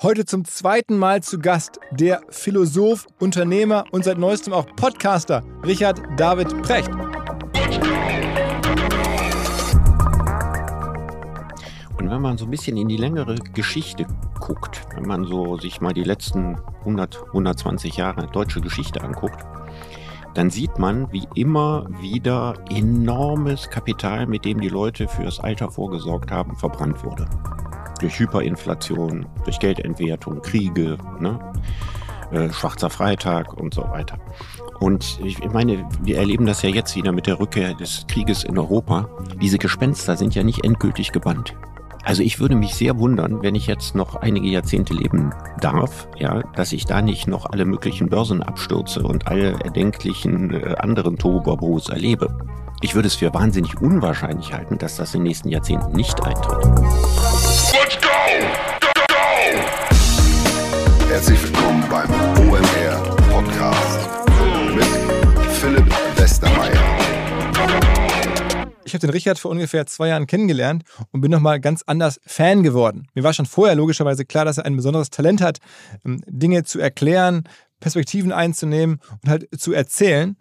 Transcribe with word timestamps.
Heute 0.00 0.24
zum 0.24 0.44
zweiten 0.44 0.96
Mal 0.96 1.24
zu 1.24 1.40
Gast 1.40 1.80
der 1.90 2.20
Philosoph, 2.28 3.08
Unternehmer 3.18 3.84
und 3.90 4.04
seit 4.04 4.16
neuestem 4.16 4.52
auch 4.52 4.64
Podcaster 4.76 5.42
Richard 5.66 6.00
David 6.16 6.62
Precht. 6.62 6.88
Und 11.98 12.08
wenn 12.08 12.22
man 12.22 12.38
so 12.38 12.44
ein 12.44 12.50
bisschen 12.52 12.76
in 12.76 12.86
die 12.86 12.96
längere 12.96 13.34
Geschichte 13.54 14.06
guckt, 14.38 14.86
wenn 14.94 15.08
man 15.08 15.24
so 15.24 15.58
sich 15.58 15.80
mal 15.80 15.92
die 15.92 16.04
letzten 16.04 16.60
100, 16.82 17.20
120 17.26 17.96
Jahre 17.96 18.28
deutsche 18.28 18.60
Geschichte 18.60 19.02
anguckt, 19.02 19.44
dann 20.34 20.50
sieht 20.50 20.78
man, 20.78 21.10
wie 21.10 21.26
immer 21.34 21.88
wieder 22.00 22.54
enormes 22.70 23.68
Kapital, 23.68 24.28
mit 24.28 24.44
dem 24.44 24.60
die 24.60 24.68
Leute 24.68 25.08
fürs 25.08 25.40
Alter 25.40 25.72
vorgesorgt 25.72 26.30
haben, 26.30 26.54
verbrannt 26.54 27.02
wurde 27.02 27.26
durch 27.98 28.18
Hyperinflation, 28.18 29.26
durch 29.44 29.58
Geldentwertung, 29.58 30.42
Kriege, 30.42 30.98
ne? 31.20 31.38
äh, 32.30 32.50
Schwarzer 32.50 32.90
Freitag 32.90 33.54
und 33.54 33.74
so 33.74 33.82
weiter. 33.82 34.18
Und 34.80 35.18
ich 35.24 35.40
meine, 35.52 35.88
wir 36.02 36.18
erleben 36.18 36.46
das 36.46 36.62
ja 36.62 36.70
jetzt 36.70 36.94
wieder 36.94 37.12
mit 37.12 37.26
der 37.26 37.40
Rückkehr 37.40 37.74
des 37.74 38.06
Krieges 38.06 38.44
in 38.44 38.58
Europa. 38.58 39.08
Diese 39.40 39.58
Gespenster 39.58 40.16
sind 40.16 40.34
ja 40.34 40.44
nicht 40.44 40.64
endgültig 40.64 41.10
gebannt. 41.12 41.54
Also 42.04 42.22
ich 42.22 42.40
würde 42.40 42.54
mich 42.54 42.74
sehr 42.74 42.98
wundern, 42.98 43.42
wenn 43.42 43.54
ich 43.54 43.66
jetzt 43.66 43.94
noch 43.94 44.14
einige 44.16 44.48
Jahrzehnte 44.48 44.94
leben 44.94 45.32
darf, 45.60 46.08
ja, 46.16 46.42
dass 46.54 46.72
ich 46.72 46.86
da 46.86 47.02
nicht 47.02 47.26
noch 47.26 47.44
alle 47.44 47.64
möglichen 47.64 48.08
Börsenabstürze 48.08 49.02
und 49.02 49.26
alle 49.26 49.52
erdenklichen 49.62 50.54
äh, 50.54 50.76
anderen 50.78 51.18
Tobabos 51.18 51.88
erlebe. 51.88 52.34
Ich 52.80 52.94
würde 52.94 53.08
es 53.08 53.16
für 53.16 53.34
wahnsinnig 53.34 53.80
unwahrscheinlich 53.80 54.52
halten, 54.52 54.78
dass 54.78 54.96
das 54.96 55.12
in 55.14 55.20
den 55.20 55.28
nächsten 55.28 55.48
Jahrzehnten 55.48 55.92
nicht 55.92 56.22
eintritt. 56.24 56.64
Ich 68.88 68.94
habe 68.94 69.06
den 69.06 69.10
Richard 69.10 69.38
vor 69.38 69.50
ungefähr 69.50 69.84
zwei 69.84 70.08
Jahren 70.08 70.26
kennengelernt 70.26 70.82
und 71.12 71.20
bin 71.20 71.30
nochmal 71.30 71.60
ganz 71.60 71.82
anders 71.84 72.18
Fan 72.24 72.62
geworden. 72.62 73.06
Mir 73.12 73.22
war 73.22 73.34
schon 73.34 73.44
vorher 73.44 73.76
logischerweise 73.76 74.24
klar, 74.24 74.46
dass 74.46 74.56
er 74.56 74.64
ein 74.64 74.76
besonderes 74.76 75.10
Talent 75.10 75.42
hat, 75.42 75.58
ähm, 76.06 76.22
Dinge 76.26 76.64
zu 76.64 76.80
erklären, 76.80 77.44
Perspektiven 77.80 78.32
einzunehmen 78.32 79.00
und 79.22 79.28
halt 79.28 79.60
zu 79.60 79.74
erzählen. 79.74 80.38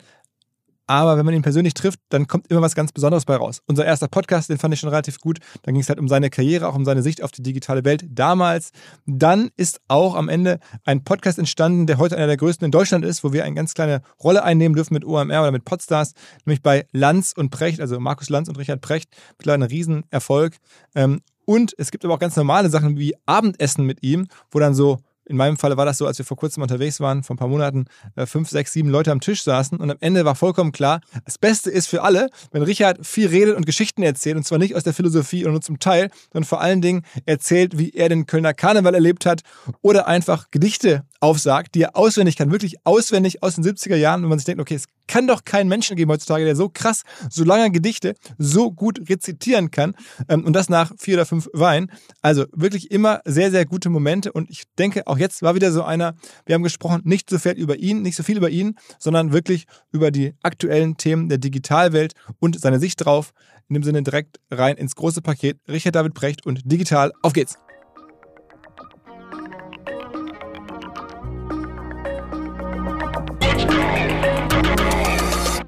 Aber 0.87 1.17
wenn 1.17 1.25
man 1.25 1.35
ihn 1.35 1.41
persönlich 1.41 1.73
trifft, 1.73 1.99
dann 2.09 2.27
kommt 2.27 2.47
immer 2.47 2.61
was 2.61 2.73
ganz 2.73 2.93
Besonderes 2.93 3.25
bei 3.25 3.35
raus. 3.35 3.61
Unser 3.67 3.85
erster 3.85 4.07
Podcast, 4.07 4.49
den 4.49 4.57
fand 4.57 4.73
ich 4.73 4.79
schon 4.79 4.89
relativ 4.89 5.19
gut. 5.19 5.39
Dann 5.63 5.73
ging 5.73 5.81
es 5.81 5.89
halt 5.89 5.99
um 5.99 6.07
seine 6.07 6.29
Karriere, 6.29 6.67
auch 6.67 6.75
um 6.75 6.85
seine 6.85 7.03
Sicht 7.03 7.21
auf 7.21 7.31
die 7.31 7.43
digitale 7.43 7.83
Welt 7.83 8.05
damals. 8.09 8.71
Dann 9.05 9.49
ist 9.57 9.81
auch 9.89 10.15
am 10.15 10.29
Ende 10.29 10.59
ein 10.85 11.03
Podcast 11.03 11.39
entstanden, 11.39 11.87
der 11.87 11.97
heute 11.97 12.15
einer 12.15 12.27
der 12.27 12.37
größten 12.37 12.65
in 12.65 12.71
Deutschland 12.71 13.03
ist, 13.03 13.23
wo 13.23 13.33
wir 13.33 13.43
eine 13.43 13.55
ganz 13.55 13.73
kleine 13.73 14.01
Rolle 14.23 14.43
einnehmen 14.43 14.75
dürfen 14.75 14.93
mit 14.93 15.03
OMR 15.05 15.41
oder 15.41 15.51
mit 15.51 15.65
Podstars, 15.65 16.13
nämlich 16.45 16.61
bei 16.61 16.87
Lanz 16.93 17.33
und 17.35 17.49
Precht, 17.49 17.81
also 17.81 17.99
Markus 17.99 18.29
Lanz 18.29 18.47
und 18.47 18.57
Richard 18.57 18.81
Precht. 18.81 19.09
Mittlerweile 19.37 19.65
ein 19.65 19.69
Riesenerfolg. 19.69 20.55
Ähm, 20.95 21.21
und 21.49 21.73
es 21.77 21.91
gibt 21.91 22.03
aber 22.03 22.13
auch 22.13 22.19
ganz 22.19 22.35
normale 22.35 22.69
Sachen 22.69 22.97
wie 22.97 23.15
Abendessen 23.25 23.85
mit 23.85 24.03
ihm, 24.03 24.27
wo 24.51 24.59
dann 24.59 24.73
so 24.73 24.99
in 25.27 25.37
meinem 25.37 25.57
Falle 25.57 25.77
war 25.77 25.85
das 25.85 25.97
so, 25.97 26.07
als 26.07 26.17
wir 26.17 26.25
vor 26.25 26.37
kurzem 26.37 26.63
unterwegs 26.63 26.99
waren, 26.99 27.23
vor 27.23 27.35
ein 27.35 27.37
paar 27.37 27.47
Monaten, 27.47 27.85
äh, 28.15 28.25
fünf, 28.25 28.49
sechs, 28.49 28.73
sieben 28.73 28.89
Leute 28.89 29.11
am 29.11 29.19
Tisch 29.19 29.43
saßen 29.43 29.77
und 29.79 29.91
am 29.91 29.97
Ende 29.99 30.25
war 30.25 30.35
vollkommen 30.35 30.71
klar, 30.71 31.01
das 31.25 31.37
Beste 31.37 31.69
ist 31.69 31.87
für 31.87 32.03
alle, 32.03 32.29
wenn 32.51 32.63
Richard 32.63 33.05
viel 33.05 33.27
redet 33.27 33.55
und 33.55 33.65
Geschichten 33.65 34.03
erzählt 34.03 34.37
und 34.37 34.43
zwar 34.43 34.57
nicht 34.57 34.75
aus 34.75 34.83
der 34.83 34.93
Philosophie 34.93 35.45
und 35.45 35.51
nur 35.51 35.61
zum 35.61 35.79
Teil, 35.79 36.09
sondern 36.31 36.47
vor 36.47 36.61
allen 36.61 36.81
Dingen 36.81 37.03
erzählt, 37.25 37.77
wie 37.77 37.91
er 37.91 38.09
den 38.09 38.25
Kölner 38.25 38.53
Karneval 38.53 38.95
erlebt 38.95 39.25
hat 39.25 39.41
oder 39.81 40.07
einfach 40.07 40.49
Gedichte 40.51 41.03
aufsagt, 41.19 41.75
die 41.75 41.81
er 41.81 41.95
auswendig 41.95 42.37
kann, 42.37 42.51
wirklich 42.51 42.85
auswendig 42.85 43.43
aus 43.43 43.55
den 43.55 43.63
70er 43.63 43.95
Jahren, 43.95 44.21
wenn 44.21 44.29
man 44.29 44.39
sich 44.39 44.45
denkt, 44.45 44.61
okay, 44.61 44.75
es 44.75 44.85
kann 45.07 45.27
doch 45.27 45.45
keinen 45.45 45.67
Menschen 45.67 45.95
geben 45.95 46.11
heutzutage, 46.11 46.45
der 46.45 46.55
so 46.55 46.69
krass, 46.69 47.03
so 47.29 47.43
lange 47.43 47.71
Gedichte 47.71 48.15
so 48.37 48.71
gut 48.71 49.09
rezitieren 49.09 49.71
kann 49.71 49.95
ähm, 50.29 50.45
und 50.45 50.53
das 50.53 50.69
nach 50.69 50.91
vier 50.97 51.15
oder 51.15 51.25
fünf 51.25 51.49
Weinen. 51.53 51.91
Also 52.21 52.45
wirklich 52.53 52.91
immer 52.91 53.21
sehr, 53.25 53.51
sehr 53.51 53.65
gute 53.65 53.89
Momente 53.89 54.31
und 54.31 54.49
ich 54.49 54.63
denke, 54.77 55.07
auch 55.07 55.17
jetzt 55.17 55.41
war 55.41 55.55
wieder 55.55 55.71
so 55.71 55.83
einer, 55.83 56.15
wir 56.45 56.55
haben 56.55 56.63
gesprochen, 56.63 57.01
nicht 57.03 57.29
so 57.29 57.39
viel 57.39 57.53
über 57.53 57.77
ihn, 57.77 58.01
nicht 58.01 58.15
so 58.15 58.23
viel 58.23 58.37
über 58.37 58.49
ihn, 58.49 58.75
sondern 58.99 59.31
wirklich 59.31 59.65
über 59.91 60.11
die 60.11 60.33
aktuellen 60.43 60.97
Themen 60.97 61.29
der 61.29 61.37
Digitalwelt 61.37 62.13
und 62.39 62.59
seine 62.59 62.79
Sicht 62.79 63.03
drauf. 63.05 63.31
In 63.69 63.73
dem 63.73 63.83
Sinne 63.83 64.01
direkt 64.01 64.39
rein 64.49 64.77
ins 64.77 64.95
große 64.95 65.21
Paket. 65.21 65.59
Richard 65.67 65.93
David 65.93 66.13
Brecht 66.13 66.45
und 66.45 66.61
digital. 66.71 67.11
Auf 67.21 67.33
geht's! 67.33 67.66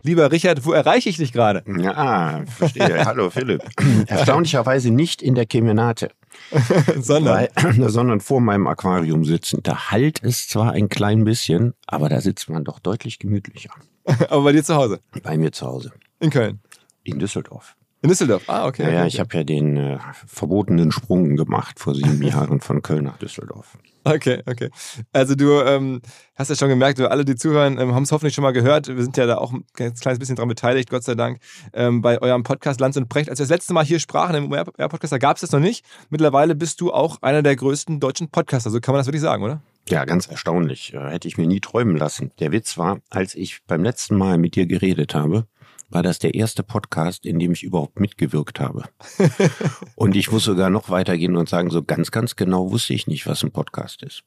Lieber 0.10 0.32
Richard, 0.32 0.66
wo 0.66 0.72
erreiche 0.72 1.08
ich 1.08 1.18
dich 1.18 1.32
gerade? 1.32 1.64
Ja, 1.68 2.44
verstehe. 2.48 2.84
Hallo 3.06 3.30
Philipp. 3.30 3.62
Erstaunlicherweise 4.08 4.90
nicht 4.90 5.22
in 5.22 5.36
der 5.36 5.46
Kemenate. 5.46 6.10
sondern? 7.00 7.48
Weil, 7.54 7.90
sondern 7.92 8.20
vor 8.20 8.42
meinem 8.42 8.66
Aquarium 8.66 9.24
sitzen. 9.24 9.62
Da 9.62 9.92
halt 9.92 10.24
es 10.24 10.48
zwar 10.48 10.72
ein 10.72 10.90
klein 10.90 11.26
bisschen, 11.26 11.76
aber 11.86 12.10
da 12.10 12.22
sitzt 12.22 12.50
man 12.50 12.64
doch 12.64 12.80
deutlich 12.80 13.20
gemütlicher. 13.20 13.70
aber 14.30 14.46
bei 14.46 14.52
dir 14.52 14.64
zu 14.64 14.74
Hause? 14.74 15.00
Bei 15.22 15.38
mir 15.38 15.52
zu 15.52 15.68
Hause. 15.68 15.92
In 16.20 16.32
Köln? 16.32 16.60
In 17.04 17.20
Düsseldorf. 17.20 17.76
In 18.02 18.08
Düsseldorf, 18.08 18.44
ah, 18.48 18.66
okay. 18.66 18.84
Ja, 18.84 18.90
ja 18.90 19.06
ich 19.06 19.20
habe 19.20 19.36
ja 19.36 19.44
den 19.44 19.76
äh, 19.76 19.98
verbotenen 20.26 20.92
Sprung 20.92 21.36
gemacht 21.36 21.80
vor 21.80 21.94
sieben 21.94 22.24
Jahren 22.24 22.62
von 22.62 22.82
Köln 22.82 23.04
nach 23.04 23.18
Düsseldorf. 23.18 23.78
Okay, 24.06 24.42
okay. 24.46 24.70
Also 25.12 25.36
du 25.36 25.62
ähm, 25.62 26.02
hast 26.36 26.50
ja 26.50 26.56
schon 26.56 26.70
gemerkt, 26.70 27.02
alle, 27.02 27.26
die 27.26 27.36
zuhören, 27.36 27.78
ähm, 27.78 27.94
haben 27.94 28.04
es 28.04 28.12
hoffentlich 28.14 28.34
schon 28.34 28.44
mal 28.44 28.54
gehört. 28.54 28.88
Wir 28.88 29.04
sind 29.04 29.18
ja 29.18 29.26
da 29.26 29.38
auch 29.38 29.52
ein 29.52 29.66
kleines 29.76 30.18
bisschen 30.18 30.38
dran 30.38 30.48
beteiligt, 30.48 30.90
Gott 30.90 31.04
sei 31.04 31.16
Dank, 31.16 31.40
ähm, 31.74 32.02
bei 32.02 32.22
eurem 32.22 32.44
Podcast 32.44 32.80
Lanz 32.80 32.96
und 32.96 33.10
Precht. 33.10 33.30
Als 33.30 33.40
wir 33.40 33.44
das 33.44 33.50
letzte 33.50 33.74
Mal 33.74 33.84
hier 33.84 34.00
sprachen 34.00 34.36
im 34.36 34.52
OR-Podcast, 34.52 35.12
da 35.12 35.18
gab 35.18 35.36
es 35.36 35.42
das 35.42 35.52
noch 35.52 35.60
nicht. 35.60 35.86
Mittlerweile 36.10 36.56
bist 36.56 36.80
du 36.80 36.94
auch 36.94 37.22
einer 37.22 37.44
der 37.44 37.58
größten 37.58 38.00
deutschen 38.00 38.30
Podcaster, 38.30 38.70
so 38.70 38.80
kann 38.80 38.94
man 38.94 39.00
das 39.00 39.08
wirklich 39.08 39.22
sagen, 39.22 39.44
oder? 39.44 39.62
Ja, 39.90 40.06
ganz 40.06 40.28
erstaunlich. 40.28 40.94
Äh, 40.94 41.10
hätte 41.10 41.28
ich 41.28 41.38
mir 41.38 41.48
nie 41.48 41.60
träumen 41.60 41.98
lassen. 41.98 42.32
Der 42.40 42.54
Witz 42.54 42.78
war, 42.78 43.00
als 43.10 43.36
ich 43.36 43.60
beim 43.68 43.84
letzten 43.84 44.18
Mal 44.18 44.38
mit 44.38 44.56
dir 44.56 44.68
geredet 44.68 45.16
habe, 45.16 45.46
war 45.90 46.04
das 46.04 46.20
der 46.20 46.36
erste 46.36 46.64
Podcast, 46.64 47.26
in 47.26 47.40
dem 47.40 47.52
ich 47.52 47.64
überhaupt 47.64 48.00
mitgewirkt 48.00 48.60
habe. 48.60 48.84
und 49.96 50.16
ich 50.16 50.32
muss 50.32 50.44
sogar 50.44 50.70
noch 50.70 50.90
weitergehen 50.90 51.36
und 51.36 51.50
sagen, 51.50 51.70
so 51.70 51.84
ganz, 51.84 52.12
ganz 52.12 52.36
genau 52.36 52.72
wusste 52.72 52.94
ich 52.94 53.08
nicht, 53.08 53.28
was 53.28 53.44
ein 53.44 53.52
Podcast 53.52 54.04
ist. 54.04 54.24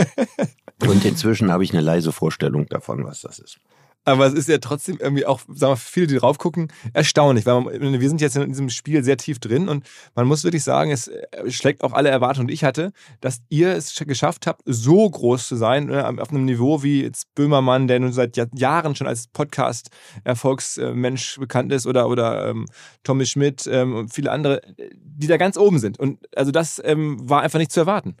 und 0.86 1.04
inzwischen 1.04 1.50
habe 1.50 1.64
ich 1.64 1.72
eine 1.72 1.82
leise 1.82 2.12
Vorstellung 2.12 2.66
davon, 2.66 3.04
was 3.04 3.22
das 3.22 3.38
ist. 3.38 3.58
Aber 4.04 4.26
es 4.26 4.34
ist 4.34 4.48
ja 4.48 4.58
trotzdem 4.58 4.98
irgendwie 4.98 5.26
auch, 5.26 5.40
sagen 5.48 5.72
wir, 5.72 5.76
für 5.76 5.92
viele, 5.92 6.06
die 6.08 6.16
drauf 6.16 6.38
gucken, 6.38 6.72
erstaunlich, 6.92 7.46
weil 7.46 7.60
man, 7.60 8.00
wir 8.00 8.08
sind 8.08 8.20
jetzt 8.20 8.34
in 8.36 8.48
diesem 8.48 8.68
Spiel 8.68 9.04
sehr 9.04 9.16
tief 9.16 9.38
drin 9.38 9.68
und 9.68 9.86
man 10.14 10.26
muss 10.26 10.42
wirklich 10.42 10.64
sagen, 10.64 10.90
es 10.90 11.06
äh, 11.08 11.50
schlägt 11.50 11.84
auch 11.84 11.92
alle 11.92 12.08
Erwartungen, 12.08 12.48
die 12.48 12.54
ich 12.54 12.64
hatte, 12.64 12.90
dass 13.20 13.42
ihr 13.48 13.76
es 13.76 13.94
geschafft 13.94 14.48
habt, 14.48 14.62
so 14.66 15.08
groß 15.08 15.46
zu 15.46 15.54
sein, 15.56 15.86
ne, 15.86 16.04
auf 16.20 16.30
einem 16.30 16.44
Niveau 16.44 16.82
wie 16.82 17.02
jetzt 17.02 17.32
Böhmermann, 17.34 17.86
der 17.86 18.00
nun 18.00 18.12
seit 18.12 18.36
Jahren 18.58 18.96
schon 18.96 19.06
als 19.06 19.28
Podcast-Erfolgsmensch 19.28 21.38
bekannt 21.38 21.70
ist, 21.72 21.86
oder, 21.86 22.08
oder 22.08 22.48
ähm, 22.48 22.66
Tommy 23.04 23.26
Schmidt 23.26 23.68
ähm, 23.70 23.94
und 23.94 24.12
viele 24.12 24.32
andere, 24.32 24.62
die 24.94 25.28
da 25.28 25.36
ganz 25.36 25.56
oben 25.56 25.78
sind. 25.78 26.00
Und 26.00 26.18
also 26.36 26.50
das 26.50 26.82
ähm, 26.84 27.18
war 27.28 27.42
einfach 27.42 27.58
nicht 27.58 27.72
zu 27.72 27.80
erwarten. 27.80 28.16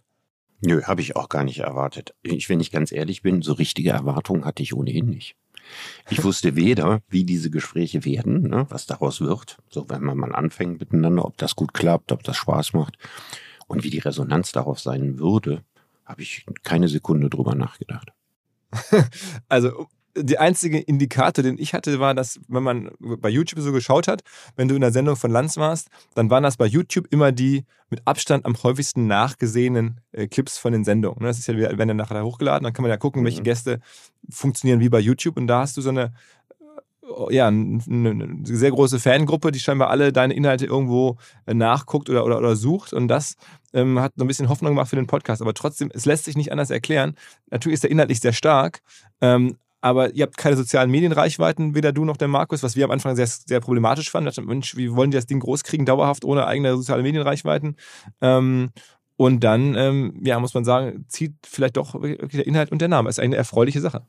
Nö, 0.64 0.82
habe 0.84 1.00
ich 1.00 1.16
auch 1.16 1.28
gar 1.28 1.42
nicht 1.42 1.58
erwartet. 1.58 2.14
Ich, 2.22 2.48
wenn 2.48 2.60
ich 2.60 2.70
ganz 2.70 2.92
ehrlich 2.92 3.22
bin, 3.22 3.42
so 3.42 3.54
richtige 3.54 3.90
Erwartungen 3.90 4.44
hatte 4.44 4.62
ich 4.62 4.74
ohnehin 4.74 5.06
nicht. 5.06 5.34
Ich 6.10 6.22
wusste 6.24 6.56
weder, 6.56 7.02
wie 7.08 7.24
diese 7.24 7.50
Gespräche 7.50 8.04
werden, 8.04 8.42
ne, 8.42 8.66
was 8.68 8.86
daraus 8.86 9.20
wird, 9.20 9.58
so 9.68 9.88
wenn 9.88 10.02
man 10.02 10.18
mal 10.18 10.34
anfängt 10.34 10.80
miteinander, 10.80 11.24
ob 11.24 11.36
das 11.38 11.56
gut 11.56 11.74
klappt, 11.74 12.12
ob 12.12 12.22
das 12.22 12.36
Spaß 12.36 12.72
macht 12.72 12.98
und 13.66 13.84
wie 13.84 13.90
die 13.90 13.98
Resonanz 13.98 14.52
darauf 14.52 14.80
sein 14.80 15.18
würde, 15.18 15.62
habe 16.04 16.22
ich 16.22 16.46
keine 16.62 16.88
Sekunde 16.88 17.30
drüber 17.30 17.54
nachgedacht. 17.54 18.12
Also 19.48 19.88
die 20.16 20.38
einzige 20.38 20.78
Indikator, 20.78 21.42
den 21.42 21.58
ich 21.58 21.74
hatte, 21.74 21.98
war, 21.98 22.14
dass 22.14 22.40
wenn 22.48 22.62
man 22.62 22.90
bei 22.98 23.28
YouTube 23.28 23.60
so 23.60 23.72
geschaut 23.72 24.08
hat, 24.08 24.22
wenn 24.56 24.68
du 24.68 24.74
in 24.74 24.80
der 24.80 24.92
Sendung 24.92 25.16
von 25.16 25.30
Lanz 25.30 25.56
warst, 25.56 25.88
dann 26.14 26.30
waren 26.30 26.42
das 26.42 26.56
bei 26.56 26.66
YouTube 26.66 27.06
immer 27.10 27.32
die 27.32 27.64
mit 27.88 28.02
Abstand 28.06 28.46
am 28.46 28.54
häufigsten 28.62 29.06
nachgesehenen 29.06 30.00
äh, 30.12 30.26
Clips 30.26 30.58
von 30.58 30.72
den 30.72 30.84
Sendungen. 30.84 31.20
Das 31.20 31.38
ist 31.38 31.46
ja, 31.46 31.56
werden 31.56 31.88
dann 31.88 31.96
nachher 31.96 32.24
hochgeladen, 32.24 32.64
dann 32.64 32.72
kann 32.72 32.82
man 32.82 32.90
ja 32.90 32.96
gucken, 32.96 33.24
welche 33.24 33.40
mhm. 33.40 33.44
Gäste 33.44 33.80
funktionieren 34.30 34.80
wie 34.80 34.88
bei 34.88 35.00
YouTube 35.00 35.36
und 35.36 35.46
da 35.46 35.60
hast 35.60 35.76
du 35.76 35.80
so 35.80 35.90
eine 35.90 36.12
äh, 37.02 37.34
ja, 37.34 37.48
eine 37.48 37.80
sehr 38.44 38.70
große 38.70 38.98
Fangruppe, 38.98 39.50
die 39.50 39.60
scheinbar 39.60 39.90
alle 39.90 40.12
deine 40.12 40.34
Inhalte 40.34 40.66
irgendwo 40.66 41.16
äh, 41.46 41.54
nachguckt 41.54 42.08
oder, 42.10 42.24
oder, 42.24 42.38
oder 42.38 42.56
sucht. 42.56 42.92
Und 42.92 43.08
das 43.08 43.36
ähm, 43.72 43.98
hat 43.98 44.12
so 44.16 44.24
ein 44.24 44.28
bisschen 44.28 44.48
Hoffnung 44.48 44.72
gemacht 44.72 44.88
für 44.88 44.96
den 44.96 45.06
Podcast. 45.06 45.42
Aber 45.42 45.54
trotzdem, 45.54 45.90
es 45.92 46.06
lässt 46.06 46.24
sich 46.24 46.36
nicht 46.36 46.52
anders 46.52 46.70
erklären. 46.70 47.14
Natürlich 47.50 47.74
ist 47.74 47.84
der 47.84 47.90
inhaltlich 47.90 48.20
sehr 48.20 48.32
stark, 48.32 48.80
ähm, 49.20 49.56
aber 49.82 50.14
ihr 50.14 50.22
habt 50.22 50.38
keine 50.38 50.56
sozialen 50.56 50.90
Medienreichweiten, 50.90 51.74
weder 51.74 51.92
du 51.92 52.06
noch 52.06 52.16
der 52.16 52.28
Markus, 52.28 52.62
was 52.62 52.74
wir 52.76 52.86
am 52.86 52.90
Anfang 52.90 53.14
sehr, 53.14 53.26
sehr 53.26 53.60
problematisch 53.60 54.10
fanden. 54.10 54.46
Mensch, 54.46 54.76
wie 54.76 54.94
wollen 54.94 55.10
die 55.10 55.16
das 55.16 55.26
Ding 55.26 55.40
großkriegen, 55.40 55.84
dauerhaft 55.84 56.24
ohne 56.24 56.46
eigene 56.46 56.74
soziale 56.76 57.02
Medienreichweiten? 57.02 57.76
Ähm, 58.22 58.70
Und 59.16 59.44
dann, 59.44 59.74
ähm, 59.76 60.20
ja, 60.24 60.40
muss 60.40 60.54
man 60.54 60.64
sagen, 60.64 61.04
zieht 61.06 61.34
vielleicht 61.44 61.76
doch 61.76 61.94
wirklich 61.94 62.32
der 62.32 62.46
Inhalt 62.46 62.72
und 62.72 62.80
der 62.80 62.88
Name. 62.88 63.08
Das 63.08 63.18
ist 63.18 63.24
eine 63.24 63.36
erfreuliche 63.36 63.80
Sache. 63.80 64.02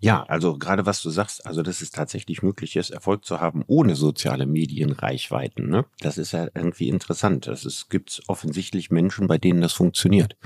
Ja, 0.00 0.24
also 0.24 0.58
gerade 0.58 0.84
was 0.84 1.00
du 1.00 1.08
sagst, 1.08 1.46
also 1.46 1.62
dass 1.62 1.80
es 1.80 1.90
tatsächlich 1.90 2.42
möglich 2.42 2.76
ist, 2.76 2.90
Erfolg 2.90 3.24
zu 3.24 3.40
haben 3.40 3.64
ohne 3.66 3.94
soziale 3.94 4.44
Medienreichweiten, 4.44 5.68
ne? 5.70 5.86
Das 6.00 6.18
ist 6.18 6.32
ja 6.32 6.48
irgendwie 6.54 6.88
interessant. 6.88 7.46
Es 7.46 7.88
gibt 7.88 8.22
offensichtlich 8.26 8.90
Menschen, 8.90 9.26
bei 9.28 9.38
denen 9.38 9.62
das 9.62 9.72
funktioniert. 9.72 10.36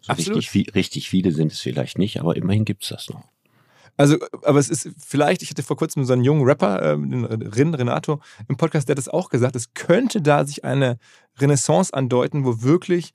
So 0.00 0.12
richtig, 0.14 0.74
richtig 0.74 1.10
viele 1.10 1.32
sind 1.32 1.52
es 1.52 1.60
vielleicht 1.60 1.98
nicht, 1.98 2.20
aber 2.20 2.36
immerhin 2.36 2.64
gibt 2.64 2.84
es 2.84 2.88
das 2.90 3.10
noch. 3.10 3.24
Also, 3.96 4.16
aber 4.42 4.58
es 4.58 4.70
ist 4.70 4.90
vielleicht, 4.98 5.42
ich 5.42 5.50
hatte 5.50 5.62
vor 5.62 5.76
kurzem 5.76 6.04
so 6.04 6.12
einen 6.12 6.24
jungen 6.24 6.44
Rapper, 6.44 6.80
äh, 6.80 6.90
Rin, 6.90 7.74
Renato, 7.74 8.20
im 8.48 8.56
Podcast, 8.56 8.88
der 8.88 8.94
hat 8.94 8.98
das 8.98 9.08
auch 9.08 9.28
gesagt, 9.28 9.54
es 9.54 9.72
könnte 9.74 10.20
da 10.20 10.44
sich 10.44 10.64
eine 10.64 10.98
Renaissance 11.38 11.94
andeuten, 11.94 12.44
wo 12.44 12.62
wirklich 12.62 13.12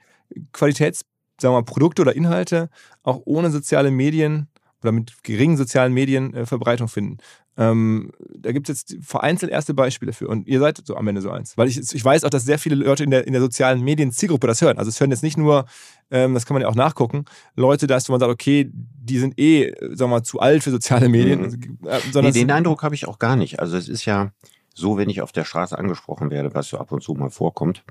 Qualitäts, 0.53 1.01
sagen 1.39 1.53
wir 1.53 1.61
mal, 1.61 1.65
Produkte 1.65 2.01
oder 2.01 2.15
Inhalte 2.15 2.69
auch 3.03 3.21
ohne 3.25 3.51
soziale 3.51 3.91
Medien 3.91 4.47
oder 4.81 4.91
mit 4.91 5.23
geringen 5.23 5.57
sozialen 5.57 5.93
Medien 5.93 6.33
äh, 6.33 6.45
Verbreitung 6.45 6.87
finden. 6.87 7.17
Ähm, 7.59 8.13
da 8.37 8.53
gibt 8.53 8.69
es 8.69 8.79
jetzt 8.79 9.05
vereinzelt 9.05 9.51
erste 9.51 9.73
Beispiele 9.73 10.13
für. 10.13 10.29
Und 10.29 10.47
ihr 10.47 10.61
seid 10.61 10.81
so 10.85 10.95
am 10.95 11.05
Ende 11.09 11.21
so 11.21 11.29
eins. 11.29 11.57
Weil 11.57 11.67
ich, 11.67 11.77
ich 11.77 12.05
weiß 12.05 12.23
auch, 12.23 12.29
dass 12.29 12.45
sehr 12.45 12.57
viele 12.57 12.75
Leute 12.75 13.03
in 13.03 13.11
der, 13.11 13.27
in 13.27 13.33
der 13.33 13.41
sozialen 13.41 13.81
Medien-Zielgruppe 13.81 14.47
das 14.47 14.61
hören. 14.61 14.77
Also 14.77 14.87
es 14.87 14.99
hören 15.01 15.11
jetzt 15.11 15.23
nicht 15.23 15.37
nur, 15.37 15.65
ähm, 16.09 16.33
das 16.33 16.45
kann 16.45 16.55
man 16.55 16.61
ja 16.61 16.69
auch 16.69 16.75
nachgucken, 16.75 17.25
Leute 17.57 17.85
da 17.85 17.97
ist, 17.97 18.07
wo 18.07 18.13
man 18.13 18.21
sagt, 18.21 18.31
okay, 18.31 18.71
die 18.73 19.19
sind 19.19 19.37
eh, 19.37 19.73
sagen 19.81 19.99
wir 19.99 20.07
mal, 20.07 20.23
zu 20.23 20.39
alt 20.39 20.63
für 20.63 20.71
soziale 20.71 21.09
Medien. 21.09 21.41
Mhm. 21.41 21.79
Äh, 21.85 22.21
nee, 22.21 22.31
den 22.31 22.49
Eindruck 22.49 22.81
habe 22.81 22.95
ich 22.95 23.09
auch 23.09 23.19
gar 23.19 23.35
nicht. 23.35 23.59
Also 23.59 23.75
es 23.75 23.89
ist 23.89 24.05
ja 24.05 24.31
so, 24.73 24.97
wenn 24.97 25.09
ich 25.09 25.21
auf 25.21 25.33
der 25.33 25.43
Straße 25.43 25.77
angesprochen 25.77 26.31
werde, 26.31 26.53
was 26.53 26.69
so 26.69 26.77
ab 26.77 26.93
und 26.93 27.03
zu 27.03 27.13
mal 27.13 27.29
vorkommt, 27.29 27.83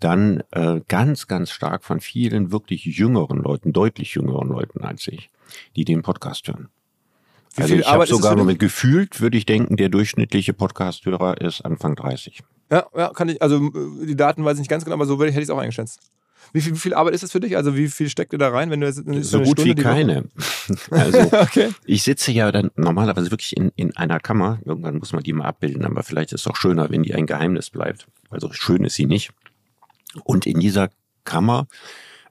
dann 0.00 0.42
äh, 0.50 0.82
ganz, 0.86 1.26
ganz 1.28 1.50
stark 1.50 1.82
von 1.82 2.00
vielen 2.00 2.52
wirklich 2.52 2.84
jüngeren 2.84 3.38
Leuten, 3.38 3.72
deutlich 3.72 4.14
jüngeren 4.14 4.48
Leuten 4.48 4.84
als 4.84 5.08
ich, 5.08 5.30
die 5.76 5.86
den 5.86 6.02
Podcast 6.02 6.46
hören. 6.46 6.68
Wie 7.54 7.62
also 7.62 7.74
ich 7.74 7.86
habe 7.86 8.06
sogar 8.06 8.36
noch 8.36 8.44
mit 8.44 8.58
gefühlt, 8.58 9.20
würde 9.20 9.36
ich 9.36 9.46
denken, 9.46 9.76
der 9.76 9.88
durchschnittliche 9.88 10.52
Podcast-Hörer 10.52 11.40
ist 11.40 11.62
Anfang 11.62 11.96
30. 11.96 12.42
Ja, 12.70 12.86
ja, 12.96 13.08
kann 13.08 13.28
ich, 13.28 13.40
also 13.42 13.56
äh, 13.56 14.06
die 14.06 14.16
Daten 14.16 14.44
weiß 14.44 14.54
ich 14.54 14.60
nicht 14.60 14.70
ganz 14.70 14.84
genau, 14.84 14.94
aber 14.94 15.06
so 15.06 15.18
hätte 15.20 15.30
ich 15.30 15.36
es 15.36 15.50
auch 15.50 15.58
eingeschätzt. 15.58 16.00
Wie 16.52 16.60
viel, 16.60 16.74
wie 16.74 16.78
viel 16.78 16.94
Arbeit 16.94 17.14
ist 17.14 17.22
das 17.22 17.32
für 17.32 17.40
dich? 17.40 17.56
Also 17.56 17.76
wie 17.76 17.88
viel 17.88 18.08
steckt 18.08 18.32
dir 18.32 18.38
da 18.38 18.48
rein, 18.48 18.70
wenn 18.70 18.80
du 18.80 18.86
jetzt 18.86 18.96
so 18.96 19.38
gut 19.40 19.60
Stunde 19.60 19.76
wie 19.76 19.82
keine. 19.82 20.24
also 20.90 21.18
okay. 21.32 21.70
ich 21.84 22.02
sitze 22.02 22.32
ja 22.32 22.50
dann 22.52 22.70
normalerweise 22.76 23.30
wirklich 23.30 23.56
in, 23.56 23.70
in 23.76 23.96
einer 23.96 24.20
Kammer. 24.20 24.58
Irgendwann 24.64 24.98
muss 24.98 25.12
man 25.12 25.22
die 25.22 25.32
mal 25.32 25.44
abbilden, 25.44 25.84
aber 25.84 26.02
vielleicht 26.02 26.32
ist 26.32 26.42
es 26.42 26.46
auch 26.46 26.56
schöner, 26.56 26.90
wenn 26.90 27.02
die 27.02 27.14
ein 27.14 27.26
Geheimnis 27.26 27.70
bleibt. 27.70 28.06
Also 28.30 28.52
schön 28.52 28.84
ist 28.84 28.94
sie 28.94 29.06
nicht. 29.06 29.30
Und 30.24 30.46
in 30.46 30.60
dieser 30.60 30.90
Kammer 31.24 31.66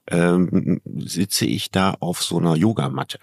ähm, 0.08 0.82
sitze 0.86 1.46
ich 1.46 1.70
da 1.70 1.92
auf 2.00 2.24
so 2.24 2.40
einer 2.40 2.56
Yogamatte. 2.56 3.20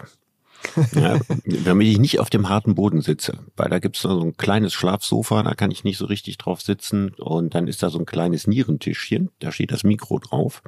Ja, 0.94 1.18
damit 1.64 1.88
ich 1.88 1.98
nicht 1.98 2.20
auf 2.20 2.30
dem 2.30 2.48
harten 2.48 2.74
Boden 2.74 3.00
sitze, 3.00 3.38
weil 3.56 3.68
da 3.68 3.78
gibt's 3.78 4.02
so 4.02 4.20
ein 4.20 4.36
kleines 4.36 4.72
Schlafsofa, 4.72 5.42
da 5.42 5.54
kann 5.54 5.70
ich 5.70 5.84
nicht 5.84 5.98
so 5.98 6.06
richtig 6.06 6.38
drauf 6.38 6.60
sitzen 6.62 7.10
und 7.18 7.54
dann 7.54 7.66
ist 7.66 7.82
da 7.82 7.90
so 7.90 7.98
ein 7.98 8.06
kleines 8.06 8.46
Nierentischchen, 8.46 9.30
da 9.38 9.52
steht 9.52 9.72
das 9.72 9.84
Mikro 9.84 10.18
drauf 10.18 10.62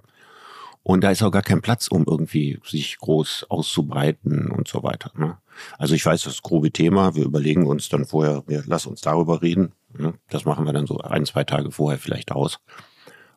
und 0.82 1.02
da 1.02 1.10
ist 1.10 1.22
auch 1.22 1.32
gar 1.32 1.42
kein 1.42 1.62
Platz, 1.62 1.88
um 1.88 2.04
irgendwie 2.06 2.60
sich 2.64 2.98
groß 2.98 3.46
auszubreiten 3.48 4.50
und 4.50 4.68
so 4.68 4.82
weiter. 4.82 5.10
Ne? 5.16 5.38
Also 5.78 5.94
ich 5.94 6.04
weiß 6.04 6.22
das 6.22 6.42
grobe 6.42 6.70
Thema, 6.70 7.14
wir 7.14 7.24
überlegen 7.24 7.66
uns 7.66 7.88
dann 7.88 8.06
vorher, 8.06 8.44
wir 8.46 8.64
lass 8.66 8.86
uns 8.86 9.00
darüber 9.00 9.42
reden, 9.42 9.72
ne? 9.96 10.14
das 10.30 10.44
machen 10.44 10.66
wir 10.66 10.72
dann 10.72 10.86
so 10.86 10.98
ein, 10.98 11.26
zwei 11.26 11.44
Tage 11.44 11.70
vorher 11.70 11.98
vielleicht 11.98 12.32
aus 12.32 12.60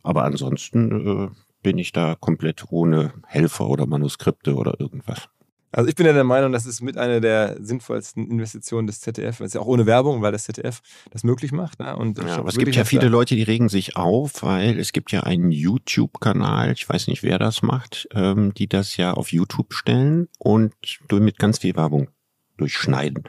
aber 0.03 0.23
ansonsten 0.23 1.25
äh, 1.25 1.29
bin 1.61 1.77
ich 1.77 1.91
da 1.91 2.15
komplett 2.15 2.65
ohne 2.71 3.13
Helfer 3.27 3.67
oder 3.67 3.85
Manuskripte 3.85 4.55
oder 4.55 4.79
irgendwas. 4.79 5.29
Also 5.71 5.87
ich 5.87 5.95
bin 5.95 6.05
ja 6.05 6.13
der 6.13 6.23
Meinung, 6.23 6.51
das 6.51 6.65
ist 6.65 6.81
mit 6.81 6.97
einer 6.97 7.19
der 7.19 7.57
sinnvollsten 7.59 8.29
Investitionen 8.29 8.87
des 8.87 9.01
ZDF. 9.01 9.37
Das 9.37 9.47
ist 9.47 9.53
ja 9.53 9.61
auch 9.61 9.67
ohne 9.67 9.85
Werbung, 9.85 10.21
weil 10.21 10.31
das 10.31 10.45
ZDF 10.45 10.81
das 11.11 11.23
möglich 11.23 11.51
macht. 11.51 11.79
Ne? 11.79 11.95
Und 11.95 12.17
ja, 12.17 12.37
aber 12.37 12.49
es 12.49 12.57
gibt 12.57 12.75
ja 12.75 12.85
viele 12.85 13.07
Leute, 13.07 13.35
die 13.35 13.43
regen 13.43 13.69
sich 13.69 13.95
auf, 13.95 14.41
weil 14.41 14.79
es 14.79 14.93
gibt 14.93 15.11
ja 15.11 15.21
einen 15.23 15.51
YouTube-Kanal, 15.51 16.71
ich 16.73 16.89
weiß 16.89 17.07
nicht, 17.07 17.21
wer 17.21 17.37
das 17.37 17.61
macht, 17.61 18.07
ähm, 18.13 18.53
die 18.55 18.67
das 18.67 18.97
ja 18.97 19.13
auf 19.13 19.31
YouTube 19.31 19.73
stellen 19.73 20.27
und 20.39 20.73
mit 21.11 21.37
ganz 21.37 21.59
viel 21.59 21.75
Werbung 21.75 22.09
durchschneiden. 22.57 23.25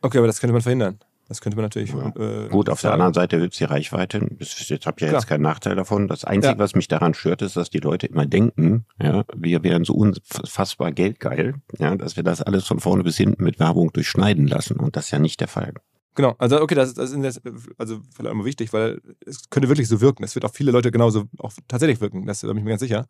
Okay, 0.00 0.18
aber 0.18 0.26
das 0.26 0.40
könnte 0.40 0.52
man 0.52 0.62
verhindern. 0.62 0.98
Das 1.34 1.40
könnte 1.40 1.56
man 1.56 1.64
natürlich. 1.64 1.92
Ja. 1.92 2.10
Äh, 2.10 2.48
Gut, 2.48 2.70
auf 2.70 2.80
sagen. 2.80 2.90
der 2.90 2.92
anderen 2.92 3.14
Seite 3.14 3.44
es 3.44 3.56
die 3.56 3.64
Reichweite. 3.64 4.18
Jetzt 4.38 4.86
habe 4.86 4.94
ich 4.98 5.02
ja 5.02 5.08
Klar. 5.08 5.20
jetzt 5.20 5.26
keinen 5.26 5.42
Nachteil 5.42 5.74
davon. 5.74 6.06
Das 6.06 6.24
Einzige, 6.24 6.54
ja. 6.54 6.58
was 6.60 6.76
mich 6.76 6.86
daran 6.86 7.12
stört, 7.12 7.42
ist, 7.42 7.56
dass 7.56 7.70
die 7.70 7.78
Leute 7.78 8.06
immer 8.06 8.24
denken, 8.24 8.86
ja, 9.02 9.24
wir 9.34 9.64
wären 9.64 9.84
so 9.84 9.94
unfassbar 9.94 10.92
geldgeil, 10.92 11.56
ja, 11.78 11.96
dass 11.96 12.14
wir 12.14 12.22
das 12.22 12.40
alles 12.40 12.68
von 12.68 12.78
vorne 12.78 13.02
bis 13.02 13.16
hinten 13.16 13.42
mit 13.42 13.58
Werbung 13.58 13.92
durchschneiden 13.92 14.46
lassen. 14.46 14.78
Und 14.78 14.94
das 14.94 15.06
ist 15.06 15.10
ja 15.10 15.18
nicht 15.18 15.40
der 15.40 15.48
Fall. 15.48 15.74
Genau, 16.14 16.36
also 16.38 16.60
okay, 16.60 16.76
das, 16.76 16.94
das 16.94 17.10
ist 17.10 17.40
also 17.76 18.00
vielleicht 18.14 18.32
immer 18.32 18.44
wichtig, 18.44 18.72
weil 18.72 19.00
es 19.26 19.50
könnte 19.50 19.68
wirklich 19.68 19.88
so 19.88 20.00
wirken. 20.00 20.22
Es 20.22 20.36
wird 20.36 20.44
auf 20.44 20.54
viele 20.54 20.70
Leute 20.70 20.92
genauso 20.92 21.24
auch 21.38 21.52
tatsächlich 21.66 22.00
wirken, 22.00 22.26
das 22.26 22.42
da 22.42 22.46
bin 22.46 22.58
ich 22.58 22.64
mir 22.64 22.70
ganz 22.70 22.82
sicher. 22.82 23.06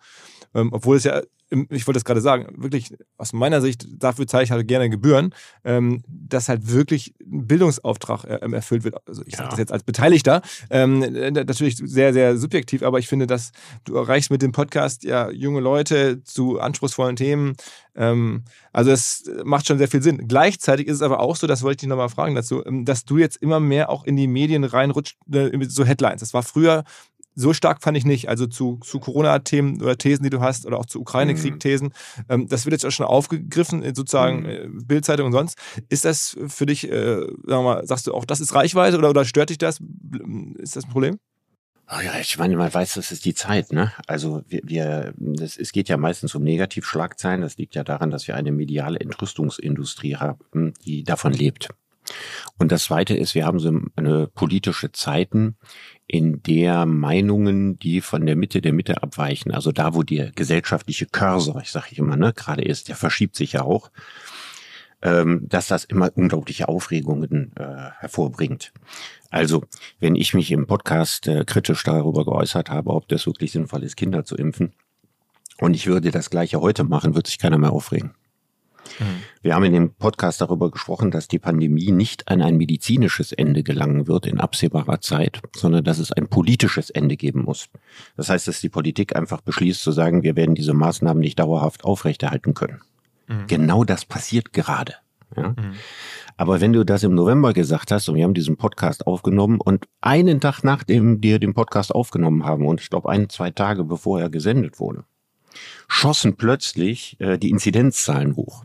Ähm, 0.54 0.70
obwohl 0.72 0.96
es 0.96 1.04
ja, 1.04 1.20
ich 1.50 1.86
wollte 1.86 1.98
es 1.98 2.04
gerade 2.04 2.20
sagen, 2.20 2.46
wirklich 2.56 2.94
aus 3.16 3.32
meiner 3.32 3.60
Sicht, 3.60 3.86
dafür 3.90 4.26
zahle 4.26 4.44
ich 4.44 4.50
halt 4.50 4.66
gerne 4.66 4.90
Gebühren, 4.90 5.34
ähm, 5.64 6.02
dass 6.08 6.48
halt 6.48 6.70
wirklich 6.70 7.14
ein 7.20 7.46
Bildungsauftrag 7.46 8.24
äh, 8.24 8.52
erfüllt 8.52 8.84
wird. 8.84 8.96
Also 9.06 9.22
ich 9.26 9.32
ja. 9.32 9.38
sage 9.38 9.50
das 9.50 9.58
jetzt 9.58 9.72
als 9.72 9.82
Beteiligter, 9.82 10.42
ähm, 10.70 11.00
natürlich 11.32 11.76
sehr, 11.76 12.12
sehr 12.12 12.36
subjektiv, 12.36 12.82
aber 12.82 12.98
ich 12.98 13.08
finde, 13.08 13.26
dass 13.26 13.52
du 13.84 13.96
erreichst 13.96 14.30
mit 14.30 14.42
dem 14.42 14.52
Podcast 14.52 15.04
ja 15.04 15.30
junge 15.30 15.60
Leute 15.60 16.22
zu 16.24 16.60
anspruchsvollen 16.60 17.16
Themen, 17.16 17.54
ähm, 17.96 18.44
also 18.72 18.90
es 18.90 19.30
macht 19.44 19.66
schon 19.66 19.78
sehr 19.78 19.88
viel 19.88 20.02
Sinn. 20.02 20.26
Gleichzeitig 20.26 20.88
ist 20.88 20.96
es 20.96 21.02
aber 21.02 21.20
auch 21.20 21.36
so, 21.36 21.46
das 21.46 21.62
wollte 21.62 21.84
ich 21.84 21.88
nochmal 21.88 22.08
fragen 22.08 22.34
dazu, 22.34 22.64
ähm, 22.64 22.84
dass 22.84 23.04
du 23.04 23.18
jetzt 23.18 23.36
immer 23.36 23.60
mehr 23.60 23.90
auch 23.90 24.04
in 24.04 24.16
die 24.16 24.26
Medien 24.26 24.64
reinrutscht, 24.64 25.16
äh, 25.32 25.50
so 25.68 25.84
Headlines. 25.84 26.20
Das 26.20 26.34
war 26.34 26.42
früher 26.42 26.84
so 27.34 27.52
stark 27.52 27.82
fand 27.82 27.96
ich 27.96 28.04
nicht. 28.04 28.28
Also 28.28 28.46
zu, 28.46 28.78
zu 28.82 29.00
Corona-Themen 29.00 29.82
oder 29.82 29.96
Thesen, 29.96 30.24
die 30.24 30.30
du 30.30 30.40
hast, 30.40 30.66
oder 30.66 30.78
auch 30.78 30.86
zu 30.86 31.00
Ukraine-Krieg-Thesen. 31.00 31.88
Mhm. 31.88 32.24
Ähm, 32.28 32.48
das 32.48 32.64
wird 32.64 32.72
jetzt 32.72 32.86
auch 32.86 32.90
schon 32.90 33.06
aufgegriffen, 33.06 33.82
sozusagen 33.94 34.40
mhm. 34.40 34.46
Äh, 34.46 34.68
Bildzeitung 34.84 35.26
und 35.26 35.32
sonst. 35.32 35.58
Ist 35.88 36.04
das 36.04 36.36
für 36.48 36.66
dich, 36.66 36.90
äh, 36.90 37.20
sagen 37.20 37.36
wir 37.46 37.62
mal, 37.62 37.86
sagst 37.86 38.06
du 38.06 38.14
auch, 38.14 38.24
das 38.24 38.40
ist 38.40 38.54
Reichweite 38.54 38.98
oder, 38.98 39.10
oder 39.10 39.24
stört 39.24 39.50
dich 39.50 39.58
das? 39.58 39.80
Ist 40.58 40.76
das 40.76 40.84
ein 40.84 40.90
Problem? 40.90 41.18
Ach 41.86 42.02
ja, 42.02 42.18
ich 42.18 42.38
meine, 42.38 42.56
man 42.56 42.72
weiß, 42.72 42.94
das 42.94 43.12
ist 43.12 43.26
die 43.26 43.34
Zeit, 43.34 43.72
ne? 43.72 43.92
Also 44.06 44.42
wir, 44.48 44.60
wir 44.64 45.14
das, 45.18 45.58
es 45.58 45.70
geht 45.70 45.90
ja 45.90 45.98
meistens 45.98 46.34
um 46.34 46.42
Negativschlagzeilen. 46.42 47.42
Das 47.42 47.58
liegt 47.58 47.74
ja 47.74 47.84
daran, 47.84 48.10
dass 48.10 48.26
wir 48.26 48.36
eine 48.36 48.52
mediale 48.52 49.00
Entrüstungsindustrie 49.00 50.16
haben, 50.16 50.72
die 50.84 51.04
davon 51.04 51.34
lebt. 51.34 51.68
Und 52.58 52.72
das 52.72 52.84
Zweite 52.84 53.16
ist, 53.16 53.34
wir 53.34 53.46
haben 53.46 53.58
so 53.58 53.72
eine 53.96 54.26
politische 54.28 54.92
Zeiten, 54.92 55.56
in 56.06 56.42
der 56.42 56.84
Meinungen, 56.86 57.78
die 57.78 58.00
von 58.00 58.26
der 58.26 58.36
Mitte 58.36 58.60
der 58.60 58.72
Mitte 58.72 59.02
abweichen, 59.02 59.52
also 59.52 59.72
da, 59.72 59.94
wo 59.94 60.02
der 60.02 60.32
gesellschaftliche 60.32 61.06
Cursor, 61.06 61.60
ich 61.62 61.70
sage 61.70 61.96
immer, 61.96 62.16
ne, 62.16 62.32
gerade 62.34 62.62
ist, 62.62 62.88
der 62.88 62.96
verschiebt 62.96 63.36
sich 63.36 63.54
ja 63.54 63.62
auch, 63.62 63.90
ähm, 65.02 65.46
dass 65.48 65.68
das 65.68 65.84
immer 65.84 66.10
unglaubliche 66.14 66.68
Aufregungen 66.68 67.52
äh, 67.56 67.90
hervorbringt. 67.98 68.72
Also, 69.30 69.64
wenn 69.98 70.14
ich 70.14 70.34
mich 70.34 70.50
im 70.50 70.66
Podcast 70.66 71.26
äh, 71.26 71.44
kritisch 71.44 71.82
darüber 71.84 72.24
geäußert 72.24 72.70
habe, 72.70 72.90
ob 72.90 73.08
das 73.08 73.26
wirklich 73.26 73.52
sinnvoll 73.52 73.82
ist, 73.82 73.96
Kinder 73.96 74.24
zu 74.24 74.36
impfen, 74.36 74.72
und 75.58 75.74
ich 75.74 75.86
würde 75.86 76.10
das 76.10 76.30
gleiche 76.30 76.60
heute 76.60 76.84
machen, 76.84 77.14
wird 77.14 77.28
sich 77.28 77.38
keiner 77.38 77.58
mehr 77.58 77.72
aufregen. 77.72 78.14
Mhm. 78.98 79.22
Wir 79.42 79.54
haben 79.54 79.64
in 79.64 79.72
dem 79.72 79.94
Podcast 79.94 80.40
darüber 80.40 80.70
gesprochen, 80.70 81.10
dass 81.10 81.28
die 81.28 81.38
Pandemie 81.38 81.92
nicht 81.92 82.28
an 82.28 82.42
ein 82.42 82.56
medizinisches 82.56 83.32
Ende 83.32 83.62
gelangen 83.62 84.06
wird 84.06 84.26
in 84.26 84.40
absehbarer 84.40 85.00
Zeit, 85.00 85.40
sondern 85.54 85.84
dass 85.84 85.98
es 85.98 86.12
ein 86.12 86.28
politisches 86.28 86.90
Ende 86.90 87.16
geben 87.16 87.42
muss. 87.42 87.68
Das 88.16 88.28
heißt, 88.28 88.48
dass 88.48 88.60
die 88.60 88.68
Politik 88.68 89.16
einfach 89.16 89.40
beschließt 89.40 89.82
zu 89.82 89.92
sagen, 89.92 90.22
wir 90.22 90.36
werden 90.36 90.54
diese 90.54 90.74
Maßnahmen 90.74 91.20
nicht 91.20 91.38
dauerhaft 91.38 91.84
aufrechterhalten 91.84 92.54
können. 92.54 92.80
Mhm. 93.28 93.46
Genau 93.46 93.84
das 93.84 94.04
passiert 94.04 94.52
gerade. 94.52 94.94
Ja? 95.36 95.48
Mhm. 95.50 95.74
Aber 96.36 96.60
wenn 96.60 96.72
du 96.72 96.84
das 96.84 97.02
im 97.04 97.14
November 97.14 97.52
gesagt 97.52 97.92
hast 97.92 98.08
und 98.08 98.16
wir 98.16 98.24
haben 98.24 98.34
diesen 98.34 98.56
Podcast 98.56 99.06
aufgenommen 99.06 99.60
und 99.60 99.86
einen 100.00 100.40
Tag 100.40 100.64
nachdem 100.64 101.22
wir 101.22 101.38
den 101.38 101.54
Podcast 101.54 101.94
aufgenommen 101.94 102.44
haben 102.44 102.66
und 102.66 102.80
ich 102.80 102.90
glaube 102.90 103.08
ein, 103.08 103.28
zwei 103.28 103.50
Tage 103.50 103.84
bevor 103.84 104.20
er 104.20 104.30
gesendet 104.30 104.80
wurde, 104.80 105.04
schossen 105.86 106.36
plötzlich 106.36 107.16
äh, 107.20 107.38
die 107.38 107.50
Inzidenzzahlen 107.50 108.34
hoch. 108.36 108.64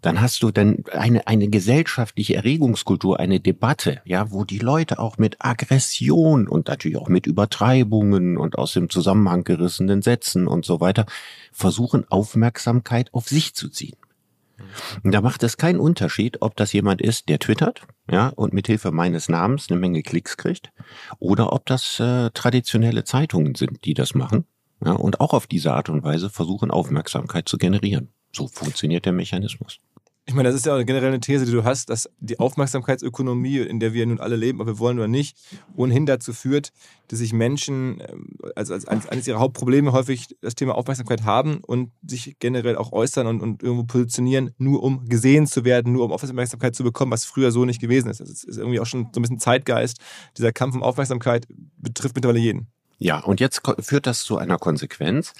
Dann 0.00 0.20
hast 0.20 0.42
du 0.42 0.50
dann 0.50 0.84
eine, 0.92 1.26
eine 1.26 1.48
gesellschaftliche 1.48 2.34
Erregungskultur, 2.36 3.20
eine 3.20 3.40
Debatte, 3.40 4.00
ja, 4.04 4.30
wo 4.30 4.44
die 4.44 4.58
Leute 4.58 4.98
auch 4.98 5.18
mit 5.18 5.36
Aggression 5.40 6.48
und 6.48 6.68
natürlich 6.68 6.98
auch 6.98 7.08
mit 7.08 7.26
Übertreibungen 7.26 8.36
und 8.36 8.58
aus 8.58 8.72
dem 8.72 8.90
Zusammenhang 8.90 9.44
gerissenen 9.44 10.02
Sätzen 10.02 10.46
und 10.46 10.64
so 10.64 10.80
weiter 10.80 11.06
versuchen, 11.52 12.04
Aufmerksamkeit 12.10 13.12
auf 13.12 13.28
sich 13.28 13.54
zu 13.54 13.68
ziehen. 13.68 13.96
Und 15.02 15.12
da 15.12 15.20
macht 15.20 15.42
es 15.42 15.56
keinen 15.56 15.80
Unterschied, 15.80 16.40
ob 16.40 16.56
das 16.56 16.72
jemand 16.72 17.02
ist, 17.02 17.28
der 17.28 17.38
twittert, 17.38 17.82
ja, 18.10 18.28
und 18.28 18.52
mithilfe 18.52 18.90
meines 18.90 19.28
Namens 19.28 19.70
eine 19.70 19.78
Menge 19.80 20.02
Klicks 20.02 20.36
kriegt, 20.36 20.72
oder 21.18 21.52
ob 21.52 21.66
das 21.66 21.98
äh, 22.00 22.30
traditionelle 22.30 23.04
Zeitungen 23.04 23.54
sind, 23.54 23.84
die 23.84 23.94
das 23.94 24.14
machen, 24.14 24.46
ja, 24.84 24.92
und 24.92 25.20
auch 25.20 25.32
auf 25.32 25.46
diese 25.46 25.72
Art 25.72 25.88
und 25.88 26.04
Weise 26.04 26.30
versuchen, 26.30 26.70
Aufmerksamkeit 26.70 27.48
zu 27.48 27.58
generieren. 27.58 28.08
So 28.34 28.48
funktioniert 28.48 29.04
der 29.04 29.12
Mechanismus. 29.12 29.78
Ich 30.24 30.34
meine, 30.34 30.50
das 30.50 30.56
ist 30.56 30.66
ja 30.66 30.80
generell 30.84 31.08
eine 31.08 31.18
These, 31.18 31.46
die 31.46 31.50
du 31.50 31.64
hast, 31.64 31.90
dass 31.90 32.08
die 32.20 32.38
Aufmerksamkeitsökonomie, 32.38 33.58
in 33.58 33.80
der 33.80 33.92
wir 33.92 34.06
nun 34.06 34.20
alle 34.20 34.36
leben, 34.36 34.60
ob 34.60 34.68
wir 34.68 34.78
wollen 34.78 34.98
oder 34.98 35.08
nicht, 35.08 35.36
ohnehin 35.74 36.06
dazu 36.06 36.32
führt, 36.32 36.70
dass 37.08 37.18
sich 37.18 37.32
Menschen, 37.32 38.00
ähm, 38.08 38.28
also 38.54 38.72
als 38.72 38.86
eines 38.86 39.26
ihrer 39.26 39.40
Hauptprobleme 39.40 39.90
häufig 39.90 40.36
das 40.40 40.54
Thema 40.54 40.76
Aufmerksamkeit 40.76 41.24
haben 41.24 41.58
und 41.66 41.90
sich 42.06 42.36
generell 42.38 42.76
auch 42.76 42.92
äußern 42.92 43.26
und, 43.26 43.40
und 43.40 43.64
irgendwo 43.64 43.82
positionieren, 43.82 44.52
nur 44.58 44.84
um 44.84 45.08
gesehen 45.08 45.48
zu 45.48 45.64
werden, 45.64 45.92
nur 45.92 46.04
um 46.04 46.12
Aufmerksamkeit 46.12 46.76
zu 46.76 46.84
bekommen, 46.84 47.10
was 47.10 47.24
früher 47.24 47.50
so 47.50 47.64
nicht 47.64 47.80
gewesen 47.80 48.08
ist. 48.08 48.20
Das 48.20 48.44
ist 48.44 48.56
irgendwie 48.56 48.78
auch 48.78 48.86
schon 48.86 49.08
so 49.12 49.18
ein 49.18 49.22
bisschen 49.22 49.40
Zeitgeist. 49.40 49.98
Dieser 50.38 50.52
Kampf 50.52 50.76
um 50.76 50.84
Aufmerksamkeit 50.84 51.48
betrifft 51.78 52.14
mittlerweile 52.14 52.38
jeden. 52.38 52.68
Ja, 52.98 53.18
und 53.18 53.40
jetzt 53.40 53.62
führt 53.80 54.06
das 54.06 54.22
zu 54.22 54.38
einer 54.38 54.58
Konsequenz 54.58 55.32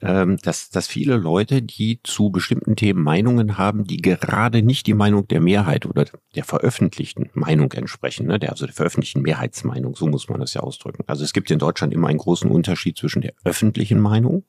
dass, 0.00 0.68
dass 0.68 0.86
viele 0.86 1.16
Leute, 1.16 1.62
die 1.62 2.00
zu 2.02 2.30
bestimmten 2.30 2.76
Themen 2.76 3.02
Meinungen 3.02 3.56
haben, 3.56 3.84
die 3.84 3.96
gerade 3.96 4.62
nicht 4.62 4.86
die 4.86 4.94
Meinung 4.94 5.26
der 5.26 5.40
Mehrheit 5.40 5.86
oder 5.86 6.04
der 6.34 6.44
veröffentlichten 6.44 7.30
Meinung 7.32 7.72
entsprechen, 7.72 8.26
ne? 8.26 8.38
der, 8.38 8.50
also 8.50 8.66
der 8.66 8.74
veröffentlichten 8.74 9.22
Mehrheitsmeinung, 9.22 9.96
so 9.96 10.06
muss 10.06 10.28
man 10.28 10.40
das 10.40 10.52
ja 10.52 10.60
ausdrücken. 10.60 11.04
Also 11.06 11.24
es 11.24 11.32
gibt 11.32 11.50
in 11.50 11.58
Deutschland 11.58 11.94
immer 11.94 12.08
einen 12.08 12.18
großen 12.18 12.50
Unterschied 12.50 12.98
zwischen 12.98 13.22
der 13.22 13.32
öffentlichen 13.44 13.98
Meinung 13.98 14.44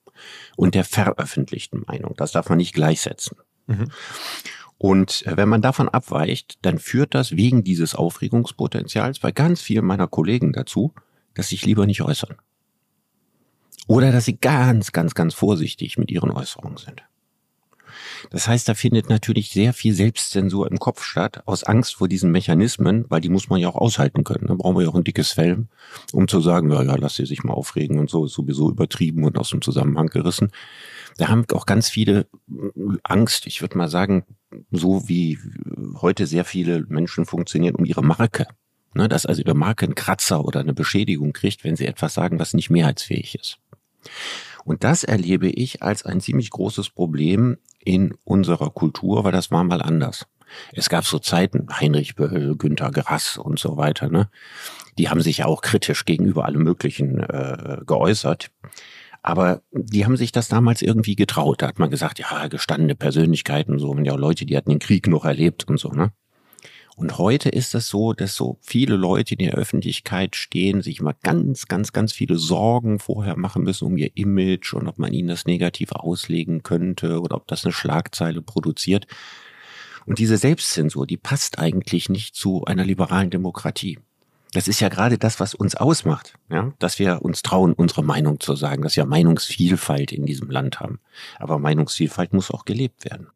und 0.58 0.76
der 0.76 0.84
veröffentlichten 0.84 1.84
Meinung. 1.88 2.14
Das 2.18 2.34
darf 2.34 2.50
man 2.50 2.58
nicht 2.58 2.74
gleichsetzen. 2.74 3.38
Mhm. 3.68 3.90
Und 4.78 5.26
äh, 5.26 5.38
wenn 5.38 5.50
man 5.50 5.62
davon 5.62 5.88
abweicht, 5.88 6.60
dann 6.62 6.78
führt 6.78 7.16
das 7.16 7.32
wegen 7.32 7.64
dieses 7.64 7.96
Aufregungspotenzials 7.96 9.20
bei 9.20 9.32
ganz 9.32 9.62
vielen 9.62 9.86
meiner 9.86 10.08
Kollegen 10.08 10.52
dazu, 10.52 10.94
dass 11.34 11.50
sich 11.50 11.66
lieber 11.66 11.86
nicht 11.86 12.02
äußern. 12.02 12.36
Oder 13.88 14.12
dass 14.12 14.26
sie 14.26 14.38
ganz, 14.38 14.92
ganz, 14.92 15.16
ganz 15.16 15.34
vorsichtig 15.34 15.98
mit 15.98 16.12
ihren 16.12 16.32
Äußerungen 16.32 16.78
sind. 16.78 17.04
Das 18.30 18.48
heißt, 18.48 18.68
da 18.68 18.74
findet 18.74 19.10
natürlich 19.10 19.50
sehr 19.50 19.74
viel 19.74 19.94
Selbstzensur 19.94 20.70
im 20.70 20.80
Kopf 20.80 21.04
statt, 21.04 21.44
aus 21.46 21.64
Angst 21.64 21.96
vor 21.96 22.08
diesen 22.08 22.32
Mechanismen, 22.32 23.06
weil 23.10 23.22
die 23.22 23.30
muss 23.30 23.50
man 23.50 23.60
ja 23.60 23.70
auch 23.70 23.76
aushalten 23.76 24.24
können. 24.24 24.48
Da 24.48 24.56
brauchen 24.56 24.76
wir 24.76 24.84
ja 24.84 24.90
auch 24.90 24.96
ein 24.96 25.04
dickes 25.04 25.32
Fell, 25.32 25.68
um 26.12 26.28
zu 26.28 26.42
sagen, 26.42 26.72
ja, 26.72 26.84
ja, 26.84 26.96
lass 26.96 27.16
sie 27.16 27.26
sich 27.26 27.44
mal 27.44 27.54
aufregen 27.54 28.00
und 28.00 28.10
so, 28.10 28.26
ist 28.26 28.34
sowieso 28.34 28.70
übertrieben 28.70 29.24
und 29.24 29.38
aus 29.38 29.50
dem 29.50 29.62
Zusammenhang 29.62 30.08
gerissen. 30.08 30.52
Da 31.18 31.30
haben 31.30 31.46
auch 31.54 31.66
ganz 31.66 31.90
viele 31.90 32.28
Angst, 33.04 33.48
ich 33.48 33.62
würde 33.62 33.78
mal 33.78 33.90
sagen, 33.90 34.24
so 34.72 35.08
wie 35.08 35.40
heute 36.02 36.28
sehr 36.28 36.46
viele 36.46 36.86
Menschen 36.88 37.26
funktionieren, 37.26 37.76
um 37.76 37.86
ihre 37.86 38.04
Marke. 38.04 38.48
Ne, 38.94 39.08
dass 39.10 39.26
also 39.26 39.42
ihre 39.42 39.54
Marke 39.54 39.86
einen 39.86 39.96
Kratzer 39.96 40.44
oder 40.44 40.62
eine 40.62 40.74
Beschädigung 40.74 41.34
kriegt, 41.34 41.64
wenn 41.64 41.76
sie 41.76 41.86
etwas 41.86 42.14
sagen, 42.14 42.40
was 42.40 42.54
nicht 42.54 42.70
mehrheitsfähig 42.70 43.36
ist. 43.36 43.60
Und 44.66 44.84
das 44.84 45.04
erlebe 45.04 45.50
ich 45.50 45.82
als 45.82 46.06
ein 46.06 46.20
ziemlich 46.20 46.50
großes 46.50 46.90
Problem 46.90 47.58
in 47.84 48.16
unserer 48.26 48.70
Kultur, 48.70 49.24
weil 49.24 49.32
das 49.32 49.50
war 49.50 49.64
mal 49.64 49.82
anders. 49.82 50.28
Es 50.74 50.90
gab 50.90 51.06
so 51.06 51.20
Zeiten, 51.20 51.68
Heinrich 51.70 52.16
Böll, 52.16 52.56
Günter 52.56 52.92
Grass 52.92 53.38
und 53.38 53.60
so 53.60 53.78
weiter, 53.78 54.10
ne? 54.10 54.30
Die 54.98 55.10
haben 55.10 55.22
sich 55.22 55.40
ja 55.40 55.46
auch 55.46 55.62
kritisch 55.62 56.06
gegenüber 56.06 56.46
allem 56.46 56.64
Möglichen 56.64 57.20
äh, 57.20 57.80
geäußert. 57.86 58.50
Aber 59.22 59.62
die 59.72 60.06
haben 60.06 60.18
sich 60.18 60.32
das 60.32 60.48
damals 60.48 60.82
irgendwie 60.82 61.16
getraut. 61.16 61.62
Da 61.62 61.68
hat 61.68 61.80
man 61.80 61.90
gesagt, 61.90 62.20
ja, 62.20 62.48
gestandene 62.48 62.96
Persönlichkeiten 62.96 63.78
so, 63.78 63.90
und 63.90 64.06
ja 64.06 64.16
Leute, 64.16 64.46
die 64.46 64.56
hatten 64.56 64.70
den 64.70 64.80
Krieg 64.80 65.08
noch 65.08 65.26
erlebt 65.26 65.68
und 65.68 65.80
so, 65.80 65.90
ne? 65.90 66.12
Und 66.98 67.20
heute 67.20 67.50
ist 67.50 67.76
es 67.76 67.90
so, 67.90 68.14
dass 68.14 68.34
so 68.34 68.58
viele 68.60 68.96
Leute 68.96 69.36
in 69.36 69.46
der 69.46 69.54
Öffentlichkeit 69.54 70.36
stehen, 70.36 70.82
sich 70.82 71.00
mal 71.00 71.14
ganz, 71.22 71.68
ganz, 71.68 71.94
ganz 71.94 72.12
viele 72.12 72.40
Sorgen 72.40 72.98
vorher 72.98 73.38
machen 73.38 73.62
müssen 73.62 73.86
um 73.86 73.98
ihr 73.98 74.10
Image 74.16 74.74
und 74.74 74.88
ob 74.88 74.98
man 74.98 75.14
ihnen 75.14 75.28
das 75.28 75.46
negativ 75.46 75.92
auslegen 75.92 76.64
könnte 76.64 77.22
oder 77.22 77.36
ob 77.36 77.48
das 77.48 77.64
eine 77.64 77.72
Schlagzeile 77.72 78.42
produziert. 78.42 79.06
Und 80.08 80.18
diese 80.18 80.38
Selbstzensur, 80.38 81.06
die 81.06 81.18
passt 81.18 81.60
eigentlich 81.60 82.10
nicht 82.10 82.34
zu 82.34 82.66
einer 82.66 82.84
liberalen 82.84 83.30
Demokratie. 83.30 84.00
Das 84.54 84.68
ist 84.68 84.80
ja 84.80 84.90
gerade 84.90 85.20
das, 85.20 85.40
was 85.40 85.54
uns 85.54 85.76
ausmacht, 85.76 86.34
ja, 86.50 86.74
dass 86.80 86.98
wir 86.98 87.22
uns 87.22 87.44
trauen, 87.44 87.74
unsere 87.74 88.04
Meinung 88.04 88.40
zu 88.40 88.56
sagen, 88.56 88.82
dass 88.82 88.96
wir 88.96 89.06
Meinungsvielfalt 89.06 90.12
in 90.12 90.26
diesem 90.26 90.50
Land 90.50 90.80
haben. 90.80 91.00
Aber 91.38 91.60
Meinungsvielfalt 91.60 92.34
muss 92.34 92.50
auch 92.50 92.66
gelebt 92.66 93.06
werden. 93.06 93.28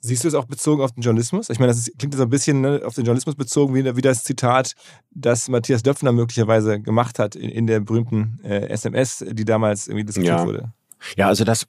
Siehst 0.00 0.24
du 0.24 0.28
es 0.28 0.34
auch 0.34 0.44
bezogen 0.44 0.82
auf 0.82 0.92
den 0.92 1.02
Journalismus? 1.02 1.50
Ich 1.50 1.58
meine, 1.58 1.72
das 1.72 1.78
ist, 1.78 1.98
klingt 1.98 2.14
so 2.14 2.22
ein 2.22 2.30
bisschen 2.30 2.60
ne, 2.60 2.82
auf 2.84 2.94
den 2.94 3.04
Journalismus 3.04 3.34
bezogen, 3.34 3.74
wie, 3.74 3.96
wie, 3.96 4.02
das 4.02 4.24
Zitat, 4.24 4.74
das 5.10 5.48
Matthias 5.48 5.82
Döpfner 5.82 6.12
möglicherweise 6.12 6.80
gemacht 6.80 7.18
hat 7.18 7.36
in, 7.36 7.50
in 7.50 7.66
der 7.66 7.80
berühmten 7.80 8.40
äh, 8.44 8.68
SMS, 8.68 9.24
die 9.26 9.44
damals 9.44 9.88
irgendwie 9.88 10.04
diskutiert 10.04 10.38
ja. 10.38 10.46
wurde. 10.46 10.72
Ja, 11.16 11.28
also 11.28 11.44
das 11.44 11.66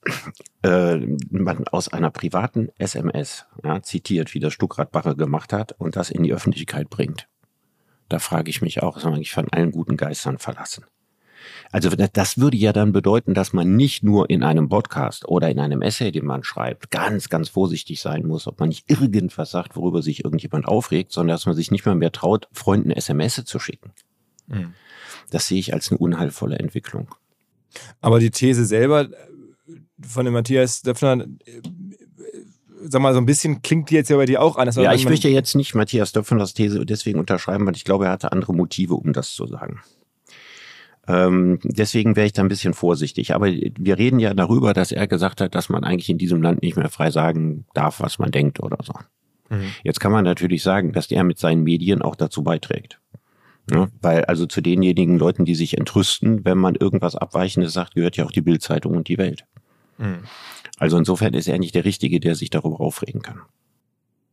äh, 0.63 0.97
man 1.29 1.67
aus 1.67 1.89
einer 1.89 2.09
privaten 2.09 2.69
SMS 2.77 3.45
ja, 3.63 3.81
zitiert, 3.81 4.33
wie 4.33 4.39
das 4.39 4.53
Stuckrad-Barre 4.53 5.15
gemacht 5.15 5.51
hat 5.53 5.73
und 5.73 5.95
das 5.95 6.09
in 6.09 6.23
die 6.23 6.33
Öffentlichkeit 6.33 6.89
bringt. 6.89 7.27
Da 8.07 8.19
frage 8.19 8.49
ich 8.49 8.61
mich 8.61 8.83
auch, 8.83 8.97
ist 8.97 9.03
man 9.03 9.15
eigentlich 9.15 9.33
von 9.33 9.49
allen 9.49 9.71
guten 9.71 9.97
Geistern 9.97 10.37
verlassen? 10.37 10.85
Also 11.71 11.89
das 11.89 12.37
würde 12.37 12.57
ja 12.57 12.73
dann 12.73 12.91
bedeuten, 12.91 13.33
dass 13.33 13.53
man 13.53 13.75
nicht 13.75 14.03
nur 14.03 14.29
in 14.29 14.43
einem 14.43 14.69
Podcast 14.69 15.27
oder 15.27 15.49
in 15.49 15.59
einem 15.59 15.81
Essay, 15.81 16.11
den 16.11 16.25
man 16.25 16.43
schreibt, 16.43 16.91
ganz, 16.91 17.29
ganz 17.29 17.49
vorsichtig 17.49 18.01
sein 18.01 18.25
muss, 18.25 18.47
ob 18.47 18.59
man 18.59 18.69
nicht 18.69 18.89
irgendwas 18.89 19.51
sagt, 19.51 19.75
worüber 19.75 20.01
sich 20.01 20.23
irgendjemand 20.23 20.67
aufregt, 20.67 21.11
sondern 21.11 21.35
dass 21.35 21.45
man 21.45 21.55
sich 21.55 21.71
nicht 21.71 21.85
mal 21.85 21.95
mehr 21.95 22.11
traut, 22.11 22.47
Freunden 22.51 22.91
SMS 22.91 23.43
zu 23.45 23.59
schicken. 23.59 23.91
Mhm. 24.47 24.73
Das 25.31 25.47
sehe 25.47 25.59
ich 25.59 25.73
als 25.73 25.91
eine 25.91 25.97
unheilvolle 25.97 26.59
Entwicklung. 26.59 27.13
Aber 28.01 28.19
die 28.19 28.31
These 28.31 28.65
selber 28.65 29.01
äh, 29.01 29.09
von 30.01 30.25
dem 30.25 30.33
Matthias 30.33 30.81
Döpfner, 30.81 31.25
äh, 31.45 31.61
sag 32.83 33.01
mal, 33.01 33.13
so 33.13 33.19
ein 33.19 33.25
bisschen 33.25 33.61
klingt 33.61 33.89
die 33.89 33.95
jetzt 33.95 34.09
ja 34.09 34.17
bei 34.17 34.25
dir 34.25 34.41
auch 34.41 34.57
an. 34.57 34.69
Ja, 34.71 34.93
ich 34.93 35.05
möchte 35.05 35.27
jetzt 35.27 35.55
nicht 35.55 35.75
Matthias 35.75 36.11
Döpfners 36.11 36.53
These 36.53 36.85
deswegen 36.85 37.19
unterschreiben, 37.19 37.65
weil 37.65 37.75
ich 37.75 37.83
glaube, 37.83 38.05
er 38.05 38.11
hatte 38.11 38.31
andere 38.31 38.53
Motive, 38.53 38.95
um 38.95 39.13
das 39.13 39.33
zu 39.33 39.47
sagen. 39.47 39.81
Ähm, 41.07 41.59
deswegen 41.63 42.15
wäre 42.15 42.25
ich 42.25 42.33
da 42.33 42.41
ein 42.41 42.47
bisschen 42.47 42.73
vorsichtig. 42.73 43.35
Aber 43.35 43.47
wir 43.47 43.97
reden 43.97 44.19
ja 44.19 44.33
darüber, 44.33 44.73
dass 44.73 44.91
er 44.91 45.07
gesagt 45.07 45.41
hat, 45.41 45.55
dass 45.55 45.69
man 45.69 45.83
eigentlich 45.83 46.09
in 46.09 46.17
diesem 46.17 46.41
Land 46.41 46.61
nicht 46.61 46.77
mehr 46.77 46.89
frei 46.89 47.11
sagen 47.11 47.65
darf, 47.73 47.99
was 47.99 48.19
man 48.19 48.31
denkt 48.31 48.59
oder 48.59 48.77
so. 48.83 48.93
Mhm. 49.49 49.69
Jetzt 49.83 49.99
kann 49.99 50.11
man 50.11 50.23
natürlich 50.23 50.63
sagen, 50.63 50.93
dass 50.93 51.11
er 51.11 51.23
mit 51.23 51.37
seinen 51.37 51.63
Medien 51.63 52.01
auch 52.01 52.15
dazu 52.15 52.43
beiträgt. 52.43 52.99
Ja, 53.71 53.87
weil 54.01 54.25
also 54.25 54.45
zu 54.45 54.61
denjenigen 54.61 55.17
Leuten, 55.17 55.43
die 55.43 55.55
sich 55.55 55.77
entrüsten, 55.77 56.45
wenn 56.45 56.57
man 56.57 56.75
irgendwas 56.75 57.15
Abweichendes 57.15 57.73
sagt, 57.73 57.95
gehört 57.95 58.15
ja 58.15 58.25
auch 58.25 58.31
die 58.31 58.41
Bildzeitung 58.41 58.95
und 58.95 59.07
die 59.07 59.17
Welt. 59.17 59.45
Mhm. 59.97 60.19
Also 60.77 60.97
insofern 60.97 61.33
ist 61.33 61.47
er 61.47 61.57
nicht 61.57 61.73
der 61.73 61.85
Richtige, 61.85 62.19
der 62.19 62.35
sich 62.35 62.49
darüber 62.49 62.79
aufregen 62.79 63.21
kann. 63.21 63.41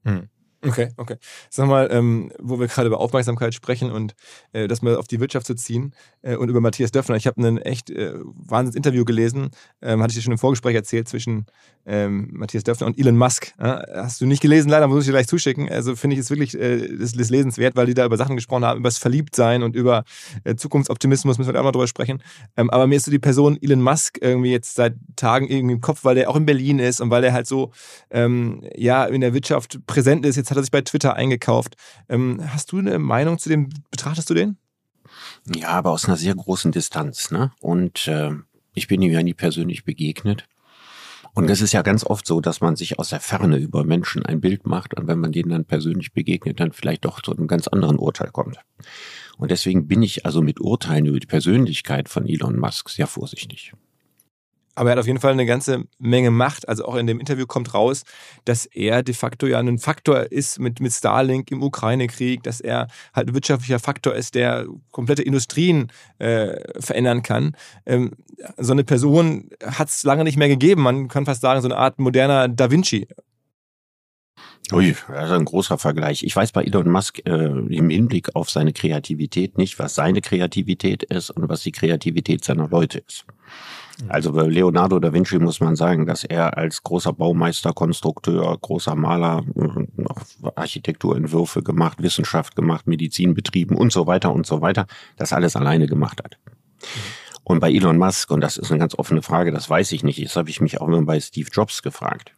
Mhm. 0.05 0.29
Okay, 0.65 0.91
okay. 0.97 1.17
Sag 1.51 1.67
mal, 1.67 1.89
ähm, 1.91 2.31
wo 2.39 2.61
wir 2.61 2.69
gerade 2.69 2.87
über 2.87 3.01
Aufmerksamkeit 3.01 3.53
sprechen 3.53 3.91
und 3.91 4.15
äh, 4.53 4.69
das 4.69 4.81
mal 4.81 4.95
auf 4.95 5.09
die 5.09 5.19
Wirtschaft 5.19 5.45
zu 5.45 5.57
ziehen 5.57 5.93
äh, 6.23 6.37
und 6.37 6.51
über 6.51 6.61
Matthias 6.61 6.93
Döffner. 6.93 7.17
Ich 7.17 7.27
habe 7.27 7.43
ein 7.43 7.59
echt 7.59 7.91
äh, 7.91 8.15
wahnsinns 8.23 8.77
Interview 8.77 9.05
gelesen, 9.05 9.51
ähm, 9.81 10.01
hatte 10.01 10.13
ich 10.13 10.19
dir 10.19 10.23
schon 10.23 10.33
im 10.33 10.39
Vorgespräch 10.39 10.77
erzählt, 10.77 11.09
zwischen 11.09 11.47
ähm, 11.85 12.29
Matthias 12.31 12.63
Döffner 12.63 12.87
und 12.87 12.97
Elon 12.97 13.17
Musk. 13.17 13.53
Ja, 13.61 13.85
hast 13.93 14.21
du 14.21 14.27
nicht 14.27 14.41
gelesen, 14.41 14.69
leider 14.69 14.87
muss 14.87 15.01
ich 15.01 15.07
dir 15.07 15.13
gleich 15.13 15.27
zuschicken. 15.27 15.69
Also 15.69 15.97
finde 15.97 16.15
ich 16.15 16.21
es 16.21 16.31
wirklich 16.31 16.55
äh, 16.55 16.97
das, 16.97 17.15
lesenswert, 17.15 17.75
weil 17.75 17.87
die 17.87 17.95
da 17.95 18.05
über 18.05 18.17
Sachen 18.17 18.37
gesprochen 18.37 18.65
haben, 18.65 18.79
über 18.79 18.89
das 18.89 18.99
Verliebtsein 18.99 19.65
und 19.65 19.75
über 19.75 20.05
äh, 20.45 20.55
Zukunftsoptimismus, 20.55 21.39
müssen 21.39 21.53
wir 21.53 21.59
auch 21.59 21.65
mal 21.65 21.73
drüber 21.73 21.89
sprechen. 21.89 22.23
Ähm, 22.57 22.71
aber 22.71 22.87
mir 22.87 22.97
ist 22.97 23.07
so 23.07 23.11
die 23.11 23.19
Person 23.19 23.59
Elon 23.61 23.83
Musk 23.83 24.19
irgendwie 24.21 24.53
jetzt 24.53 24.77
seit 24.77 24.95
Tagen 25.17 25.49
irgendwie 25.49 25.75
im 25.75 25.81
Kopf, 25.81 26.05
weil 26.05 26.15
der 26.15 26.31
auch 26.31 26.37
in 26.37 26.47
Berlin 26.47 26.79
ist 26.79 27.01
und 27.01 27.11
weil 27.11 27.25
er 27.25 27.33
halt 27.33 27.49
so 27.49 27.73
ähm, 28.11 28.63
ja 28.77 29.05
in 29.07 29.21
der 29.21 29.35
Wirtschaft 29.35 29.81
präsent 29.87 30.25
ist. 30.25 30.37
Jetzt 30.37 30.52
hat 30.53 30.59
er 30.59 30.63
sich 30.63 30.71
bei 30.71 30.83
Twitter 30.83 31.15
eingekauft. 31.15 31.77
Ähm, 32.09 32.41
hast 32.53 32.73
du 32.73 32.79
eine 32.79 32.99
Meinung 32.99 33.39
zu 33.39 33.49
dem? 33.49 33.71
Betrachtest 33.91 34.31
du 34.31 34.35
den? 34.35 34.59
Ja, 35.55 35.71
aber 35.71 35.91
aus 35.91 36.07
einer 36.07 36.17
sehr 36.17 36.35
großen 36.35 36.73
Distanz. 36.73 37.31
Ne? 37.31 37.53
Und 37.61 38.07
äh, 38.07 38.31
ich 38.75 38.89
bin 38.89 39.03
ihm 39.03 39.13
ja 39.13 39.23
nie 39.23 39.35
persönlich 39.35 39.85
begegnet. 39.85 40.47
Und 41.35 41.49
es 41.49 41.63
ist 41.63 41.73
ja 41.73 41.81
ganz 41.81 42.05
oft 42.05 42.27
so, 42.27 42.41
dass 42.43 42.61
man 42.61 42.77
sich 42.77 42.99
aus 42.99 43.09
der 43.09 43.21
Ferne 43.21 43.57
über 43.57 43.85
Menschen 43.85 44.25
ein 44.25 44.43
Bild 44.43 44.67
macht 44.67 44.93
und 44.95 45.09
wenn 45.09 45.19
man 45.19 45.33
denen 45.33 45.49
dann 45.49 45.65
persönlich 45.65 46.13
begegnet, 46.13 46.61
dann 46.61 46.73
vielleicht 46.73 47.07
doch 47.07 47.23
zu 47.23 47.35
einem 47.35 47.47
ganz 47.47 47.69
anderen 47.69 47.99
Urteil 47.99 48.31
kommt. 48.31 48.59
Und 49.39 49.51
deswegen 49.51 49.89
bin 49.89 50.03
ich 50.03 50.27
also 50.27 50.43
mit 50.43 50.61
Urteilen 50.61 51.07
über 51.07 51.19
die 51.19 51.27
Persönlichkeit 51.27 52.11
von 52.11 52.27
Elon 52.27 52.59
Musk 52.59 52.91
sehr 52.91 53.07
vorsichtig. 53.07 53.73
Aber 54.75 54.91
er 54.91 54.93
hat 54.93 55.01
auf 55.01 55.07
jeden 55.07 55.21
Fall 55.21 55.33
eine 55.33 55.47
ganze 55.47 55.85
Menge 55.99 56.31
Macht. 56.31 56.69
Also 56.69 56.85
auch 56.85 56.97
in 56.97 57.07
dem 57.07 57.21
Interview 57.21 57.47
kommt 57.47 57.75
raus, 57.75 58.05
dass 58.45 58.67
er 58.67 59.03
de 59.03 59.15
facto 59.15 59.47
ja 59.47 59.59
ein 59.59 59.79
Faktor 59.79 60.33
ist 60.33 60.59
mit, 60.59 60.81
mit 60.81 60.93
Starlink 60.93 61.51
im 61.51 61.63
Ukraine-Krieg, 61.63 62.43
dass 62.43 62.61
er 62.61 62.89
halt 63.15 63.29
ein 63.29 63.35
wirtschaftlicher 63.35 63.79
Faktor 63.79 64.15
ist, 64.15 64.35
der 64.35 64.67
komplette 64.91 65.23
Industrien 65.23 65.93
äh, 66.19 66.59
verändern 66.81 67.23
kann. 67.23 67.57
Ähm, 67.85 68.13
so 68.57 68.73
eine 68.73 68.85
Person 68.85 69.51
hat 69.65 69.89
es 69.89 70.03
lange 70.05 70.25
nicht 70.25 70.37
mehr 70.37 70.49
gegeben. 70.49 70.83
Man 70.83 71.09
kann 71.09 71.27
fast 71.27 71.43
sagen, 71.43 71.61
so 71.61 71.69
eine 71.69 71.77
Art 71.77 71.99
moderner 71.99 72.49
Da 72.49 72.71
Vinci. 72.71 73.07
Ui, 74.73 74.97
das 75.09 75.27
ist 75.27 75.33
ein 75.33 75.45
großer 75.45 75.77
Vergleich. 75.77 76.23
Ich 76.23 76.35
weiß 76.35 76.53
bei 76.53 76.63
Elon 76.63 76.89
Musk 76.89 77.19
äh, 77.27 77.31
im 77.31 77.91
Hinblick 77.91 78.35
auf 78.35 78.49
seine 78.49 78.73
Kreativität 78.73 79.59
nicht, 79.59 79.79
was 79.79 79.95
seine 79.95 80.23
Kreativität 80.23 81.03
ist 81.03 81.31
und 81.31 81.49
was 81.49 81.63
die 81.63 81.73
Kreativität 81.73 82.45
seiner 82.45 82.69
Leute 82.69 83.03
ist. 83.07 83.27
Also 84.09 84.33
bei 84.33 84.47
Leonardo 84.47 84.99
da 84.99 85.13
Vinci 85.13 85.39
muss 85.39 85.61
man 85.61 85.77
sagen, 85.77 86.07
dass 86.07 86.25
er 86.25 86.57
als 86.57 86.83
großer 86.83 87.13
Baumeister, 87.13 87.73
Konstrukteur, 87.73 88.57
großer 88.61 88.97
Maler 88.97 89.45
Architekturentwürfe 90.55 91.63
gemacht, 91.63 92.03
Wissenschaft 92.03 92.57
gemacht, 92.57 92.87
Medizin 92.87 93.35
betrieben 93.35 93.77
und 93.77 93.93
so 93.93 94.07
weiter 94.07 94.33
und 94.33 94.47
so 94.47 94.61
weiter, 94.61 94.87
das 95.17 95.33
alles 95.33 95.57
alleine 95.57 95.87
gemacht 95.87 96.23
hat. 96.25 96.39
Und 97.45 97.61
bei 97.61 97.73
Elon 97.73 97.99
Musk, 97.99 98.31
und 98.31 98.41
das 98.41 98.57
ist 98.57 98.71
eine 98.71 98.79
ganz 98.79 98.95
offene 98.95 99.23
Frage, 99.23 99.51
das 99.51 99.69
weiß 99.69 99.93
ich 99.93 100.05
nicht, 100.05 100.25
das 100.25 100.37
habe 100.37 100.51
ich 100.51 100.61
mich 100.61 100.81
auch 100.81 100.89
immer 100.89 101.03
bei 101.03 101.21
Steve 101.21 101.49
Jobs 101.53 101.83
gefragt. 101.83 102.33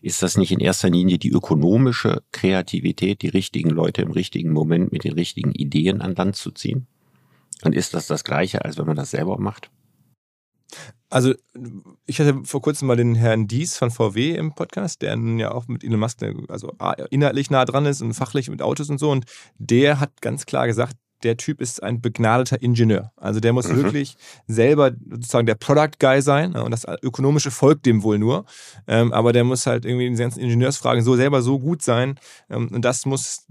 Ist 0.00 0.22
das 0.22 0.36
nicht 0.36 0.52
in 0.52 0.60
erster 0.60 0.90
Linie 0.90 1.18
die 1.18 1.30
ökonomische 1.30 2.22
Kreativität, 2.32 3.22
die 3.22 3.28
richtigen 3.28 3.70
Leute 3.70 4.02
im 4.02 4.10
richtigen 4.10 4.52
Moment 4.52 4.92
mit 4.92 5.04
den 5.04 5.12
richtigen 5.12 5.52
Ideen 5.52 6.00
an 6.00 6.14
Land 6.14 6.36
zu 6.36 6.50
ziehen? 6.50 6.86
Und 7.62 7.74
ist 7.74 7.94
das 7.94 8.08
das 8.08 8.24
Gleiche, 8.24 8.64
als 8.64 8.78
wenn 8.78 8.86
man 8.86 8.96
das 8.96 9.12
selber 9.12 9.38
macht? 9.38 9.70
Also, 11.10 11.34
ich 12.06 12.20
hatte 12.20 12.40
vor 12.44 12.62
kurzem 12.62 12.88
mal 12.88 12.96
den 12.96 13.14
Herrn 13.14 13.46
Dies 13.46 13.76
von 13.76 13.90
VW 13.90 14.34
im 14.34 14.54
Podcast, 14.54 15.02
der 15.02 15.14
nun 15.16 15.38
ja 15.38 15.52
auch 15.52 15.68
mit 15.68 15.84
Elon 15.84 16.00
Musk 16.00 16.18
also 16.48 16.72
inhaltlich 17.10 17.50
nah 17.50 17.64
dran 17.64 17.84
ist 17.86 18.00
und 18.00 18.14
fachlich 18.14 18.48
mit 18.48 18.62
Autos 18.62 18.88
und 18.88 18.98
so. 18.98 19.10
Und 19.10 19.26
der 19.58 20.00
hat 20.00 20.22
ganz 20.22 20.46
klar 20.46 20.66
gesagt, 20.66 20.96
der 21.22 21.36
Typ 21.36 21.60
ist 21.60 21.82
ein 21.82 22.00
begnadeter 22.00 22.60
Ingenieur. 22.60 23.12
Also 23.16 23.40
der 23.40 23.52
muss 23.52 23.68
mhm. 23.68 23.76
wirklich 23.76 24.16
selber 24.46 24.92
sozusagen 25.10 25.46
der 25.46 25.54
Product 25.54 25.98
Guy 25.98 26.22
sein 26.22 26.54
und 26.56 26.70
das 26.70 26.86
Ökonomische 27.02 27.50
folgt 27.50 27.86
dem 27.86 28.02
wohl 28.02 28.18
nur. 28.18 28.44
Ähm, 28.86 29.12
aber 29.12 29.32
der 29.32 29.44
muss 29.44 29.66
halt 29.66 29.84
irgendwie 29.84 30.06
in 30.06 30.14
den 30.14 30.18
ganzen 30.18 30.40
Ingenieursfragen 30.40 31.02
so 31.02 31.16
selber 31.16 31.42
so 31.42 31.58
gut 31.58 31.82
sein 31.82 32.18
ähm, 32.50 32.68
und 32.72 32.84
das 32.84 33.06
muss 33.06 33.46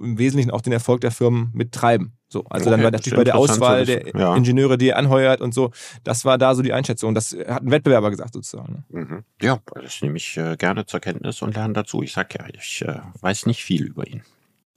im 0.00 0.18
Wesentlichen 0.18 0.50
auch 0.50 0.60
den 0.60 0.72
Erfolg 0.72 1.00
der 1.00 1.10
Firmen 1.10 1.50
mittreiben. 1.52 2.17
So, 2.28 2.44
also 2.44 2.66
okay, 2.66 2.70
dann 2.70 2.84
war 2.84 2.90
natürlich 2.90 3.16
bei 3.16 3.24
der 3.24 3.36
Auswahl 3.36 3.86
der 3.86 4.14
ja. 4.14 4.36
Ingenieure, 4.36 4.76
die 4.76 4.90
er 4.90 4.98
anheuert 4.98 5.40
und 5.40 5.54
so, 5.54 5.70
das 6.04 6.24
war 6.24 6.36
da 6.36 6.54
so 6.54 6.62
die 6.62 6.72
Einschätzung. 6.72 7.14
Das 7.14 7.32
hat 7.32 7.62
ein 7.62 7.70
Wettbewerber 7.70 8.10
gesagt 8.10 8.34
sozusagen. 8.34 8.84
Ne? 8.90 9.00
Mhm. 9.00 9.24
Ja, 9.40 9.60
das 9.74 10.02
nehme 10.02 10.18
ich 10.18 10.36
äh, 10.36 10.56
gerne 10.56 10.84
zur 10.84 11.00
Kenntnis 11.00 11.40
und 11.40 11.54
lerne 11.54 11.72
dazu. 11.72 12.02
Ich 12.02 12.12
sag 12.12 12.34
ja, 12.34 12.44
ich 12.52 12.82
äh, 12.82 12.98
weiß 13.20 13.46
nicht 13.46 13.64
viel 13.64 13.86
über 13.86 14.06
ihn. 14.06 14.22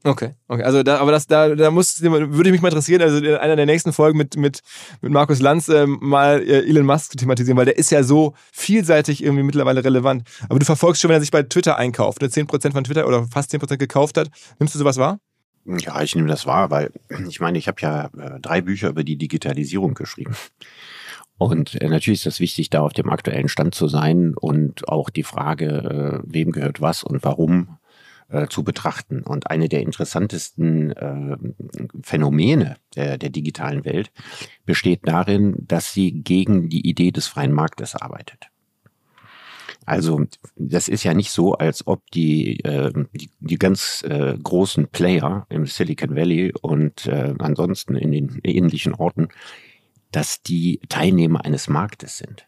Okay, 0.03 0.33
okay. 0.47 0.63
Also 0.63 0.81
da, 0.81 0.97
aber 0.97 1.11
das, 1.11 1.27
da, 1.27 1.53
da 1.53 1.69
muss, 1.69 2.01
würde 2.01 2.49
ich 2.49 2.51
mich 2.51 2.61
mal 2.61 2.69
interessieren, 2.69 3.03
also 3.03 3.17
in 3.17 3.35
einer 3.35 3.55
der 3.55 3.67
nächsten 3.67 3.93
Folgen 3.93 4.17
mit, 4.17 4.35
mit, 4.35 4.61
mit 5.01 5.11
Markus 5.11 5.39
Lanz 5.41 5.69
äh, 5.69 5.85
mal 5.85 6.41
äh, 6.41 6.67
Elon 6.67 6.87
Musk 6.87 7.15
thematisieren, 7.17 7.55
weil 7.55 7.65
der 7.65 7.77
ist 7.77 7.91
ja 7.91 8.01
so 8.01 8.33
vielseitig 8.51 9.23
irgendwie 9.23 9.43
mittlerweile 9.43 9.83
relevant. 9.83 10.23
Aber 10.49 10.57
du 10.57 10.65
verfolgst 10.65 11.01
schon, 11.01 11.09
wenn 11.09 11.17
er 11.17 11.21
sich 11.21 11.29
bei 11.29 11.43
Twitter 11.43 11.77
einkauft, 11.77 12.21
ne? 12.21 12.29
10% 12.29 12.71
von 12.71 12.83
Twitter 12.83 13.07
oder 13.07 13.27
fast 13.27 13.53
10% 13.53 13.77
gekauft 13.77 14.17
hat. 14.17 14.29
Nimmst 14.57 14.73
du 14.73 14.79
sowas 14.79 14.97
wahr? 14.97 15.19
Ja, 15.65 16.01
ich 16.01 16.15
nehme 16.15 16.27
das 16.27 16.45
wahr, 16.45 16.71
weil 16.71 16.91
ich 17.29 17.39
meine, 17.39 17.57
ich 17.57 17.67
habe 17.67 17.81
ja 17.81 18.05
äh, 18.17 18.39
drei 18.39 18.61
Bücher 18.61 18.89
über 18.89 19.03
die 19.03 19.17
Digitalisierung 19.17 19.93
geschrieben. 19.93 20.35
Und 21.37 21.81
äh, 21.81 21.87
natürlich 21.87 22.21
ist 22.21 22.35
es 22.35 22.39
wichtig, 22.39 22.69
da 22.69 22.81
auf 22.81 22.93
dem 22.93 23.09
aktuellen 23.09 23.47
Stand 23.47 23.75
zu 23.75 23.87
sein 23.87 24.35
und 24.35 24.87
auch 24.87 25.09
die 25.09 25.23
Frage, 25.23 26.21
äh, 26.23 26.31
wem 26.31 26.51
gehört 26.51 26.81
was 26.81 27.03
und 27.03 27.23
warum 27.23 27.77
zu 28.47 28.63
betrachten. 28.63 29.23
Und 29.23 29.51
eine 29.51 29.67
der 29.67 29.81
interessantesten 29.81 30.93
Phänomene 32.01 32.77
der, 32.95 33.17
der 33.17 33.29
digitalen 33.29 33.83
Welt 33.83 34.09
besteht 34.65 35.01
darin, 35.03 35.53
dass 35.67 35.91
sie 35.91 36.13
gegen 36.13 36.69
die 36.69 36.87
Idee 36.87 37.11
des 37.11 37.27
freien 37.27 37.51
Marktes 37.51 37.93
arbeitet. 37.93 38.47
Also 39.85 40.25
das 40.55 40.87
ist 40.87 41.03
ja 41.03 41.13
nicht 41.13 41.31
so, 41.31 41.53
als 41.53 41.87
ob 41.87 42.09
die, 42.11 42.59
äh, 42.63 42.91
die, 43.13 43.31
die 43.39 43.57
ganz 43.57 44.03
äh, 44.07 44.37
großen 44.41 44.87
Player 44.87 45.45
im 45.49 45.65
Silicon 45.65 46.15
Valley 46.15 46.53
und 46.61 47.07
äh, 47.07 47.33
ansonsten 47.39 47.95
in 47.95 48.11
den 48.11 48.39
ähnlichen 48.43 48.93
Orten, 48.93 49.29
dass 50.11 50.43
die 50.43 50.79
Teilnehmer 50.89 51.45
eines 51.45 51.67
Marktes 51.67 52.17
sind, 52.17 52.45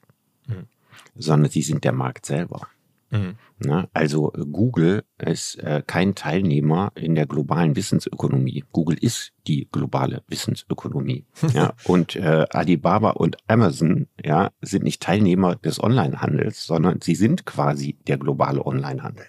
mhm. 0.47 0.67
sondern 1.15 1.49
sie 1.49 1.63
sind 1.63 1.83
der 1.83 1.93
Markt 1.93 2.25
selber. 2.25 2.67
Mhm. 3.13 3.35
Na, 3.59 3.87
also 3.93 4.33
äh, 4.33 4.43
Google 4.51 5.03
ist 5.19 5.59
äh, 5.59 5.83
kein 5.85 6.15
Teilnehmer 6.15 6.91
in 6.95 7.13
der 7.13 7.27
globalen 7.27 7.75
Wissensökonomie. 7.75 8.63
Google 8.71 8.97
ist 8.99 9.33
die 9.47 9.69
globale 9.71 10.23
Wissensökonomie. 10.27 11.25
ja, 11.53 11.73
und 11.83 12.15
äh, 12.15 12.47
Alibaba 12.49 13.11
und 13.11 13.37
Amazon 13.47 14.07
ja, 14.23 14.49
sind 14.61 14.83
nicht 14.83 15.01
Teilnehmer 15.01 15.55
des 15.55 15.81
Onlinehandels, 15.81 16.65
sondern 16.65 17.01
sie 17.01 17.15
sind 17.15 17.45
quasi 17.45 17.97
der 18.07 18.17
globale 18.17 18.65
Onlinehandel. 18.65 19.27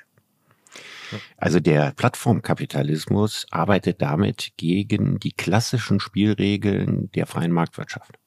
Also 1.37 1.61
der 1.61 1.93
Plattformkapitalismus 1.93 3.47
arbeitet 3.51 4.01
damit 4.01 4.53
gegen 4.57 5.21
die 5.21 5.33
klassischen 5.33 6.01
Spielregeln 6.01 7.11
der 7.13 7.27
freien 7.27 7.53
Marktwirtschaft 7.53 8.19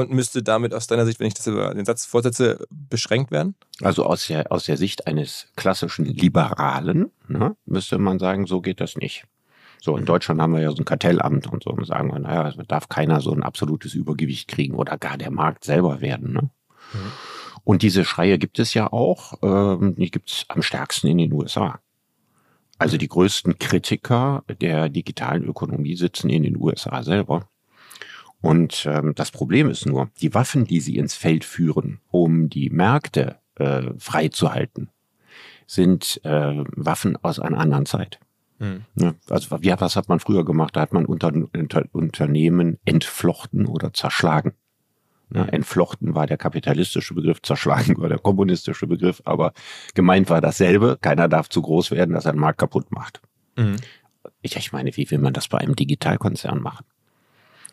und 0.00 0.10
müsste 0.10 0.42
damit 0.42 0.74
aus 0.74 0.86
deiner 0.86 1.06
Sicht, 1.06 1.20
wenn 1.20 1.28
ich 1.28 1.34
das 1.34 1.46
über 1.46 1.74
den 1.74 1.84
Satz 1.84 2.06
fortsetze, 2.06 2.66
beschränkt 2.70 3.30
werden? 3.30 3.54
Also 3.82 4.04
aus 4.04 4.26
der, 4.26 4.50
aus 4.50 4.64
der 4.64 4.76
Sicht 4.76 5.06
eines 5.06 5.48
klassischen 5.56 6.04
Liberalen 6.04 7.10
ne, 7.28 7.56
müsste 7.66 7.98
man 7.98 8.18
sagen, 8.18 8.46
so 8.46 8.60
geht 8.60 8.80
das 8.80 8.96
nicht. 8.96 9.24
So, 9.80 9.96
in 9.96 10.02
mhm. 10.02 10.06
Deutschland 10.06 10.40
haben 10.40 10.52
wir 10.52 10.60
ja 10.60 10.70
so 10.70 10.78
ein 10.78 10.84
Kartellamt 10.84 11.46
und 11.46 11.62
so 11.62 11.70
und 11.70 11.86
sagen 11.86 12.12
wir, 12.12 12.18
naja, 12.18 12.48
es 12.48 12.56
darf 12.66 12.88
keiner 12.88 13.20
so 13.20 13.32
ein 13.32 13.42
absolutes 13.42 13.94
Übergewicht 13.94 14.48
kriegen 14.48 14.74
oder 14.74 14.98
gar 14.98 15.16
der 15.16 15.30
Markt 15.30 15.64
selber 15.64 16.00
werden. 16.00 16.32
Ne? 16.32 16.50
Mhm. 16.92 17.12
Und 17.64 17.82
diese 17.82 18.04
Schreie 18.04 18.38
gibt 18.38 18.58
es 18.58 18.74
ja 18.74 18.92
auch, 18.92 19.34
ähm, 19.42 19.94
die 19.96 20.10
gibt 20.10 20.30
es 20.30 20.44
am 20.48 20.62
stärksten 20.62 21.08
in 21.08 21.18
den 21.18 21.32
USA. 21.32 21.80
Also 22.78 22.96
die 22.96 23.08
größten 23.08 23.58
Kritiker 23.58 24.42
der 24.60 24.88
digitalen 24.88 25.44
Ökonomie 25.44 25.96
sitzen 25.96 26.30
in 26.30 26.42
den 26.42 26.56
USA 26.56 27.02
selber. 27.02 27.48
Und 28.40 28.86
ähm, 28.86 29.14
das 29.14 29.30
Problem 29.30 29.68
ist 29.68 29.86
nur, 29.86 30.10
die 30.20 30.34
Waffen, 30.34 30.64
die 30.64 30.80
sie 30.80 30.96
ins 30.96 31.14
Feld 31.14 31.44
führen, 31.44 32.00
um 32.10 32.48
die 32.48 32.70
Märkte 32.70 33.36
äh, 33.56 33.90
freizuhalten, 33.98 34.88
sind 35.66 36.20
äh, 36.24 36.64
Waffen 36.74 37.16
aus 37.22 37.38
einer 37.38 37.58
anderen 37.58 37.86
Zeit. 37.86 38.18
Mhm. 38.58 38.84
Also 39.28 39.56
ja, 39.62 39.80
was 39.80 39.96
hat 39.96 40.08
man 40.08 40.20
früher 40.20 40.44
gemacht? 40.44 40.76
Da 40.76 40.82
hat 40.82 40.92
man 40.92 41.06
unter, 41.06 41.32
unter, 41.52 41.84
Unternehmen 41.92 42.78
entflochten 42.84 43.66
oder 43.66 43.92
zerschlagen. 43.92 44.52
Ja, 45.32 45.44
entflochten 45.44 46.16
war 46.16 46.26
der 46.26 46.38
kapitalistische 46.38 47.14
Begriff, 47.14 47.40
zerschlagen 47.40 47.96
war 47.98 48.08
der 48.08 48.18
kommunistische 48.18 48.88
Begriff, 48.88 49.22
aber 49.24 49.52
gemeint 49.94 50.28
war 50.28 50.40
dasselbe. 50.40 50.98
Keiner 51.00 51.28
darf 51.28 51.48
zu 51.48 51.62
groß 51.62 51.92
werden, 51.92 52.14
dass 52.14 52.24
er 52.24 52.32
den 52.32 52.40
Markt 52.40 52.58
kaputt 52.58 52.90
macht. 52.90 53.22
Mhm. 53.56 53.76
Ich, 54.42 54.56
ich 54.56 54.72
meine, 54.72 54.96
wie 54.96 55.08
will 55.10 55.18
man 55.18 55.32
das 55.32 55.46
bei 55.46 55.58
einem 55.58 55.76
Digitalkonzern 55.76 56.60
machen? 56.60 56.84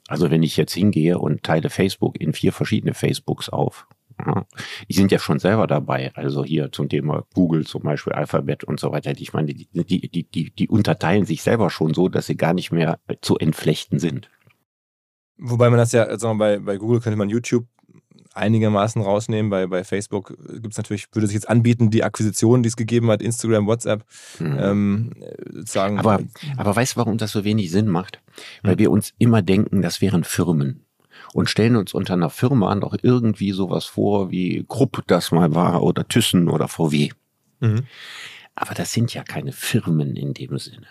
Also 0.08 0.32
wenn 0.32 0.44
ich 0.44 0.58
jetzt 0.58 0.74
hingehe 0.74 1.20
und 1.20 1.44
teile 1.44 1.70
Facebook 1.70 2.20
in 2.20 2.34
vier 2.34 2.54
verschiedene 2.54 2.94
Facebooks 2.94 3.50
auf, 3.50 3.88
ja, 4.26 4.46
die 4.90 4.94
sind 4.94 5.12
ja 5.12 5.20
schon 5.20 5.40
selber 5.40 5.68
dabei. 5.68 6.12
Also 6.16 6.44
hier 6.44 6.72
zum 6.72 6.90
Thema 6.90 7.26
Google 7.34 7.66
zum 7.66 7.84
Beispiel, 7.84 8.14
Alphabet 8.14 8.64
und 8.64 8.80
so 8.80 8.92
weiter. 8.92 9.12
Ich 9.18 9.34
meine, 9.34 9.54
die, 9.54 9.68
die, 9.72 10.10
die, 10.10 10.24
die, 10.24 10.52
die 10.52 10.68
unterteilen 10.70 11.26
sich 11.26 11.44
selber 11.44 11.70
schon 11.70 11.94
so, 11.94 12.10
dass 12.10 12.26
sie 12.26 12.38
gar 12.38 12.54
nicht 12.54 12.72
mehr 12.72 13.00
zu 13.22 13.38
entflechten 13.38 14.00
sind. 14.00 14.30
Wobei 15.38 15.70
man 15.70 15.78
das 15.78 15.92
ja, 15.92 16.18
sagen 16.18 16.40
wir, 16.40 16.46
bei, 16.46 16.60
bei 16.60 16.78
Google 16.78 17.00
könnte 17.00 17.18
man 17.18 17.30
YouTube 17.30 17.68
einigermaßen 18.38 19.02
rausnehmen. 19.02 19.50
Bei, 19.50 19.68
bei 19.68 19.84
Facebook 19.84 20.38
gibt 20.62 20.72
es 20.72 20.78
natürlich, 20.78 21.08
würde 21.14 21.28
sich 21.28 21.36
jetzt 21.36 21.50
anbieten, 21.50 21.90
die 21.90 22.04
Akquisitionen, 22.04 22.64
die 22.64 22.70
es 22.70 22.76
gegeben 22.76 23.10
hat, 23.10 23.22
Instagram, 23.22 23.68
WhatsApp, 23.68 24.06
mhm. 24.40 24.58
ähm, 24.60 25.14
sagen. 25.66 26.00
Aber, 26.00 26.20
aber 26.58 26.76
weißt 26.76 26.96
du, 26.96 26.98
warum 26.98 27.18
das 27.18 27.32
so 27.32 27.44
wenig 27.44 27.72
Sinn 27.72 27.88
macht? 27.88 28.22
Weil 28.64 28.76
mhm. 28.76 28.80
wir 28.80 28.92
uns 28.92 29.14
immer 29.18 29.42
denken, 29.42 29.82
das 29.82 30.02
wären 30.02 30.24
Firmen 30.24 30.86
und 31.34 31.50
stellen 31.50 31.76
uns 31.76 31.94
unter 31.94 32.14
einer 32.14 32.30
Firma 32.30 32.76
noch 32.76 32.96
irgendwie 33.02 33.52
sowas 33.52 33.86
vor, 33.86 34.32
wie 34.32 34.66
Krupp 34.68 35.04
das 35.08 35.32
mal 35.32 35.54
war 35.54 35.84
oder 35.84 36.08
Thyssen 36.08 36.50
oder 36.50 36.68
VW. 36.68 37.10
Mhm. 37.60 37.84
Aber 38.56 38.74
das 38.74 38.92
sind 38.92 39.14
ja 39.14 39.24
keine 39.24 39.52
Firmen 39.52 40.16
in 40.16 40.34
dem 40.34 40.58
Sinne. 40.58 40.88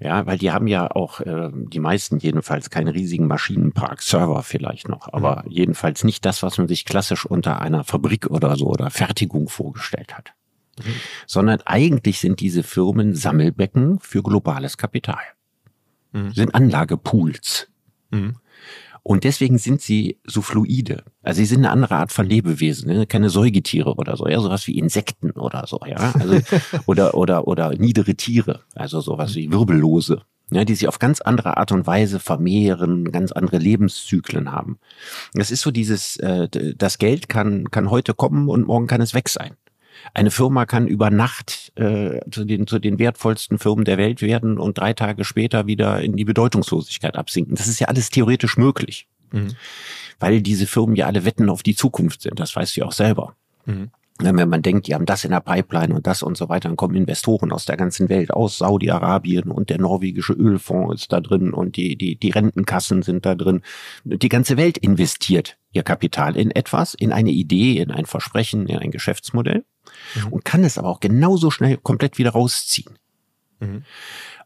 Ja, 0.00 0.26
weil 0.26 0.38
die 0.38 0.50
haben 0.50 0.66
ja 0.66 0.90
auch, 0.90 1.20
äh, 1.20 1.50
die 1.52 1.80
meisten 1.80 2.18
jedenfalls, 2.18 2.70
keinen 2.70 2.88
riesigen 2.88 3.26
Maschinenpark, 3.26 4.02
Server 4.02 4.42
vielleicht 4.42 4.88
noch, 4.88 5.12
aber 5.12 5.44
mhm. 5.44 5.50
jedenfalls 5.50 6.04
nicht 6.04 6.24
das, 6.24 6.42
was 6.42 6.58
man 6.58 6.68
sich 6.68 6.84
klassisch 6.84 7.26
unter 7.26 7.60
einer 7.60 7.84
Fabrik 7.84 8.26
oder 8.26 8.56
so 8.56 8.66
oder 8.66 8.90
Fertigung 8.90 9.48
vorgestellt 9.48 10.16
hat. 10.16 10.32
Mhm. 10.78 10.94
Sondern 11.26 11.60
eigentlich 11.64 12.20
sind 12.20 12.40
diese 12.40 12.62
Firmen 12.62 13.14
Sammelbecken 13.14 13.98
für 14.00 14.22
globales 14.22 14.76
Kapital. 14.76 15.20
Mhm. 16.12 16.32
Sind 16.32 16.54
Anlagepools. 16.54 17.68
Mhm. 18.10 18.36
Und 19.04 19.24
deswegen 19.24 19.58
sind 19.58 19.80
sie 19.80 20.18
so 20.24 20.42
fluide. 20.42 21.02
Also 21.22 21.38
sie 21.38 21.46
sind 21.46 21.58
eine 21.58 21.70
andere 21.70 21.96
Art 21.96 22.12
von 22.12 22.26
Lebewesen, 22.26 22.88
ne? 22.88 23.06
keine 23.06 23.30
Säugetiere 23.30 23.96
oder 23.96 24.16
so, 24.16 24.28
ja, 24.28 24.40
sowas 24.40 24.66
wie 24.68 24.78
Insekten 24.78 25.32
oder 25.32 25.66
so, 25.66 25.80
ja, 25.86 26.12
also, 26.18 26.38
oder 26.86 27.14
oder 27.14 27.48
oder 27.48 27.70
niedere 27.76 28.14
Tiere, 28.14 28.60
also 28.76 29.00
sowas 29.00 29.34
wie 29.34 29.50
Wirbellose, 29.50 30.22
ja, 30.52 30.64
die 30.64 30.76
sich 30.76 30.86
auf 30.86 31.00
ganz 31.00 31.20
andere 31.20 31.56
Art 31.56 31.72
und 31.72 31.86
Weise 31.86 32.20
vermehren, 32.20 33.10
ganz 33.10 33.32
andere 33.32 33.58
Lebenszyklen 33.58 34.52
haben. 34.52 34.78
Das 35.34 35.50
ist 35.50 35.62
so 35.62 35.72
dieses, 35.72 36.16
äh, 36.18 36.48
das 36.76 36.98
Geld 36.98 37.28
kann 37.28 37.72
kann 37.72 37.90
heute 37.90 38.14
kommen 38.14 38.48
und 38.48 38.68
morgen 38.68 38.86
kann 38.86 39.00
es 39.00 39.14
weg 39.14 39.28
sein. 39.28 39.56
Eine 40.14 40.30
Firma 40.30 40.66
kann 40.66 40.86
über 40.86 41.10
Nacht 41.10 41.72
äh, 41.76 42.20
zu, 42.30 42.44
den, 42.44 42.66
zu 42.66 42.78
den 42.78 42.98
wertvollsten 42.98 43.58
Firmen 43.58 43.84
der 43.84 43.98
Welt 43.98 44.22
werden 44.22 44.58
und 44.58 44.78
drei 44.78 44.92
Tage 44.92 45.24
später 45.24 45.66
wieder 45.66 46.00
in 46.00 46.16
die 46.16 46.24
Bedeutungslosigkeit 46.24 47.16
absinken. 47.16 47.54
Das 47.54 47.68
ist 47.68 47.80
ja 47.80 47.88
alles 47.88 48.10
theoretisch 48.10 48.56
möglich. 48.56 49.06
Mhm. 49.32 49.48
weil 50.20 50.40
diese 50.40 50.66
Firmen 50.66 50.94
ja 50.94 51.06
alle 51.06 51.24
Wetten 51.24 51.48
auf 51.48 51.62
die 51.62 51.74
Zukunft 51.74 52.22
sind. 52.22 52.38
Das 52.38 52.54
weißt 52.54 52.76
du 52.76 52.80
ja 52.80 52.86
auch 52.86 52.92
selber. 52.92 53.34
Mhm. 53.64 53.90
Wenn 54.18 54.48
man 54.48 54.62
denkt, 54.62 54.86
die 54.86 54.94
haben 54.94 55.06
das 55.06 55.24
in 55.24 55.32
der 55.32 55.40
Pipeline 55.40 55.94
und 55.94 56.06
das 56.06 56.22
und 56.22 56.36
so 56.36 56.48
weiter, 56.48 56.68
dann 56.68 56.76
kommen 56.76 56.94
Investoren 56.94 57.50
aus 57.50 57.64
der 57.64 57.76
ganzen 57.76 58.08
Welt, 58.08 58.30
aus 58.30 58.58
Saudi-Arabien 58.58 59.50
und 59.50 59.68
der 59.68 59.78
norwegische 59.78 60.34
Ölfonds 60.34 60.94
ist 60.94 61.12
da 61.12 61.20
drin 61.20 61.52
und 61.52 61.76
die, 61.76 61.96
die, 61.96 62.14
die 62.14 62.30
Rentenkassen 62.30 63.02
sind 63.02 63.26
da 63.26 63.34
drin. 63.34 63.62
Die 64.04 64.28
ganze 64.28 64.56
Welt 64.56 64.78
investiert 64.78 65.56
ihr 65.72 65.82
Kapital 65.82 66.36
in 66.36 66.50
etwas, 66.52 66.94
in 66.94 67.10
eine 67.10 67.30
Idee, 67.30 67.78
in 67.78 67.90
ein 67.90 68.06
Versprechen, 68.06 68.66
in 68.66 68.78
ein 68.78 68.92
Geschäftsmodell 68.92 69.64
mhm. 70.14 70.32
und 70.32 70.44
kann 70.44 70.64
es 70.64 70.78
aber 70.78 70.88
auch 70.88 71.00
genauso 71.00 71.50
schnell 71.50 71.76
komplett 71.76 72.18
wieder 72.18 72.30
rausziehen. 72.30 72.98
Mhm. 73.60 73.84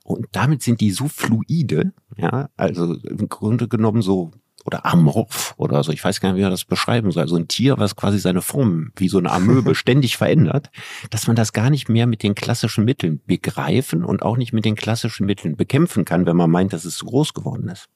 Und 0.05 0.27
damit 0.33 0.63
sind 0.63 0.81
die 0.81 0.93
so 0.93 1.09
fluide, 1.09 1.93
ja, 2.17 2.49
also 2.57 2.95
im 2.95 3.29
Grunde 3.29 3.67
genommen 3.67 4.03
so 4.03 4.33
oder 4.67 4.85
amorph 4.85 5.55
oder 5.57 5.83
so, 5.85 5.93
ich 5.93 6.05
weiß 6.05 6.21
gar 6.21 6.31
nicht, 6.31 6.39
wie 6.39 6.43
man 6.43 6.51
das 6.51 6.65
beschreiben 6.65 7.11
soll, 7.13 7.29
so 7.29 7.37
ein 7.37 7.49
Tier, 7.49 7.79
was 7.79 7.97
quasi 7.97 8.19
seine 8.19 8.43
Form 8.43 8.93
wie 8.97 9.09
so 9.09 9.19
eine 9.19 9.31
Amöbe 9.31 9.75
ständig 9.77 10.17
verändert, 10.17 10.71
dass 11.11 11.27
man 11.27 11.37
das 11.37 11.53
gar 11.53 11.71
nicht 11.71 11.89
mehr 11.89 12.07
mit 12.07 12.23
den 12.23 12.35
klassischen 12.35 12.85
Mitteln 12.85 13.21
begreifen 13.27 14.05
und 14.05 14.23
auch 14.23 14.37
nicht 14.37 14.53
mit 14.53 14.65
den 14.65 14.75
klassischen 14.75 15.27
Mitteln 15.27 15.57
bekämpfen 15.57 16.05
kann, 16.05 16.27
wenn 16.27 16.37
man 16.37 16.51
meint, 16.51 16.73
dass 16.73 16.85
es 16.85 16.97
zu 16.97 17.07
groß 17.07 17.33
geworden 17.33 17.69
ist. 17.69 17.89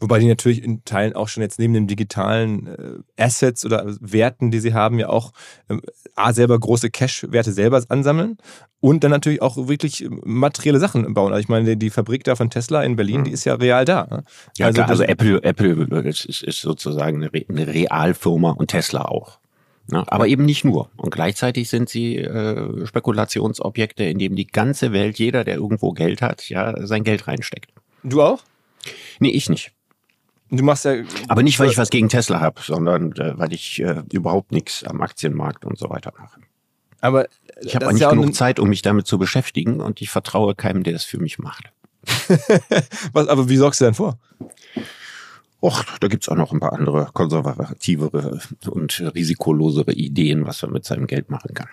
Wobei 0.00 0.18
die 0.18 0.26
natürlich 0.26 0.62
in 0.62 0.84
Teilen 0.84 1.14
auch 1.14 1.28
schon 1.28 1.42
jetzt 1.42 1.58
neben 1.58 1.74
den 1.74 1.86
digitalen 1.86 2.66
äh, 2.66 3.22
Assets 3.22 3.64
oder 3.64 3.84
Werten, 4.00 4.50
die 4.50 4.60
sie 4.60 4.74
haben, 4.74 4.98
ja 4.98 5.08
auch 5.08 5.32
ähm, 5.68 5.82
A, 6.14 6.32
selber 6.32 6.58
große 6.58 6.90
Cash-Werte 6.90 7.52
selber 7.52 7.82
ansammeln 7.88 8.38
und 8.80 9.02
dann 9.04 9.10
natürlich 9.10 9.42
auch 9.42 9.56
wirklich 9.68 10.08
materielle 10.24 10.78
Sachen 10.78 11.12
bauen. 11.14 11.32
Also 11.32 11.40
ich 11.40 11.48
meine, 11.48 11.76
die 11.76 11.90
Fabrik 11.90 12.24
da 12.24 12.36
von 12.36 12.50
Tesla 12.50 12.82
in 12.82 12.96
Berlin, 12.96 13.24
die 13.24 13.32
ist 13.32 13.44
ja 13.44 13.54
real 13.54 13.84
da. 13.84 14.06
Ne? 14.10 14.24
Ja, 14.56 14.66
also, 14.66 14.76
klar, 14.76 14.90
also 14.90 15.02
Apple, 15.02 15.42
Apple 15.42 16.02
ist, 16.04 16.24
ist 16.24 16.60
sozusagen 16.60 17.22
eine, 17.22 17.66
Realfirma 17.66 18.50
und 18.52 18.68
Tesla 18.68 19.02
auch. 19.02 19.38
Ja, 19.90 19.98
ne? 19.98 20.04
aber 20.12 20.28
eben 20.28 20.44
nicht 20.44 20.64
nur. 20.64 20.90
Und 20.96 21.10
gleichzeitig 21.10 21.68
sind 21.68 21.88
sie 21.88 22.18
äh, 22.18 22.86
Spekulationsobjekte, 22.86 24.04
in 24.04 24.18
dem 24.18 24.36
die 24.36 24.46
ganze 24.46 24.92
Welt, 24.92 25.18
jeder, 25.18 25.44
der 25.44 25.56
irgendwo 25.56 25.92
Geld 25.92 26.22
hat, 26.22 26.48
ja, 26.48 26.86
sein 26.86 27.04
Geld 27.04 27.26
reinsteckt. 27.26 27.72
Du 28.04 28.22
auch? 28.22 28.42
Nee, 29.18 29.30
ich 29.30 29.48
nicht. 29.48 29.72
Du 30.50 30.64
machst 30.64 30.84
ja. 30.84 31.02
Aber 31.28 31.42
nicht, 31.42 31.58
weil 31.58 31.68
ich 31.68 31.76
was 31.76 31.90
gegen 31.90 32.08
Tesla 32.08 32.40
habe, 32.40 32.60
sondern 32.62 33.12
äh, 33.12 33.38
weil 33.38 33.52
ich 33.52 33.80
äh, 33.80 34.02
überhaupt 34.12 34.52
nichts 34.52 34.82
am 34.84 35.02
Aktienmarkt 35.02 35.64
und 35.64 35.78
so 35.78 35.90
weiter 35.90 36.12
mache. 36.18 36.40
Aber 37.00 37.28
ich 37.60 37.76
habe 37.76 37.92
nicht 37.92 38.00
ja 38.00 38.10
genug 38.10 38.34
Zeit, 38.34 38.58
um 38.58 38.68
mich 38.68 38.82
damit 38.82 39.06
zu 39.06 39.18
beschäftigen 39.18 39.80
und 39.80 40.00
ich 40.00 40.10
vertraue 40.10 40.54
keinem, 40.54 40.82
der 40.82 40.94
es 40.94 41.04
für 41.04 41.18
mich 41.18 41.38
macht. 41.38 41.64
was, 43.12 43.28
aber 43.28 43.48
wie 43.48 43.56
sorgst 43.56 43.80
du 43.80 43.84
denn 43.84 43.94
vor? 43.94 44.18
Och, 45.60 45.84
da 46.00 46.08
gibt's 46.08 46.28
auch 46.28 46.36
noch 46.36 46.52
ein 46.52 46.60
paar 46.60 46.72
andere 46.72 47.10
konservativere 47.12 48.40
und 48.70 49.00
risikolosere 49.14 49.92
Ideen, 49.92 50.46
was 50.46 50.62
man 50.62 50.72
mit 50.72 50.84
seinem 50.84 51.06
Geld 51.06 51.30
machen 51.30 51.52
kann 51.52 51.68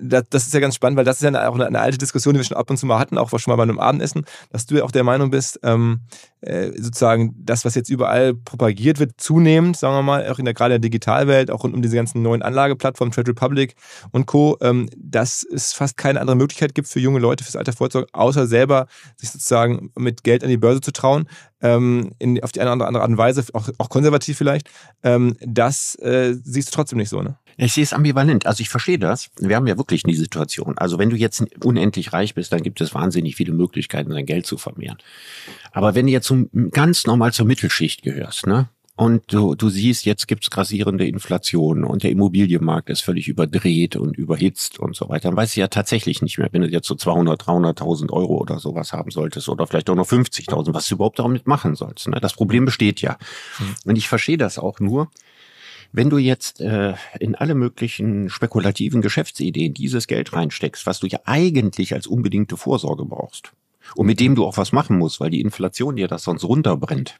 das, 0.00 0.24
das 0.30 0.46
ist 0.46 0.54
ja 0.54 0.60
ganz 0.60 0.74
spannend, 0.74 0.96
weil 0.96 1.04
das 1.04 1.20
ist 1.20 1.22
ja 1.22 1.48
auch 1.48 1.54
eine, 1.54 1.66
eine, 1.66 1.80
alte 1.80 1.98
Diskussion, 1.98 2.34
die 2.34 2.40
wir 2.40 2.44
schon 2.44 2.56
ab 2.56 2.70
und 2.70 2.76
zu 2.76 2.86
mal 2.86 2.98
hatten, 2.98 3.18
auch 3.18 3.30
schon 3.38 3.52
mal 3.52 3.56
bei 3.56 3.62
einem 3.62 3.78
Abendessen, 3.78 4.24
dass 4.50 4.66
du 4.66 4.76
ja 4.76 4.84
auch 4.84 4.90
der 4.90 5.04
Meinung 5.04 5.30
bist, 5.30 5.60
ähm, 5.62 6.00
äh, 6.40 6.70
sozusagen 6.76 7.34
das, 7.38 7.64
was 7.64 7.74
jetzt 7.74 7.90
überall 7.90 8.34
propagiert 8.34 8.98
wird, 8.98 9.20
zunehmend, 9.20 9.76
sagen 9.76 9.94
wir 9.94 10.02
mal, 10.02 10.28
auch 10.30 10.38
in 10.38 10.44
der 10.44 10.54
gerade 10.54 10.74
der 10.74 10.78
Digitalwelt, 10.78 11.50
auch 11.50 11.64
rund 11.64 11.74
um 11.74 11.82
diese 11.82 11.96
ganzen 11.96 12.22
neuen 12.22 12.42
Anlageplattformen, 12.42 13.12
Trade 13.12 13.30
Republic 13.30 13.74
und 14.12 14.26
Co., 14.26 14.56
ähm, 14.60 14.88
dass 14.96 15.42
es 15.42 15.72
fast 15.72 15.96
keine 15.96 16.20
andere 16.20 16.36
Möglichkeit 16.36 16.74
gibt 16.74 16.88
für 16.88 17.00
junge 17.00 17.18
Leute 17.18 17.44
fürs 17.44 17.56
Alter 17.56 17.72
Vorsorge, 17.72 18.08
außer 18.12 18.46
selber 18.46 18.86
sich 19.16 19.30
sozusagen 19.30 19.90
mit 19.96 20.24
Geld 20.24 20.42
an 20.42 20.50
die 20.50 20.56
Börse 20.56 20.80
zu 20.80 20.92
trauen, 20.92 21.26
ähm, 21.62 22.12
in, 22.18 22.42
auf 22.42 22.52
die 22.52 22.60
eine 22.60 22.72
oder 22.72 22.86
andere 22.86 23.02
Art 23.02 23.10
und 23.10 23.18
Weise, 23.18 23.44
auch, 23.52 23.68
auch 23.78 23.88
konservativ 23.88 24.38
vielleicht. 24.38 24.68
Ähm, 25.02 25.36
das 25.40 25.94
äh, 25.96 26.34
siehst 26.42 26.68
du 26.68 26.72
trotzdem 26.72 26.98
nicht 26.98 27.10
so, 27.10 27.22
ne? 27.22 27.36
Ich 27.56 27.72
sehe 27.72 27.84
es 27.84 27.92
ambivalent. 27.92 28.46
Also 28.46 28.60
ich 28.62 28.68
verstehe 28.68 28.98
das. 28.98 29.30
Wir 29.38 29.56
haben 29.56 29.66
ja 29.66 29.76
wirklich 29.76 30.02
die 30.02 30.14
Situation. 30.14 30.78
Also 30.78 30.98
wenn 30.98 31.10
du 31.10 31.16
jetzt 31.16 31.44
unendlich 31.62 32.12
reich 32.12 32.34
bist, 32.34 32.52
dann 32.52 32.62
gibt 32.62 32.80
es 32.80 32.94
wahnsinnig 32.94 33.36
viele 33.36 33.52
Möglichkeiten, 33.52 34.10
dein 34.10 34.26
Geld 34.26 34.46
zu 34.46 34.56
vermehren. 34.56 34.98
Aber 35.72 35.94
wenn 35.94 36.06
du 36.06 36.12
jetzt 36.12 36.26
zum, 36.26 36.48
ganz 36.70 37.06
normal 37.06 37.32
zur 37.32 37.46
Mittelschicht 37.46 38.02
gehörst, 38.02 38.46
ne? 38.46 38.68
Und 39.00 39.32
du, 39.32 39.54
du 39.54 39.70
siehst, 39.70 40.04
jetzt 40.04 40.28
gibt's 40.28 40.50
grassierende 40.50 41.06
Inflation 41.06 41.84
und 41.84 42.02
der 42.02 42.10
Immobilienmarkt 42.10 42.90
ist 42.90 43.00
völlig 43.00 43.28
überdreht 43.28 43.96
und 43.96 44.18
überhitzt 44.18 44.78
und 44.78 44.94
so 44.94 45.08
weiter. 45.08 45.30
Dann 45.30 45.38
weißt 45.38 45.56
du 45.56 45.60
ja 45.60 45.68
tatsächlich 45.68 46.20
nicht 46.20 46.36
mehr, 46.36 46.50
wenn 46.52 46.60
du 46.60 46.68
jetzt 46.68 46.86
so 46.86 46.94
200, 46.94 47.40
300.000 47.42 48.10
Euro 48.10 48.36
oder 48.36 48.58
sowas 48.58 48.92
haben 48.92 49.10
solltest 49.10 49.48
oder 49.48 49.66
vielleicht 49.66 49.88
auch 49.88 49.94
noch 49.94 50.06
50.000, 50.06 50.74
was 50.74 50.86
du 50.86 50.96
überhaupt 50.96 51.18
damit 51.18 51.46
machen 51.46 51.76
sollst. 51.76 52.08
Ne? 52.08 52.20
Das 52.20 52.34
Problem 52.34 52.66
besteht 52.66 53.00
ja. 53.00 53.16
Mhm. 53.58 53.74
Und 53.86 53.96
ich 53.96 54.06
verstehe 54.06 54.36
das 54.36 54.58
auch 54.58 54.80
nur, 54.80 55.08
wenn 55.92 56.10
du 56.10 56.18
jetzt 56.18 56.60
äh, 56.60 56.94
in 57.18 57.34
alle 57.34 57.54
möglichen 57.54 58.28
spekulativen 58.30 59.02
Geschäftsideen 59.02 59.74
dieses 59.74 60.06
Geld 60.06 60.32
reinsteckst, 60.32 60.86
was 60.86 61.00
du 61.00 61.06
ja 61.06 61.20
eigentlich 61.24 61.94
als 61.94 62.06
unbedingte 62.06 62.56
Vorsorge 62.56 63.04
brauchst 63.04 63.52
und 63.96 64.06
mit 64.06 64.20
dem 64.20 64.34
du 64.34 64.44
auch 64.44 64.56
was 64.56 64.72
machen 64.72 64.98
musst, 64.98 65.20
weil 65.20 65.30
die 65.30 65.40
Inflation 65.40 65.96
dir 65.96 66.08
das 66.08 66.24
sonst 66.24 66.44
runterbrennt, 66.44 67.18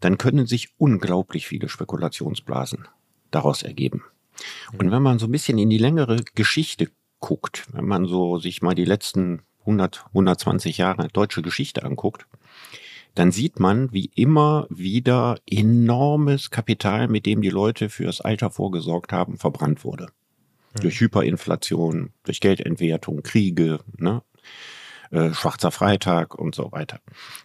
dann 0.00 0.18
können 0.18 0.46
sich 0.46 0.68
unglaublich 0.76 1.46
viele 1.46 1.68
Spekulationsblasen 1.68 2.86
daraus 3.30 3.62
ergeben. 3.62 4.04
Und 4.78 4.90
wenn 4.90 5.02
man 5.02 5.18
so 5.18 5.26
ein 5.26 5.32
bisschen 5.32 5.58
in 5.58 5.70
die 5.70 5.78
längere 5.78 6.22
Geschichte 6.34 6.90
guckt, 7.20 7.66
wenn 7.72 7.86
man 7.86 8.06
so 8.06 8.38
sich 8.38 8.60
mal 8.60 8.74
die 8.74 8.84
letzten 8.84 9.42
100, 9.60 10.04
120 10.08 10.78
Jahre 10.78 11.08
deutsche 11.08 11.42
Geschichte 11.42 11.82
anguckt, 11.84 12.26
dann 13.16 13.32
sieht 13.32 13.58
man, 13.58 13.92
wie 13.92 14.10
immer 14.14 14.66
wieder 14.68 15.38
enormes 15.46 16.50
Kapital, 16.50 17.08
mit 17.08 17.24
dem 17.24 17.40
die 17.40 17.50
Leute 17.50 17.88
fürs 17.88 18.20
Alter 18.20 18.50
vorgesorgt 18.50 19.10
haben, 19.10 19.38
verbrannt 19.38 19.84
wurde. 19.84 20.08
Mhm. 20.74 20.80
Durch 20.82 21.00
Hyperinflation, 21.00 22.10
durch 22.24 22.40
Geldentwertung, 22.40 23.22
Kriege, 23.22 23.80
ne? 23.96 24.22
Äh, 25.10 25.32
Schwarzer 25.32 25.70
Freitag 25.70 26.34
und 26.34 26.54
so 26.54 26.72
weiter. 26.72 27.00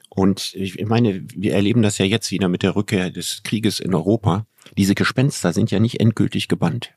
Und 0.10 0.54
ich 0.56 0.84
meine, 0.86 1.24
wir 1.30 1.54
erleben 1.54 1.84
das 1.84 2.00
ja 2.00 2.06
jetzt 2.06 2.32
wieder 2.32 2.50
mit 2.50 2.64
der 2.64 2.76
Rückkehr 2.76 3.10
des 3.10 3.44
Krieges 3.44 3.80
in 3.80 3.94
Europa. 3.94 4.48
Diese 4.78 4.96
Gespenster 4.96 5.54
sind 5.54 5.72
ja 5.72 5.80
nicht 5.80 6.00
endgültig 6.00 6.48
gebannt. 6.48 6.94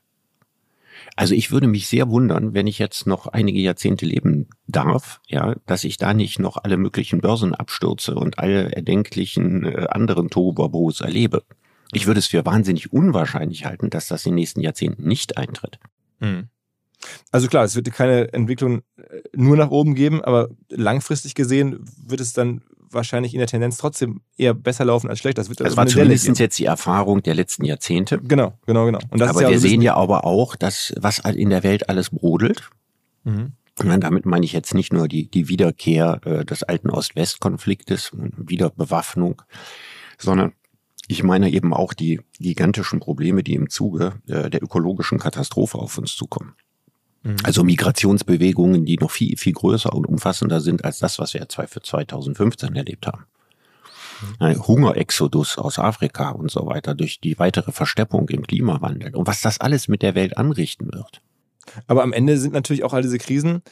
Also 1.15 1.33
ich 1.33 1.51
würde 1.51 1.67
mich 1.67 1.87
sehr 1.87 2.09
wundern, 2.09 2.53
wenn 2.53 2.67
ich 2.67 2.79
jetzt 2.79 3.07
noch 3.07 3.27
einige 3.27 3.59
Jahrzehnte 3.59 4.05
leben 4.05 4.47
darf, 4.67 5.21
ja, 5.27 5.55
dass 5.65 5.83
ich 5.83 5.97
da 5.97 6.13
nicht 6.13 6.39
noch 6.39 6.57
alle 6.57 6.77
möglichen 6.77 7.21
Börsen 7.21 7.55
abstürze 7.55 8.15
und 8.15 8.39
alle 8.39 8.71
erdenklichen 8.71 9.65
äh, 9.65 9.87
anderen 9.89 10.29
Tohuwabos 10.29 11.01
erlebe. 11.01 11.43
Ich 11.93 12.07
würde 12.07 12.19
es 12.19 12.27
für 12.27 12.45
wahnsinnig 12.45 12.91
unwahrscheinlich 12.91 13.65
halten, 13.65 13.89
dass 13.89 14.07
das 14.07 14.25
in 14.25 14.31
den 14.31 14.35
nächsten 14.35 14.61
Jahrzehnten 14.61 15.07
nicht 15.07 15.37
eintritt. 15.37 15.79
Mhm. 16.19 16.49
Also 17.31 17.47
klar, 17.47 17.63
es 17.63 17.75
wird 17.75 17.91
keine 17.93 18.33
Entwicklung 18.33 18.81
äh, 18.97 19.21
nur 19.33 19.57
nach 19.57 19.71
oben 19.71 19.95
geben, 19.95 20.23
aber 20.23 20.49
langfristig 20.69 21.35
gesehen 21.35 21.79
wird 22.05 22.21
es 22.21 22.33
dann 22.33 22.61
wahrscheinlich 22.95 23.33
in 23.33 23.39
der 23.39 23.47
Tendenz 23.47 23.77
trotzdem 23.77 24.21
eher 24.37 24.53
besser 24.53 24.85
laufen 24.85 25.09
als 25.09 25.19
schlecht. 25.19 25.37
Das 25.37 25.49
wird 25.49 25.61
also 25.61 25.75
das 25.75 25.77
war 25.77 25.87
zumindest 25.87 26.39
jetzt 26.39 26.57
die 26.57 26.65
Erfahrung 26.65 27.21
der 27.21 27.35
letzten 27.35 27.65
Jahrzehnte. 27.65 28.19
Genau, 28.19 28.57
genau, 28.65 28.85
genau. 28.85 28.99
aber 29.11 29.43
ja 29.43 29.49
wir 29.49 29.59
sehen 29.59 29.81
ja 29.81 29.95
aber 29.95 30.25
auch, 30.25 30.55
dass 30.55 30.93
was 30.97 31.19
in 31.19 31.49
der 31.49 31.63
Welt 31.63 31.89
alles 31.89 32.09
brodelt. 32.09 32.69
Mhm. 33.23 33.53
Und 33.77 34.01
damit 34.01 34.25
meine 34.25 34.45
ich 34.45 34.53
jetzt 34.53 34.73
nicht 34.73 34.93
nur 34.93 35.07
die, 35.07 35.29
die 35.29 35.49
Wiederkehr 35.49 36.21
äh, 36.25 36.45
des 36.45 36.63
alten 36.63 36.89
Ost-West-Konfliktes, 36.89 38.11
Wiederbewaffnung, 38.13 39.41
sondern 40.17 40.53
ich 41.07 41.23
meine 41.23 41.51
eben 41.51 41.73
auch 41.73 41.93
die 41.93 42.21
gigantischen 42.39 42.99
Probleme, 42.99 43.43
die 43.43 43.53
im 43.53 43.69
Zuge 43.69 44.13
äh, 44.27 44.49
der 44.49 44.63
ökologischen 44.63 45.19
Katastrophe 45.19 45.77
auf 45.77 45.97
uns 45.97 46.15
zukommen. 46.15 46.55
Mhm. 47.25 47.37
Also 47.43 47.63
Migrationsbewegungen, 47.63 48.85
die 48.85 48.97
noch 48.97 49.11
viel, 49.11 49.35
viel 49.37 49.53
größer 49.53 49.91
und 49.91 50.05
umfassender 50.05 50.61
sind 50.61 50.85
als 50.85 50.99
das, 50.99 51.17
was 51.19 51.33
wir 51.33 51.45
für 51.67 51.81
2015 51.81 52.75
erlebt 52.75 53.07
haben. 53.07 53.25
Mhm. 54.39 54.67
Hungerexodus 54.67 55.57
aus 55.57 55.79
Afrika 55.79 56.29
und 56.29 56.51
so 56.51 56.67
weiter 56.67 56.93
durch 56.93 57.19
die 57.19 57.37
weitere 57.39 57.71
Versteppung 57.71 58.29
im 58.29 58.43
Klimawandel 58.43 59.15
und 59.15 59.27
was 59.27 59.41
das 59.41 59.59
alles 59.59 59.87
mit 59.87 60.03
der 60.03 60.15
Welt 60.15 60.37
anrichten 60.37 60.93
wird. 60.93 61.21
Aber 61.87 62.03
am 62.03 62.13
Ende 62.13 62.37
sind 62.37 62.53
natürlich 62.53 62.83
auch 62.83 62.93
all 62.93 63.01
diese 63.01 63.17
Krisen 63.17 63.63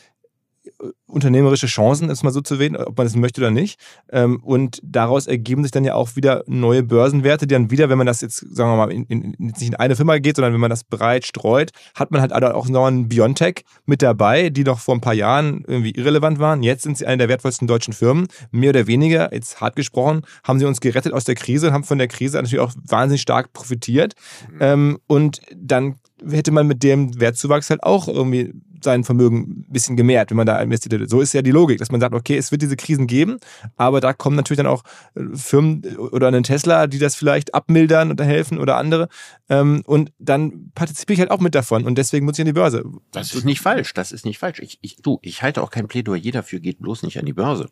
unternehmerische 1.07 1.67
Chancen, 1.67 2.09
ist 2.09 2.23
mal 2.23 2.31
so 2.31 2.41
zu 2.41 2.59
wählen, 2.59 2.75
ob 2.75 2.97
man 2.97 3.05
es 3.05 3.15
möchte 3.15 3.41
oder 3.41 3.51
nicht. 3.51 3.79
Ähm, 4.11 4.41
und 4.43 4.79
daraus 4.83 5.27
ergeben 5.27 5.63
sich 5.63 5.71
dann 5.71 5.85
ja 5.85 5.93
auch 5.93 6.15
wieder 6.15 6.43
neue 6.47 6.83
Börsenwerte, 6.83 7.47
die 7.47 7.53
dann 7.53 7.69
wieder, 7.71 7.89
wenn 7.89 7.97
man 7.97 8.07
das 8.07 8.21
jetzt, 8.21 8.37
sagen 8.55 8.71
wir 8.71 8.77
mal, 8.77 8.91
in, 8.91 9.05
in, 9.05 9.35
nicht 9.37 9.61
in 9.61 9.75
eine 9.75 9.95
Firma 9.95 10.17
geht, 10.17 10.37
sondern 10.37 10.53
wenn 10.53 10.59
man 10.59 10.69
das 10.69 10.83
breit 10.83 11.25
streut, 11.25 11.71
hat 11.95 12.11
man 12.11 12.21
halt 12.21 12.33
auch 12.33 12.67
noch 12.67 12.85
einen 12.85 13.09
Biontech 13.09 13.63
mit 13.85 14.01
dabei, 14.01 14.49
die 14.49 14.63
noch 14.63 14.79
vor 14.79 14.95
ein 14.95 15.01
paar 15.01 15.13
Jahren 15.13 15.63
irgendwie 15.67 15.91
irrelevant 15.91 16.39
waren. 16.39 16.63
Jetzt 16.63 16.83
sind 16.83 16.97
sie 16.97 17.05
eine 17.05 17.17
der 17.17 17.29
wertvollsten 17.29 17.67
deutschen 17.67 17.93
Firmen. 17.93 18.27
Mehr 18.51 18.71
oder 18.71 18.87
weniger, 18.87 19.33
jetzt 19.33 19.61
hart 19.61 19.75
gesprochen, 19.75 20.21
haben 20.43 20.59
sie 20.59 20.65
uns 20.65 20.81
gerettet 20.81 21.13
aus 21.13 21.25
der 21.25 21.35
Krise, 21.35 21.71
haben 21.71 21.83
von 21.83 21.97
der 21.97 22.07
Krise 22.07 22.37
natürlich 22.37 22.59
auch 22.59 22.73
wahnsinnig 22.87 23.21
stark 23.21 23.53
profitiert. 23.53 24.13
Mhm. 24.51 24.57
Ähm, 24.59 24.99
und 25.07 25.41
dann 25.55 25.95
hätte 26.29 26.51
man 26.51 26.67
mit 26.67 26.83
dem 26.83 27.19
Wertzuwachs 27.19 27.69
halt 27.69 27.83
auch 27.83 28.07
irgendwie 28.07 28.53
sein 28.83 29.03
Vermögen 29.03 29.37
ein 29.39 29.65
bisschen 29.69 29.95
gemehrt, 29.95 30.29
wenn 30.29 30.37
man 30.37 30.45
da 30.45 30.59
investiert. 30.61 31.09
So 31.09 31.21
ist 31.21 31.33
ja 31.33 31.41
die 31.41 31.51
Logik, 31.51 31.79
dass 31.79 31.91
man 31.91 32.01
sagt, 32.01 32.13
okay, 32.13 32.37
es 32.37 32.51
wird 32.51 32.61
diese 32.61 32.75
Krisen 32.75 33.07
geben, 33.07 33.37
aber 33.75 34.01
da 34.01 34.13
kommen 34.13 34.35
natürlich 34.35 34.57
dann 34.57 34.67
auch 34.67 34.83
äh, 35.15 35.21
Firmen 35.35 35.83
oder 35.97 36.27
einen 36.27 36.43
Tesla, 36.43 36.87
die 36.87 36.99
das 36.99 37.15
vielleicht 37.15 37.53
abmildern 37.53 38.11
oder 38.11 38.25
helfen 38.25 38.59
oder 38.59 38.77
andere. 38.77 39.07
Ähm, 39.49 39.83
und 39.85 40.11
dann 40.19 40.71
partizipiere 40.75 41.13
ich 41.13 41.19
halt 41.21 41.31
auch 41.31 41.39
mit 41.39 41.55
davon 41.55 41.85
und 41.85 41.97
deswegen 41.97 42.25
muss 42.25 42.37
ich 42.37 42.41
an 42.41 42.47
die 42.47 42.53
Börse. 42.53 42.83
Das 43.11 43.33
ist 43.33 43.45
nicht 43.45 43.61
falsch, 43.61 43.93
das 43.93 44.11
ist 44.11 44.25
nicht 44.25 44.39
falsch. 44.39 44.59
Ich, 44.59 44.79
ich, 44.81 44.97
du, 44.97 45.19
ich 45.21 45.41
halte 45.41 45.61
auch 45.63 45.71
kein 45.71 45.87
Plädoyer 45.87 46.31
dafür, 46.31 46.59
geht 46.59 46.79
bloß 46.79 47.03
nicht 47.03 47.19
an 47.19 47.25
die 47.25 47.33
Börse. 47.33 47.69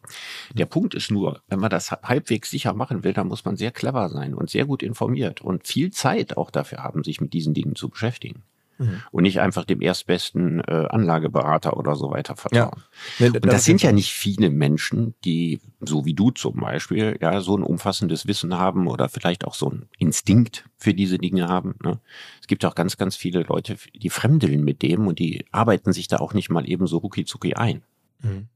Der 0.54 0.66
Punkt 0.66 0.94
ist 0.96 1.12
nur, 1.12 1.42
wenn 1.48 1.60
man 1.60 1.70
das 1.70 1.92
halbwegs 1.92 2.50
sicher 2.50 2.74
machen 2.74 3.04
will, 3.04 3.14
dann 3.14 3.28
muss 3.28 3.46
man 3.46 3.58
sehr 3.58 3.72
clever 3.72 4.10
sein 4.10 4.34
und 4.34 4.50
sehr 4.50 4.66
gut 4.66 4.84
informiert 4.84 5.42
und 5.42 5.68
viel 5.68 5.92
Zeit 5.92 6.38
auch 6.38 6.52
dafür 6.52 6.80
haben, 6.80 7.04
sich 7.04 7.22
mit 7.22 7.34
diesen 7.34 7.54
Dingen 7.54 7.76
zu 7.76 7.90
beschäftigen 7.90 8.41
mhm. 8.82 9.02
und 9.12 9.24
nicht 9.24 9.40
einfach 9.40 9.66
dem 9.66 9.82
erstbesten 9.82 10.60
äh, 10.62 10.88
Anlageberater 10.90 11.78
oder 11.78 11.96
so 11.96 12.12
weiter 12.12 12.36
vertrauen. 12.36 12.82
Ja. 13.20 13.30
Nee, 13.30 13.38
und 13.38 13.46
das, 13.46 13.66
sind 13.66 13.82
ja 13.82 13.92
nicht 13.92 14.12
viele 14.12 14.50
Menschen, 14.50 15.16
die, 15.24 15.62
so 15.80 16.06
wie 16.06 16.14
du 16.14 16.32
zum 16.32 16.60
Beispiel, 16.60 17.18
ja, 17.22 17.42
so 17.42 17.56
ein 17.56 17.64
umfassendes 17.64 18.28
Wissen 18.28 18.58
haben 18.58 18.88
oder 18.88 19.10
vielleicht 19.10 19.46
auch 19.46 19.54
so 19.54 19.70
ein 19.70 19.88
Instinkt 19.98 20.66
für 20.78 20.94
diese 20.94 21.18
Dinge 21.18 21.48
haben. 21.48 21.76
Ne? 21.84 22.00
Es 22.42 22.48
gibt 22.48 22.66
auch 22.66 22.76
ganz, 22.76 22.98
ganz 22.98 23.16
viele 23.16 23.44
Leute, 23.44 23.78
die 23.94 24.10
fremdeln 24.10 24.64
mit 24.64 24.82
dem 24.82 25.08
und 25.08 25.20
die 25.20 25.46
arbeiten 25.52 25.94
sich 25.94 26.08
da 26.08 26.18
auch 26.18 26.34
nicht 26.34 26.50
mal 26.50 26.68
eben 26.68 26.88
so 26.88 26.98
rucki 26.98 27.26
zucki 27.26 27.54
ein. 27.54 27.84
Mhm. 28.22 28.48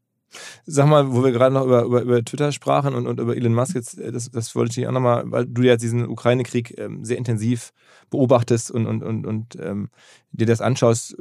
Sag 0.65 0.87
mal, 0.87 1.13
wo 1.13 1.23
wir 1.23 1.31
gerade 1.31 1.53
noch 1.53 1.65
über, 1.65 1.83
über, 1.83 2.01
über 2.01 2.23
Twitter 2.23 2.51
sprachen 2.51 2.93
und, 2.95 3.07
und 3.07 3.19
über 3.19 3.35
Elon 3.35 3.53
Musk, 3.53 3.75
jetzt, 3.75 3.99
äh, 3.99 4.11
das, 4.11 4.29
das 4.31 4.55
wollte 4.55 4.79
ich 4.79 4.87
auch 4.87 4.91
nochmal, 4.91 5.23
weil 5.27 5.45
du 5.45 5.61
ja 5.61 5.77
diesen 5.77 6.07
Ukraine-Krieg 6.07 6.77
ähm, 6.77 7.05
sehr 7.05 7.17
intensiv 7.17 7.71
beobachtest 8.09 8.71
und, 8.71 8.85
und, 8.85 9.03
und, 9.03 9.25
und 9.25 9.55
ähm, 9.61 9.89
dir 10.31 10.45
das 10.45 10.61
anschaust, 10.61 11.15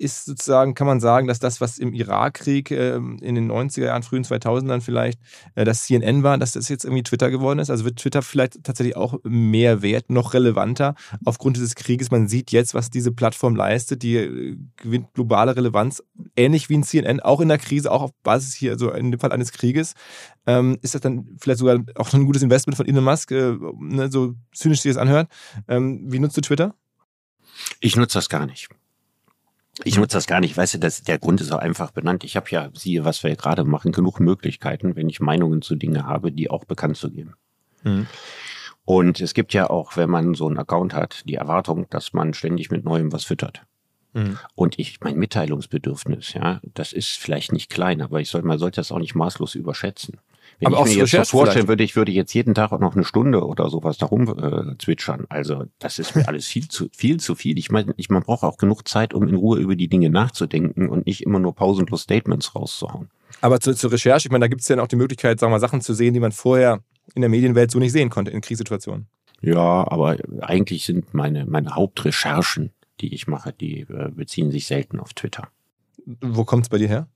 ist 0.00 0.24
sozusagen, 0.24 0.74
kann 0.74 0.86
man 0.86 0.98
sagen, 0.98 1.26
dass 1.26 1.38
das, 1.38 1.60
was 1.60 1.78
im 1.78 1.92
Irakkrieg 1.92 2.70
äh, 2.70 2.96
in 2.96 3.34
den 3.34 3.50
90er 3.50 3.84
Jahren, 3.84 4.02
frühen 4.02 4.24
2000ern 4.24 4.80
vielleicht 4.80 5.20
äh, 5.54 5.64
das 5.64 5.84
CNN 5.84 6.22
war, 6.22 6.38
dass 6.38 6.52
das 6.52 6.68
jetzt 6.70 6.84
irgendwie 6.84 7.02
Twitter 7.02 7.30
geworden 7.30 7.58
ist? 7.58 7.68
Also 7.70 7.84
wird 7.84 7.98
Twitter 7.98 8.22
vielleicht 8.22 8.64
tatsächlich 8.64 8.96
auch 8.96 9.18
mehr 9.24 9.82
wert, 9.82 10.08
noch 10.08 10.32
relevanter 10.32 10.94
aufgrund 11.24 11.56
dieses 11.58 11.74
Krieges? 11.74 12.10
Man 12.10 12.28
sieht 12.28 12.50
jetzt, 12.50 12.72
was 12.72 12.88
diese 12.88 13.12
Plattform 13.12 13.54
leistet, 13.54 14.02
die 14.02 14.16
äh, 14.16 14.56
gewinnt 14.76 15.12
globale 15.12 15.54
Relevanz, 15.54 16.02
ähnlich 16.34 16.70
wie 16.70 16.78
ein 16.78 16.82
CNN, 16.82 17.20
auch 17.20 17.40
in 17.40 17.48
der 17.48 17.58
Krise, 17.58 17.92
auch 17.92 18.02
auf 18.02 18.12
Basis 18.22 18.54
hier, 18.54 18.72
also 18.72 18.90
in 18.92 19.10
dem 19.10 19.20
Fall 19.20 19.32
eines 19.32 19.52
Krieges. 19.52 19.92
Ähm, 20.46 20.78
ist 20.80 20.94
das 20.94 21.02
dann 21.02 21.36
vielleicht 21.38 21.58
sogar 21.58 21.78
auch 21.96 22.12
ein 22.14 22.24
gutes 22.24 22.42
Investment 22.42 22.76
von 22.76 22.88
Elon 22.88 23.04
Musk, 23.04 23.32
äh, 23.32 23.54
ne, 23.78 24.10
so 24.10 24.34
zynisch 24.54 24.80
sich 24.80 24.92
das 24.92 25.00
anhört? 25.00 25.28
Ähm, 25.68 26.04
wie 26.06 26.18
nutzt 26.18 26.38
du 26.38 26.40
Twitter? 26.40 26.74
Ich 27.80 27.96
nutze 27.96 28.16
das 28.16 28.30
gar 28.30 28.46
nicht. 28.46 28.70
Ich 29.84 29.96
nutze 29.96 30.16
das 30.16 30.26
gar 30.26 30.40
nicht, 30.40 30.56
weißt 30.56 30.74
du, 30.74 30.78
das, 30.78 31.02
der 31.02 31.18
Grund 31.18 31.40
ist 31.40 31.52
auch 31.52 31.58
einfach 31.58 31.90
benannt. 31.90 32.24
Ich 32.24 32.36
habe 32.36 32.46
ja, 32.50 32.70
siehe, 32.74 33.04
was 33.04 33.22
wir 33.22 33.34
gerade 33.36 33.64
machen, 33.64 33.92
genug 33.92 34.20
Möglichkeiten, 34.20 34.96
wenn 34.96 35.08
ich 35.08 35.20
Meinungen 35.20 35.62
zu 35.62 35.74
Dingen 35.74 36.06
habe, 36.06 36.32
die 36.32 36.50
auch 36.50 36.64
bekannt 36.64 36.96
zu 36.96 37.10
geben. 37.10 37.34
Mhm. 37.82 38.06
Und 38.84 39.20
es 39.20 39.34
gibt 39.34 39.52
ja 39.54 39.70
auch, 39.70 39.96
wenn 39.96 40.10
man 40.10 40.34
so 40.34 40.48
einen 40.48 40.58
Account 40.58 40.94
hat, 40.94 41.22
die 41.28 41.34
Erwartung, 41.34 41.86
dass 41.90 42.12
man 42.12 42.34
ständig 42.34 42.70
mit 42.70 42.84
Neuem 42.84 43.12
was 43.12 43.24
füttert. 43.24 43.62
Mhm. 44.12 44.38
Und 44.54 44.78
ich, 44.78 45.00
mein 45.00 45.16
Mitteilungsbedürfnis, 45.16 46.34
ja, 46.34 46.60
das 46.74 46.92
ist 46.92 47.18
vielleicht 47.18 47.52
nicht 47.52 47.70
klein, 47.70 48.02
aber 48.02 48.20
ich 48.20 48.28
soll, 48.28 48.42
man 48.42 48.58
sollte 48.58 48.80
das 48.80 48.92
auch 48.92 48.98
nicht 48.98 49.14
maßlos 49.14 49.54
überschätzen. 49.54 50.18
Wenn 50.60 50.74
aber 50.74 50.86
ich 50.86 50.94
mir 50.94 51.00
jetzt 51.00 51.14
das 51.14 51.30
vorstellen 51.30 51.68
würde, 51.68 51.82
ich 51.82 51.96
würde 51.96 52.12
jetzt 52.12 52.34
jeden 52.34 52.54
Tag 52.54 52.72
auch 52.72 52.80
noch 52.80 52.94
eine 52.94 53.04
Stunde 53.04 53.46
oder 53.46 53.70
sowas 53.70 53.96
darum 53.96 54.28
äh, 54.28 54.76
zwitschern. 54.78 55.24
Also 55.30 55.64
das 55.78 55.98
ist 55.98 56.14
mir 56.14 56.28
alles 56.28 56.46
viel 56.46 56.68
zu 56.68 56.88
viel 56.92 57.18
zu 57.18 57.34
viel. 57.34 57.58
Ich 57.58 57.70
meine, 57.70 57.94
ich, 57.96 58.10
man 58.10 58.22
braucht 58.22 58.42
auch 58.42 58.58
genug 58.58 58.86
Zeit, 58.86 59.14
um 59.14 59.26
in 59.26 59.36
Ruhe 59.36 59.58
über 59.58 59.74
die 59.74 59.88
Dinge 59.88 60.10
nachzudenken 60.10 60.90
und 60.90 61.06
nicht 61.06 61.22
immer 61.22 61.38
nur 61.38 61.54
pausenlos 61.54 62.02
Statements 62.02 62.54
rauszuhauen. 62.54 63.08
Aber 63.40 63.60
zu, 63.60 63.74
zur 63.74 63.90
Recherche, 63.90 64.28
ich 64.28 64.32
meine, 64.32 64.44
da 64.44 64.48
gibt 64.48 64.60
es 64.60 64.68
ja 64.68 64.78
auch 64.82 64.88
die 64.88 64.96
Möglichkeit, 64.96 65.40
sagen 65.40 65.50
wir 65.50 65.56
mal, 65.56 65.60
Sachen 65.60 65.80
zu 65.80 65.94
sehen, 65.94 66.12
die 66.12 66.20
man 66.20 66.32
vorher 66.32 66.80
in 67.14 67.22
der 67.22 67.30
Medienwelt 67.30 67.70
so 67.70 67.78
nicht 67.78 67.92
sehen 67.92 68.10
konnte 68.10 68.30
in 68.30 68.42
Kriegssituationen. 68.42 69.06
Ja, 69.40 69.90
aber 69.90 70.18
eigentlich 70.42 70.84
sind 70.84 71.14
meine, 71.14 71.46
meine 71.46 71.74
Hauptrecherchen, 71.74 72.72
die 73.00 73.14
ich 73.14 73.26
mache, 73.26 73.52
die 73.52 73.80
äh, 73.80 74.10
beziehen 74.10 74.50
sich 74.50 74.66
selten 74.66 75.00
auf 75.00 75.14
Twitter. 75.14 75.48
Wo 76.20 76.44
kommt 76.44 76.64
es 76.64 76.68
bei 76.68 76.78
dir 76.78 76.88
her? 76.88 77.08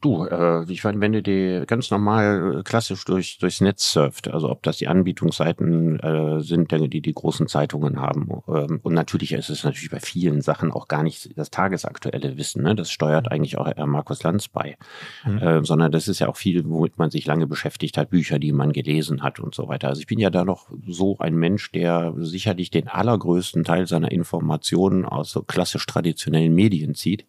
Du, 0.00 0.24
äh, 0.24 0.64
ich 0.70 0.84
meine, 0.84 1.00
wenn 1.00 1.12
du 1.12 1.22
die 1.22 1.62
ganz 1.66 1.90
normal 1.90 2.58
äh, 2.58 2.62
klassisch 2.62 3.04
durch, 3.04 3.38
durchs 3.38 3.60
Netz 3.60 3.92
surft, 3.92 4.28
also 4.28 4.50
ob 4.50 4.62
das 4.62 4.78
die 4.78 4.88
Anbietungsseiten 4.88 5.98
äh, 6.00 6.40
sind, 6.40 6.70
die 6.70 7.00
die 7.00 7.14
großen 7.14 7.48
Zeitungen 7.48 8.00
haben. 8.00 8.28
Ähm, 8.48 8.80
und 8.82 8.94
natürlich 8.94 9.32
ist 9.32 9.48
es 9.48 9.64
natürlich 9.64 9.90
bei 9.90 10.00
vielen 10.00 10.42
Sachen 10.42 10.70
auch 10.70 10.88
gar 10.88 11.02
nicht 11.02 11.36
das 11.38 11.50
tagesaktuelle 11.50 12.36
Wissen. 12.36 12.62
Ne? 12.62 12.74
Das 12.74 12.90
steuert 12.90 13.30
eigentlich 13.30 13.56
auch 13.56 13.66
Herr 13.66 13.86
Markus 13.86 14.22
Lanz 14.22 14.48
bei. 14.48 14.76
Mhm. 15.24 15.38
Äh, 15.38 15.64
sondern 15.64 15.92
das 15.92 16.08
ist 16.08 16.18
ja 16.18 16.28
auch 16.28 16.36
viel, 16.36 16.68
womit 16.68 16.98
man 16.98 17.10
sich 17.10 17.26
lange 17.26 17.46
beschäftigt 17.46 17.96
hat, 17.96 18.10
Bücher, 18.10 18.38
die 18.38 18.52
man 18.52 18.72
gelesen 18.72 19.22
hat 19.22 19.40
und 19.40 19.54
so 19.54 19.68
weiter. 19.68 19.88
Also 19.88 20.00
ich 20.00 20.06
bin 20.06 20.18
ja 20.18 20.30
da 20.30 20.44
noch 20.44 20.68
so 20.86 21.18
ein 21.18 21.36
Mensch, 21.36 21.72
der 21.72 22.12
sicherlich 22.18 22.70
den 22.70 22.88
allergrößten 22.88 23.64
Teil 23.64 23.86
seiner 23.86 24.10
Informationen 24.10 25.04
aus 25.04 25.30
so 25.30 25.42
klassisch 25.42 25.86
traditionellen 25.86 26.54
Medien 26.54 26.94
zieht. 26.94 27.24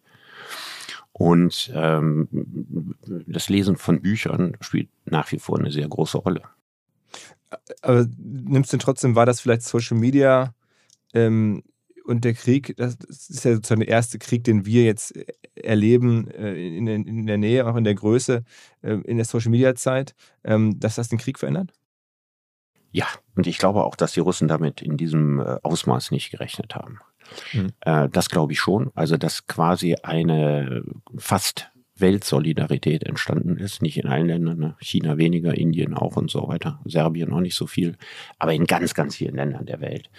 Und 1.12 1.72
ähm, 1.74 2.94
das 3.26 3.48
Lesen 3.48 3.76
von 3.76 4.00
Büchern 4.00 4.56
spielt 4.60 4.88
nach 5.04 5.32
wie 5.32 5.38
vor 5.38 5.58
eine 5.58 5.72
sehr 5.72 5.88
große 5.88 6.18
Rolle. 6.18 6.42
Aber 7.82 8.06
nimmst 8.18 8.72
du 8.72 8.76
trotzdem 8.76 9.14
wahr, 9.16 9.26
dass 9.26 9.40
vielleicht 9.40 9.62
Social 9.62 9.96
Media 9.96 10.54
ähm, 11.14 11.62
und 12.04 12.24
der 12.24 12.34
Krieg, 12.34 12.74
das 12.76 12.94
ist 13.08 13.44
ja 13.44 13.54
sozusagen 13.54 13.80
der 13.80 13.88
erste 13.88 14.18
Krieg, 14.18 14.44
den 14.44 14.64
wir 14.64 14.84
jetzt 14.84 15.14
erleben 15.54 16.30
äh, 16.30 16.54
in, 16.54 16.86
in, 16.86 17.26
der 17.26 17.36
Nähe, 17.36 17.66
auch 17.66 17.76
in 17.76 17.84
der 17.84 17.94
Größe, 17.94 18.44
äh, 18.82 18.94
in 19.04 19.18
der 19.18 19.26
Social 19.26 19.50
Media 19.50 19.74
Zeit, 19.74 20.14
ähm, 20.44 20.78
dass 20.80 20.94
das 20.94 21.08
den 21.08 21.18
Krieg 21.18 21.38
verändert? 21.38 21.72
Ja, 22.90 23.06
und 23.36 23.46
ich 23.46 23.58
glaube 23.58 23.84
auch, 23.84 23.94
dass 23.94 24.12
die 24.12 24.20
Russen 24.20 24.48
damit 24.48 24.80
in 24.80 24.96
diesem 24.96 25.40
äh, 25.40 25.58
Ausmaß 25.62 26.10
nicht 26.10 26.30
gerechnet 26.30 26.74
haben. 26.74 27.00
Mhm. 27.52 27.72
Äh, 27.80 28.08
das 28.10 28.28
glaube 28.28 28.52
ich 28.52 28.60
schon. 28.60 28.90
Also, 28.94 29.16
dass 29.16 29.46
quasi 29.46 29.96
eine 30.02 30.82
fast 31.16 31.70
Weltsolidarität 32.00 33.04
entstanden 33.04 33.56
ist. 33.56 33.82
Nicht 33.82 33.98
in 33.98 34.06
allen 34.06 34.26
Ländern, 34.26 34.58
ne? 34.58 34.76
China 34.80 35.18
weniger, 35.18 35.56
Indien 35.56 35.94
auch 35.94 36.16
und 36.16 36.30
so 36.30 36.48
weiter, 36.48 36.80
Serbien 36.84 37.32
auch 37.32 37.40
nicht 37.40 37.56
so 37.56 37.66
viel, 37.66 37.96
aber 38.38 38.54
in 38.54 38.66
ganz, 38.66 38.94
ganz 38.94 39.16
vielen 39.16 39.36
Ländern 39.36 39.66
der 39.66 39.80
Welt. 39.80 40.10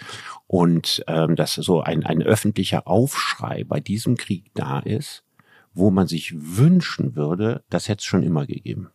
Und 0.46 1.02
ähm, 1.06 1.36
dass 1.36 1.54
so 1.54 1.80
ein, 1.80 2.04
ein 2.04 2.22
öffentlicher 2.22 2.86
Aufschrei 2.86 3.64
bei 3.64 3.80
diesem 3.80 4.16
Krieg 4.16 4.50
da 4.54 4.80
ist, 4.80 5.24
wo 5.72 5.90
man 5.90 6.06
sich 6.06 6.34
wünschen 6.36 7.16
würde, 7.16 7.62
das 7.70 7.88
hätte 7.88 8.00
es 8.00 8.04
schon 8.04 8.22
immer 8.22 8.46
gegeben. 8.46 8.90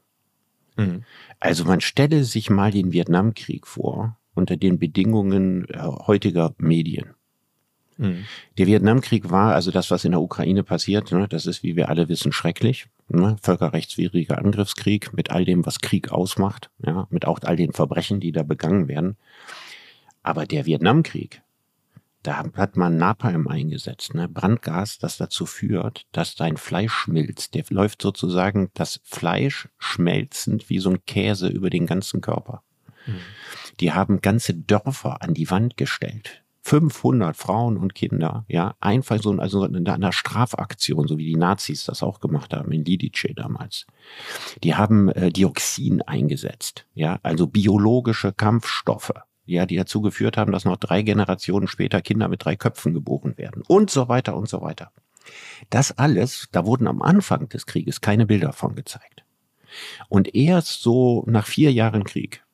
Mhm. 0.78 1.04
Also 1.40 1.66
man 1.66 1.82
stelle 1.82 2.24
sich 2.24 2.50
mal 2.50 2.72
den 2.72 2.92
Vietnamkrieg 2.92 3.66
vor 3.66 4.18
unter 4.34 4.58
den 4.58 4.78
Bedingungen 4.78 5.68
äh, 5.70 5.80
heutiger 5.80 6.54
Medien. 6.58 7.15
Mhm. 7.98 8.26
Der 8.58 8.68
Vietnamkrieg 8.68 9.30
war, 9.30 9.54
also 9.54 9.72
das, 9.72 9.92
was 9.92 10.06
in 10.06 10.12
der 10.12 10.22
Ukraine 10.22 10.64
passiert, 10.64 11.12
ne, 11.12 11.28
das 11.28 11.46
ist, 11.46 11.64
wie 11.64 11.76
wir 11.76 11.90
alle 11.90 12.10
wissen, 12.10 12.32
schrecklich. 12.32 12.88
Ne, 13.08 13.38
völkerrechtswidriger 13.42 14.40
Angriffskrieg 14.40 15.14
mit 15.14 15.30
all 15.30 15.46
dem, 15.46 15.66
was 15.66 15.80
Krieg 15.80 16.12
ausmacht, 16.12 16.72
ja, 16.84 17.06
mit 17.12 17.26
auch 17.26 17.40
all 17.44 17.56
den 17.56 17.72
Verbrechen, 17.72 18.20
die 18.20 18.32
da 18.32 18.42
begangen 18.42 18.88
werden. 18.88 19.16
Aber 20.24 20.48
der 20.48 20.66
Vietnamkrieg, 20.66 21.44
da 22.24 22.44
hat 22.56 22.76
man 22.76 22.98
Napalm 22.98 23.48
eingesetzt, 23.48 24.16
ne? 24.16 24.28
Brandgas, 24.28 24.98
das 24.98 25.18
dazu 25.18 25.46
führt, 25.46 26.08
dass 26.12 26.34
dein 26.34 26.58
Fleisch 26.58 26.94
schmilzt. 26.94 27.54
Der 27.54 27.64
läuft 27.70 28.02
sozusagen 28.02 28.72
das 28.74 29.00
Fleisch 29.04 29.70
schmelzend 29.78 30.72
wie 30.72 30.80
so 30.80 30.90
ein 30.90 31.06
Käse 31.06 31.48
über 31.48 31.70
den 31.70 31.86
ganzen 31.86 32.22
Körper. 32.22 32.64
Mhm. 33.06 33.20
Die 33.80 33.92
haben 33.92 34.22
ganze 34.22 34.56
Dörfer 34.56 35.22
an 35.22 35.36
die 35.36 35.52
Wand 35.52 35.78
gestellt 35.78 36.45
500 36.66 37.38
Frauen 37.38 37.78
und 37.78 37.94
Kinder, 37.94 38.44
ja, 38.48 38.74
einfach 38.80 39.22
so 39.22 39.32
also 39.34 39.66
in 39.66 39.88
einer 39.88 40.12
Strafaktion, 40.12 41.08
so 41.08 41.20
wie 41.20 41.26
die 41.26 41.36
Nazis 41.36 41.86
das 41.86 42.02
auch 42.02 42.20
gemacht 42.20 42.56
haben 42.56 42.72
in 42.72 42.84
Lidice 42.84 43.36
damals. 43.36 43.86
Die 44.64 44.74
haben 44.74 45.10
äh, 45.10 45.32
Dioxin 45.32 46.02
eingesetzt, 46.02 46.88
ja, 46.96 47.20
also 47.22 47.46
biologische 47.46 48.34
Kampfstoffe, 48.34 49.14
ja, 49.46 49.68
die 49.68 49.76
dazu 49.76 50.02
geführt 50.02 50.38
haben, 50.38 50.52
dass 50.52 50.66
noch 50.66 50.78
drei 50.78 51.04
Generationen 51.04 51.68
später 51.68 52.02
Kinder 52.02 52.30
mit 52.30 52.44
drei 52.44 52.56
Köpfen 52.56 52.96
geboren 52.96 53.38
werden 53.38 53.62
und 53.68 53.92
so 53.92 54.10
weiter 54.10 54.36
und 54.36 54.50
so 54.50 54.62
weiter. 54.62 54.92
Das 55.70 55.96
alles, 56.00 56.50
da 56.52 56.66
wurden 56.66 56.88
am 56.88 57.04
Anfang 57.04 57.48
des 57.48 57.68
Krieges 57.68 58.02
keine 58.02 58.26
Bilder 58.26 58.54
von 58.54 58.74
gezeigt. 58.74 59.24
Und 60.10 60.34
erst 60.34 60.82
so 60.82 61.24
nach 61.28 61.46
vier 61.46 61.72
Jahren 61.72 62.06
Krieg 62.06 62.45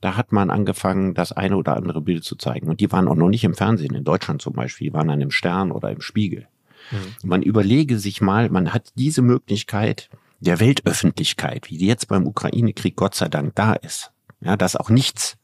da 0.00 0.16
hat 0.16 0.32
man 0.32 0.50
angefangen, 0.50 1.14
das 1.14 1.32
eine 1.32 1.56
oder 1.56 1.76
andere 1.76 2.00
Bild 2.00 2.24
zu 2.24 2.36
zeigen. 2.36 2.68
Und 2.68 2.80
die 2.80 2.92
waren 2.92 3.08
auch 3.08 3.14
noch 3.14 3.28
nicht 3.28 3.44
im 3.44 3.54
Fernsehen, 3.54 3.94
in 3.94 4.04
Deutschland 4.04 4.42
zum 4.42 4.52
Beispiel, 4.52 4.88
die 4.88 4.94
waren 4.94 5.08
dann 5.08 5.20
im 5.20 5.30
Stern 5.30 5.72
oder 5.72 5.90
im 5.90 6.00
Spiegel. 6.00 6.46
Mhm. 6.90 7.28
Man 7.28 7.42
überlege 7.42 7.98
sich 7.98 8.20
mal, 8.20 8.50
man 8.50 8.72
hat 8.72 8.90
diese 8.94 9.22
Möglichkeit 9.22 10.10
der 10.40 10.60
Weltöffentlichkeit, 10.60 11.70
wie 11.70 11.78
die 11.78 11.86
jetzt 11.86 12.08
beim 12.08 12.26
Ukraine-Krieg 12.26 12.96
Gott 12.96 13.14
sei 13.14 13.28
Dank 13.28 13.54
da 13.54 13.72
ist. 13.72 14.12
Ja, 14.40 14.56
dass 14.56 14.76
auch 14.76 14.90
nichts 14.90 15.38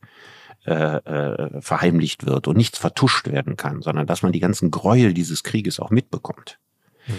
äh, 0.66 0.74
äh, 0.74 1.60
verheimlicht 1.60 2.26
wird 2.26 2.46
und 2.46 2.56
nichts 2.56 2.78
vertuscht 2.78 3.26
werden 3.28 3.56
kann, 3.56 3.82
sondern 3.82 4.06
dass 4.06 4.22
man 4.22 4.32
die 4.32 4.40
ganzen 4.40 4.70
Gräuel 4.70 5.14
dieses 5.14 5.42
Krieges 5.42 5.80
auch 5.80 5.90
mitbekommt. 5.90 6.58
Mhm. 7.08 7.14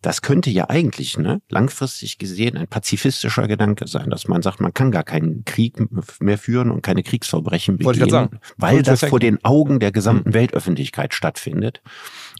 Das 0.00 0.22
könnte 0.22 0.50
ja 0.50 0.70
eigentlich 0.70 1.18
ne, 1.18 1.42
langfristig 1.48 2.18
gesehen 2.18 2.56
ein 2.56 2.68
pazifistischer 2.68 3.48
Gedanke 3.48 3.88
sein, 3.88 4.10
dass 4.10 4.28
man 4.28 4.42
sagt, 4.42 4.60
man 4.60 4.72
kann 4.72 4.92
gar 4.92 5.02
keinen 5.02 5.44
Krieg 5.44 5.76
mehr 6.20 6.38
führen 6.38 6.70
und 6.70 6.82
keine 6.82 7.02
Kriegsverbrechen 7.02 7.78
begehen, 7.78 8.28
weil 8.56 8.82
das 8.82 9.04
vor 9.04 9.18
den 9.18 9.44
Augen 9.44 9.80
der 9.80 9.90
gesamten 9.90 10.30
mhm. 10.30 10.34
Weltöffentlichkeit 10.34 11.14
stattfindet 11.14 11.82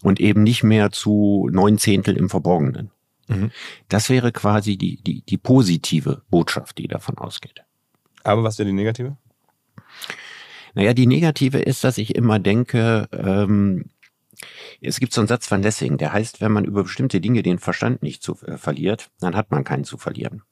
und 0.03 0.21
eben 0.21 0.45
nicht 0.45 0.63
mehr 0.63 0.93
zu 0.93 1.49
neun 1.51 1.79
Zehntel 1.79 2.17
im 2.17 2.31
Verborgenen. 2.31 2.93
Mhm. 3.27 3.51
Das 3.89 4.09
wäre 4.09 4.31
quasi 4.31 4.77
die, 4.77 5.03
die, 5.03 5.23
die 5.23 5.39
positive 5.39 6.23
Botschaft, 6.31 6.79
die 6.79 6.87
davon 6.89 7.19
ausgeht. 7.19 7.65
Aber 8.23 8.45
was 8.45 8.59
wäre 8.59 8.67
die 8.67 8.75
negative? 8.75 9.17
Naja, 10.75 10.95
die 10.95 11.07
negative 11.07 11.59
ist, 11.59 11.83
dass 11.83 11.99
ich 11.99 12.15
immer 12.15 12.39
denke, 12.39 13.09
ähm, 13.13 13.87
es 14.81 15.01
gibt 15.01 15.13
so 15.13 15.21
einen 15.21 15.29
Satz 15.29 15.47
von 15.47 15.63
Lessing, 15.63 15.99
der 15.99 16.13
heißt, 16.13 16.41
wenn 16.41 16.53
man 16.53 16.65
über 16.65 16.85
bestimmte 16.85 17.21
Dinge 17.21 17.43
den 17.43 17.59
Verstand 17.59 18.03
nicht 18.03 18.23
zu, 18.23 18.37
äh, 18.47 18.57
verliert, 18.57 19.11
dann 19.21 19.37
hat 19.37 19.51
man 19.51 19.65
keinen 19.65 19.85
zu 19.85 19.99
verlieren. 19.99 20.43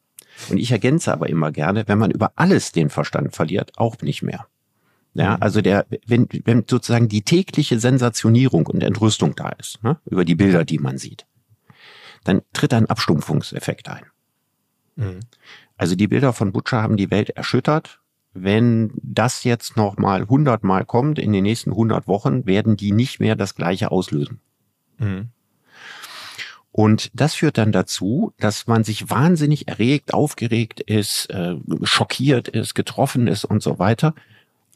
Und 0.51 0.59
ich 0.59 0.70
ergänze 0.70 1.12
aber 1.12 1.29
immer 1.29 1.51
gerne, 1.51 1.85
wenn 1.87 1.99
man 1.99 2.11
über 2.11 2.33
alles 2.37 2.72
den 2.72 2.90
Verstand 2.90 3.35
verliert, 3.35 3.72
auch 3.77 3.96
nicht 4.03 4.22
mehr. 4.22 4.46
Ja, 5.14 5.37
mhm. 5.37 5.42
also 5.42 5.62
der, 5.62 5.87
wenn, 6.07 6.29
wenn 6.44 6.64
sozusagen 6.68 7.09
die 7.09 7.22
tägliche 7.22 7.79
Sensationierung 7.79 8.66
und 8.66 8.83
Entrüstung 8.83 9.35
da 9.35 9.49
ist, 9.51 9.83
ne, 9.83 9.99
über 10.05 10.25
die 10.25 10.35
Bilder, 10.35 10.64
die 10.64 10.79
man 10.79 10.99
sieht, 10.99 11.27
dann 12.25 12.42
tritt 12.53 12.75
ein 12.75 12.87
Abstumpfungseffekt 12.87 13.88
ein. 13.88 14.05
Mhm. 14.96 15.20
Also 15.77 15.94
die 15.94 16.09
Bilder 16.09 16.33
von 16.33 16.53
Butcher 16.53 16.83
haben 16.83 16.96
die 16.96 17.11
Welt 17.11 17.31
erschüttert 17.31 18.01
wenn 18.42 18.92
das 19.03 19.44
jetzt 19.44 19.77
noch 19.77 19.96
mal 19.96 20.29
hundertmal 20.29 20.85
kommt 20.85 21.18
in 21.18 21.33
den 21.33 21.42
nächsten 21.44 21.75
hundert 21.75 22.07
Wochen, 22.07 22.46
werden 22.46 22.77
die 22.77 22.92
nicht 22.92 23.20
mehr 23.20 23.37
das 23.37 23.55
Gleiche 23.55 23.90
auslösen. 23.90 24.40
Mhm. 24.99 25.29
Und 26.72 27.11
das 27.14 27.35
führt 27.35 27.57
dann 27.57 27.72
dazu, 27.72 28.35
dass 28.38 28.66
man 28.66 28.85
sich 28.85 29.09
wahnsinnig 29.09 29.66
erregt, 29.66 30.12
aufgeregt 30.12 30.81
ist, 30.81 31.31
äh, 31.31 31.57
schockiert 31.85 32.49
ist, 32.49 32.75
getroffen 32.75 33.29
ist 33.29 33.46
und 33.46 33.62
so 33.62 33.79
weiter. 33.79 34.14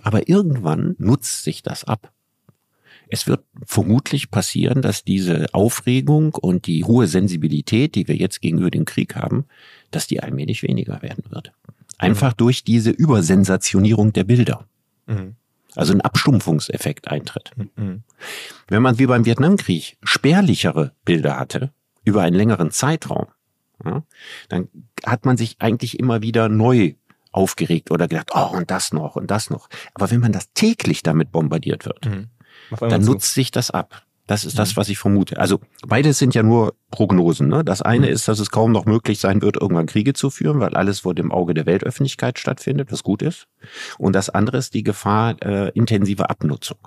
Aber 0.02 0.26
irgendwann 0.26 0.96
nutzt 0.98 1.44
sich 1.44 1.62
das 1.62 1.84
ab. 1.84 2.10
Es 3.08 3.26
wird 3.26 3.44
vermutlich 3.66 4.30
passieren, 4.30 4.80
dass 4.80 5.04
diese 5.04 5.52
Aufregung 5.52 6.34
und 6.34 6.66
die 6.66 6.84
hohe 6.84 7.06
Sensibilität, 7.06 7.96
die 7.96 8.08
wir 8.08 8.16
jetzt 8.16 8.40
gegenüber 8.40 8.70
dem 8.70 8.86
Krieg 8.86 9.16
haben, 9.16 9.44
dass 9.90 10.06
die 10.06 10.22
allmählich 10.22 10.62
weniger 10.62 11.02
werden 11.02 11.24
wird. 11.28 11.52
Einfach 12.00 12.32
mhm. 12.32 12.38
durch 12.38 12.64
diese 12.64 12.90
Übersensationierung 12.90 14.12
der 14.12 14.24
Bilder. 14.24 14.66
Mhm. 15.06 15.36
Also 15.76 15.92
ein 15.92 16.00
Abstumpfungseffekt 16.00 17.08
eintritt. 17.08 17.52
Mhm. 17.76 18.02
Wenn 18.68 18.82
man 18.82 18.98
wie 18.98 19.06
beim 19.06 19.26
Vietnamkrieg 19.26 19.98
spärlichere 20.02 20.92
Bilder 21.04 21.38
hatte, 21.38 21.72
über 22.04 22.22
einen 22.22 22.34
längeren 22.36 22.70
Zeitraum, 22.70 23.26
ja, 23.84 24.02
dann 24.48 24.68
hat 25.04 25.26
man 25.26 25.36
sich 25.36 25.56
eigentlich 25.60 25.98
immer 25.98 26.22
wieder 26.22 26.48
neu 26.48 26.94
aufgeregt 27.32 27.90
oder 27.90 28.08
gedacht, 28.08 28.30
oh, 28.34 28.56
und 28.56 28.70
das 28.70 28.92
noch 28.92 29.16
und 29.16 29.30
das 29.30 29.50
noch. 29.50 29.68
Aber 29.94 30.10
wenn 30.10 30.20
man 30.20 30.32
das 30.32 30.52
täglich 30.54 31.02
damit 31.02 31.30
bombardiert 31.30 31.84
wird, 31.84 32.06
mhm. 32.06 32.28
dann 32.80 33.04
nutzt 33.04 33.34
sich 33.34 33.50
das 33.50 33.70
ab. 33.70 34.06
Das 34.30 34.44
ist 34.44 34.60
das, 34.60 34.70
mhm. 34.70 34.76
was 34.76 34.88
ich 34.88 34.96
vermute. 34.96 35.38
Also 35.38 35.58
beides 35.88 36.18
sind 36.18 36.36
ja 36.36 36.44
nur 36.44 36.76
Prognosen. 36.92 37.48
Ne? 37.48 37.64
Das 37.64 37.82
eine 37.82 38.06
mhm. 38.06 38.12
ist, 38.12 38.28
dass 38.28 38.38
es 38.38 38.52
kaum 38.52 38.70
noch 38.70 38.84
möglich 38.84 39.18
sein 39.18 39.42
wird, 39.42 39.56
irgendwann 39.60 39.86
Kriege 39.86 40.12
zu 40.12 40.30
führen, 40.30 40.60
weil 40.60 40.76
alles 40.76 41.00
vor 41.00 41.16
dem 41.16 41.32
Auge 41.32 41.52
der 41.52 41.66
Weltöffentlichkeit 41.66 42.38
stattfindet, 42.38 42.92
was 42.92 43.02
gut 43.02 43.22
ist. 43.22 43.48
Und 43.98 44.12
das 44.12 44.30
andere 44.30 44.58
ist 44.58 44.72
die 44.74 44.84
Gefahr 44.84 45.34
äh, 45.42 45.70
intensiver 45.70 46.30
Abnutzung. 46.30 46.78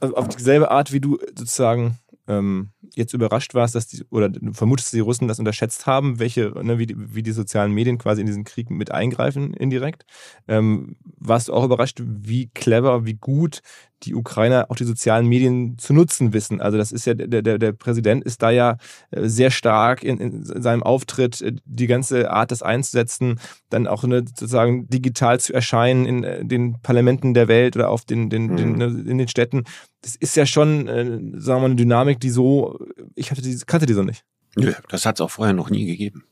Auf 0.00 0.26
dieselbe 0.26 0.72
Art, 0.72 0.90
wie 0.90 0.98
du 0.98 1.16
sozusagen 1.28 2.00
ähm, 2.26 2.70
jetzt 2.94 3.14
überrascht 3.14 3.54
warst, 3.54 3.74
dass 3.74 3.86
die, 3.86 4.02
oder 4.10 4.28
du 4.28 4.52
vermutest, 4.52 4.88
dass 4.88 4.92
die 4.92 5.00
Russen 5.00 5.28
das 5.28 5.38
unterschätzt 5.38 5.86
haben, 5.86 6.18
welche, 6.18 6.52
ne, 6.62 6.78
wie, 6.78 6.86
die, 6.86 6.96
wie 6.96 7.22
die 7.22 7.32
sozialen 7.32 7.72
Medien 7.72 7.98
quasi 7.98 8.20
in 8.20 8.26
diesen 8.26 8.44
Krieg 8.44 8.70
mit 8.70 8.90
eingreifen, 8.90 9.54
indirekt. 9.54 10.04
Ähm, 10.48 10.96
warst 11.18 11.48
du 11.48 11.52
auch 11.52 11.64
überrascht, 11.64 12.00
wie 12.04 12.48
clever, 12.48 13.06
wie 13.06 13.14
gut 13.14 13.62
die 14.02 14.14
Ukrainer 14.14 14.66
auch 14.70 14.76
die 14.76 14.84
sozialen 14.84 15.26
Medien 15.26 15.76
zu 15.78 15.92
nutzen 15.92 16.32
wissen. 16.32 16.60
Also 16.60 16.78
das 16.78 16.92
ist 16.92 17.04
ja, 17.04 17.14
der, 17.14 17.42
der, 17.42 17.58
der 17.58 17.72
Präsident 17.72 18.24
ist 18.24 18.42
da 18.42 18.50
ja 18.50 18.78
äh, 19.10 19.28
sehr 19.28 19.50
stark 19.50 20.02
in, 20.02 20.18
in 20.18 20.44
seinem 20.44 20.82
Auftritt, 20.82 21.40
äh, 21.42 21.52
die 21.64 21.86
ganze 21.86 22.30
Art, 22.30 22.50
das 22.50 22.62
einzusetzen, 22.62 23.38
dann 23.68 23.86
auch 23.86 24.04
eine, 24.04 24.20
sozusagen 24.20 24.88
digital 24.88 25.38
zu 25.38 25.52
erscheinen 25.52 26.06
in 26.06 26.24
äh, 26.24 26.44
den 26.44 26.80
Parlamenten 26.82 27.34
der 27.34 27.48
Welt 27.48 27.76
oder 27.76 27.90
auf 27.90 28.04
den, 28.04 28.30
den, 28.30 28.46
mhm. 28.46 28.56
den 28.56 28.72
ne, 28.72 28.84
in 28.84 29.18
den 29.18 29.28
Städten. 29.28 29.64
Das 30.02 30.16
ist 30.16 30.36
ja 30.36 30.46
schon, 30.46 30.88
äh, 30.88 31.04
sagen 31.04 31.44
wir 31.44 31.58
mal, 31.58 31.64
eine 31.66 31.76
Dynamik, 31.76 32.20
die 32.20 32.30
so, 32.30 32.78
ich 33.14 33.30
hatte 33.30 33.42
die, 33.42 33.58
kannte 33.66 33.86
die 33.86 33.92
so 33.92 34.02
nicht. 34.02 34.24
Nö, 34.56 34.72
das 34.88 35.06
hat 35.06 35.16
es 35.16 35.20
auch 35.20 35.30
vorher 35.30 35.52
noch 35.52 35.70
nie 35.70 35.86
gegeben. 35.86 36.24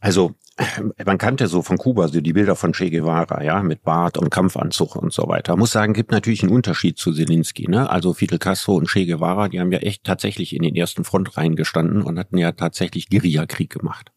Also 0.00 0.34
man 1.04 1.18
kannte 1.18 1.46
so 1.46 1.62
von 1.62 1.78
Kuba 1.78 2.08
so 2.08 2.20
die 2.20 2.32
Bilder 2.32 2.56
von 2.56 2.72
Che 2.72 2.90
Guevara, 2.90 3.42
ja, 3.42 3.62
mit 3.62 3.82
Bart 3.82 4.18
und 4.18 4.30
Kampfanzug 4.30 4.96
und 4.96 5.12
so 5.12 5.28
weiter. 5.28 5.56
muss 5.56 5.72
sagen, 5.72 5.92
gibt 5.92 6.10
natürlich 6.10 6.42
einen 6.42 6.52
Unterschied 6.52 6.98
zu 6.98 7.12
Zelensky, 7.12 7.68
ne? 7.68 7.88
Also 7.88 8.14
Fidel 8.14 8.38
Castro 8.38 8.74
und 8.74 8.88
Che 8.88 9.06
Guevara, 9.06 9.48
die 9.48 9.60
haben 9.60 9.72
ja 9.72 9.78
echt 9.78 10.04
tatsächlich 10.04 10.54
in 10.54 10.62
den 10.62 10.74
ersten 10.74 11.04
Frontreihen 11.04 11.56
gestanden 11.56 12.02
und 12.02 12.18
hatten 12.18 12.38
ja 12.38 12.52
tatsächlich 12.52 13.08
Guerillakrieg 13.08 13.70
gemacht. 13.70 14.12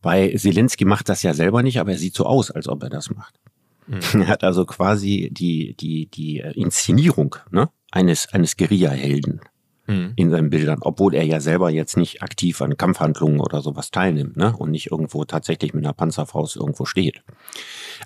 Bei 0.00 0.34
Zelensky 0.36 0.84
macht 0.84 1.08
das 1.08 1.22
ja 1.22 1.34
selber 1.34 1.62
nicht, 1.62 1.80
aber 1.80 1.92
er 1.92 1.98
sieht 1.98 2.14
so 2.14 2.24
aus, 2.24 2.50
als 2.50 2.68
ob 2.68 2.82
er 2.82 2.90
das 2.90 3.10
macht. 3.10 3.40
Mhm. 3.88 4.00
Er 4.22 4.28
hat 4.28 4.44
also 4.44 4.64
quasi 4.64 5.30
die, 5.32 5.74
die, 5.74 6.06
die 6.06 6.38
Inszenierung 6.54 7.36
ne, 7.50 7.70
eines, 7.90 8.28
eines 8.32 8.56
Guerillahelden 8.56 9.40
mhm. 9.88 10.12
in 10.14 10.30
seinen 10.30 10.50
Bildern, 10.50 10.78
obwohl 10.82 11.14
er 11.14 11.24
ja 11.24 11.40
selber 11.40 11.70
jetzt 11.70 11.96
nicht 11.96 12.22
aktiv 12.22 12.60
an 12.62 12.76
Kampfhandlungen 12.76 13.40
oder 13.40 13.62
sowas 13.62 13.90
teilnimmt 13.90 14.36
ne? 14.36 14.54
und 14.56 14.70
nicht 14.70 14.90
irgendwo 14.90 15.24
tatsächlich 15.24 15.74
mit 15.74 15.84
einer 15.84 15.94
Panzerfaust 15.94 16.56
irgendwo 16.56 16.84
steht. 16.84 17.22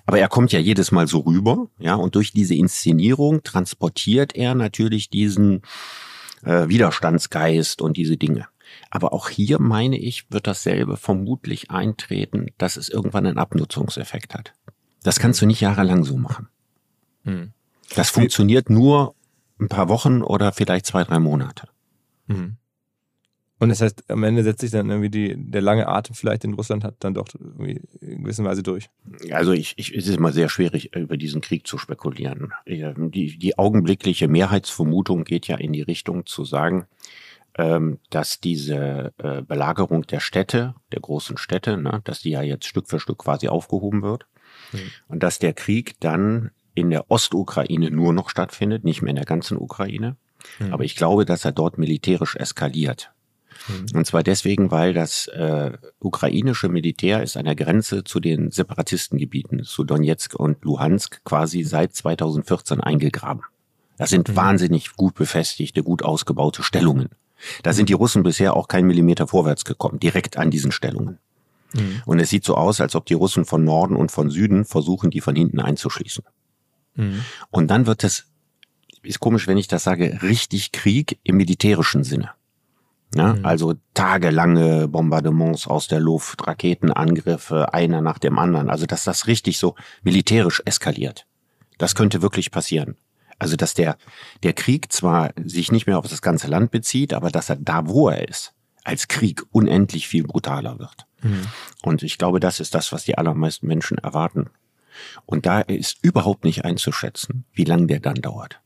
Aber 0.05 0.17
er 0.17 0.29
kommt 0.29 0.51
ja 0.51 0.59
jedes 0.59 0.91
Mal 0.91 1.07
so 1.07 1.19
rüber, 1.19 1.67
ja, 1.77 1.95
und 1.95 2.15
durch 2.15 2.31
diese 2.31 2.55
Inszenierung 2.55 3.43
transportiert 3.43 4.35
er 4.35 4.55
natürlich 4.55 5.09
diesen 5.09 5.61
äh, 6.43 6.67
Widerstandsgeist 6.67 7.81
und 7.81 7.97
diese 7.97 8.17
Dinge. 8.17 8.47
Aber 8.89 9.13
auch 9.13 9.29
hier 9.29 9.59
meine 9.59 9.99
ich, 9.99 10.31
wird 10.31 10.47
dasselbe 10.47 10.97
vermutlich 10.97 11.69
eintreten, 11.69 12.47
dass 12.57 12.77
es 12.77 12.89
irgendwann 12.89 13.27
einen 13.27 13.37
Abnutzungseffekt 13.37 14.33
hat. 14.33 14.53
Das 15.03 15.19
kannst 15.19 15.41
du 15.41 15.45
nicht 15.45 15.61
jahrelang 15.61 16.03
so 16.03 16.17
machen. 16.17 16.47
Mhm. 17.23 17.51
Das 17.95 18.09
funktioniert 18.09 18.69
nur 18.69 19.13
ein 19.59 19.67
paar 19.67 19.89
Wochen 19.89 20.21
oder 20.21 20.51
vielleicht 20.51 20.85
zwei, 20.85 21.03
drei 21.03 21.19
Monate. 21.19 21.67
Mhm. 22.27 22.57
Und 23.59 23.69
das 23.69 23.81
heißt, 23.81 24.09
am 24.09 24.23
Ende 24.23 24.43
setzt 24.43 24.59
sich 24.59 24.71
dann 24.71 24.89
irgendwie 24.89 25.09
die, 25.09 25.35
der 25.37 25.61
lange 25.61 25.87
Atem 25.87 26.15
vielleicht, 26.15 26.43
den 26.43 26.53
Russland 26.53 26.83
hat, 26.83 26.95
dann 26.99 27.13
doch 27.13 27.27
irgendwie 27.33 27.79
in 28.01 28.23
gewisser 28.23 28.43
Weise 28.43 28.61
durch. 28.61 28.89
Also 29.31 29.53
ich, 29.53 29.75
ich, 29.77 29.95
es 29.95 30.07
ist 30.07 30.17
immer 30.17 30.33
sehr 30.33 30.49
schwierig, 30.49 30.93
über 30.95 31.15
diesen 31.15 31.39
Krieg 31.39 31.65
zu 31.65 31.77
spekulieren. 31.77 32.51
Die, 32.67 33.37
die 33.37 33.57
augenblickliche 33.57 34.27
Mehrheitsvermutung 34.27 35.23
geht 35.23 35.47
ja 35.47 35.55
in 35.55 35.71
die 35.71 35.81
Richtung 35.81 36.25
zu 36.25 36.43
sagen, 36.43 36.87
ähm, 37.57 37.99
dass 38.09 38.41
diese 38.41 39.13
äh, 39.17 39.43
Belagerung 39.43 40.05
der 40.07 40.19
Städte, 40.19 40.75
der 40.91 40.99
großen 40.99 41.37
Städte, 41.37 41.77
ne, 41.77 42.01
dass 42.03 42.21
die 42.21 42.31
ja 42.31 42.41
jetzt 42.41 42.65
Stück 42.65 42.89
für 42.89 42.99
Stück 42.99 43.19
quasi 43.19 43.47
aufgehoben 43.47 44.01
wird. 44.01 44.25
Mhm. 44.71 44.91
Und 45.07 45.23
dass 45.23 45.39
der 45.39 45.53
Krieg 45.53 45.95
dann 45.99 46.51
in 46.75 46.89
der 46.89 47.11
Ostukraine 47.11 47.91
nur 47.91 48.13
noch 48.13 48.29
stattfindet, 48.29 48.83
nicht 48.83 49.01
mehr 49.01 49.11
in 49.11 49.17
der 49.17 49.25
ganzen 49.25 49.57
Ukraine. 49.57 50.15
Mhm. 50.59 50.73
Aber 50.73 50.83
ich 50.83 50.95
glaube, 50.95 51.25
dass 51.25 51.45
er 51.45 51.51
dort 51.51 51.77
militärisch 51.77 52.35
eskaliert. 52.35 53.11
Mhm. 53.67 53.97
Und 53.97 54.05
zwar 54.05 54.23
deswegen, 54.23 54.71
weil 54.71 54.93
das 54.93 55.27
äh, 55.27 55.71
ukrainische 55.99 56.69
Militär 56.69 57.23
ist 57.23 57.37
an 57.37 57.45
der 57.45 57.55
Grenze 57.55 58.03
zu 58.03 58.19
den 58.19 58.51
Separatistengebieten, 58.51 59.63
zu 59.63 59.83
Donetsk 59.83 60.35
und 60.35 60.63
Luhansk, 60.63 61.23
quasi 61.23 61.63
seit 61.63 61.93
2014 61.95 62.81
eingegraben. 62.81 63.43
Das 63.97 64.09
sind 64.09 64.29
mhm. 64.29 64.35
wahnsinnig 64.35 64.95
gut 64.95 65.15
befestigte, 65.15 65.83
gut 65.83 66.03
ausgebaute 66.03 66.63
Stellungen. 66.63 67.09
Da 67.61 67.73
sind 67.73 67.89
die 67.89 67.93
Russen 67.93 68.23
bisher 68.23 68.55
auch 68.55 68.67
kein 68.67 68.87
Millimeter 68.87 69.27
vorwärts 69.27 69.65
gekommen, 69.65 69.99
direkt 69.99 70.37
an 70.37 70.49
diesen 70.49 70.71
Stellungen. 70.71 71.19
Mhm. 71.73 72.01
Und 72.05 72.19
es 72.19 72.29
sieht 72.29 72.45
so 72.45 72.55
aus, 72.55 72.81
als 72.81 72.95
ob 72.95 73.05
die 73.05 73.13
Russen 73.13 73.45
von 73.45 73.63
Norden 73.63 73.95
und 73.95 74.11
von 74.11 74.29
Süden 74.29 74.65
versuchen, 74.65 75.11
die 75.11 75.21
von 75.21 75.35
hinten 75.35 75.59
einzuschließen. 75.59 76.23
Mhm. 76.95 77.21
Und 77.49 77.67
dann 77.69 77.85
wird 77.85 78.03
es 78.03 78.27
ist 79.03 79.19
komisch, 79.19 79.47
wenn 79.47 79.57
ich 79.57 79.67
das 79.67 79.83
sage, 79.83 80.19
richtig 80.21 80.71
Krieg 80.71 81.19
im 81.23 81.37
militärischen 81.37 82.03
Sinne. 82.03 82.31
Ja, 83.15 83.33
mhm. 83.33 83.45
Also 83.45 83.75
tagelange 83.93 84.87
Bombardements 84.87 85.67
aus 85.67 85.87
der 85.87 85.99
Luft, 85.99 86.47
Raketenangriffe, 86.47 87.73
einer 87.73 88.01
nach 88.01 88.17
dem 88.17 88.39
anderen. 88.39 88.69
Also 88.69 88.85
dass 88.85 89.03
das 89.03 89.27
richtig 89.27 89.59
so 89.59 89.75
militärisch 90.01 90.61
eskaliert. 90.65 91.27
Das 91.77 91.95
könnte 91.95 92.21
wirklich 92.21 92.49
passieren. 92.49 92.95
Also 93.37 93.55
dass 93.55 93.73
der, 93.73 93.97
der 94.41 94.53
Krieg 94.53 94.91
zwar 94.91 95.33
sich 95.43 95.71
nicht 95.71 95.85
mehr 95.85 95.99
auf 95.99 96.07
das 96.07 96.21
ganze 96.21 96.47
Land 96.47 96.71
bezieht, 96.71 97.13
aber 97.13 97.29
dass 97.29 97.49
er 97.49 97.57
da, 97.57 97.87
wo 97.87 98.09
er 98.09 98.27
ist, 98.27 98.53
als 98.83 99.07
Krieg 99.07 99.43
unendlich 99.51 100.07
viel 100.07 100.23
brutaler 100.23 100.79
wird. 100.79 101.05
Mhm. 101.23 101.47
Und 101.81 102.03
ich 102.03 102.17
glaube, 102.17 102.39
das 102.39 102.59
ist 102.59 102.75
das, 102.75 102.91
was 102.91 103.05
die 103.05 103.17
allermeisten 103.17 103.67
Menschen 103.67 103.97
erwarten. 103.97 104.49
Und 105.25 105.45
da 105.45 105.61
ist 105.61 105.97
überhaupt 106.01 106.43
nicht 106.43 106.65
einzuschätzen, 106.65 107.45
wie 107.53 107.63
lange 107.63 107.87
der 107.87 107.99
dann 107.99 108.15
dauert. 108.15 108.61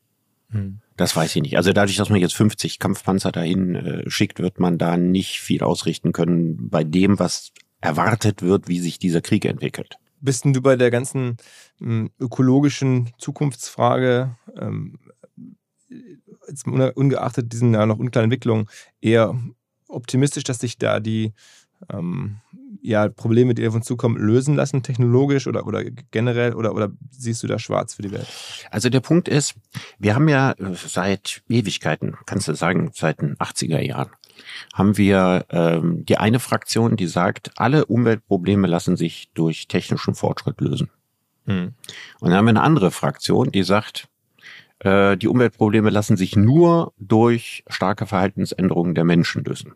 Hm. 0.49 0.79
Das 0.95 1.15
weiß 1.15 1.35
ich 1.35 1.41
nicht. 1.41 1.57
Also 1.57 1.73
dadurch, 1.73 1.97
dass 1.97 2.09
man 2.09 2.19
jetzt 2.19 2.35
50 2.35 2.79
Kampfpanzer 2.79 3.31
dahin 3.31 3.75
äh, 3.75 4.09
schickt, 4.09 4.39
wird 4.39 4.59
man 4.59 4.77
da 4.77 4.97
nicht 4.97 5.39
viel 5.39 5.63
ausrichten 5.63 6.11
können 6.11 6.69
bei 6.69 6.83
dem, 6.83 7.19
was 7.19 7.51
erwartet 7.81 8.41
wird, 8.41 8.67
wie 8.67 8.79
sich 8.79 8.97
dieser 8.97 9.21
Krieg 9.21 9.45
entwickelt. 9.45 9.97
Bist 10.19 10.45
denn 10.45 10.53
du 10.53 10.61
bei 10.61 10.75
der 10.75 10.89
ganzen 10.89 11.37
ähm, 11.79 12.09
ökologischen 12.19 13.11
Zukunftsfrage, 13.19 14.35
ähm, 14.59 14.99
ungeachtet 16.95 17.51
diesen 17.53 17.73
ja 17.73 17.85
noch 17.85 17.99
unkleinen 17.99 18.25
Entwicklungen, 18.25 18.67
eher 19.01 19.37
optimistisch, 19.87 20.43
dass 20.43 20.59
sich 20.59 20.77
da 20.77 20.99
die 20.99 21.33
ähm, 21.91 22.37
ja, 22.81 23.09
Probleme, 23.09 23.53
die 23.53 23.67
auf 23.67 23.75
uns 23.75 23.85
zukommen, 23.85 24.17
lösen 24.17 24.55
lassen, 24.55 24.83
technologisch 24.83 25.47
oder, 25.47 25.65
oder 25.65 25.83
generell? 26.11 26.53
Oder, 26.53 26.73
oder 26.73 26.91
siehst 27.11 27.43
du 27.43 27.47
da 27.47 27.59
schwarz 27.59 27.95
für 27.95 28.01
die 28.01 28.11
Welt? 28.11 28.27
Also 28.71 28.89
der 28.89 28.99
Punkt 28.99 29.27
ist, 29.27 29.55
wir 29.99 30.15
haben 30.15 30.27
ja 30.27 30.55
seit 30.73 31.41
Ewigkeiten, 31.49 32.17
kannst 32.25 32.47
du 32.47 32.53
sagen, 32.53 32.91
seit 32.93 33.21
den 33.21 33.35
80er 33.37 33.79
Jahren, 33.79 34.09
haben 34.73 34.97
wir 34.97 35.45
ähm, 35.49 36.05
die 36.05 36.17
eine 36.17 36.39
Fraktion, 36.39 36.95
die 36.95 37.07
sagt, 37.07 37.51
alle 37.55 37.85
Umweltprobleme 37.85 38.67
lassen 38.67 38.95
sich 38.95 39.29
durch 39.33 39.67
technischen 39.67 40.15
Fortschritt 40.15 40.61
lösen. 40.61 40.89
Hm. 41.45 41.73
Und 42.19 42.29
dann 42.29 42.37
haben 42.37 42.45
wir 42.45 42.51
eine 42.51 42.61
andere 42.61 42.91
Fraktion, 42.91 43.51
die 43.51 43.63
sagt, 43.63 44.07
äh, 44.79 45.17
die 45.17 45.27
Umweltprobleme 45.27 45.89
lassen 45.89 46.17
sich 46.17 46.35
nur 46.35 46.93
durch 46.99 47.63
starke 47.67 48.05
Verhaltensänderungen 48.05 48.93
der 48.93 49.05
Menschen 49.05 49.43
lösen. 49.43 49.73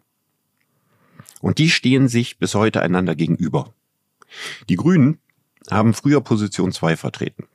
Und 1.42 1.58
die 1.58 1.70
stehen 1.70 2.08
sich 2.08 2.38
bis 2.38 2.56
heute 2.56 2.82
einander 2.82 3.16
gegenüber. 3.16 3.74
Die 4.70 4.76
Grünen 4.76 5.20
haben 5.70 5.94
früher 5.94 6.22
Position 6.22 6.72
2 6.72 6.98
vertreten. 6.98 7.48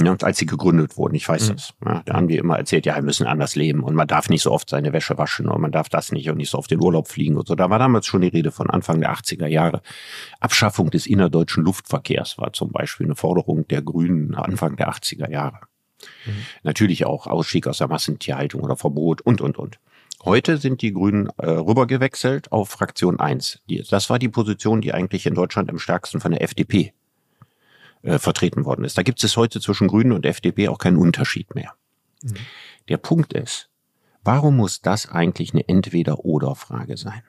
Ja, 0.00 0.16
als 0.22 0.38
sie 0.38 0.46
gegründet 0.46 0.96
wurden, 0.96 1.14
ich 1.14 1.28
weiß 1.28 1.48
mhm. 1.48 1.52
das. 1.52 1.74
Ja, 1.84 2.02
da 2.06 2.14
haben 2.14 2.28
die 2.28 2.36
immer 2.36 2.56
erzählt, 2.56 2.86
ja, 2.86 2.94
wir 2.94 3.02
müssen 3.02 3.26
anders 3.26 3.54
leben 3.54 3.82
und 3.82 3.94
man 3.94 4.06
darf 4.06 4.28
nicht 4.30 4.42
so 4.42 4.50
oft 4.50 4.70
seine 4.70 4.92
Wäsche 4.92 5.18
waschen 5.18 5.48
und 5.48 5.60
man 5.60 5.72
darf 5.72 5.88
das 5.88 6.12
nicht 6.12 6.30
und 6.30 6.38
nicht 6.38 6.50
so 6.50 6.58
oft 6.58 6.72
in 6.72 6.82
Urlaub 6.82 7.08
fliegen 7.08 7.36
und 7.36 7.46
so. 7.46 7.54
Da 7.54 7.68
war 7.68 7.78
damals 7.78 8.06
schon 8.06 8.22
die 8.22 8.28
Rede 8.28 8.50
von 8.50 8.70
Anfang 8.70 9.00
der 9.00 9.12
80er 9.12 9.46
Jahre. 9.46 9.82
Abschaffung 10.38 10.90
des 10.90 11.06
innerdeutschen 11.06 11.64
Luftverkehrs 11.64 12.38
war 12.38 12.52
zum 12.52 12.70
Beispiel 12.70 13.06
eine 13.06 13.16
Forderung 13.16 13.68
der 13.68 13.82
Grünen 13.82 14.34
Anfang 14.34 14.76
der 14.76 14.90
80er 14.90 15.28
Jahre. 15.28 15.60
Mhm. 16.24 16.32
Natürlich 16.62 17.04
auch 17.04 17.26
Ausstieg 17.26 17.66
aus 17.66 17.78
der 17.78 17.88
Massentierhaltung 17.88 18.62
oder 18.62 18.76
Verbot 18.76 19.20
und, 19.20 19.40
und, 19.40 19.58
und. 19.58 19.78
Heute 20.24 20.58
sind 20.58 20.82
die 20.82 20.92
Grünen 20.92 21.30
äh, 21.38 21.48
rübergewechselt 21.48 22.52
auf 22.52 22.68
Fraktion 22.68 23.18
1. 23.18 23.60
Die, 23.70 23.82
das 23.82 24.10
war 24.10 24.18
die 24.18 24.28
Position, 24.28 24.82
die 24.82 24.92
eigentlich 24.92 25.26
in 25.26 25.34
Deutschland 25.34 25.70
am 25.70 25.78
stärksten 25.78 26.20
von 26.20 26.32
der 26.32 26.42
FDP 26.42 26.92
äh, 28.02 28.18
vertreten 28.18 28.64
worden 28.66 28.84
ist. 28.84 28.98
Da 28.98 29.02
gibt 29.02 29.22
es 29.24 29.36
heute 29.36 29.60
zwischen 29.60 29.88
Grünen 29.88 30.12
und 30.12 30.26
FDP 30.26 30.68
auch 30.68 30.78
keinen 30.78 30.98
Unterschied 30.98 31.54
mehr. 31.54 31.72
Mhm. 32.22 32.34
Der 32.88 32.98
Punkt 32.98 33.32
ist, 33.32 33.70
warum 34.22 34.56
muss 34.56 34.82
das 34.82 35.08
eigentlich 35.08 35.54
eine 35.54 35.66
Entweder-Oder-Frage 35.66 36.98
sein? 36.98 37.22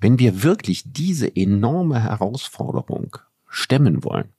Wenn 0.00 0.18
wir 0.18 0.42
wirklich 0.42 0.82
diese 0.86 1.34
enorme 1.36 2.02
Herausforderung 2.02 3.18
stemmen 3.48 4.02
wollen, 4.02 4.30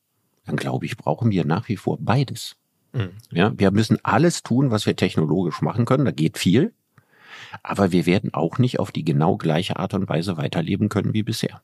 dann 0.46 0.56
glaube 0.56 0.88
ich, 0.88 0.98
brauchen 0.98 1.30
wir 1.30 1.46
nach 1.46 1.68
wie 1.68 1.78
vor 1.78 1.98
beides. 2.00 2.56
Mhm. 2.94 3.12
Ja, 3.32 3.58
wir 3.58 3.70
müssen 3.70 4.00
alles 4.04 4.42
tun, 4.42 4.72
was 4.72 4.88
wir 4.88 4.96
technologisch 4.96 5.62
machen 5.62 5.86
können. 5.86 6.06
Da 6.06 6.12
geht 6.12 6.40
viel. 6.40 6.74
Aber 7.64 7.92
wir 7.92 8.06
werden 8.06 8.34
auch 8.34 8.58
nicht 8.58 8.80
auf 8.80 8.92
die 8.92 9.06
genau 9.06 9.38
gleiche 9.38 9.78
Art 9.78 9.94
und 9.94 10.10
Weise 10.10 10.38
weiterleben 10.38 10.90
können 10.90 11.14
wie 11.14 11.24
bisher. 11.24 11.62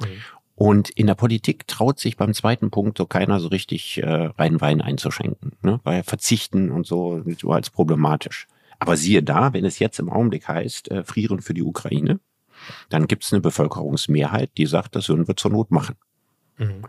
Mhm. 0.00 0.22
Und 0.54 0.88
in 0.90 1.06
der 1.06 1.14
Politik 1.14 1.68
traut 1.68 1.98
sich 1.98 2.16
beim 2.16 2.32
zweiten 2.32 2.70
Punkt 2.70 2.96
so 2.96 3.04
keiner 3.04 3.40
so 3.40 3.48
richtig 3.48 3.98
äh, 3.98 4.30
rein 4.38 4.60
Wein 4.62 4.80
einzuschenken, 4.80 5.52
ne? 5.60 5.80
weil 5.84 6.02
Verzichten 6.02 6.70
und 6.70 6.86
so 6.86 7.22
so 7.38 7.52
als 7.52 7.68
problematisch. 7.68 8.46
Aber 8.78 8.96
siehe 8.96 9.22
da, 9.22 9.52
wenn 9.52 9.66
es 9.66 9.78
jetzt 9.78 9.98
im 9.98 10.10
Augenblick 10.10 10.48
heißt, 10.48 10.90
äh, 10.90 11.04
frieren 11.04 11.40
für 11.40 11.52
die 11.52 11.62
Ukraine, 11.62 12.20
dann 12.88 13.06
gibt 13.06 13.24
es 13.24 13.32
eine 13.32 13.42
Bevölkerungsmehrheit, 13.42 14.50
die 14.56 14.66
sagt, 14.66 14.96
das 14.96 15.08
würden 15.10 15.28
wir 15.28 15.36
zur 15.36 15.50
Not 15.50 15.70
machen. 15.70 15.96
Mhm. 16.56 16.82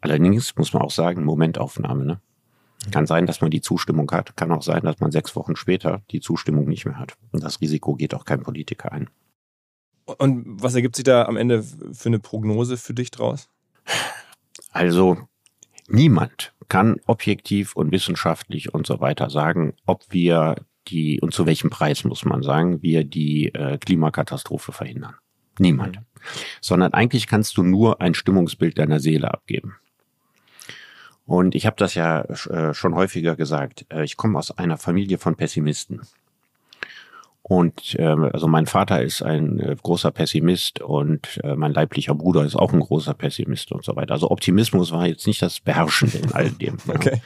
Allerdings 0.00 0.56
muss 0.56 0.72
man 0.72 0.82
auch 0.82 0.90
sagen, 0.90 1.24
Momentaufnahme. 1.24 2.04
Ne? 2.04 2.20
Kann 2.90 3.06
sein, 3.06 3.26
dass 3.26 3.40
man 3.40 3.50
die 3.50 3.60
Zustimmung 3.60 4.10
hat, 4.10 4.36
kann 4.36 4.52
auch 4.52 4.62
sein, 4.62 4.82
dass 4.82 5.00
man 5.00 5.12
sechs 5.12 5.36
Wochen 5.36 5.54
später 5.54 6.02
die 6.10 6.20
Zustimmung 6.20 6.66
nicht 6.66 6.86
mehr 6.86 6.98
hat. 6.98 7.16
Und 7.30 7.44
das 7.44 7.60
Risiko 7.60 7.94
geht 7.94 8.14
auch 8.14 8.24
kein 8.24 8.42
Politiker 8.42 8.92
ein. 8.92 9.10
Und 10.18 10.44
was 10.62 10.74
ergibt 10.74 10.96
sich 10.96 11.04
da 11.04 11.24
am 11.26 11.36
Ende 11.36 11.62
für 11.62 12.08
eine 12.08 12.18
Prognose 12.18 12.76
für 12.76 12.94
dich 12.94 13.10
draus? 13.10 13.48
Also 14.72 15.18
niemand 15.88 16.54
kann 16.68 16.96
objektiv 17.06 17.76
und 17.76 17.92
wissenschaftlich 17.92 18.72
und 18.72 18.86
so 18.86 19.00
weiter 19.00 19.30
sagen, 19.30 19.74
ob 19.86 20.04
wir 20.10 20.56
die 20.88 21.20
und 21.20 21.34
zu 21.34 21.46
welchem 21.46 21.70
Preis 21.70 22.04
muss 22.04 22.24
man 22.24 22.42
sagen, 22.42 22.82
wir 22.82 23.04
die 23.04 23.54
äh, 23.54 23.78
Klimakatastrophe 23.78 24.72
verhindern. 24.72 25.14
Niemand. 25.58 25.96
Mhm. 25.96 26.04
Sondern 26.60 26.92
eigentlich 26.94 27.26
kannst 27.26 27.56
du 27.56 27.62
nur 27.62 28.00
ein 28.00 28.14
Stimmungsbild 28.14 28.78
deiner 28.78 29.00
Seele 29.00 29.32
abgeben. 29.32 29.76
Und 31.30 31.54
ich 31.54 31.64
habe 31.64 31.76
das 31.78 31.94
ja 31.94 32.22
äh, 32.22 32.74
schon 32.74 32.96
häufiger 32.96 33.36
gesagt. 33.36 33.86
Äh, 33.88 34.02
ich 34.02 34.16
komme 34.16 34.36
aus 34.36 34.50
einer 34.50 34.78
Familie 34.78 35.16
von 35.16 35.36
Pessimisten. 35.36 36.00
Und 37.42 37.94
äh, 38.00 38.02
also 38.02 38.48
mein 38.48 38.66
Vater 38.66 39.00
ist 39.00 39.22
ein 39.22 39.60
äh, 39.60 39.76
großer 39.80 40.10
Pessimist 40.10 40.80
und 40.80 41.40
mein 41.44 41.72
leiblicher 41.72 42.16
Bruder 42.16 42.44
ist 42.44 42.56
auch 42.56 42.72
ein 42.72 42.80
großer 42.80 43.14
Pessimist 43.14 43.70
und 43.70 43.84
so 43.84 43.94
weiter. 43.94 44.14
Also 44.14 44.28
Optimismus 44.28 44.90
war 44.90 45.06
jetzt 45.06 45.28
nicht 45.28 45.40
das 45.40 45.60
Beherrschende 45.60 46.18
in 46.18 46.32
all 46.32 46.50
dem. 46.50 46.78
okay. 46.88 47.14
Ja. 47.14 47.22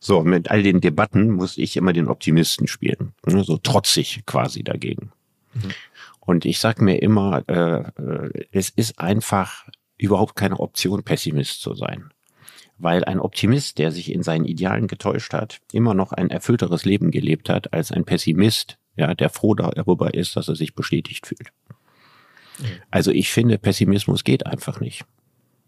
So, 0.00 0.24
mit 0.24 0.50
all 0.50 0.64
den 0.64 0.80
Debatten 0.80 1.30
musste 1.30 1.62
ich 1.62 1.76
immer 1.76 1.92
den 1.92 2.08
Optimisten 2.08 2.66
spielen. 2.66 3.12
Ne, 3.26 3.44
so 3.44 3.58
trotzig 3.58 4.24
quasi 4.26 4.64
dagegen. 4.64 5.12
Mhm. 5.54 5.70
Und 6.18 6.44
ich 6.44 6.58
sag 6.58 6.80
mir 6.80 7.00
immer, 7.00 7.48
äh, 7.48 7.84
es 8.50 8.70
ist 8.70 8.98
einfach 8.98 9.68
überhaupt 9.98 10.34
keine 10.34 10.58
Option, 10.58 11.04
Pessimist 11.04 11.60
zu 11.62 11.74
sein 11.74 12.10
weil 12.78 13.04
ein 13.04 13.20
Optimist, 13.20 13.78
der 13.78 13.90
sich 13.90 14.12
in 14.12 14.22
seinen 14.22 14.44
Idealen 14.44 14.86
getäuscht 14.86 15.32
hat, 15.32 15.60
immer 15.72 15.94
noch 15.94 16.12
ein 16.12 16.30
erfüllteres 16.30 16.84
Leben 16.84 17.10
gelebt 17.10 17.48
hat 17.48 17.72
als 17.72 17.92
ein 17.92 18.04
Pessimist, 18.04 18.78
ja, 18.96 19.14
der 19.14 19.30
froh 19.30 19.54
darüber 19.54 20.14
ist, 20.14 20.36
dass 20.36 20.48
er 20.48 20.56
sich 20.56 20.74
bestätigt 20.74 21.26
fühlt. 21.26 21.52
Also 22.90 23.10
ich 23.10 23.30
finde, 23.30 23.58
Pessimismus 23.58 24.24
geht 24.24 24.46
einfach 24.46 24.80
nicht. 24.80 25.04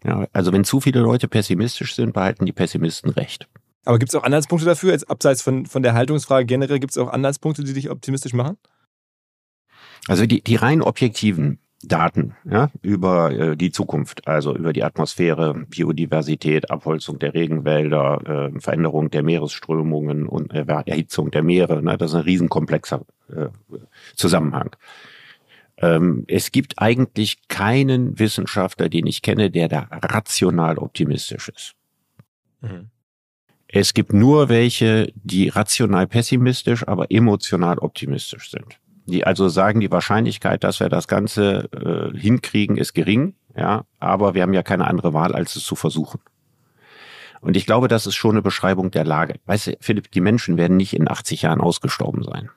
Ja, 0.03 0.27
also 0.33 0.51
wenn 0.53 0.63
zu 0.63 0.79
viele 0.79 1.01
Leute 1.01 1.27
pessimistisch 1.27 1.95
sind, 1.95 2.13
behalten 2.13 2.45
die 2.45 2.51
Pessimisten 2.51 3.11
recht. 3.11 3.47
Aber 3.85 3.99
gibt 3.99 4.09
es 4.09 4.15
auch 4.15 4.23
Anhaltspunkte 4.23 4.65
dafür, 4.65 4.91
jetzt 4.91 5.09
abseits 5.09 5.41
von, 5.41 5.65
von 5.65 5.83
der 5.83 5.93
Haltungsfrage 5.93 6.45
generell, 6.45 6.79
gibt 6.79 6.91
es 6.91 6.97
auch 6.97 7.09
Anhaltspunkte, 7.09 7.63
die 7.63 7.73
dich 7.73 7.89
optimistisch 7.89 8.33
machen? 8.33 8.57
Also 10.07 10.25
die, 10.25 10.41
die 10.41 10.55
rein 10.55 10.81
objektiven 10.81 11.59
Daten 11.81 12.35
ja, 12.49 12.69
über 12.81 13.31
äh, 13.31 13.57
die 13.57 13.71
Zukunft, 13.71 14.27
also 14.27 14.55
über 14.55 14.73
die 14.73 14.83
Atmosphäre, 14.83 15.65
Biodiversität, 15.69 16.69
Abholzung 16.69 17.19
der 17.19 17.33
Regenwälder, 17.33 18.51
äh, 18.53 18.59
Veränderung 18.59 19.09
der 19.11 19.23
Meeresströmungen 19.23 20.27
und 20.27 20.53
äh, 20.53 20.65
Erhitzung 20.67 21.31
der 21.31 21.41
Meere. 21.41 21.81
Ne, 21.81 21.97
das 21.97 22.11
ist 22.11 22.15
ein 22.15 22.23
riesenkomplexer 22.23 23.05
äh, 23.29 23.47
Zusammenhang. 24.15 24.75
Ähm, 25.77 26.25
es 26.27 26.51
gibt 26.51 26.79
eigentlich 26.79 27.47
keinen 27.47 28.19
Wissenschaftler, 28.19 28.89
den 28.89 29.07
ich 29.07 29.21
kenne, 29.21 29.49
der 29.49 29.69
da 29.69 29.87
rational 29.89 30.77
optimistisch 30.77 31.47
ist. 31.47 31.75
Mhm. 32.59 32.89
Es 33.69 33.93
gibt 33.93 34.11
nur 34.11 34.49
welche, 34.49 35.13
die 35.15 35.47
rational 35.47 36.07
pessimistisch, 36.07 36.85
aber 36.85 37.09
emotional 37.09 37.77
optimistisch 37.79 38.51
sind 38.51 38.79
die 39.09 39.25
also 39.25 39.49
sagen, 39.49 39.79
die 39.79 39.91
Wahrscheinlichkeit, 39.91 40.63
dass 40.63 40.79
wir 40.79 40.89
das 40.89 41.07
Ganze 41.07 41.69
äh, 41.73 42.17
hinkriegen, 42.17 42.77
ist 42.77 42.93
gering, 42.93 43.35
ja, 43.55 43.83
aber 43.99 44.33
wir 44.33 44.43
haben 44.43 44.53
ja 44.53 44.63
keine 44.63 44.87
andere 44.87 45.13
Wahl, 45.13 45.33
als 45.33 45.55
es 45.55 45.63
zu 45.63 45.75
versuchen. 45.75 46.19
Und 47.41 47.55
ich 47.55 47.65
glaube, 47.65 47.87
das 47.87 48.05
ist 48.05 48.15
schon 48.15 48.31
eine 48.31 48.41
Beschreibung 48.41 48.91
der 48.91 49.05
Lage. 49.05 49.35
Weißt 49.45 49.67
du, 49.67 49.77
Philipp, 49.79 50.11
die 50.11 50.21
Menschen 50.21 50.57
werden 50.57 50.77
nicht 50.77 50.93
in 50.93 51.09
80 51.09 51.43
Jahren 51.43 51.61
ausgestorben 51.61 52.23
sein. 52.23 52.49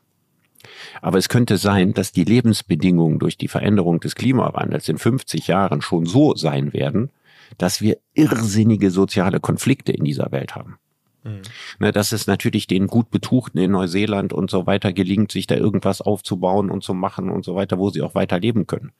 Aber 1.01 1.19
es 1.19 1.29
könnte 1.29 1.57
sein, 1.57 1.95
dass 1.95 2.13
die 2.13 2.25
Lebensbedingungen 2.25 3.19
durch 3.19 3.37
die 3.37 3.49
Veränderung 3.49 4.01
des 4.01 4.15
Klimawandels 4.15 4.89
in 4.89 4.99
50 4.99 5.47
Jahren 5.47 5.83
schon 5.83 6.07
so 6.07 6.35
sein 6.35 6.73
werden, 6.73 7.11
dass 7.59 7.81
wir 7.81 7.99
irrsinnige 8.15 8.91
soziale 8.91 9.41
Konflikte 9.41 9.93
in 9.93 10.05
dieser 10.05 10.33
Welt 10.33 10.55
haben. 10.55 10.79
Mhm. 11.25 11.43
Ne, 11.79 11.93
dass 11.93 12.13
es 12.13 12.27
natürlich 12.27 12.67
den 12.67 12.87
gut 12.87 13.11
Betuchten 13.11 13.59
in 13.59 13.73
Neuseeland 13.73 14.33
und 14.33 14.51
so 14.51 14.67
weiter 14.67 14.93
gelingt, 14.93 15.33
sich 15.33 15.47
da 15.47 15.55
irgendwas 15.55 16.01
aufzubauen 16.01 16.71
und 16.71 16.83
zu 16.83 16.95
machen 16.95 17.31
und 17.31 17.45
so 17.45 17.55
weiter, 17.55 17.79
wo 17.79 17.91
sie 17.91 18.03
auch 18.03 18.15
weiter 18.15 18.41
leben 18.41 18.67
können. 18.67 18.93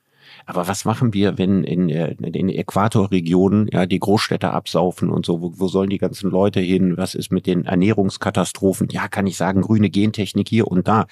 Aber 0.45 0.67
was 0.67 0.85
machen 0.85 1.13
wir, 1.13 1.37
wenn 1.37 1.63
in, 1.63 1.89
äh, 1.89 2.15
den 2.15 2.49
Äquatorregionen 2.49 3.67
ja 3.71 3.85
die 3.85 3.99
Großstädte 3.99 4.51
absaufen 4.51 5.09
und 5.09 5.25
so? 5.25 5.41
Wo, 5.41 5.53
wo 5.55 5.67
sollen 5.67 5.89
die 5.89 5.97
ganzen 5.97 6.29
Leute 6.29 6.59
hin? 6.59 6.97
Was 6.97 7.15
ist 7.15 7.31
mit 7.31 7.47
den 7.47 7.65
Ernährungskatastrophen? 7.65 8.89
Ja, 8.91 9.07
kann 9.07 9.27
ich 9.27 9.37
sagen, 9.37 9.61
grüne 9.61 9.89
Gentechnik 9.89 10.49
hier 10.49 10.67
und 10.67 10.87
da. 10.87 11.07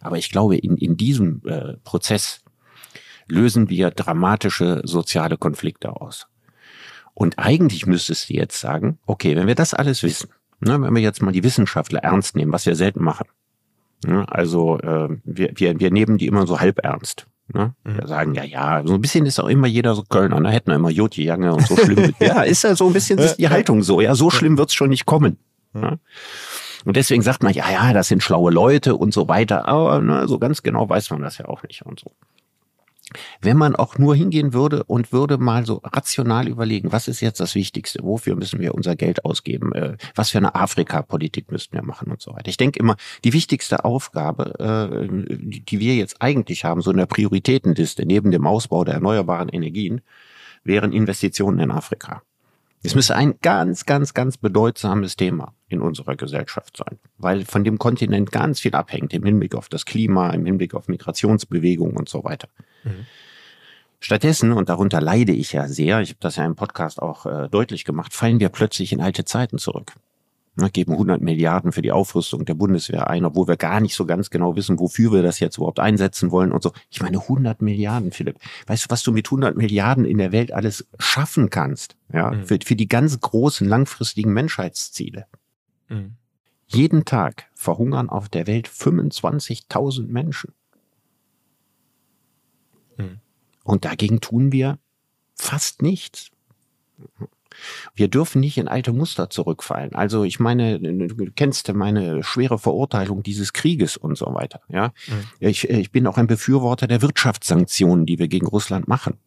Aber 0.00 0.18
ich 0.18 0.30
glaube, 0.30 0.56
in, 0.56 0.76
in 0.76 0.96
diesem 0.96 1.42
äh, 1.46 1.74
Prozess 1.84 2.42
lösen 3.28 3.70
wir 3.70 3.90
dramatische 3.90 4.82
soziale 4.84 5.36
Konflikte 5.36 6.00
aus. 6.00 6.26
Und 7.14 7.38
eigentlich 7.38 7.86
müsstest 7.86 8.28
du 8.28 8.34
jetzt 8.34 8.58
sagen, 8.60 8.98
okay, 9.06 9.36
wenn 9.36 9.46
wir 9.46 9.54
das 9.54 9.72
alles 9.72 10.02
wissen, 10.02 10.30
ne, 10.64 10.80
wenn 10.80 10.94
wir 10.94 11.02
jetzt 11.02 11.22
mal 11.22 11.32
die 11.32 11.44
Wissenschaftler 11.44 12.00
ernst 12.00 12.36
nehmen, 12.36 12.52
was 12.52 12.66
wir 12.66 12.76
selten 12.76 13.02
machen. 13.02 13.26
Ne, 14.06 14.26
also 14.28 14.78
äh, 14.78 15.08
wir, 15.24 15.52
wir, 15.54 15.78
wir 15.80 15.90
nehmen 15.90 16.18
die 16.18 16.26
immer 16.26 16.46
so 16.46 16.60
halb 16.60 16.84
ernst. 16.84 17.26
Ne? 17.52 17.74
Mhm. 17.84 17.98
Wir 17.98 18.06
sagen, 18.06 18.34
ja, 18.34 18.44
ja, 18.44 18.82
so 18.84 18.94
ein 18.94 19.00
bisschen 19.00 19.26
ist 19.26 19.38
auch 19.38 19.48
immer 19.48 19.66
jeder 19.66 19.94
so 19.94 20.02
Kölner, 20.02 20.40
ne? 20.40 20.50
hätten 20.50 20.70
wir 20.70 20.76
immer 20.76 20.90
Joti 20.90 21.24
Jange 21.24 21.52
und 21.52 21.66
so 21.66 21.76
schlimm. 21.76 22.14
ja, 22.20 22.42
ist 22.42 22.64
ja 22.64 22.74
so 22.74 22.86
ein 22.86 22.92
bisschen 22.92 23.18
ist 23.18 23.36
die 23.36 23.48
Haltung 23.48 23.82
so. 23.82 24.00
Ja, 24.00 24.14
so 24.14 24.30
schlimm 24.30 24.56
wird's 24.56 24.74
schon 24.74 24.88
nicht 24.88 25.04
kommen. 25.04 25.38
Ne? 25.74 25.98
Und 26.84 26.96
deswegen 26.96 27.22
sagt 27.22 27.42
man, 27.42 27.52
ja, 27.52 27.70
ja, 27.70 27.92
das 27.92 28.08
sind 28.08 28.22
schlaue 28.22 28.52
Leute 28.52 28.96
und 28.96 29.12
so 29.12 29.28
weiter. 29.28 29.66
Aber 29.68 30.00
ne, 30.00 30.28
so 30.28 30.38
ganz 30.38 30.62
genau 30.62 30.88
weiß 30.88 31.10
man 31.10 31.22
das 31.22 31.38
ja 31.38 31.46
auch 31.46 31.62
nicht 31.62 31.82
und 31.82 32.00
so. 32.00 32.12
Wenn 33.40 33.56
man 33.56 33.76
auch 33.76 33.98
nur 33.98 34.14
hingehen 34.14 34.52
würde 34.52 34.84
und 34.84 35.12
würde 35.12 35.38
mal 35.38 35.66
so 35.66 35.80
rational 35.84 36.48
überlegen, 36.48 36.92
was 36.92 37.08
ist 37.08 37.20
jetzt 37.20 37.40
das 37.40 37.54
Wichtigste? 37.54 38.00
Wofür 38.02 38.36
müssen 38.36 38.60
wir 38.60 38.74
unser 38.74 38.96
Geld 38.96 39.24
ausgeben? 39.24 39.72
Äh, 39.72 39.96
was 40.14 40.30
für 40.30 40.38
eine 40.38 40.54
Afrika-Politik 40.54 41.50
müssten 41.50 41.74
wir 41.74 41.82
machen 41.82 42.10
und 42.10 42.20
so 42.20 42.32
weiter? 42.32 42.48
Ich 42.48 42.56
denke 42.56 42.78
immer, 42.78 42.96
die 43.24 43.32
wichtigste 43.32 43.84
Aufgabe, 43.84 44.58
äh, 44.58 45.08
die 45.38 45.80
wir 45.80 45.94
jetzt 45.94 46.20
eigentlich 46.20 46.64
haben, 46.64 46.82
so 46.82 46.90
in 46.90 46.96
der 46.96 47.06
Prioritätenliste 47.06 48.06
neben 48.06 48.30
dem 48.30 48.46
Ausbau 48.46 48.84
der 48.84 48.94
erneuerbaren 48.94 49.48
Energien, 49.48 50.00
wären 50.64 50.92
Investitionen 50.92 51.60
in 51.60 51.70
Afrika. 51.70 52.22
Es 52.86 52.94
müsste 52.94 53.16
ein 53.16 53.36
ganz, 53.40 53.86
ganz, 53.86 54.12
ganz 54.12 54.36
bedeutsames 54.36 55.16
Thema 55.16 55.54
in 55.68 55.80
unserer 55.80 56.16
Gesellschaft 56.16 56.76
sein, 56.76 56.98
weil 57.16 57.46
von 57.46 57.64
dem 57.64 57.78
Kontinent 57.78 58.30
ganz 58.30 58.60
viel 58.60 58.74
abhängt 58.74 59.14
im 59.14 59.24
Hinblick 59.24 59.54
auf 59.54 59.70
das 59.70 59.86
Klima, 59.86 60.30
im 60.30 60.44
Hinblick 60.44 60.74
auf 60.74 60.86
Migrationsbewegungen 60.88 61.96
und 61.96 62.10
so 62.10 62.24
weiter. 62.24 62.48
Mhm. 62.84 63.06
Stattdessen, 64.00 64.52
und 64.52 64.68
darunter 64.68 65.00
leide 65.00 65.32
ich 65.32 65.52
ja 65.52 65.66
sehr, 65.66 66.00
ich 66.00 66.10
habe 66.10 66.20
das 66.20 66.36
ja 66.36 66.44
im 66.44 66.56
Podcast 66.56 67.00
auch 67.00 67.24
äh, 67.24 67.48
deutlich 67.48 67.84
gemacht, 67.84 68.12
fallen 68.12 68.38
wir 68.38 68.50
plötzlich 68.50 68.92
in 68.92 69.00
alte 69.00 69.24
Zeiten 69.24 69.58
zurück. 69.58 69.94
Wir 70.56 70.70
geben 70.70 70.92
100 70.92 71.20
Milliarden 71.20 71.72
für 71.72 71.82
die 71.82 71.90
Aufrüstung 71.90 72.44
der 72.44 72.54
Bundeswehr 72.54 73.10
ein, 73.10 73.24
obwohl 73.24 73.48
wir 73.48 73.56
gar 73.56 73.80
nicht 73.80 73.94
so 73.94 74.06
ganz 74.06 74.30
genau 74.30 74.54
wissen, 74.54 74.78
wofür 74.78 75.12
wir 75.12 75.22
das 75.22 75.40
jetzt 75.40 75.56
überhaupt 75.56 75.80
einsetzen 75.80 76.30
wollen 76.30 76.52
und 76.52 76.62
so. 76.62 76.72
Ich 76.90 77.02
meine 77.02 77.18
100 77.18 77.60
Milliarden, 77.60 78.12
Philipp. 78.12 78.38
Weißt 78.66 78.84
du, 78.84 78.90
was 78.90 79.02
du 79.02 79.10
mit 79.10 79.26
100 79.26 79.56
Milliarden 79.56 80.04
in 80.04 80.18
der 80.18 80.30
Welt 80.30 80.52
alles 80.52 80.86
schaffen 80.98 81.50
kannst? 81.50 81.96
Ja, 82.12 82.30
mhm. 82.30 82.44
für, 82.44 82.58
für 82.64 82.76
die 82.76 82.86
ganz 82.86 83.18
großen 83.18 83.66
langfristigen 83.66 84.32
Menschheitsziele. 84.32 85.26
Mhm. 85.88 86.12
Jeden 86.66 87.04
Tag 87.04 87.46
verhungern 87.54 88.08
auf 88.08 88.28
der 88.28 88.46
Welt 88.46 88.68
25.000 88.68 90.06
Menschen. 90.06 90.52
Mhm. 92.96 93.18
Und 93.64 93.84
dagegen 93.84 94.20
tun 94.20 94.52
wir 94.52 94.78
fast 95.34 95.82
nichts. 95.82 96.30
Wir 97.94 98.08
dürfen 98.08 98.40
nicht 98.40 98.58
in 98.58 98.68
alte 98.68 98.92
Muster 98.92 99.30
zurückfallen. 99.30 99.94
Also 99.94 100.24
ich 100.24 100.40
meine, 100.40 100.78
du 100.80 101.30
kennst 101.34 101.72
meine 101.72 102.22
schwere 102.22 102.58
Verurteilung 102.58 103.22
dieses 103.22 103.52
Krieges 103.52 103.96
und 103.96 104.18
so 104.18 104.26
weiter. 104.34 104.60
Ja, 104.68 104.88
mhm. 105.06 105.24
ich, 105.40 105.68
ich 105.68 105.92
bin 105.92 106.06
auch 106.06 106.18
ein 106.18 106.26
Befürworter 106.26 106.86
der 106.86 107.02
Wirtschaftssanktionen, 107.02 108.06
die 108.06 108.18
wir 108.18 108.28
gegen 108.28 108.46
Russland 108.46 108.88
machen. 108.88 109.18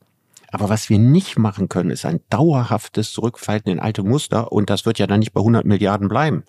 Aber 0.52 0.70
was 0.70 0.90
wir 0.90 1.00
nicht 1.00 1.38
machen 1.38 1.68
können, 1.68 1.90
ist 1.90 2.06
ein 2.06 2.22
dauerhaftes 2.30 3.12
Zurückfallen 3.12 3.64
in 3.66 3.80
alte 3.80 4.04
Muster 4.04 4.52
und 4.52 4.70
das 4.70 4.86
wird 4.86 5.00
ja 5.00 5.08
dann 5.08 5.20
nicht 5.20 5.34
bei 5.34 5.42
100 5.42 5.66
Milliarden 5.66 6.08
bleiben. 6.08 6.44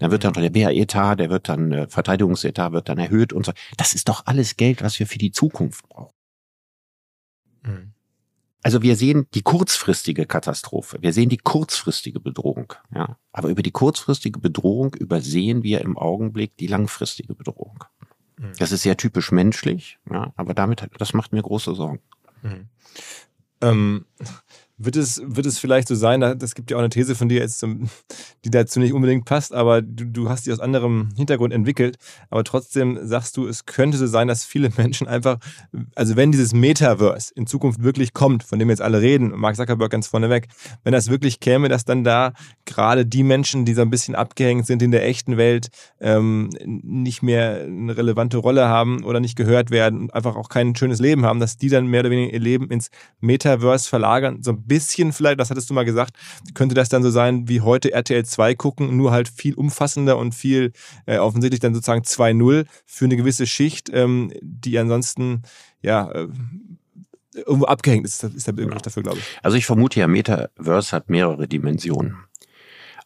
Dann 0.00 0.10
wird 0.10 0.24
dann 0.24 0.32
der 0.32 0.50
BA-Etat, 0.50 1.16
der 1.16 1.30
wird 1.30 1.48
dann 1.48 1.70
äh, 1.70 1.88
Verteidigungsetat 1.88 2.72
wird 2.72 2.88
dann 2.88 2.98
erhöht 2.98 3.32
und 3.32 3.46
so. 3.46 3.52
Das 3.76 3.94
ist 3.94 4.08
doch 4.08 4.26
alles 4.26 4.56
Geld, 4.56 4.82
was 4.82 4.98
wir 4.98 5.06
für 5.06 5.18
die 5.18 5.30
Zukunft 5.30 5.88
brauchen. 5.88 6.15
Mhm. 7.66 7.92
Also 8.62 8.82
wir 8.82 8.96
sehen 8.96 9.28
die 9.34 9.42
kurzfristige 9.42 10.26
Katastrophe, 10.26 10.98
wir 11.00 11.12
sehen 11.12 11.28
die 11.28 11.36
kurzfristige 11.36 12.18
Bedrohung, 12.18 12.72
ja. 12.92 13.16
Aber 13.32 13.48
über 13.48 13.62
die 13.62 13.70
kurzfristige 13.70 14.40
Bedrohung 14.40 14.94
übersehen 14.94 15.62
wir 15.62 15.82
im 15.82 15.96
Augenblick 15.96 16.56
die 16.56 16.66
langfristige 16.66 17.34
Bedrohung. 17.34 17.84
Mhm. 18.38 18.52
Das 18.58 18.72
ist 18.72 18.82
sehr 18.82 18.96
typisch 18.96 19.30
menschlich, 19.30 19.98
ja, 20.10 20.32
aber 20.36 20.54
damit, 20.54 20.88
das 20.98 21.12
macht 21.12 21.32
mir 21.32 21.42
große 21.42 21.74
Sorgen. 21.74 22.00
Mhm. 22.42 22.68
Ähm, 23.60 24.06
wird 24.78 24.96
es, 24.96 25.22
wird 25.24 25.46
es 25.46 25.58
vielleicht 25.58 25.88
so 25.88 25.94
sein, 25.94 26.20
das 26.20 26.54
gibt 26.54 26.70
ja 26.70 26.76
auch 26.76 26.80
eine 26.80 26.90
These 26.90 27.14
von 27.14 27.28
dir 27.28 27.40
jetzt, 27.40 27.64
die 28.44 28.50
dazu 28.50 28.78
nicht 28.78 28.92
unbedingt 28.92 29.24
passt, 29.24 29.54
aber 29.54 29.80
du, 29.80 30.04
du 30.04 30.28
hast 30.28 30.46
die 30.46 30.52
aus 30.52 30.60
anderem 30.60 31.08
Hintergrund 31.16 31.54
entwickelt. 31.54 31.96
Aber 32.28 32.44
trotzdem 32.44 32.98
sagst 33.02 33.36
du, 33.36 33.46
es 33.46 33.64
könnte 33.64 33.96
so 33.96 34.06
sein, 34.06 34.28
dass 34.28 34.44
viele 34.44 34.70
Menschen 34.76 35.08
einfach, 35.08 35.38
also 35.94 36.16
wenn 36.16 36.30
dieses 36.30 36.52
Metaverse 36.52 37.32
in 37.34 37.46
Zukunft 37.46 37.82
wirklich 37.82 38.12
kommt, 38.12 38.44
von 38.44 38.58
dem 38.58 38.68
jetzt 38.68 38.82
alle 38.82 39.00
reden, 39.00 39.32
Mark 39.34 39.56
Zuckerberg 39.56 39.90
ganz 39.90 40.08
vorneweg, 40.08 40.48
wenn 40.84 40.92
das 40.92 41.08
wirklich 41.08 41.40
käme, 41.40 41.68
dass 41.68 41.84
dann 41.84 42.04
da 42.04 42.32
gerade 42.66 43.06
die 43.06 43.22
Menschen, 43.22 43.64
die 43.64 43.74
so 43.74 43.82
ein 43.82 43.90
bisschen 43.90 44.14
abgehängt 44.14 44.66
sind 44.66 44.82
in 44.82 44.90
der 44.90 45.06
echten 45.06 45.38
Welt, 45.38 45.68
ähm, 46.00 46.50
nicht 46.64 47.22
mehr 47.22 47.62
eine 47.62 47.96
relevante 47.96 48.36
Rolle 48.36 48.68
haben 48.68 49.04
oder 49.04 49.20
nicht 49.20 49.36
gehört 49.36 49.70
werden 49.70 50.00
und 50.00 50.14
einfach 50.14 50.36
auch 50.36 50.50
kein 50.50 50.76
schönes 50.76 51.00
Leben 51.00 51.24
haben, 51.24 51.40
dass 51.40 51.56
die 51.56 51.70
dann 51.70 51.86
mehr 51.86 52.00
oder 52.00 52.10
weniger 52.10 52.34
ihr 52.34 52.40
Leben 52.40 52.68
ins 52.68 52.90
Metaverse 53.20 53.88
verlagern, 53.88 54.42
so 54.42 54.65
bisschen 54.66 55.12
vielleicht, 55.12 55.40
das 55.40 55.50
hattest 55.50 55.70
du 55.70 55.74
mal 55.74 55.84
gesagt, 55.84 56.16
könnte 56.54 56.74
das 56.74 56.88
dann 56.88 57.02
so 57.02 57.10
sein 57.10 57.48
wie 57.48 57.60
heute 57.60 57.92
RTL 57.92 58.24
2 58.24 58.54
gucken, 58.54 58.96
nur 58.96 59.12
halt 59.12 59.28
viel 59.28 59.54
umfassender 59.54 60.18
und 60.18 60.34
viel 60.34 60.72
äh, 61.06 61.18
offensichtlich 61.18 61.60
dann 61.60 61.74
sozusagen 61.74 62.02
2-0 62.02 62.66
für 62.84 63.04
eine 63.04 63.16
gewisse 63.16 63.46
Schicht, 63.46 63.90
ähm, 63.92 64.32
die 64.40 64.78
ansonsten 64.78 65.42
ja 65.82 66.10
äh, 66.10 66.28
irgendwo 67.34 67.66
abgehängt 67.66 68.06
ist, 68.06 68.22
ist 68.24 68.46
der 68.46 68.52
Begriff 68.52 68.82
dafür, 68.82 69.02
glaube 69.02 69.18
ich. 69.18 69.24
Also 69.42 69.56
ich 69.56 69.66
vermute 69.66 70.00
ja, 70.00 70.06
Metaverse 70.06 70.92
hat 70.92 71.10
mehrere 71.10 71.46
Dimensionen. 71.46 72.16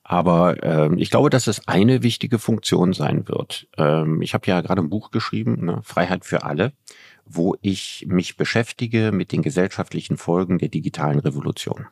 Aber 0.02 0.62
ähm, 0.64 0.98
ich 0.98 1.10
glaube, 1.10 1.30
dass 1.30 1.46
es 1.46 1.68
eine 1.68 2.02
wichtige 2.02 2.40
Funktion 2.40 2.92
sein 2.92 3.28
wird. 3.28 3.68
Ähm, 3.76 4.22
ich 4.22 4.34
habe 4.34 4.46
ja 4.48 4.60
gerade 4.60 4.82
ein 4.82 4.90
Buch 4.90 5.12
geschrieben, 5.12 5.64
ne, 5.64 5.80
Freiheit 5.84 6.24
für 6.24 6.42
alle 6.42 6.72
wo 7.32 7.56
ich 7.60 8.06
mich 8.08 8.36
beschäftige 8.36 9.12
mit 9.12 9.32
den 9.32 9.42
gesellschaftlichen 9.42 10.16
Folgen 10.16 10.58
der 10.58 10.68
digitalen 10.68 11.20
Revolution 11.20 11.86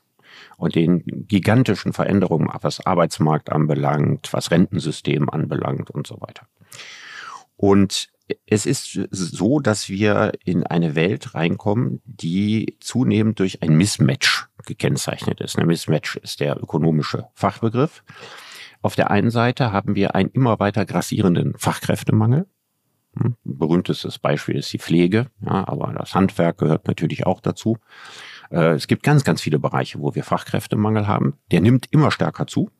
und 0.56 0.74
den 0.74 1.02
gigantischen 1.28 1.92
Veränderungen, 1.92 2.48
was 2.60 2.84
Arbeitsmarkt 2.84 3.50
anbelangt, 3.50 4.32
was 4.32 4.50
Rentensystem 4.50 5.30
anbelangt 5.30 5.90
und 5.90 6.06
so 6.06 6.20
weiter. 6.20 6.46
Und 7.56 8.08
es 8.46 8.66
ist 8.66 9.00
so, 9.10 9.60
dass 9.60 9.88
wir 9.88 10.32
in 10.44 10.64
eine 10.64 10.94
Welt 10.94 11.34
reinkommen, 11.34 12.02
die 12.04 12.76
zunehmend 12.80 13.38
durch 13.38 13.62
ein 13.62 13.76
Mismatch 13.76 14.48
gekennzeichnet 14.66 15.40
ist. 15.40 15.58
Ein 15.58 15.66
Mismatch 15.66 16.16
ist 16.16 16.40
der 16.40 16.62
ökonomische 16.62 17.26
Fachbegriff. 17.34 18.04
Auf 18.82 18.96
der 18.96 19.10
einen 19.10 19.30
Seite 19.30 19.72
haben 19.72 19.94
wir 19.94 20.14
einen 20.14 20.30
immer 20.30 20.60
weiter 20.60 20.84
grassierenden 20.84 21.54
Fachkräftemangel. 21.56 22.46
Hm? 23.20 23.36
Berühmtestes 23.44 24.18
Beispiel 24.18 24.56
ist 24.56 24.72
die 24.72 24.78
Pflege, 24.78 25.26
ja, 25.40 25.66
aber 25.66 25.92
das 25.96 26.14
Handwerk 26.14 26.58
gehört 26.58 26.86
natürlich 26.86 27.26
auch 27.26 27.40
dazu. 27.40 27.78
Äh, 28.50 28.72
es 28.72 28.86
gibt 28.86 29.02
ganz, 29.02 29.24
ganz 29.24 29.40
viele 29.40 29.58
Bereiche, 29.58 30.00
wo 30.00 30.14
wir 30.14 30.24
Fachkräftemangel 30.24 31.06
haben. 31.06 31.34
Der 31.50 31.60
nimmt 31.60 31.86
immer 31.90 32.10
stärker 32.10 32.46
zu. 32.46 32.70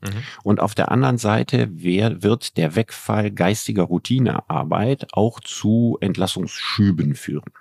Mhm. 0.00 0.22
Und 0.44 0.60
auf 0.60 0.74
der 0.74 0.90
anderen 0.90 1.18
Seite 1.18 1.68
wer, 1.72 2.22
wird 2.22 2.56
der 2.56 2.76
Wegfall 2.76 3.30
geistiger 3.30 3.84
Routinearbeit 3.84 5.08
auch 5.12 5.40
zu 5.40 5.98
Entlassungsschüben 6.00 7.14
führen. 7.14 7.52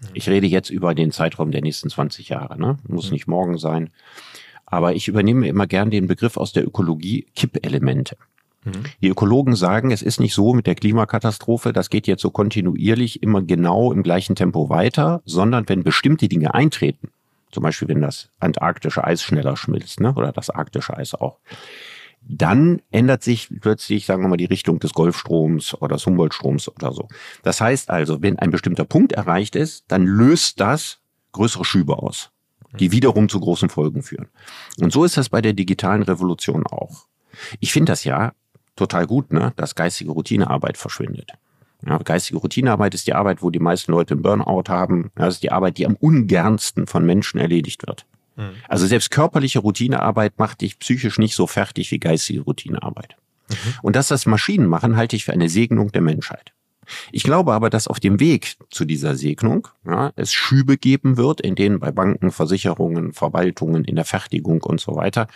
Mhm. 0.00 0.08
Ich 0.14 0.28
rede 0.28 0.46
jetzt 0.46 0.70
über 0.70 0.94
den 0.94 1.12
Zeitraum 1.12 1.50
der 1.50 1.62
nächsten 1.62 1.90
20 1.90 2.28
Jahre. 2.28 2.58
Ne? 2.58 2.78
Muss 2.88 3.06
mhm. 3.06 3.12
nicht 3.12 3.26
morgen 3.26 3.58
sein. 3.58 3.90
Aber 4.66 4.94
ich 4.94 5.08
übernehme 5.08 5.46
immer 5.46 5.66
gern 5.66 5.90
den 5.90 6.06
Begriff 6.06 6.36
aus 6.36 6.52
der 6.52 6.64
Ökologie 6.66 7.26
Kippelemente. 7.36 8.16
Mhm. 8.64 8.72
Die 9.02 9.08
Ökologen 9.08 9.54
sagen, 9.54 9.90
es 9.90 10.02
ist 10.02 10.20
nicht 10.20 10.34
so 10.34 10.54
mit 10.54 10.66
der 10.66 10.74
Klimakatastrophe, 10.74 11.72
das 11.72 11.90
geht 11.90 12.06
jetzt 12.06 12.22
so 12.22 12.30
kontinuierlich 12.30 13.22
immer 13.22 13.42
genau 13.42 13.92
im 13.92 14.02
gleichen 14.02 14.34
Tempo 14.34 14.68
weiter, 14.68 15.22
sondern 15.24 15.68
wenn 15.68 15.84
bestimmte 15.84 16.28
Dinge 16.28 16.54
eintreten, 16.54 17.10
zum 17.50 17.62
Beispiel 17.62 17.88
wenn 17.88 18.00
das 18.00 18.30
antarktische 18.40 19.04
Eis 19.04 19.22
schneller 19.22 19.56
schmilzt, 19.56 20.00
ne, 20.00 20.14
oder 20.14 20.32
das 20.32 20.50
arktische 20.50 20.96
Eis 20.96 21.14
auch, 21.14 21.38
dann 22.26 22.80
ändert 22.90 23.22
sich 23.22 23.50
plötzlich, 23.60 24.06
sagen 24.06 24.22
wir 24.22 24.28
mal, 24.28 24.36
die 24.36 24.46
Richtung 24.46 24.78
des 24.78 24.94
Golfstroms 24.94 25.74
oder 25.80 25.96
des 25.96 26.06
Humboldtstroms 26.06 26.68
oder 26.68 26.92
so. 26.92 27.08
Das 27.42 27.60
heißt 27.60 27.90
also, 27.90 28.22
wenn 28.22 28.38
ein 28.38 28.50
bestimmter 28.50 28.84
Punkt 28.84 29.12
erreicht 29.12 29.56
ist, 29.56 29.84
dann 29.88 30.06
löst 30.06 30.58
das 30.60 31.00
größere 31.32 31.66
Schübe 31.66 31.98
aus, 31.98 32.30
die 32.80 32.92
wiederum 32.92 33.28
zu 33.28 33.40
großen 33.40 33.68
Folgen 33.68 34.02
führen. 34.02 34.28
Und 34.80 34.90
so 34.90 35.04
ist 35.04 35.18
das 35.18 35.28
bei 35.28 35.42
der 35.42 35.52
digitalen 35.52 36.02
Revolution 36.02 36.66
auch. 36.66 37.06
Ich 37.60 37.72
finde 37.72 37.92
das 37.92 38.04
ja 38.04 38.32
total 38.76 39.06
gut, 39.06 39.32
ne, 39.32 39.52
dass 39.56 39.74
geistige 39.74 40.12
Routinearbeit 40.12 40.78
verschwindet. 40.78 41.32
Ja, 41.86 41.98
geistige 41.98 42.38
Routinearbeit 42.38 42.94
ist 42.94 43.06
die 43.06 43.14
Arbeit, 43.14 43.42
wo 43.42 43.50
die 43.50 43.58
meisten 43.58 43.92
Leute 43.92 44.14
einen 44.14 44.22
Burnout 44.22 44.64
haben. 44.68 45.10
Das 45.16 45.34
ist 45.34 45.42
die 45.42 45.52
Arbeit, 45.52 45.78
die 45.78 45.86
am 45.86 45.96
ungernsten 45.96 46.86
von 46.86 47.04
Menschen 47.04 47.38
erledigt 47.38 47.86
wird. 47.86 48.06
Mhm. 48.36 48.52
Also 48.68 48.86
selbst 48.86 49.10
körperliche 49.10 49.58
Routinearbeit 49.58 50.38
macht 50.38 50.62
dich 50.62 50.78
psychisch 50.78 51.18
nicht 51.18 51.34
so 51.34 51.46
fertig 51.46 51.90
wie 51.90 51.98
geistige 51.98 52.40
Routinearbeit. 52.40 53.16
Mhm. 53.48 53.54
Und 53.82 53.96
dass 53.96 54.08
das 54.08 54.26
Maschinen 54.26 54.66
machen, 54.66 54.96
halte 54.96 55.16
ich 55.16 55.24
für 55.24 55.32
eine 55.32 55.48
Segnung 55.48 55.92
der 55.92 56.00
Menschheit. 56.00 56.52
Ich 57.12 57.22
glaube 57.22 57.54
aber, 57.54 57.70
dass 57.70 57.88
auf 57.88 58.00
dem 58.00 58.20
Weg 58.20 58.56
zu 58.70 58.84
dieser 58.84 59.14
Segnung 59.14 59.68
ja, 59.86 60.12
es 60.16 60.32
Schübe 60.32 60.76
geben 60.76 61.16
wird, 61.16 61.40
in 61.40 61.54
denen 61.54 61.80
bei 61.80 61.90
Banken, 61.90 62.30
Versicherungen, 62.30 63.12
Verwaltungen, 63.12 63.84
in 63.84 63.96
der 63.96 64.04
Fertigung 64.04 64.62
und 64.62 64.80
so 64.80 64.94
weiter 64.94 65.28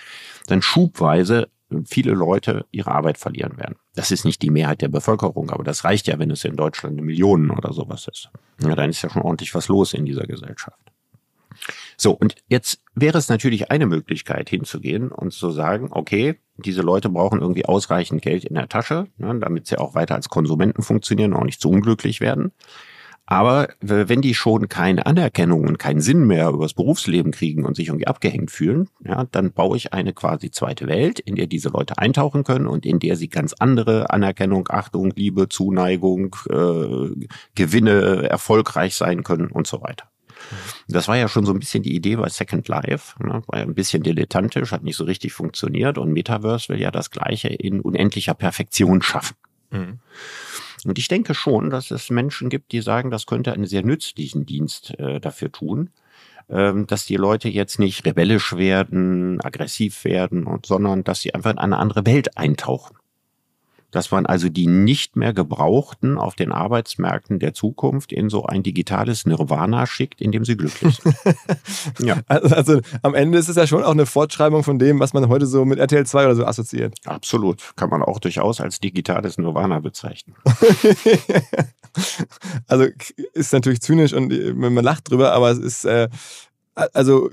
dann 0.47 0.63
schubweise 0.63 1.49
viele 1.85 2.13
Leute 2.13 2.67
ihre 2.71 2.93
Arbeit 2.93 3.19
verlieren 3.19 3.59
werden. 3.59 3.77
Das 3.95 4.11
ist 4.11 4.25
nicht 4.25 4.43
die 4.43 4.51
Mehrheit 4.51 4.81
der 4.81 4.89
Bevölkerung, 4.89 5.51
aber 5.51 5.65
das 5.65 5.85
reicht 5.85 6.07
ja, 6.07 6.19
wenn 6.19 6.31
es 6.31 6.45
in 6.45 6.57
Deutschland 6.57 6.99
eine 6.99 7.51
oder 7.51 7.73
sowas 7.73 8.09
ist. 8.11 8.31
Ja, 8.63 8.75
dann 8.75 8.91
ist 8.91 9.03
ja 9.03 9.11
schon 9.11 9.23
ordentlich 9.23 9.55
was 9.55 9.69
los 9.69 9.93
in 9.93 10.07
dieser 10.07 10.27
Gesellschaft. 10.27 10.79
So, 11.97 12.13
und 12.13 12.37
jetzt 12.49 12.81
wäre 12.95 13.19
es 13.19 13.29
natürlich 13.29 13.71
eine 13.71 13.87
Möglichkeit 13.87 14.49
hinzugehen 14.49 15.11
und 15.11 15.33
zu 15.33 15.51
sagen, 15.51 15.89
okay, 15.91 16.39
diese 16.57 16.83
Leute 16.83 17.09
brauchen 17.09 17.41
irgendwie 17.41 17.65
ausreichend 17.65 18.23
Geld 18.23 18.45
in 18.45 18.55
der 18.55 18.69
Tasche, 18.69 19.09
ne, 19.17 19.39
damit 19.41 19.67
sie 19.67 19.79
auch 19.79 19.95
weiter 19.95 20.15
als 20.15 20.29
Konsumenten 20.29 20.83
funktionieren 20.83 21.33
und 21.33 21.41
auch 21.41 21.45
nicht 21.45 21.61
zu 21.61 21.71
unglücklich 21.71 22.21
werden. 22.21 22.53
Aber 23.31 23.69
wenn 23.81 24.23
die 24.23 24.33
schon 24.33 24.71
keine 24.71 25.05
Anerkennung 25.05 25.69
und 25.69 25.79
keinen 25.79 26.01
Sinn 26.01 26.27
mehr 26.27 26.49
übers 26.49 26.73
Berufsleben 26.73 27.31
kriegen 27.31 27.67
und 27.67 27.77
sich 27.77 27.89
irgendwie 27.89 28.07
abgehängt 28.07 28.51
fühlen, 28.51 28.89
ja, 29.05 29.27
dann 29.31 29.53
baue 29.53 29.77
ich 29.77 29.93
eine 29.93 30.15
quasi 30.15 30.51
zweite 30.51 30.87
Welt, 30.87 31.21
in 31.21 31.37
der 31.37 31.47
diese 31.47 31.69
Leute 31.69 31.99
eintauchen 31.99 32.43
können 32.43 32.67
und 32.67 32.87
in 32.87 33.01
der 33.01 33.17
sie 33.17 33.29
ganz 33.29 33.53
andere 33.53 34.09
Anerkennung, 34.09 34.67
Achtung, 34.71 35.13
Liebe, 35.15 35.51
Zuneigung, 35.51 36.37
äh, 36.49 37.27
Gewinne, 37.55 38.31
erfolgreich 38.31 38.95
sein 38.95 39.25
können 39.25 39.49
und 39.49 39.67
so 39.67 39.83
weiter. 39.83 40.09
Das 40.89 41.07
war 41.07 41.19
ja 41.19 41.29
schon 41.29 41.45
so 41.45 41.53
ein 41.53 41.59
bisschen 41.59 41.83
die 41.83 41.95
Idee 41.95 42.17
bei 42.17 42.31
Second 42.31 42.67
Life, 42.69 43.23
ne? 43.23 43.43
war 43.47 43.59
ja 43.59 43.67
ein 43.67 43.75
bisschen 43.75 44.03
dilettantisch, 44.03 44.73
hat 44.73 44.85
nicht 44.85 44.97
so 44.97 45.05
richtig 45.05 45.35
funktioniert 45.35 45.99
und 45.99 46.15
Metaverse 46.15 46.71
will 46.71 46.81
ja 46.81 46.91
das 46.91 47.11
Gleiche 47.11 47.49
in 47.49 47.83
unendlicher 47.83 48.33
Perfektion 48.33 49.03
schaffen. 49.03 49.37
Mhm. 49.71 49.99
Und 50.87 50.99
ich 50.99 51.09
denke 51.09 51.35
schon, 51.35 51.71
dass 51.71 51.91
es 51.91 52.11
Menschen 52.11 52.51
gibt, 52.51 52.73
die 52.73 52.81
sagen, 52.81 53.11
das 53.11 53.27
könnte 53.27 53.53
einen 53.53 53.67
sehr 53.67 53.83
nützlichen 53.83 54.47
Dienst 54.47 54.99
äh, 54.99 55.21
dafür 55.21 55.51
tun, 55.51 55.91
ähm, 56.51 56.87
dass 56.87 57.07
die 57.07 57.17
Leute 57.17 57.49
jetzt 57.49 57.79
nicht 57.79 58.05
rebellisch 58.05 58.57
werden, 58.57 59.41
aggressiv 59.41 60.05
werden, 60.05 60.45
und, 60.45 60.67
sondern 60.67 61.05
dass 61.05 61.21
sie 61.21 61.35
einfach 61.35 61.53
in 61.53 61.59
eine 61.59 61.79
andere 61.79 62.07
Welt 62.07 62.37
eintauchen 62.37 62.98
dass 63.91 64.11
man 64.11 64.27
also 64.27 64.49
die 64.49 64.67
nicht 64.67 65.17
mehr 65.17 65.33
gebrauchten 65.33 66.19
auf 66.19 66.35
den 66.35 66.53
Arbeitsmärkten 66.53 67.39
der 67.39 67.55
Zukunft 67.55 68.13
in 68.13 68.29
so 68.29 68.45
ein 68.45 68.63
digitales 68.63 69.25
Nirvana 69.25 69.87
schickt, 69.87 70.21
in 70.21 70.31
dem 70.31 70.45
sie 70.45 70.57
glücklich 70.57 70.97
sind. 70.97 71.17
ja. 72.01 72.21
Also, 72.27 72.55
also, 72.55 72.81
am 73.03 73.15
Ende 73.15 73.39
ist 73.39 73.49
es 73.49 73.57
ja 73.57 73.67
schon 73.67 73.83
auch 73.83 73.93
eine 73.93 74.07
Fortschreibung 74.07 74.63
von 74.63 74.79
dem, 74.79 75.01
was 75.01 75.15
man 75.15 75.29
heute 75.29 75.47
so 75.47 75.65
mit 75.65 75.79
RTL 75.79 76.05
2 76.05 76.25
oder 76.27 76.37
so 76.37 76.45
assoziiert. 76.45 76.97
Absolut. 77.07 77.77
Kann 77.77 77.89
man 77.89 78.03
auch 78.03 78.19
durchaus 78.19 78.61
als 78.61 78.81
digitales 78.81 79.39
Nirvana 79.39 79.81
bezeichnen. 79.81 80.37
also 82.67 82.87
ist 83.33 83.53
natürlich 83.53 83.81
zynisch 83.81 84.13
und 84.13 84.33
äh, 84.33 84.53
man 84.53 84.85
lacht 84.85 85.11
drüber, 85.11 85.33
aber 85.33 85.51
es 85.51 85.59
ist, 85.59 85.85
äh, 85.85 86.09
also 86.75 87.31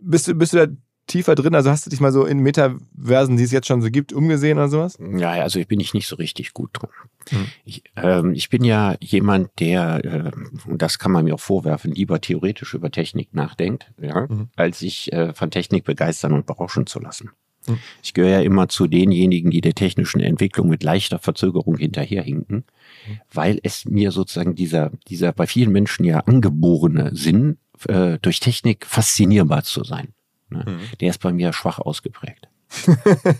bist 0.00 0.26
du, 0.26 0.34
bist 0.34 0.52
du 0.52 0.66
da 0.66 0.72
tiefer 1.12 1.34
drin? 1.34 1.54
Also 1.54 1.70
hast 1.70 1.86
du 1.86 1.90
dich 1.90 2.00
mal 2.00 2.12
so 2.12 2.24
in 2.24 2.40
Metaversen, 2.40 3.36
die 3.36 3.44
es 3.44 3.52
jetzt 3.52 3.66
schon 3.66 3.82
so 3.82 3.90
gibt, 3.90 4.12
umgesehen 4.12 4.58
oder 4.58 4.68
sowas? 4.68 4.98
Ja, 5.16 5.30
also 5.30 5.58
ich 5.58 5.68
bin 5.68 5.80
ich 5.80 5.94
nicht 5.94 6.08
so 6.08 6.16
richtig 6.16 6.52
gut 6.52 6.70
drin. 6.72 6.90
Hm. 7.30 7.46
Ich, 7.64 7.84
ähm, 7.96 8.32
ich 8.34 8.48
bin 8.48 8.64
ja 8.64 8.96
jemand, 9.00 9.50
der, 9.60 10.04
äh, 10.04 10.70
und 10.70 10.82
das 10.82 10.98
kann 10.98 11.12
man 11.12 11.24
mir 11.24 11.34
auch 11.34 11.40
vorwerfen, 11.40 11.92
lieber 11.92 12.20
theoretisch 12.20 12.74
über 12.74 12.90
Technik 12.90 13.34
nachdenkt, 13.34 13.92
ja, 14.00 14.26
mhm. 14.28 14.48
als 14.56 14.80
sich 14.80 15.12
äh, 15.12 15.32
von 15.32 15.50
Technik 15.50 15.84
begeistern 15.84 16.32
und 16.32 16.46
berauschen 16.46 16.86
zu 16.86 16.98
lassen. 16.98 17.30
Mhm. 17.68 17.78
Ich 18.02 18.14
gehöre 18.14 18.30
ja 18.30 18.40
immer 18.40 18.68
zu 18.68 18.86
denjenigen, 18.86 19.50
die 19.50 19.60
der 19.60 19.74
technischen 19.74 20.20
Entwicklung 20.20 20.68
mit 20.68 20.82
leichter 20.82 21.18
Verzögerung 21.18 21.76
hinterherhinken, 21.76 22.56
mhm. 22.56 23.20
weil 23.32 23.60
es 23.62 23.84
mir 23.84 24.10
sozusagen 24.10 24.54
dieser, 24.54 24.90
dieser 25.08 25.32
bei 25.32 25.46
vielen 25.46 25.72
Menschen 25.72 26.04
ja 26.04 26.20
angeborene 26.20 27.14
Sinn, 27.14 27.58
äh, 27.88 28.18
durch 28.20 28.40
Technik 28.40 28.86
faszinierbar 28.86 29.64
zu 29.64 29.84
sein. 29.84 30.14
Ne? 30.52 30.64
Mhm. 30.66 30.80
Der 31.00 31.10
ist 31.10 31.20
bei 31.20 31.32
mir 31.32 31.52
schwach 31.52 31.78
ausgeprägt. 31.78 32.48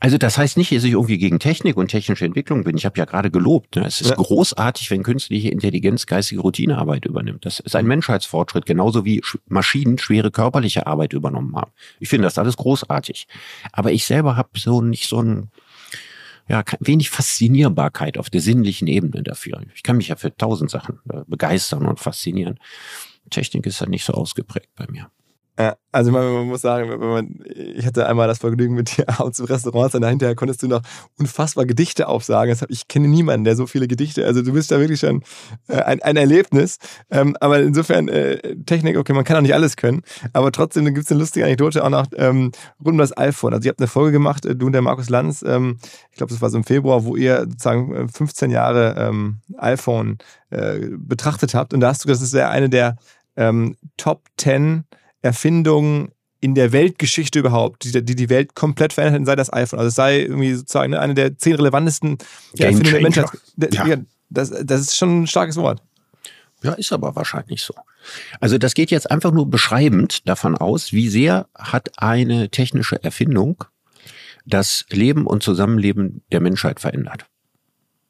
also 0.00 0.18
das 0.18 0.38
heißt 0.38 0.56
nicht, 0.56 0.72
dass 0.72 0.84
ich 0.84 0.92
irgendwie 0.92 1.18
gegen 1.18 1.38
Technik 1.38 1.76
und 1.76 1.88
technische 1.88 2.24
Entwicklung 2.24 2.64
bin. 2.64 2.76
Ich 2.76 2.84
habe 2.84 2.98
ja 2.98 3.04
gerade 3.04 3.30
gelobt. 3.30 3.76
Ne? 3.76 3.84
Es 3.84 4.00
ist 4.00 4.10
ja. 4.10 4.16
großartig, 4.16 4.90
wenn 4.90 5.02
künstliche 5.02 5.48
Intelligenz 5.48 6.06
geistige 6.06 6.40
Routinearbeit 6.40 7.04
übernimmt. 7.04 7.44
Das 7.44 7.60
ist 7.60 7.76
ein 7.76 7.84
mhm. 7.84 7.90
Menschheitsfortschritt, 7.90 8.66
genauso 8.66 9.04
wie 9.04 9.22
Maschinen 9.48 9.98
schwere 9.98 10.30
körperliche 10.30 10.86
Arbeit 10.86 11.12
übernommen 11.12 11.56
haben. 11.56 11.72
Ich 12.00 12.08
finde 12.08 12.24
das 12.24 12.38
alles 12.38 12.56
großartig. 12.56 13.26
Aber 13.72 13.92
ich 13.92 14.04
selber 14.04 14.36
habe 14.36 14.50
so 14.56 14.80
nicht 14.82 15.08
so 15.08 15.20
ein 15.20 15.50
ja, 16.48 16.64
wenig 16.80 17.10
Faszinierbarkeit 17.10 18.16
auf 18.16 18.30
der 18.30 18.40
sinnlichen 18.40 18.88
Ebene 18.88 19.22
dafür. 19.22 19.60
Ich 19.74 19.82
kann 19.82 19.98
mich 19.98 20.08
ja 20.08 20.16
für 20.16 20.34
tausend 20.34 20.70
Sachen 20.70 20.98
äh, 21.10 21.20
begeistern 21.26 21.86
und 21.86 22.00
faszinieren. 22.00 22.58
Technik 23.28 23.66
ist 23.66 23.80
halt 23.80 23.90
nicht 23.90 24.04
so 24.04 24.14
ausgeprägt 24.14 24.70
bei 24.74 24.86
mir. 24.88 25.10
Ja, 25.58 25.74
also 25.90 26.12
man, 26.12 26.32
man, 26.32 26.46
muss 26.46 26.60
sagen, 26.60 26.88
man, 27.00 27.40
ich 27.48 27.84
hatte 27.84 28.06
einmal 28.06 28.28
das 28.28 28.38
Vergnügen 28.38 28.76
mit 28.76 28.96
dir 28.96 29.08
abends 29.18 29.40
im 29.40 29.46
Restaurant 29.46 29.90
sein, 29.90 30.02
dahinter 30.02 30.36
konntest 30.36 30.62
du 30.62 30.68
noch 30.68 30.82
unfassbar 31.18 31.66
Gedichte 31.66 32.06
aufsagen. 32.06 32.54
Hab, 32.60 32.70
ich 32.70 32.86
kenne 32.86 33.08
niemanden, 33.08 33.42
der 33.42 33.56
so 33.56 33.66
viele 33.66 33.88
Gedichte, 33.88 34.24
also 34.24 34.40
du 34.42 34.52
bist 34.52 34.70
da 34.70 34.78
wirklich 34.78 35.00
schon 35.00 35.24
äh, 35.66 35.78
ein, 35.82 36.00
ein 36.02 36.16
Erlebnis. 36.16 36.78
Ähm, 37.10 37.36
aber 37.40 37.58
insofern, 37.58 38.06
äh, 38.08 38.54
Technik, 38.66 38.96
okay, 38.96 39.12
man 39.12 39.24
kann 39.24 39.36
auch 39.36 39.40
nicht 39.40 39.54
alles 39.54 39.76
können, 39.76 40.02
aber 40.32 40.52
trotzdem 40.52 40.84
gibt 40.84 41.06
es 41.06 41.10
eine 41.10 41.18
lustige 41.18 41.44
Anekdote 41.44 41.82
auch 41.84 41.90
noch 41.90 42.06
ähm, 42.14 42.52
rund 42.78 42.92
um 42.92 42.98
das 42.98 43.16
iPhone. 43.16 43.52
Also 43.52 43.66
ihr 43.66 43.70
habt 43.70 43.80
eine 43.80 43.88
Folge 43.88 44.12
gemacht, 44.12 44.46
äh, 44.46 44.54
du 44.54 44.66
und 44.66 44.72
der 44.72 44.82
Markus 44.82 45.08
Lanz, 45.08 45.42
ähm, 45.42 45.78
ich 46.12 46.18
glaube, 46.18 46.32
das 46.32 46.40
war 46.40 46.50
so 46.50 46.58
im 46.58 46.64
Februar, 46.64 47.04
wo 47.04 47.16
ihr 47.16 47.40
sozusagen 47.40 48.08
15 48.08 48.50
äh, 48.50 48.54
Jahre 48.54 48.94
ähm, 48.96 49.38
iPhone 49.56 50.18
äh, 50.50 50.78
betrachtet 50.96 51.54
habt 51.54 51.74
und 51.74 51.80
da 51.80 51.88
hast 51.88 52.04
du, 52.04 52.08
das 52.08 52.22
ist 52.22 52.32
ja 52.32 52.48
eine 52.48 52.68
der 52.68 52.96
ähm, 53.36 53.76
Top 53.96 54.22
10 54.36 54.84
Erfindung 55.22 56.12
in 56.40 56.54
der 56.54 56.72
Weltgeschichte 56.72 57.40
überhaupt, 57.40 57.84
die 57.84 58.04
die, 58.04 58.14
die 58.14 58.28
Welt 58.28 58.54
komplett 58.54 58.92
verändert 58.92 59.14
hätten, 59.14 59.26
sei 59.26 59.36
das 59.36 59.52
iPhone. 59.52 59.80
Also 59.80 59.88
es 59.88 59.94
sei 59.94 60.20
irgendwie 60.20 60.54
sozusagen 60.54 60.94
eine 60.94 61.14
der 61.14 61.36
zehn 61.36 61.54
relevantesten 61.54 62.18
Erfindungen 62.56 62.92
der 62.92 63.02
Menschheit. 63.02 63.30
Ja. 63.72 63.96
Das, 64.30 64.50
das 64.50 64.80
ist 64.82 64.96
schon 64.96 65.22
ein 65.22 65.26
starkes 65.26 65.56
Wort. 65.56 65.82
Ja, 66.62 66.72
ist 66.72 66.92
aber 66.92 67.14
wahrscheinlich 67.16 67.62
so. 67.62 67.74
Also 68.40 68.58
das 68.58 68.74
geht 68.74 68.90
jetzt 68.90 69.10
einfach 69.10 69.32
nur 69.32 69.48
beschreibend 69.48 70.28
davon 70.28 70.56
aus, 70.56 70.92
wie 70.92 71.08
sehr 71.08 71.48
hat 71.56 71.90
eine 71.96 72.50
technische 72.50 73.02
Erfindung 73.02 73.64
das 74.44 74.84
Leben 74.90 75.26
und 75.26 75.42
Zusammenleben 75.42 76.22
der 76.32 76.40
Menschheit 76.40 76.80
verändert. 76.80 77.26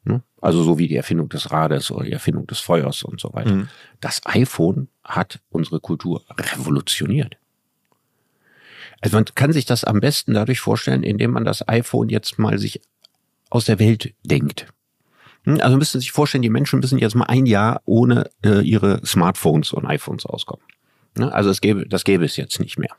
Ne? 0.03 0.23
Also 0.41 0.63
so 0.63 0.77
wie 0.77 0.87
die 0.87 0.95
Erfindung 0.95 1.29
des 1.29 1.51
Rades 1.51 1.91
oder 1.91 2.05
die 2.05 2.13
Erfindung 2.13 2.47
des 2.47 2.59
Feuers 2.59 3.03
und 3.03 3.19
so 3.19 3.33
weiter. 3.33 3.53
Mhm. 3.53 3.69
Das 3.99 4.21
iPhone 4.25 4.87
hat 5.09 5.41
unsere 5.49 5.79
Kultur 5.79 6.23
revolutioniert. 6.37 7.37
Also 9.01 9.17
man 9.17 9.25
kann 9.25 9.51
sich 9.51 9.65
das 9.65 9.83
am 9.83 9.99
besten 9.99 10.33
dadurch 10.33 10.59
vorstellen, 10.59 11.03
indem 11.03 11.31
man 11.31 11.45
das 11.45 11.67
iPhone 11.67 12.09
jetzt 12.09 12.37
mal 12.37 12.57
sich 12.57 12.81
aus 13.49 13.65
der 13.65 13.79
Welt 13.79 14.13
denkt. 14.23 14.67
Hm? 15.43 15.59
Also 15.61 15.77
müssen 15.77 15.99
Sie 15.99 16.05
sich 16.05 16.11
vorstellen, 16.11 16.41
die 16.41 16.49
Menschen 16.49 16.79
müssen 16.79 16.99
jetzt 16.99 17.15
mal 17.15 17.25
ein 17.25 17.45
Jahr 17.45 17.81
ohne 17.85 18.29
äh, 18.43 18.61
ihre 18.61 19.05
Smartphones 19.05 19.71
und 19.73 19.85
iPhones 19.85 20.25
auskommen. 20.25 20.65
Ne? 21.17 21.33
Also 21.33 21.49
es 21.49 21.61
gäbe, 21.61 21.87
das 21.87 22.03
gäbe 22.03 22.25
es 22.25 22.35
jetzt 22.35 22.59
nicht 22.59 22.77
mehr. 22.77 22.95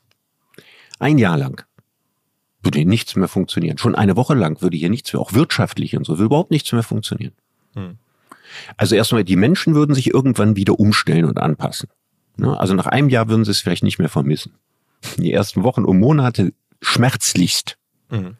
Ein 0.98 1.18
Jahr 1.18 1.38
lang 1.38 1.64
würde 2.62 2.84
nichts 2.84 3.16
mehr 3.16 3.28
funktionieren. 3.28 3.78
Schon 3.78 3.94
eine 3.94 4.16
Woche 4.16 4.34
lang 4.34 4.60
würde 4.60 4.76
hier 4.76 4.90
nichts 4.90 5.12
mehr, 5.12 5.20
auch 5.20 5.32
wirtschaftlich 5.32 5.96
und 5.96 6.04
so, 6.04 6.14
würde 6.14 6.24
überhaupt 6.24 6.50
nichts 6.50 6.72
mehr 6.72 6.82
funktionieren. 6.82 7.32
Hm. 7.74 7.98
Also 8.76 8.96
erstmal, 8.96 9.24
die 9.24 9.36
Menschen 9.36 9.74
würden 9.74 9.94
sich 9.94 10.12
irgendwann 10.12 10.56
wieder 10.56 10.78
umstellen 10.78 11.24
und 11.24 11.38
anpassen. 11.38 11.88
Ne? 12.36 12.58
Also 12.58 12.74
nach 12.74 12.86
einem 12.86 13.08
Jahr 13.08 13.28
würden 13.28 13.44
sie 13.44 13.50
es 13.50 13.60
vielleicht 13.60 13.82
nicht 13.82 13.98
mehr 13.98 14.08
vermissen. 14.08 14.54
Die 15.16 15.32
ersten 15.32 15.62
Wochen 15.62 15.84
und 15.84 15.98
Monate 15.98 16.52
schmerzlichst. 16.82 17.76
Mhm. 18.10 18.36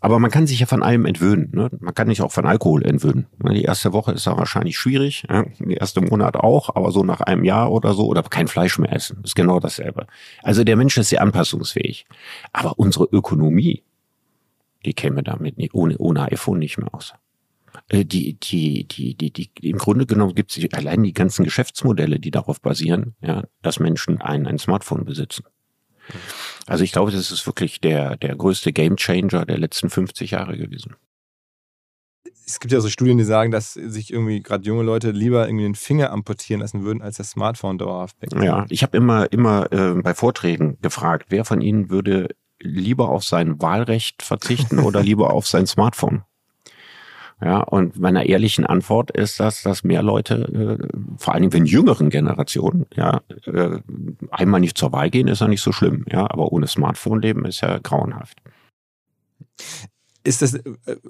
Aber 0.00 0.18
man 0.18 0.30
kann 0.30 0.46
sich 0.46 0.60
ja 0.60 0.66
von 0.66 0.82
allem 0.82 1.06
entwöhnen. 1.06 1.50
Ne? 1.52 1.70
Man 1.78 1.94
kann 1.94 2.08
sich 2.08 2.22
auch 2.22 2.32
von 2.32 2.46
Alkohol 2.46 2.84
entwöhnen. 2.84 3.26
Die 3.38 3.62
erste 3.62 3.92
Woche 3.92 4.12
ist 4.12 4.26
ja 4.26 4.36
wahrscheinlich 4.36 4.76
schwierig, 4.76 5.24
ja? 5.28 5.44
die 5.58 5.74
erste 5.74 6.00
Monat 6.00 6.36
auch, 6.36 6.74
aber 6.74 6.90
so 6.90 7.04
nach 7.04 7.20
einem 7.20 7.44
Jahr 7.44 7.70
oder 7.70 7.94
so, 7.94 8.06
oder 8.06 8.22
kein 8.22 8.48
Fleisch 8.48 8.78
mehr 8.78 8.92
essen, 8.92 9.20
ist 9.24 9.34
genau 9.34 9.60
dasselbe. 9.60 10.06
Also 10.42 10.64
der 10.64 10.76
Mensch 10.76 10.96
ist 10.96 11.08
sehr 11.10 11.22
anpassungsfähig. 11.22 12.06
Aber 12.52 12.78
unsere 12.78 13.04
Ökonomie, 13.04 13.82
die 14.84 14.94
käme 14.94 15.22
damit 15.22 15.58
nicht, 15.58 15.74
ohne, 15.74 15.96
ohne 15.98 16.30
iPhone 16.30 16.58
nicht 16.58 16.78
mehr 16.78 16.92
aus. 16.94 17.14
Äh, 17.88 18.04
die, 18.04 18.38
die, 18.38 18.86
die, 18.86 19.14
die, 19.16 19.32
die, 19.32 19.50
im 19.62 19.78
Grunde 19.78 20.06
genommen 20.06 20.34
gibt 20.34 20.56
es 20.56 20.72
allein 20.72 21.02
die 21.02 21.12
ganzen 21.12 21.44
Geschäftsmodelle, 21.44 22.18
die 22.18 22.30
darauf 22.30 22.60
basieren, 22.60 23.14
ja, 23.20 23.44
dass 23.62 23.80
Menschen 23.80 24.20
ein, 24.20 24.46
ein 24.46 24.58
Smartphone 24.58 25.04
besitzen. 25.04 25.44
Also 26.66 26.84
ich 26.84 26.92
glaube, 26.92 27.10
das 27.10 27.30
ist 27.30 27.46
wirklich 27.46 27.80
der, 27.80 28.16
der 28.16 28.36
größte 28.36 28.72
Gamechanger 28.72 29.46
der 29.46 29.58
letzten 29.58 29.90
50 29.90 30.32
Jahre 30.32 30.56
gewesen. 30.56 30.96
Es 32.46 32.60
gibt 32.60 32.72
ja 32.72 32.80
so 32.80 32.90
Studien, 32.90 33.16
die 33.16 33.24
sagen, 33.24 33.50
dass 33.50 33.72
sich 33.72 34.12
irgendwie 34.12 34.42
gerade 34.42 34.64
junge 34.64 34.82
Leute 34.82 35.12
lieber 35.12 35.46
irgendwie 35.46 35.64
den 35.64 35.74
Finger 35.74 36.10
amputieren 36.10 36.60
lassen 36.60 36.84
würden, 36.84 37.00
als 37.00 37.16
das 37.16 37.30
Smartphone 37.30 37.78
dauerhaft 37.78 38.20
weg. 38.20 38.30
Ja, 38.42 38.66
ich 38.68 38.82
habe 38.82 38.96
immer, 38.98 39.32
immer 39.32 39.72
äh, 39.72 39.94
bei 39.94 40.14
Vorträgen 40.14 40.78
gefragt, 40.82 41.26
wer 41.30 41.46
von 41.46 41.62
Ihnen 41.62 41.88
würde 41.88 42.28
lieber 42.60 43.08
auf 43.08 43.24
sein 43.24 43.60
Wahlrecht 43.62 44.22
verzichten 44.22 44.78
oder 44.78 45.02
lieber 45.02 45.32
auf 45.32 45.46
sein 45.46 45.66
Smartphone? 45.66 46.24
Ja, 47.44 47.58
und 47.60 47.98
meiner 48.00 48.24
ehrlichen 48.24 48.64
Antwort 48.64 49.10
ist 49.10 49.38
das, 49.38 49.62
dass 49.62 49.84
mehr 49.84 50.02
Leute, 50.02 50.78
äh, 50.80 50.88
vor 51.18 51.34
allem 51.34 51.50
in 51.50 51.66
jüngeren 51.66 52.08
Generationen, 52.08 52.86
ja, 52.94 53.20
äh, 53.44 53.80
einmal 54.30 54.60
nicht 54.60 54.78
zur 54.78 54.92
Wahl 54.92 55.10
gehen, 55.10 55.28
ist 55.28 55.42
ja 55.42 55.48
nicht 55.48 55.60
so 55.60 55.70
schlimm, 55.70 56.06
ja, 56.10 56.22
aber 56.30 56.52
ohne 56.52 56.66
Smartphone 56.66 57.20
leben 57.20 57.44
ist 57.44 57.60
ja 57.60 57.78
grauenhaft. 57.78 58.38
Ist 60.24 60.42
das 60.42 60.54
äh, 60.54 60.62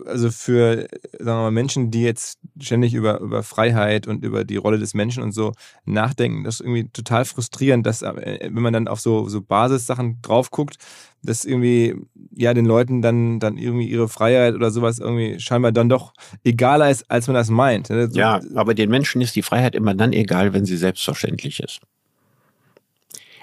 also 0.06 0.30
für 0.30 0.88
sagen 1.12 1.26
wir 1.26 1.34
mal, 1.34 1.50
Menschen, 1.50 1.90
die 1.90 2.02
jetzt 2.02 2.38
ständig 2.60 2.94
über, 2.94 3.20
über 3.20 3.42
Freiheit 3.42 4.06
und 4.06 4.24
über 4.24 4.44
die 4.44 4.56
Rolle 4.56 4.78
des 4.78 4.92
Menschen 4.92 5.22
und 5.22 5.32
so 5.32 5.52
nachdenken, 5.84 6.44
das 6.44 6.56
ist 6.56 6.60
irgendwie 6.60 6.88
total 6.88 7.24
frustrierend, 7.24 7.86
dass 7.86 8.02
äh, 8.02 8.50
wenn 8.52 8.62
man 8.62 8.72
dann 8.72 8.88
auf 8.88 9.00
so, 9.00 9.28
so 9.28 9.40
Basissachen 9.40 10.18
drauf 10.20 10.50
guckt, 10.50 10.76
dass 11.22 11.44
irgendwie 11.44 11.94
ja 12.34 12.54
den 12.54 12.66
Leuten 12.66 13.02
dann, 13.02 13.40
dann 13.40 13.56
irgendwie 13.56 13.88
ihre 13.88 14.08
Freiheit 14.08 14.54
oder 14.54 14.70
sowas 14.70 14.98
irgendwie 14.98 15.40
scheinbar 15.40 15.72
dann 15.72 15.88
doch 15.88 16.12
egaler 16.44 16.90
ist, 16.90 17.10
als 17.10 17.26
man 17.26 17.34
das 17.34 17.50
meint. 17.50 17.90
Ne? 17.90 18.10
Ja, 18.12 18.40
aber 18.54 18.74
den 18.74 18.90
Menschen 18.90 19.22
ist 19.22 19.36
die 19.36 19.42
Freiheit 19.42 19.74
immer 19.74 19.94
dann 19.94 20.12
egal, 20.12 20.52
wenn 20.52 20.64
sie 20.64 20.76
selbstverständlich 20.76 21.60
ist. 21.60 21.80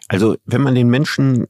Also 0.08 0.36
wenn 0.46 0.62
man 0.62 0.76
den 0.76 0.90
Menschen 0.90 1.48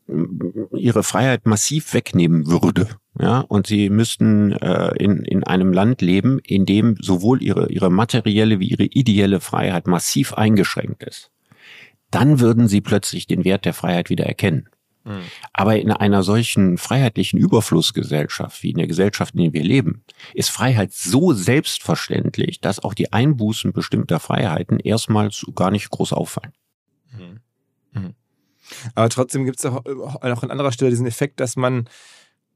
ihre 0.72 1.01
Freiheit 1.01 1.47
massiv 1.47 1.95
wegnehmen 1.95 2.45
würde, 2.45 2.88
ja, 3.20 3.39
und 3.41 3.68
sie 3.68 3.89
müssten 3.89 4.53
äh, 4.53 4.95
in, 4.97 5.24
in 5.26 5.43
einem 5.43 5.74
Land 5.74 6.01
leben, 6.01 6.39
in 6.39 6.66
dem 6.66 6.95
sowohl 6.99 7.43
ihre, 7.43 7.70
ihre 7.70 7.91
materielle 7.91 8.59
wie 8.59 8.70
ihre 8.70 8.86
ideelle 8.86 9.41
Freiheit 9.41 9.86
massiv 9.88 10.34
eingeschränkt 10.34 11.03
ist, 11.03 11.30
dann 12.09 12.39
würden 12.39 12.68
sie 12.68 12.82
plötzlich 12.82 13.28
den 13.28 13.43
Wert 13.43 13.66
der 13.66 13.74
Freiheit 13.74 14.09
wieder 14.09 14.26
erkennen. 14.26 14.70
Mhm. 15.03 15.24
Aber 15.51 15.78
in 15.80 15.91
einer 15.91 16.24
solchen 16.24 16.78
freiheitlichen 16.78 17.38
Überflussgesellschaft, 17.38 18.64
wie 18.64 18.72
in 18.72 18.78
der 18.78 18.88
Gesellschaft, 18.88 19.34
in 19.36 19.43
der 19.43 19.53
wir 19.53 19.64
leben, 19.64 20.03
ist 20.34 20.49
Freiheit 20.49 20.93
so 20.93 21.34
selbstverständlich, 21.34 22.62
dass 22.62 22.80
auch 22.80 22.93
die 22.93 23.12
Einbußen 23.12 23.74
bestimmter 23.74 24.20
Freiheiten 24.20 24.80
erstmals 24.80 25.45
gar 25.55 25.72
nicht 25.72 25.89
groß 25.89 26.14
auffallen. 26.14 26.53
Mhm. 27.12 27.39
Mhm. 27.93 28.14
Aber 28.95 29.09
trotzdem 29.09 29.43
gibt 29.43 29.59
es 29.59 29.66
auch, 29.66 29.84
auch 29.86 30.43
an 30.43 30.51
anderer 30.51 30.72
Stelle 30.72 30.91
diesen 30.91 31.07
Effekt, 31.07 31.41
dass 31.41 31.57
man 31.57 31.89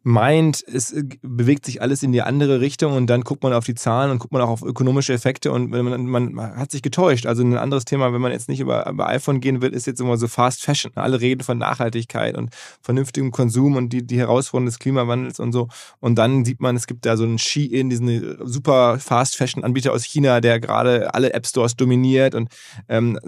meint, 0.05 0.63
es 0.67 0.91
äh, 0.91 1.03
bewegt 1.23 1.65
sich 1.65 1.81
alles 1.81 2.03
in 2.03 2.11
die 2.11 2.21
andere 2.21 2.61
Richtung 2.61 2.93
und 2.93 3.07
dann 3.07 3.21
guckt 3.21 3.41
man 3.41 3.53
auf 3.53 3.65
die 3.65 3.73
Zahlen 3.73 4.11
und 4.11 4.19
guckt 4.19 4.33
man 4.33 4.41
auch 4.43 4.49
auf 4.49 4.61
ökonomische 4.61 5.13
Effekte 5.13 5.51
und 5.51 5.71
man, 5.71 6.05
man 6.05 6.55
hat 6.55 6.71
sich 6.71 6.83
getäuscht. 6.83 7.25
Also 7.25 7.41
ein 7.41 7.57
anderes 7.57 7.85
Thema, 7.85 8.13
wenn 8.13 8.21
man 8.21 8.31
jetzt 8.31 8.47
nicht 8.47 8.59
über, 8.59 8.87
über 8.87 9.07
iPhone 9.07 9.39
gehen 9.41 9.63
will, 9.63 9.73
ist 9.73 9.87
jetzt 9.87 9.99
immer 9.99 10.15
so 10.17 10.27
Fast 10.27 10.63
Fashion. 10.63 10.91
Alle 10.93 11.21
reden 11.21 11.41
von 11.41 11.57
Nachhaltigkeit 11.57 12.37
und 12.37 12.51
vernünftigem 12.81 13.31
Konsum 13.31 13.77
und 13.77 13.89
die, 13.89 14.05
die 14.05 14.19
Herausforderungen 14.19 14.67
des 14.67 14.77
Klimawandels 14.77 15.39
und 15.39 15.53
so. 15.53 15.69
Und 15.99 16.19
dann 16.19 16.45
sieht 16.45 16.61
man, 16.61 16.75
es 16.75 16.85
gibt 16.85 17.03
da 17.07 17.17
so 17.17 17.23
einen 17.23 17.39
Shein, 17.39 17.89
diesen 17.89 18.37
super 18.47 18.99
Fast 18.99 19.35
Fashion 19.35 19.63
Anbieter 19.63 19.91
aus 19.91 20.03
China, 20.03 20.39
der 20.39 20.59
gerade 20.59 21.15
alle 21.15 21.33
App 21.33 21.47
Stores 21.47 21.77
dominiert 21.77 22.35
und 22.35 22.49
ähm, 22.89 23.19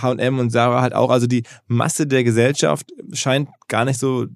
H&M 0.00 0.38
und 0.38 0.50
Sarah 0.50 0.80
halt 0.80 0.94
auch. 0.94 1.10
Also 1.10 1.26
die 1.26 1.42
Masse 1.66 2.06
der 2.06 2.22
Gesellschaft 2.22 2.86
scheint 3.14 3.48
gar 3.66 3.84
nicht 3.84 3.98
so 3.98 4.26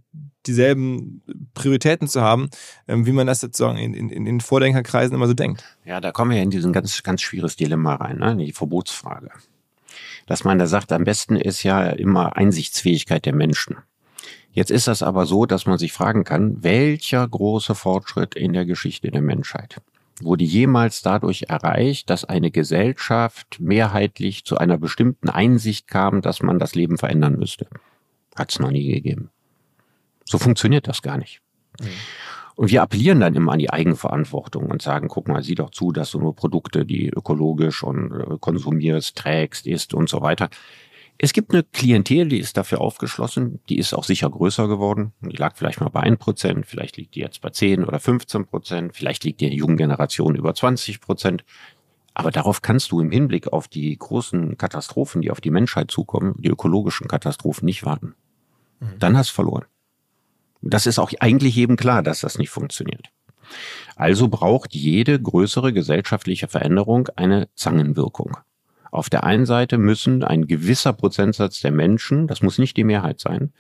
dieselben 0.47 1.23
Prioritäten 1.55 2.09
zu 2.09 2.21
haben, 2.21 2.49
ähm, 2.89 3.07
wie 3.07 3.13
man 3.13 3.27
das 3.27 3.41
sozusagen 3.41 3.79
in, 3.79 3.95
in, 3.95 4.11
in 4.11 4.25
den 4.25 4.41
Vordenkerkreisen 4.41 5.15
immer 5.15 5.27
so 5.27 5.35
denkt. 5.35 5.65
Ja, 5.85 6.01
da 6.01 6.13
kommen 6.13 6.31
wir 6.31 6.43
in 6.43 6.51
diesen 6.51 6.73
ganz, 6.73 7.03
ganz 7.03 7.23
schwieriges 7.23 7.57
Dilemma 7.57 7.97
rein, 7.97 8.19
ne? 8.19 8.37
die 8.37 8.53
Verbotsfrage. 8.53 9.31
Dass 10.27 10.45
man 10.45 10.59
da 10.59 10.67
sagt, 10.67 10.93
am 10.93 11.05
besten 11.05 11.37
ist 11.37 11.63
ja 11.63 11.85
immer 11.91 12.37
Einsichtsfähigkeit 12.37 13.27
der 13.27 13.35
Menschen. 13.35 13.77
Jetzt 14.53 14.71
ist 14.71 14.87
das 14.87 15.03
aber 15.03 15.27
so, 15.27 15.47
dass 15.47 15.67
man 15.67 15.79
sich 15.79 15.93
fragen 15.93 16.25
kann, 16.25 16.63
welcher 16.63 17.27
große 17.27 17.75
Fortschritt 17.75 18.35
in 18.35 18.53
der 18.53 18.65
Geschichte 18.65 19.11
der 19.11 19.23
Menschheit 19.23 19.81
wurde 20.21 20.45
jemals 20.45 21.03
dadurch 21.03 21.47
erreicht, 21.49 22.09
dass 22.11 22.25
eine 22.25 22.51
Gesellschaft 22.51 23.59
mehrheitlich 23.61 24.45
zu 24.45 24.59
einer 24.59 24.79
bestimmten 24.79 25.29
Einsicht 25.29 25.89
kam, 25.89 26.23
dass 26.23 26.43
man 26.43 26.59
das 26.59 26.75
Leben 26.75 26.99
verändern 26.99 27.39
müsste. 27.39 27.67
Hat 28.37 28.53
es 28.53 28.59
noch 28.59 28.71
nie 28.71 28.93
gegeben. 28.93 29.31
So 30.25 30.39
funktioniert 30.39 30.89
das 30.89 31.03
gar 31.03 31.19
nicht. 31.19 31.41
Mhm. 31.81 31.87
Und 32.57 32.71
wir 32.71 32.83
appellieren 32.83 33.21
dann 33.21 33.35
immer 33.35 33.53
an 33.53 33.59
die 33.59 33.71
Eigenverantwortung 33.71 34.67
und 34.67 34.81
sagen, 34.81 35.09
guck 35.09 35.27
mal, 35.27 35.43
sieh 35.43 35.57
doch 35.57 35.71
zu, 35.71 35.91
dass 35.91 36.13
du 36.13 36.21
nur 36.21 36.37
Produkte, 36.37 36.85
die 36.85 37.09
ökologisch 37.09 37.83
und 37.83 38.13
äh, 38.13 38.39
konsumierst, 38.39 39.17
trägst, 39.17 39.67
isst 39.67 39.93
und 39.93 40.09
so 40.09 40.21
weiter. 40.21 40.51
Es 41.19 41.33
gibt 41.33 41.53
eine 41.53 41.63
Klientel, 41.63 42.29
die 42.29 42.39
ist 42.39 42.57
dafür 42.57 42.81
aufgeschlossen, 42.81 43.61
die 43.69 43.79
ist 43.79 43.95
auch 43.95 44.05
sicher 44.05 44.29
größer 44.29 44.67
geworden. 44.67 45.13
Die 45.21 45.37
lag 45.37 45.57
vielleicht 45.57 45.81
mal 45.81 45.89
bei 45.89 46.01
1 46.01 46.19
Prozent, 46.19 46.67
vielleicht 46.67 46.97
liegt 46.97 47.15
die 47.15 47.21
jetzt 47.21 47.41
bei 47.41 47.51
10 47.51 47.85
oder 47.85 48.01
15 48.01 48.47
Prozent, 48.47 48.97
vielleicht 48.97 49.25
liegt 49.25 49.41
die 49.41 49.47
in 49.47 49.51
der 49.51 49.59
jungen 49.59 49.77
Generation 49.77 50.35
über 50.35 50.55
20 50.55 51.01
Prozent. 51.01 51.45
Aber 52.15 52.31
darauf 52.31 52.63
kannst 52.63 52.93
du 52.93 53.01
im 53.01 53.11
Hinblick 53.11 53.53
auf 53.53 53.69
die 53.69 53.97
großen 53.97 54.57
Katastrophen, 54.57 55.23
die 55.23 55.31
auf 55.31 55.41
die 55.41 55.51
Menschheit 55.51 55.91
zukommen, 55.91 56.35
die 56.39 56.49
ökologischen 56.49 57.09
Katastrophen 57.09 57.67
nicht 57.67 57.85
warten. 57.85 58.15
Mhm. 58.81 58.99
Dann 58.99 59.17
hast 59.17 59.31
du 59.31 59.35
verloren. 59.35 59.65
Das 60.67 60.87
ist 60.87 60.99
auch 60.99 61.13
eigentlich 61.21 61.57
jedem 61.57 61.77
klar, 61.77 62.03
dass 62.03 62.21
das 62.21 62.39
nicht 62.39 62.51
funktioniert. 62.51 63.09
Also 63.97 64.29
braucht 64.29 64.75
jede 64.75 65.21
größere 65.21 65.73
gesellschaftliche 65.73 66.49
Veränderung 66.49 67.09
eine 67.17 67.49
Zangenwirkung. 67.55 68.37
Auf 68.91 69.11
der 69.11 69.25
einen 69.25 69.45
Seite 69.45 69.77
müssen 69.77 70.23
ein 70.23 70.47
gewisser 70.47 70.93
Prozentsatz 70.93 71.61
der 71.61 71.73
Menschen, 71.73 72.27
das 72.27 72.43
muss 72.43 72.59
nicht 72.59 72.77
die 72.77 72.85
Mehrheit 72.85 73.21
sein, 73.21 73.53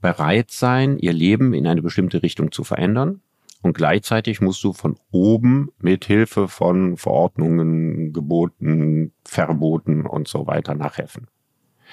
bereit 0.00 0.50
sein, 0.50 0.98
ihr 0.98 1.12
Leben 1.12 1.54
in 1.54 1.66
eine 1.66 1.82
bestimmte 1.82 2.22
Richtung 2.22 2.52
zu 2.52 2.64
verändern. 2.64 3.20
Und 3.62 3.72
gleichzeitig 3.72 4.42
musst 4.42 4.62
du 4.62 4.74
von 4.74 4.98
oben 5.10 5.70
mit 5.78 6.04
Hilfe 6.04 6.48
von 6.48 6.98
Verordnungen, 6.98 8.12
Geboten, 8.12 9.12
Verboten 9.24 10.04
und 10.04 10.28
so 10.28 10.46
weiter 10.46 10.74
nachhelfen. 10.74 11.28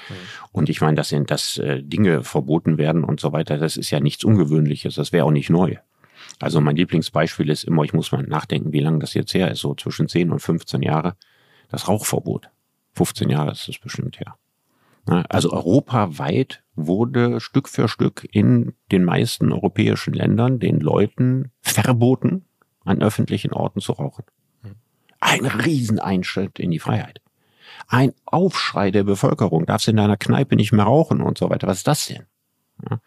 Mhm. 0.09 0.13
Und 0.51 0.69
ich 0.69 0.81
meine, 0.81 0.95
dass, 0.95 1.09
sind, 1.09 1.31
dass 1.31 1.57
äh, 1.57 1.81
Dinge 1.83 2.23
verboten 2.23 2.77
werden 2.77 3.03
und 3.03 3.19
so 3.19 3.31
weiter, 3.31 3.57
das 3.57 3.77
ist 3.77 3.91
ja 3.91 3.99
nichts 3.99 4.23
Ungewöhnliches, 4.23 4.95
das 4.95 5.11
wäre 5.11 5.25
auch 5.25 5.31
nicht 5.31 5.49
neu. 5.49 5.77
Also 6.39 6.61
mein 6.61 6.75
Lieblingsbeispiel 6.75 7.49
ist 7.49 7.63
immer, 7.63 7.83
ich 7.83 7.93
muss 7.93 8.11
mal 8.11 8.23
nachdenken, 8.23 8.73
wie 8.73 8.79
lange 8.79 8.99
das 8.99 9.13
jetzt 9.13 9.33
her 9.33 9.51
ist, 9.51 9.59
so 9.59 9.75
zwischen 9.75 10.07
10 10.07 10.31
und 10.31 10.39
15 10.39 10.81
Jahre, 10.81 11.15
das 11.69 11.87
Rauchverbot. 11.87 12.49
15 12.93 13.29
Jahre 13.29 13.51
ist 13.51 13.67
das 13.67 13.77
bestimmt 13.77 14.19
her. 14.19 14.35
Also 15.05 15.51
europaweit 15.51 16.63
wurde 16.75 17.39
Stück 17.39 17.67
für 17.67 17.87
Stück 17.87 18.27
in 18.31 18.73
den 18.91 19.03
meisten 19.03 19.51
europäischen 19.51 20.13
Ländern 20.13 20.59
den 20.59 20.79
Leuten 20.79 21.51
verboten, 21.61 22.45
an 22.85 23.01
öffentlichen 23.01 23.51
Orten 23.51 23.81
zu 23.81 23.93
rauchen. 23.93 24.25
Mhm. 24.61 24.75
Ein 25.19 25.45
Rieseneinschnitt 25.45 26.59
in 26.59 26.71
die 26.71 26.79
Freiheit 26.79 27.21
ein 27.87 28.13
Aufschrei 28.25 28.91
der 28.91 29.03
Bevölkerung. 29.03 29.65
Darfst 29.65 29.87
in 29.87 29.97
deiner 29.97 30.17
Kneipe 30.17 30.55
nicht 30.55 30.71
mehr 30.71 30.85
rauchen 30.85 31.21
und 31.21 31.37
so 31.37 31.49
weiter. 31.49 31.67
Was 31.67 31.79
ist 31.79 31.87
das 31.87 32.07
denn? 32.07 32.25
Ja. 32.89 32.99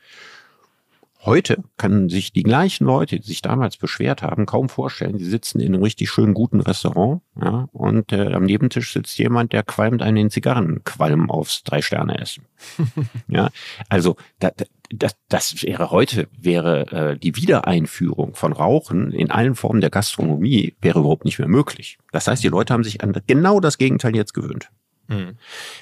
Heute 1.24 1.64
können 1.78 2.10
sich 2.10 2.34
die 2.34 2.42
gleichen 2.42 2.84
Leute, 2.84 3.18
die 3.18 3.26
sich 3.26 3.40
damals 3.40 3.78
beschwert 3.78 4.22
haben, 4.22 4.44
kaum 4.44 4.68
vorstellen. 4.68 5.16
Die 5.16 5.24
sitzen 5.24 5.58
in 5.58 5.74
einem 5.74 5.82
richtig 5.82 6.10
schönen 6.10 6.34
guten 6.34 6.60
Restaurant, 6.60 7.22
ja, 7.40 7.66
und 7.72 8.12
äh, 8.12 8.34
am 8.34 8.44
Nebentisch 8.44 8.92
sitzt 8.92 9.16
jemand, 9.16 9.54
der 9.54 9.62
qualmt 9.62 10.02
einen 10.02 10.16
den 10.16 10.30
Zigarrenqualm 10.30 11.30
aufs 11.30 11.62
Drei-Sterne-Essen. 11.62 12.44
ja, 13.28 13.48
also 13.88 14.16
da, 14.38 14.50
das, 14.90 15.16
das 15.30 15.62
wäre 15.62 15.90
heute 15.90 16.28
wäre 16.38 16.92
äh, 16.92 17.18
die 17.18 17.36
Wiedereinführung 17.36 18.34
von 18.34 18.52
Rauchen 18.52 19.10
in 19.10 19.30
allen 19.30 19.54
Formen 19.54 19.80
der 19.80 19.90
Gastronomie 19.90 20.74
wäre 20.82 20.98
überhaupt 20.98 21.24
nicht 21.24 21.38
mehr 21.38 21.48
möglich. 21.48 21.96
Das 22.12 22.28
heißt, 22.28 22.44
die 22.44 22.48
Leute 22.48 22.74
haben 22.74 22.84
sich 22.84 23.02
an 23.02 23.16
genau 23.26 23.60
das 23.60 23.78
Gegenteil 23.78 24.14
jetzt 24.14 24.34
gewöhnt. 24.34 24.70
Mhm. 25.08 25.36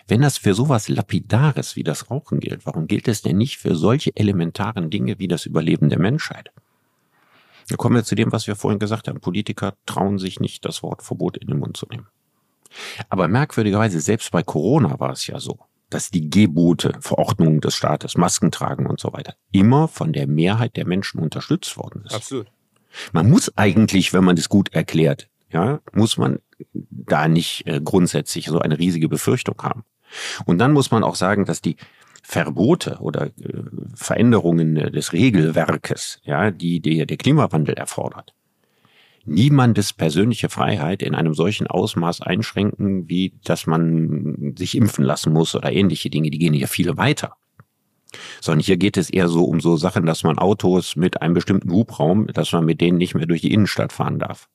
Wenn 0.08 0.22
das 0.22 0.38
für 0.38 0.54
sowas 0.54 0.88
Lapidares 0.88 1.76
wie 1.76 1.84
das 1.84 2.10
Rauchen 2.10 2.40
gilt, 2.40 2.66
warum 2.66 2.86
gilt 2.86 3.08
es 3.08 3.22
denn 3.22 3.38
nicht 3.38 3.58
für 3.58 3.74
solche 3.74 4.14
elementaren 4.16 4.90
Dinge 4.90 5.18
wie 5.18 5.28
das 5.28 5.46
Überleben 5.46 5.88
der 5.88 5.98
Menschheit? 5.98 6.50
Da 7.68 7.76
kommen 7.76 7.94
wir 7.94 8.04
zu 8.04 8.14
dem, 8.14 8.32
was 8.32 8.46
wir 8.46 8.56
vorhin 8.56 8.80
gesagt 8.80 9.08
haben. 9.08 9.20
Politiker 9.20 9.74
trauen 9.86 10.18
sich 10.18 10.40
nicht, 10.40 10.64
das 10.64 10.82
Wort 10.82 11.02
Verbot 11.02 11.36
in 11.36 11.46
den 11.46 11.58
Mund 11.58 11.76
zu 11.76 11.86
nehmen. 11.90 12.08
Aber 13.08 13.28
merkwürdigerweise, 13.28 14.00
selbst 14.00 14.30
bei 14.32 14.42
Corona 14.42 14.98
war 14.98 15.10
es 15.10 15.26
ja 15.26 15.38
so, 15.38 15.58
dass 15.90 16.10
die 16.10 16.30
Gebote, 16.30 16.94
Verordnungen 17.00 17.60
des 17.60 17.74
Staates, 17.74 18.16
Masken 18.16 18.50
tragen 18.50 18.86
und 18.86 18.98
so 18.98 19.12
weiter, 19.12 19.34
immer 19.52 19.88
von 19.88 20.12
der 20.12 20.26
Mehrheit 20.26 20.76
der 20.76 20.86
Menschen 20.86 21.20
unterstützt 21.20 21.76
worden 21.76 22.04
ist. 22.06 22.14
Absolut. 22.14 22.46
Man 23.12 23.30
muss 23.30 23.56
eigentlich, 23.56 24.12
wenn 24.12 24.24
man 24.24 24.36
das 24.36 24.48
gut 24.48 24.72
erklärt, 24.72 25.28
ja, 25.50 25.80
muss 25.92 26.16
man 26.16 26.40
da 26.72 27.28
nicht 27.28 27.66
äh, 27.66 27.80
grundsätzlich 27.82 28.46
so 28.46 28.58
eine 28.58 28.78
riesige 28.78 29.08
Befürchtung 29.08 29.56
haben. 29.62 29.84
Und 30.44 30.58
dann 30.58 30.72
muss 30.72 30.90
man 30.90 31.04
auch 31.04 31.14
sagen, 31.14 31.44
dass 31.44 31.60
die 31.60 31.76
Verbote 32.22 32.98
oder 33.00 33.26
äh, 33.26 33.30
Veränderungen 33.94 34.74
des 34.74 35.12
Regelwerkes, 35.12 36.20
ja, 36.24 36.50
die 36.50 36.80
der, 36.80 37.06
der 37.06 37.16
Klimawandel 37.16 37.74
erfordert, 37.74 38.34
niemandes 39.24 39.92
persönliche 39.92 40.48
Freiheit 40.48 41.02
in 41.02 41.14
einem 41.14 41.34
solchen 41.34 41.66
Ausmaß 41.66 42.22
einschränken, 42.22 43.08
wie 43.08 43.34
dass 43.44 43.66
man 43.66 44.54
sich 44.56 44.76
impfen 44.76 45.04
lassen 45.04 45.32
muss 45.32 45.54
oder 45.54 45.72
ähnliche 45.72 46.10
Dinge, 46.10 46.30
die 46.30 46.38
gehen 46.38 46.54
ja 46.54 46.66
viel 46.66 46.96
weiter. 46.96 47.34
Sondern 48.40 48.64
hier 48.64 48.76
geht 48.76 48.96
es 48.96 49.08
eher 49.08 49.28
so 49.28 49.44
um 49.44 49.60
so 49.60 49.76
Sachen, 49.76 50.04
dass 50.04 50.22
man 50.22 50.38
Autos 50.38 50.96
mit 50.96 51.22
einem 51.22 51.34
bestimmten 51.34 51.70
Hubraum, 51.70 52.26
dass 52.26 52.52
man 52.52 52.64
mit 52.64 52.80
denen 52.80 52.98
nicht 52.98 53.14
mehr 53.14 53.26
durch 53.26 53.40
die 53.40 53.54
Innenstadt 53.54 53.92
fahren 53.92 54.18
darf 54.18 54.48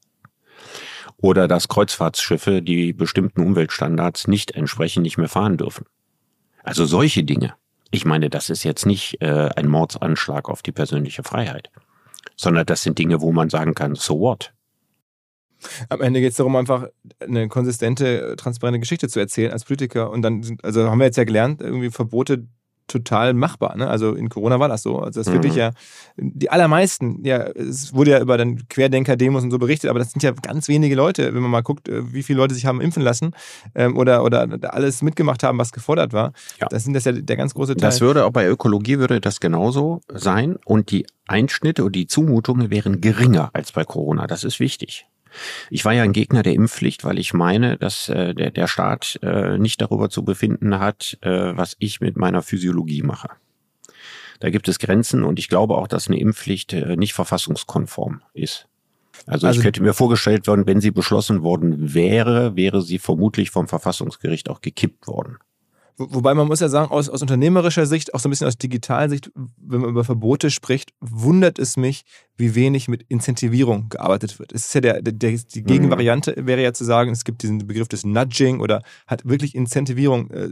Oder 1.20 1.48
dass 1.48 1.68
Kreuzfahrtschiffe, 1.68 2.62
die 2.62 2.94
bestimmten 2.94 3.42
Umweltstandards 3.42 4.28
nicht 4.28 4.52
entsprechen, 4.52 5.02
nicht 5.02 5.18
mehr 5.18 5.30
fahren 5.30 5.58
dürfen. 5.58 5.86
Also 6.64 6.86
solche 6.86 7.24
Dinge. 7.24 7.56
Ich 7.92 8.06
meine, 8.06 8.30
das 8.30 8.50
ist 8.50 8.64
jetzt 8.64 8.86
nicht 8.86 9.22
äh, 9.22 9.50
ein 9.56 9.68
Mordsanschlag 9.68 10.50
auf 10.50 10.62
die 10.62 10.72
persönliche 10.72 11.24
Freiheit, 11.24 11.72
sondern 12.36 12.66
das 12.66 12.84
sind 12.84 13.00
Dinge, 13.00 13.22
wo 13.22 13.32
man 13.32 13.50
sagen 13.50 13.74
kann, 13.74 13.96
so 13.96 14.20
what? 14.20 14.54
Am 15.90 16.02
Ende 16.02 16.20
geht 16.20 16.32
es 16.32 16.38
darum, 16.38 16.56
einfach 16.56 16.88
eine 17.20 17.48
konsistente, 17.48 18.36
transparente 18.38 18.80
Geschichte 18.80 19.08
zu 19.08 19.20
erzählen 19.20 19.52
als 19.52 19.66
Politiker. 19.66 20.12
Und 20.12 20.22
dann 20.22 20.44
sind, 20.44 20.64
also 20.64 20.90
haben 20.90 21.00
wir 21.00 21.06
jetzt 21.06 21.18
ja 21.18 21.24
gelernt, 21.24 21.62
irgendwie 21.62 21.90
Verbote 21.90 22.48
total 22.88 23.34
machbar. 23.34 23.76
Ne? 23.78 23.88
Also 23.88 24.14
in 24.14 24.30
Corona 24.30 24.60
war 24.60 24.68
das 24.68 24.82
so. 24.82 25.00
Also 25.00 25.20
das 25.20 25.28
mhm. 25.28 25.34
wirklich 25.34 25.56
ja, 25.56 25.72
die 26.18 26.50
allermeisten, 26.50 27.24
ja, 27.24 27.44
es 27.44 27.94
wurde 27.94 28.12
ja 28.12 28.22
über 28.22 28.38
dann 28.38 28.68
Querdenker-Demos 28.70 29.44
und 29.44 29.52
so 29.52 29.60
berichtet, 29.60 29.90
aber 29.90 30.00
das 30.00 30.12
sind 30.12 30.24
ja 30.24 30.32
ganz 30.32 30.68
wenige 30.68 30.96
Leute, 30.96 31.34
wenn 31.34 31.42
man 31.42 31.52
mal 31.52 31.62
guckt, 31.62 31.90
äh, 31.90 32.14
wie 32.14 32.24
viele 32.24 32.38
Leute 32.38 32.56
sich 32.56 32.66
haben 32.66 32.82
impfen 32.82 33.04
lassen 33.04 33.32
ähm, 33.76 33.98
oder, 33.98 34.24
oder 34.24 34.48
alles 34.74 35.02
mitgemacht 35.02 35.44
haben, 35.44 35.58
was 35.58 35.72
gefordert 35.72 36.14
war. 36.14 36.34
Ja. 36.60 36.68
Das 36.68 36.84
sind 36.84 36.94
das 36.94 37.06
ja 37.06 37.12
der 37.12 37.38
ganz 37.38 37.54
große 37.54 37.76
Teil. 37.76 37.90
Das 37.90 38.02
würde 38.02 38.26
auch 38.26 38.32
bei 38.32 38.48
Ökologie 38.48 39.00
würde 39.00 39.22
das 39.22 39.40
genauso 39.40 40.02
sein 40.14 40.58
und 40.66 40.92
die 40.92 41.06
Einschnitte 41.28 41.84
und 41.84 41.94
die 41.94 42.08
Zumutungen 42.08 42.70
wären 42.70 43.02
geringer 43.02 43.50
als 43.54 43.72
bei 43.72 43.84
Corona. 43.84 44.28
Das 44.28 44.44
ist 44.44 44.60
wichtig. 44.60 45.08
Ich 45.70 45.86
war 45.86 45.94
ja 45.94 46.04
ein 46.04 46.14
Gegner 46.14 46.44
der 46.44 46.54
Impfpflicht, 46.54 47.04
weil 47.04 47.20
ich 47.20 47.34
meine, 47.34 47.78
dass 47.78 48.10
äh, 48.10 48.34
der, 48.34 48.52
der 48.52 48.68
Staat 48.68 49.20
äh, 49.22 49.58
nicht 49.58 49.82
darüber 49.82 50.10
zu 50.10 50.24
befinden 50.24 50.80
hat, 50.80 51.18
äh, 51.22 51.56
was 51.56 51.76
ich 51.80 52.02
mit 52.02 52.18
meiner 52.18 52.42
Physiologie 52.42 53.04
mache. 53.04 53.30
Da 54.40 54.50
gibt 54.50 54.68
es 54.68 54.80
Grenzen 54.80 55.24
und 55.24 55.40
ich 55.40 55.50
glaube 55.50 55.76
auch, 55.76 55.88
dass 55.88 56.08
eine 56.08 56.20
Impfpflicht 56.20 56.74
äh, 56.74 56.96
nicht 56.96 57.14
verfassungskonform 57.14 58.22
ist. 58.34 58.68
Also, 59.26 59.48
also 59.48 59.60
ich 59.60 59.66
hätte 59.66 59.82
mir 59.82 59.94
vorgestellt 59.94 60.48
worden, 60.48 60.68
wenn 60.68 60.80
sie 60.80 60.92
beschlossen 60.92 61.42
worden 61.42 61.94
wäre, 61.94 62.56
wäre 62.56 62.82
sie 62.82 63.00
vermutlich 63.00 63.50
vom 63.50 63.68
Verfassungsgericht 63.68 64.50
auch 64.50 64.62
gekippt 64.62 65.08
worden. 65.08 65.38
Wobei 65.98 66.36
man 66.36 66.48
muss 66.48 66.60
ja 66.60 66.70
sagen, 66.70 66.92
aus, 66.92 67.10
aus 67.10 67.24
unternehmerischer 67.24 67.88
Sicht, 67.88 68.14
auch 68.14 68.20
so 68.20 68.28
ein 68.28 68.30
bisschen 68.30 68.48
aus 68.48 68.58
digitaler 68.58 69.10
Sicht, 69.10 69.32
wenn 69.58 69.82
man 69.82 69.90
über 69.90 70.04
Verbote 70.04 70.52
spricht, 70.52 70.94
wundert 71.00 71.58
es 71.58 71.76
mich, 71.76 72.06
wie 72.38 72.54
wenig 72.56 72.88
mit 72.88 73.04
Incentivierung 73.10 73.90
gearbeitet 73.90 74.40
wird. 74.40 74.54
Es 74.54 74.66
ist 74.66 74.76
ja 74.76 74.82
der, 74.82 75.02
der, 75.02 75.32
die 75.32 75.64
Gegenvariante 75.64 76.36
wäre 76.38 76.62
ja 76.62 76.72
zu 76.72 76.86
sagen, 76.86 77.12
es 77.12 77.24
gibt 77.24 77.42
diesen 77.42 77.68
Begriff 77.68 77.88
des 77.88 78.06
Nudging 78.06 78.60
oder 78.60 78.84
hat 79.08 79.28
wirklich 79.28 79.56
Incentivierung 79.56 80.30
äh, 80.30 80.50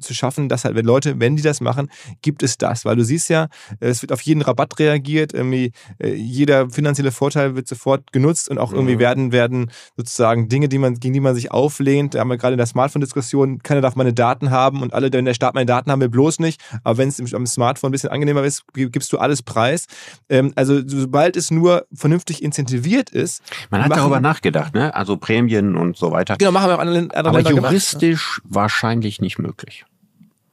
zu 0.00 0.14
schaffen, 0.14 0.48
dass 0.48 0.64
halt, 0.64 0.74
wenn 0.74 0.84
Leute, 0.84 1.20
wenn 1.20 1.36
die 1.36 1.42
das 1.42 1.60
machen, 1.60 1.90
gibt 2.22 2.42
es 2.42 2.58
das. 2.58 2.84
Weil 2.84 2.96
du 2.96 3.04
siehst 3.04 3.28
ja, 3.30 3.48
es 3.78 4.02
wird 4.02 4.12
auf 4.12 4.20
jeden 4.22 4.42
Rabatt 4.42 4.78
reagiert, 4.78 5.32
irgendwie 5.32 5.72
äh, 5.98 6.12
jeder 6.14 6.70
finanzielle 6.70 7.12
Vorteil 7.12 7.54
wird 7.54 7.68
sofort 7.68 8.12
genutzt 8.12 8.48
und 8.48 8.58
auch 8.58 8.72
irgendwie 8.72 8.96
mhm. 8.96 9.00
werden, 9.00 9.32
werden 9.32 9.70
sozusagen 9.96 10.48
Dinge, 10.48 10.68
die 10.68 10.78
man, 10.78 10.94
gegen 10.94 11.14
die 11.14 11.20
man 11.20 11.36
sich 11.36 11.52
auflehnt, 11.52 12.14
da 12.14 12.20
haben 12.20 12.28
wir 12.28 12.36
gerade 12.36 12.54
in 12.54 12.58
der 12.58 12.66
Smartphone-Diskussion, 12.66 13.62
keiner 13.62 13.80
darf 13.80 13.94
meine 13.94 14.12
Daten 14.12 14.50
haben 14.50 14.82
und 14.82 14.92
alle, 14.92 15.12
wenn 15.12 15.24
der 15.24 15.34
Staat 15.34 15.54
meine 15.54 15.66
Daten 15.66 15.90
haben 15.90 16.00
will, 16.00 16.08
bloß 16.08 16.40
nicht. 16.40 16.60
Aber 16.82 16.98
wenn 16.98 17.08
es 17.08 17.34
am 17.34 17.46
Smartphone 17.46 17.90
ein 17.90 17.92
bisschen 17.92 18.10
angenehmer 18.10 18.42
ist, 18.42 18.64
gibst 18.72 19.12
du 19.12 19.18
alles 19.18 19.42
preis. 19.42 19.86
Ähm, 20.28 20.52
also 20.56 20.80
sobald 20.84 21.27
sobald 21.28 21.36
es 21.36 21.50
nur 21.50 21.86
vernünftig 21.92 22.42
incentiviert 22.42 23.10
ist. 23.10 23.42
Man 23.70 23.84
hat 23.84 23.92
darüber 23.92 24.20
nachgedacht, 24.20 24.74
ne? 24.74 24.94
Also 24.94 25.16
Prämien 25.16 25.76
und 25.76 25.96
so 25.96 26.10
weiter. 26.10 26.36
Genau, 26.38 26.52
machen 26.52 26.70
wir 26.70 26.76
auch 26.76 26.80
andere, 26.80 26.98
andere 27.14 27.28
Aber 27.28 27.40
juristisch 27.40 28.40
gemacht. 28.42 28.54
wahrscheinlich 28.54 29.20
nicht 29.20 29.38
möglich. 29.38 29.84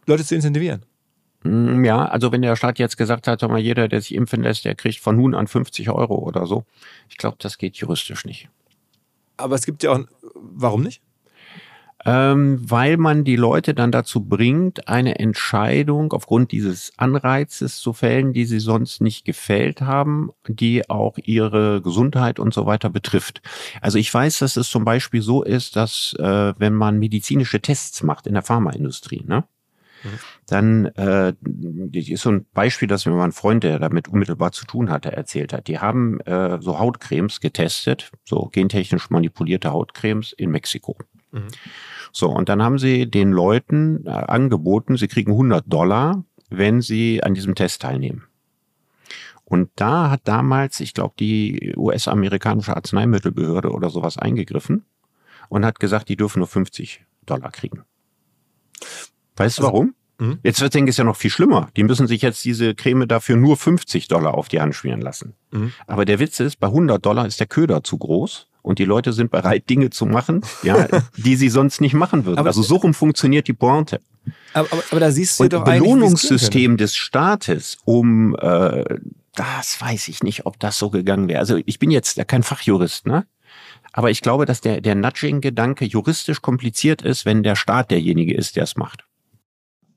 Leute 0.05 0.26
zu 0.26 0.36
incentivieren. 0.36 0.84
Mm, 1.43 1.86
ja, 1.86 2.05
also 2.05 2.32
wenn 2.32 2.41
der 2.41 2.55
Staat 2.55 2.80
jetzt 2.80 2.97
gesagt 2.97 3.28
hat, 3.28 3.41
mal, 3.43 3.59
jeder, 3.59 3.88
der 3.88 4.01
sich 4.01 4.13
impfen 4.13 4.43
lässt, 4.43 4.65
der 4.65 4.76
kriegt 4.76 4.99
von 4.99 5.15
nun 5.15 5.34
an 5.34 5.47
50 5.47 5.89
Euro 5.89 6.15
oder 6.15 6.45
so. 6.45 6.65
Ich 7.09 7.17
glaube, 7.17 7.38
das 7.39 7.57
geht 7.57 7.78
juristisch 7.78 8.26
nicht. 8.26 8.49
Aber 9.38 9.55
es 9.55 9.65
gibt 9.65 9.84
ja 9.84 9.91
auch, 9.91 9.99
warum 10.36 10.82
nicht? 10.82 11.01
Ähm, 12.06 12.60
weil 12.62 12.97
man 12.97 13.24
die 13.24 13.36
Leute 13.36 13.74
dann 13.74 13.91
dazu 13.91 14.24
bringt, 14.24 14.88
eine 14.88 15.18
Entscheidung 15.18 16.14
aufgrund 16.14 16.51
dieses 16.51 16.93
Anreizes 16.97 17.78
zu 17.78 17.93
fällen, 17.93 18.32
die 18.32 18.45
sie 18.45 18.60
sonst 18.60 19.01
nicht 19.01 19.26
gefällt 19.26 19.82
haben, 19.82 20.30
die 20.47 20.88
auch 20.89 21.18
ihre 21.18 21.82
Gesundheit 21.82 22.39
und 22.39 22.53
so 22.53 22.68
weiter 22.68 22.89
betrifft. 22.89 23.41
Also 23.82 23.97
ich 23.97 24.14
weiß, 24.14 24.39
dass 24.39 24.56
es 24.56 24.70
zum 24.70 24.86
Beispiel 24.86 25.24
so 25.24 25.41
ist, 25.41 25.76
dass 25.76 26.16
äh, 26.20 26.53
wenn 26.58 26.76
man 26.76 26.99
medizinische 26.99 27.60
Tests 27.60 28.03
macht 28.03 28.28
in 28.28 28.34
der 28.34 28.43
Pharmaindustrie, 28.43 29.24
ne? 29.26 29.43
Mhm. 30.03 30.20
Dann 30.47 30.86
äh, 30.97 31.34
ist 31.91 32.22
so 32.22 32.30
ein 32.30 32.45
Beispiel, 32.53 32.88
das 32.88 33.08
mir 33.08 33.14
mein 33.14 33.32
Freund, 33.32 33.64
der 33.64 33.80
damit 33.80 34.08
unmittelbar 34.08 34.51
zu 34.51 34.66
tun 34.66 34.91
hatte, 34.91 35.12
erzählt 35.12 35.53
hat. 35.53 35.68
Die 35.68 35.80
haben 35.80 36.20
äh, 36.22 36.62
so 36.62 36.78
Hautcremes 36.78 37.39
getestet, 37.39 38.12
so 38.24 38.49
gentechnisch 38.51 39.10
manipulierte 39.10 39.72
Hautcremes 39.72 40.34
in 40.34 40.51
Mexiko. 40.51 40.95
Mhm. 41.36 41.48
So, 42.12 42.30
und 42.30 42.48
dann 42.48 42.64
haben 42.64 42.80
sie 42.80 43.10
den 43.10 43.32
Leuten 43.32 44.06
äh, 44.06 44.10
angeboten, 44.10 44.96
sie 44.96 45.08
kriegen 45.10 45.32
100 45.32 45.66
Dollar, 45.68 46.24
wenn 46.50 46.82
sie 46.82 47.22
an 47.22 47.34
diesem 47.34 47.56
Test 47.56 47.82
teilnehmen. 47.82 48.24
Und 49.44 49.70
da 49.76 50.10
hat 50.10 50.22
damals, 50.24 50.80
ich 50.80 50.94
glaube, 50.94 51.14
die 51.20 51.74
US-amerikanische 51.78 52.76
Arzneimittelbehörde 52.76 53.70
oder 53.70 53.90
sowas 53.90 54.18
eingegriffen 54.18 54.86
und 55.50 55.66
hat 55.66 55.80
gesagt, 55.80 56.10
die 56.10 56.16
dürfen 56.16 56.40
nur 56.40 56.48
50 56.48 57.06
Dollar 57.26 57.52
kriegen. 57.52 57.84
Weißt 59.36 59.60
du 59.60 59.64
also, 59.64 59.74
warum? 59.74 59.96
Mh? 60.18 60.38
Jetzt 60.44 60.62
wird 60.62 60.74
denke 60.74 60.90
ich, 60.90 60.94
ist 60.94 60.98
ja 60.98 61.04
noch 61.04 61.18
viel 61.18 61.30
schlimmer. 61.30 61.70
Die 61.76 61.84
müssen 61.84 62.08
sich 62.08 62.22
jetzt 62.22 62.44
diese 62.46 62.74
Creme 62.74 63.08
dafür 63.08 63.36
nur 63.36 63.58
50 63.58 64.08
Dollar 64.08 64.34
auf 64.34 64.48
die 64.48 64.62
Hand 64.62 64.74
schmieren 64.74 65.02
lassen. 65.02 65.36
Mhm. 65.52 65.74
Aber 65.86 66.06
der 66.06 66.20
Witz 66.20 66.40
ist, 66.40 66.60
bei 66.60 66.68
100 66.68 67.06
Dollar 67.06 67.28
ist 67.28 67.40
der 67.40 67.48
Köder 67.48 67.84
zu 67.84 67.98
groß 67.98 68.48
und 68.66 68.80
die 68.80 68.86
Leute 68.86 69.13
sind 69.13 69.32
bereit, 69.32 69.70
Dinge 69.70 69.89
zu 69.91 70.05
machen, 70.05 70.41
ja, 70.63 70.88
die 71.18 71.36
sie 71.36 71.49
sonst 71.49 71.82
nicht 71.82 71.93
machen 71.93 72.26
würden. 72.26 72.39
Aber 72.39 72.49
also 72.49 72.61
so 72.61 72.78
rum 72.78 72.93
funktioniert 72.93 73.47
die 73.47 73.53
Pointe. 73.53 74.01
Aber, 74.53 74.68
aber, 74.72 74.84
aber 74.91 74.99
da 74.99 75.11
siehst 75.11 75.39
du 75.39 75.43
und 75.43 75.53
doch 75.53 75.63
Belohnungssystem 75.63 76.78
des 76.78 76.95
Staates, 76.95 77.78
um 77.86 78.36
äh, 78.39 78.84
das 79.36 79.80
weiß 79.80 80.07
ich 80.07 80.24
nicht, 80.24 80.45
ob 80.45 80.59
das 80.59 80.80
so 80.80 80.89
gegangen 80.89 81.28
wäre. 81.28 81.39
Also 81.39 81.59
ich 81.66 81.78
bin 81.78 81.91
jetzt 81.91 82.26
kein 82.28 82.43
Fachjurist, 82.43 83.05
ne? 83.05 83.26
Aber 83.93 84.11
ich 84.11 84.22
glaube, 84.22 84.45
dass 84.45 84.59
der, 84.59 84.82
der 84.82 84.95
Nudging-Gedanke 84.95 85.86
juristisch 85.86 86.41
kompliziert 86.41 87.01
ist, 87.01 87.26
wenn 87.26 87.43
der 87.43 87.55
Staat 87.55 87.91
derjenige 87.91 88.36
ist, 88.36 88.57
der 88.57 88.63
es 88.63 88.76
macht 88.76 89.05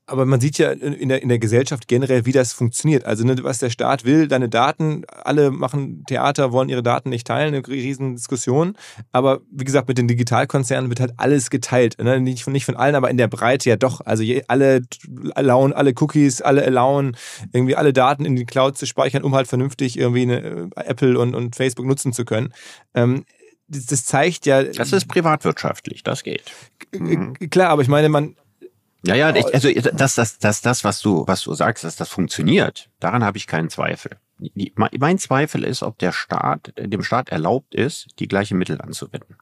aber 0.09 0.25
man 0.25 0.41
sieht 0.41 0.57
ja 0.57 0.71
in 0.71 1.09
der, 1.09 1.21
in 1.21 1.29
der 1.29 1.39
Gesellschaft 1.39 1.87
generell, 1.87 2.25
wie 2.25 2.31
das 2.31 2.53
funktioniert. 2.53 3.05
Also 3.05 3.23
ne, 3.23 3.35
was 3.43 3.59
der 3.59 3.69
Staat 3.69 4.05
will, 4.05 4.27
deine 4.27 4.49
Daten, 4.49 5.03
alle 5.23 5.51
machen 5.51 6.03
Theater, 6.07 6.51
wollen 6.51 6.69
ihre 6.69 6.83
Daten 6.83 7.09
nicht 7.09 7.27
teilen, 7.27 7.53
eine 7.53 7.67
riesen 7.67 8.15
Diskussion. 8.15 8.75
Aber 9.11 9.41
wie 9.51 9.63
gesagt, 9.63 9.87
mit 9.87 9.97
den 9.97 10.07
Digitalkonzernen 10.07 10.89
wird 10.89 10.99
halt 10.99 11.13
alles 11.17 11.49
geteilt. 11.49 11.97
Ne? 12.01 12.19
Nicht, 12.19 12.43
von, 12.43 12.53
nicht 12.53 12.65
von 12.65 12.75
allen, 12.75 12.95
aber 12.95 13.09
in 13.09 13.17
der 13.17 13.27
Breite 13.27 13.69
ja 13.69 13.75
doch. 13.75 14.01
Also 14.01 14.23
je, 14.23 14.43
alle 14.47 14.81
allowen 15.35 15.73
alle 15.73 15.93
Cookies, 15.99 16.41
alle 16.41 16.63
allowen 16.63 17.15
irgendwie 17.53 17.75
alle 17.75 17.93
Daten 17.93 18.25
in 18.25 18.35
die 18.35 18.45
Cloud 18.45 18.77
zu 18.77 18.85
speichern, 18.85 19.23
um 19.23 19.35
halt 19.35 19.47
vernünftig 19.47 19.97
irgendwie 19.97 20.23
eine 20.23 20.39
äh, 20.39 20.69
Apple 20.75 21.19
und, 21.19 21.35
und 21.35 21.55
Facebook 21.55 21.85
nutzen 21.85 22.13
zu 22.13 22.25
können. 22.25 22.53
Ähm, 22.93 23.25
das, 23.67 23.85
das 23.85 24.05
zeigt 24.05 24.45
ja. 24.45 24.63
Das 24.63 24.91
ist 24.91 25.07
privatwirtschaftlich, 25.07 26.03
das 26.03 26.23
geht. 26.23 26.51
Klar, 27.51 27.69
aber 27.69 27.83
ich 27.83 27.87
meine, 27.87 28.09
man, 28.09 28.35
ja, 29.03 29.15
ja, 29.15 29.35
ich, 29.35 29.53
also 29.53 29.71
dass 29.71 30.15
das, 30.15 30.39
das, 30.39 30.61
das, 30.61 30.83
was 30.83 31.01
du, 31.01 31.25
was 31.27 31.43
du 31.43 31.53
sagst, 31.53 31.83
dass 31.83 31.95
das 31.95 32.09
funktioniert, 32.09 32.89
daran 32.99 33.23
habe 33.23 33.37
ich 33.37 33.47
keinen 33.47 33.69
Zweifel. 33.69 34.17
Mein 34.75 35.17
Zweifel 35.17 35.63
ist, 35.63 35.83
ob 35.83 35.97
der 35.99 36.11
Staat, 36.11 36.73
dem 36.77 37.03
Staat 37.03 37.29
erlaubt 37.29 37.75
ist, 37.75 38.07
die 38.19 38.27
gleichen 38.27 38.57
Mittel 38.57 38.81
anzuwenden. 38.81 39.35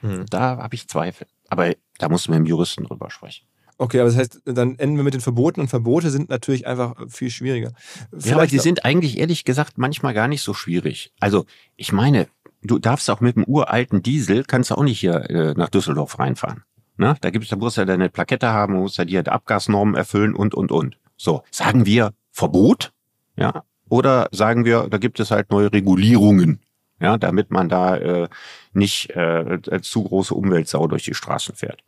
Hm. 0.00 0.26
Da 0.30 0.58
habe 0.58 0.74
ich 0.74 0.88
Zweifel. 0.88 1.26
Aber 1.48 1.72
da 1.98 2.08
muss 2.08 2.28
man 2.28 2.38
mit 2.38 2.46
dem 2.46 2.50
Juristen 2.50 2.84
drüber 2.84 3.10
sprechen. 3.10 3.46
Okay, 3.78 4.00
aber 4.00 4.08
das 4.08 4.16
heißt, 4.16 4.42
dann 4.46 4.78
enden 4.78 4.96
wir 4.96 5.04
mit 5.04 5.14
den 5.14 5.20
Verboten 5.20 5.60
und 5.60 5.68
Verbote 5.68 6.10
sind 6.10 6.30
natürlich 6.30 6.66
einfach 6.66 6.94
viel 7.08 7.30
schwieriger. 7.30 7.72
Vielleicht 8.10 8.26
ja, 8.26 8.34
aber 8.36 8.46
die 8.46 8.58
sind 8.58 8.84
eigentlich 8.84 9.18
ehrlich 9.18 9.44
gesagt 9.44 9.76
manchmal 9.76 10.14
gar 10.14 10.28
nicht 10.28 10.42
so 10.42 10.54
schwierig. 10.54 11.12
Also, 11.20 11.44
ich 11.76 11.92
meine, 11.92 12.28
du 12.62 12.78
darfst 12.78 13.10
auch 13.10 13.20
mit 13.20 13.36
dem 13.36 13.44
uralten 13.44 14.02
Diesel, 14.02 14.44
kannst 14.44 14.70
du 14.70 14.76
auch 14.76 14.82
nicht 14.82 14.98
hier 14.98 15.28
äh, 15.28 15.54
nach 15.54 15.68
Düsseldorf 15.68 16.18
reinfahren. 16.18 16.64
Ne? 16.96 17.16
Da 17.20 17.30
gibt's, 17.30 17.48
da 17.48 17.56
muss 17.56 17.76
er 17.76 17.82
ja 17.82 17.86
deine 17.86 18.08
Plakette 18.08 18.48
haben, 18.48 18.74
muss 18.74 18.98
er 18.98 19.04
die 19.04 19.16
halt 19.16 19.28
Abgasnormen 19.28 19.94
erfüllen 19.94 20.34
und, 20.34 20.54
und, 20.54 20.72
und. 20.72 20.98
So. 21.16 21.42
Sagen 21.50 21.86
wir 21.86 22.12
Verbot? 22.32 22.92
Ja. 23.36 23.64
Oder 23.88 24.28
sagen 24.32 24.64
wir, 24.64 24.88
da 24.88 24.98
gibt 24.98 25.20
es 25.20 25.30
halt 25.30 25.50
neue 25.50 25.72
Regulierungen? 25.72 26.60
Ja, 27.00 27.18
damit 27.18 27.50
man 27.50 27.68
da 27.68 27.96
äh, 27.96 28.28
nicht 28.72 29.10
äh, 29.10 29.60
zu 29.82 30.04
große 30.04 30.34
Umweltsau 30.34 30.88
durch 30.88 31.04
die 31.04 31.14
Straßen 31.14 31.54
fährt. 31.54 31.84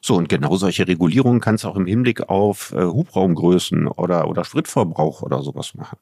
So, 0.00 0.16
und 0.16 0.28
genau 0.28 0.56
solche 0.56 0.86
Regulierungen 0.86 1.40
kannst 1.40 1.64
du 1.64 1.68
auch 1.68 1.76
im 1.76 1.86
Hinblick 1.86 2.28
auf 2.28 2.72
äh, 2.72 2.82
Hubraumgrößen 2.82 3.86
oder, 3.86 4.28
oder 4.28 4.44
Spritverbrauch 4.44 5.22
oder 5.22 5.42
sowas 5.42 5.74
machen. 5.74 5.98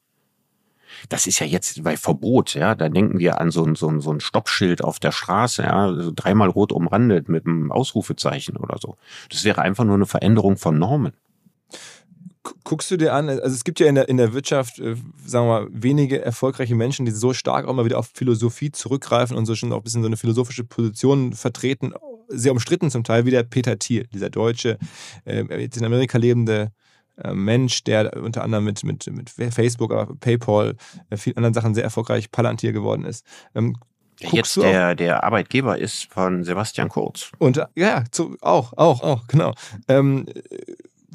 Das 1.09 1.27
ist 1.27 1.39
ja 1.39 1.47
jetzt 1.47 1.83
bei 1.83 1.97
Verbot, 1.97 2.55
ja. 2.55 2.75
Da 2.75 2.89
denken 2.89 3.19
wir 3.19 3.41
an 3.41 3.51
so 3.51 3.65
ein, 3.65 3.75
so 3.75 3.89
ein, 3.89 4.01
so 4.01 4.13
ein 4.13 4.21
Stoppschild 4.21 4.83
auf 4.83 4.99
der 4.99 5.13
Straße, 5.13 5.63
ja, 5.63 5.93
so 5.95 6.13
dreimal 6.15 6.49
rot 6.49 6.73
umrandet 6.73 7.29
mit 7.29 7.47
einem 7.47 7.73
Ausrufezeichen 7.73 8.57
oder 8.57 8.79
so. 8.81 8.97
Das 9.31 9.45
wäre 9.45 9.63
einfach 9.63 9.85
nur 9.85 9.95
eine 9.95 10.07
Veränderung 10.07 10.57
von 10.57 10.79
Normen. 10.79 11.13
guckst 12.65 12.91
du 12.91 12.97
dir 12.97 13.13
an, 13.15 13.29
also 13.29 13.55
es 13.55 13.65
gibt 13.65 13.81
ja 13.81 13.87
in 13.87 13.97
der, 13.97 14.09
in 14.09 14.17
der 14.17 14.33
Wirtschaft, 14.33 14.79
äh, 14.79 14.95
sagen 15.25 15.47
wir 15.47 15.61
mal, 15.61 15.69
wenige 15.71 16.23
erfolgreiche 16.23 16.75
Menschen, 16.75 17.05
die 17.07 17.13
so 17.13 17.33
stark 17.33 17.67
auch 17.67 17.75
mal 17.75 17.85
wieder 17.85 17.99
auf 17.99 18.11
Philosophie 18.15 18.71
zurückgreifen 18.71 19.37
und 19.37 19.47
so 19.47 19.55
schon 19.55 19.73
auch 19.73 19.79
ein 19.79 19.83
bisschen 19.83 20.03
so 20.03 20.09
eine 20.09 20.17
philosophische 20.17 20.65
Position 20.65 21.33
vertreten, 21.33 21.93
sehr 22.29 22.53
umstritten 22.53 22.91
zum 22.91 23.05
Teil, 23.05 23.25
wie 23.27 23.31
der 23.31 23.43
Peter 23.43 23.79
Thiel, 23.79 24.07
dieser 24.13 24.31
deutsche, 24.31 24.79
äh, 25.25 25.45
jetzt 25.61 25.77
in 25.77 25.85
Amerika 25.85 26.19
lebende 26.19 26.73
Mensch, 27.33 27.85
der 27.85 28.17
unter 28.23 28.43
anderem 28.43 28.65
mit, 28.65 28.85
mit, 28.85 29.11
mit 29.11 29.31
Facebook, 29.31 29.93
aber 29.93 30.15
PayPal, 30.17 30.77
äh, 31.11 31.17
vielen 31.17 31.37
anderen 31.39 31.55
Sachen 31.55 31.75
sehr 31.75 31.85
erfolgreich 31.85 32.31
Palantir 32.31 32.73
geworden 32.73 33.05
ist. 33.05 33.25
Ähm, 33.55 33.77
Jetzt 34.19 34.57
der, 34.57 34.95
der 34.95 35.25
Arbeitgeber 35.25 35.79
ist 35.79 36.11
von 36.11 36.43
Sebastian 36.43 36.89
Kurz. 36.89 37.33
Und 37.39 37.61
ja, 37.75 38.05
zu, 38.11 38.37
auch, 38.41 38.73
auch, 38.75 39.03
auch, 39.03 39.27
genau. 39.27 39.53
Ähm, 39.89 40.25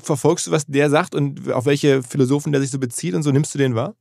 verfolgst 0.01 0.47
du, 0.47 0.51
was 0.51 0.67
der 0.67 0.89
sagt 0.89 1.15
und 1.15 1.51
auf 1.51 1.65
welche 1.65 2.03
Philosophen 2.03 2.51
der 2.51 2.61
sich 2.61 2.69
so 2.69 2.79
bezieht 2.79 3.15
und 3.15 3.23
so 3.23 3.31
nimmst 3.31 3.53
du 3.55 3.57
den 3.57 3.75
wahr? 3.75 3.95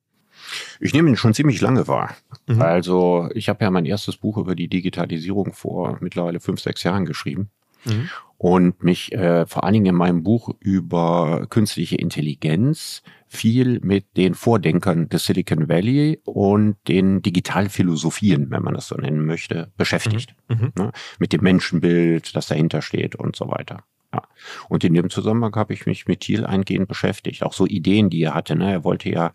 Ich 0.80 0.92
nehme 0.92 1.08
ihn 1.08 1.16
schon 1.16 1.34
ziemlich 1.34 1.60
lange 1.60 1.86
wahr. 1.88 2.14
Mhm. 2.46 2.62
Also 2.62 3.28
ich 3.34 3.48
habe 3.48 3.64
ja 3.64 3.70
mein 3.70 3.86
erstes 3.86 4.16
Buch 4.16 4.36
über 4.36 4.54
die 4.54 4.68
Digitalisierung 4.68 5.52
vor 5.52 5.98
mittlerweile 6.00 6.40
fünf, 6.40 6.60
sechs 6.60 6.82
Jahren 6.82 7.04
geschrieben. 7.04 7.50
Mhm. 7.84 8.08
Und 8.42 8.82
mich 8.82 9.12
äh, 9.12 9.44
vor 9.44 9.64
allen 9.64 9.74
Dingen 9.74 9.84
in 9.84 9.94
meinem 9.94 10.22
Buch 10.22 10.48
über 10.60 11.46
künstliche 11.50 11.96
Intelligenz 11.96 13.02
viel 13.26 13.80
mit 13.80 14.16
den 14.16 14.32
Vordenkern 14.32 15.10
des 15.10 15.26
Silicon 15.26 15.68
Valley 15.68 16.22
und 16.24 16.76
den 16.88 17.20
Digitalphilosophien, 17.20 18.50
wenn 18.50 18.62
man 18.62 18.72
das 18.72 18.88
so 18.88 18.94
nennen 18.94 19.26
möchte, 19.26 19.70
beschäftigt. 19.76 20.34
Mhm. 20.48 20.56
mhm. 20.56 20.72
Ne? 20.74 20.92
Mit 21.18 21.34
dem 21.34 21.42
Menschenbild, 21.42 22.34
das 22.34 22.46
dahinter 22.46 22.80
steht 22.80 23.14
und 23.14 23.36
so 23.36 23.46
weiter. 23.50 23.84
Ja. 24.10 24.22
Und 24.70 24.84
in 24.84 24.94
dem 24.94 25.10
Zusammenhang 25.10 25.54
habe 25.56 25.74
ich 25.74 25.84
mich 25.84 26.06
mit 26.06 26.20
Thiel 26.20 26.46
eingehend 26.46 26.88
beschäftigt. 26.88 27.42
Auch 27.42 27.52
so 27.52 27.66
Ideen, 27.66 28.08
die 28.08 28.22
er 28.22 28.32
hatte. 28.32 28.56
Ne? 28.56 28.72
Er 28.72 28.84
wollte 28.84 29.10
ja 29.10 29.34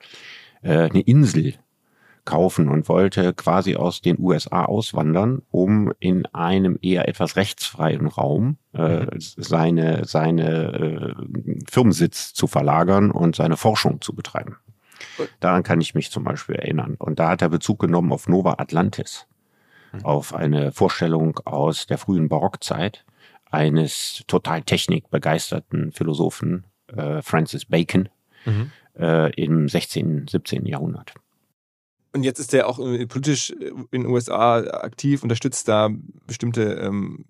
äh, 0.64 0.89
eine 0.89 1.01
Insel 1.01 1.53
kaufen 2.26 2.67
und 2.67 2.89
wollte 2.89 3.34
quasi 3.34 3.76
aus 3.76 4.01
den 4.01 4.17
USA 4.19 4.65
auswandern, 4.65 5.41
um 5.51 5.93
in 5.99 6.26
einem 6.28 6.78
eher 6.82 7.07
etwas 7.07 7.36
rechtsfreien 7.36 8.07
Raum 8.07 8.57
äh, 8.73 9.05
mhm. 9.05 9.09
seine, 9.19 10.05
seine 10.05 10.73
äh, 10.73 11.13
Firmensitz 11.69 12.34
zu 12.34 12.47
verlagern 12.47 13.11
und 13.11 13.36
seine 13.36 13.57
Forschung 13.57 14.01
zu 14.01 14.13
betreiben. 14.13 14.57
Daran 15.39 15.63
kann 15.63 15.82
ich 15.82 15.95
mich 15.95 16.11
zum 16.11 16.23
Beispiel 16.23 16.55
erinnern. 16.55 16.95
Und 16.97 17.19
da 17.19 17.30
hat 17.30 17.41
er 17.41 17.49
Bezug 17.49 17.80
genommen 17.80 18.11
auf 18.11 18.28
Nova 18.28 18.55
Atlantis, 18.57 19.28
mhm. 19.93 20.03
auf 20.03 20.34
eine 20.34 20.71
Vorstellung 20.71 21.39
aus 21.45 21.88
der 21.88 21.97
frühen 21.97 22.28
Barockzeit 22.28 23.05
eines 23.51 24.23
total 24.28 24.63
technikbegeisterten 24.63 25.91
Philosophen, 25.91 26.65
äh, 26.88 27.21
Francis 27.21 27.65
Bacon, 27.65 28.09
mhm. 28.45 28.71
äh, 28.97 29.32
im 29.34 29.69
16., 29.69 30.28
17. 30.28 30.65
Jahrhundert. 30.65 31.13
Und 32.16 32.24
jetzt 32.24 32.39
ist 32.39 32.53
er 32.53 32.70
auch 32.70 32.78
politisch 32.78 33.51
in 33.91 34.03
den 34.03 34.05
USA 34.05 34.59
aktiv, 34.59 35.22
unterstützt 35.22 35.68
da 35.68 35.89
bestimmte 36.26 36.63
ähm, 36.76 37.26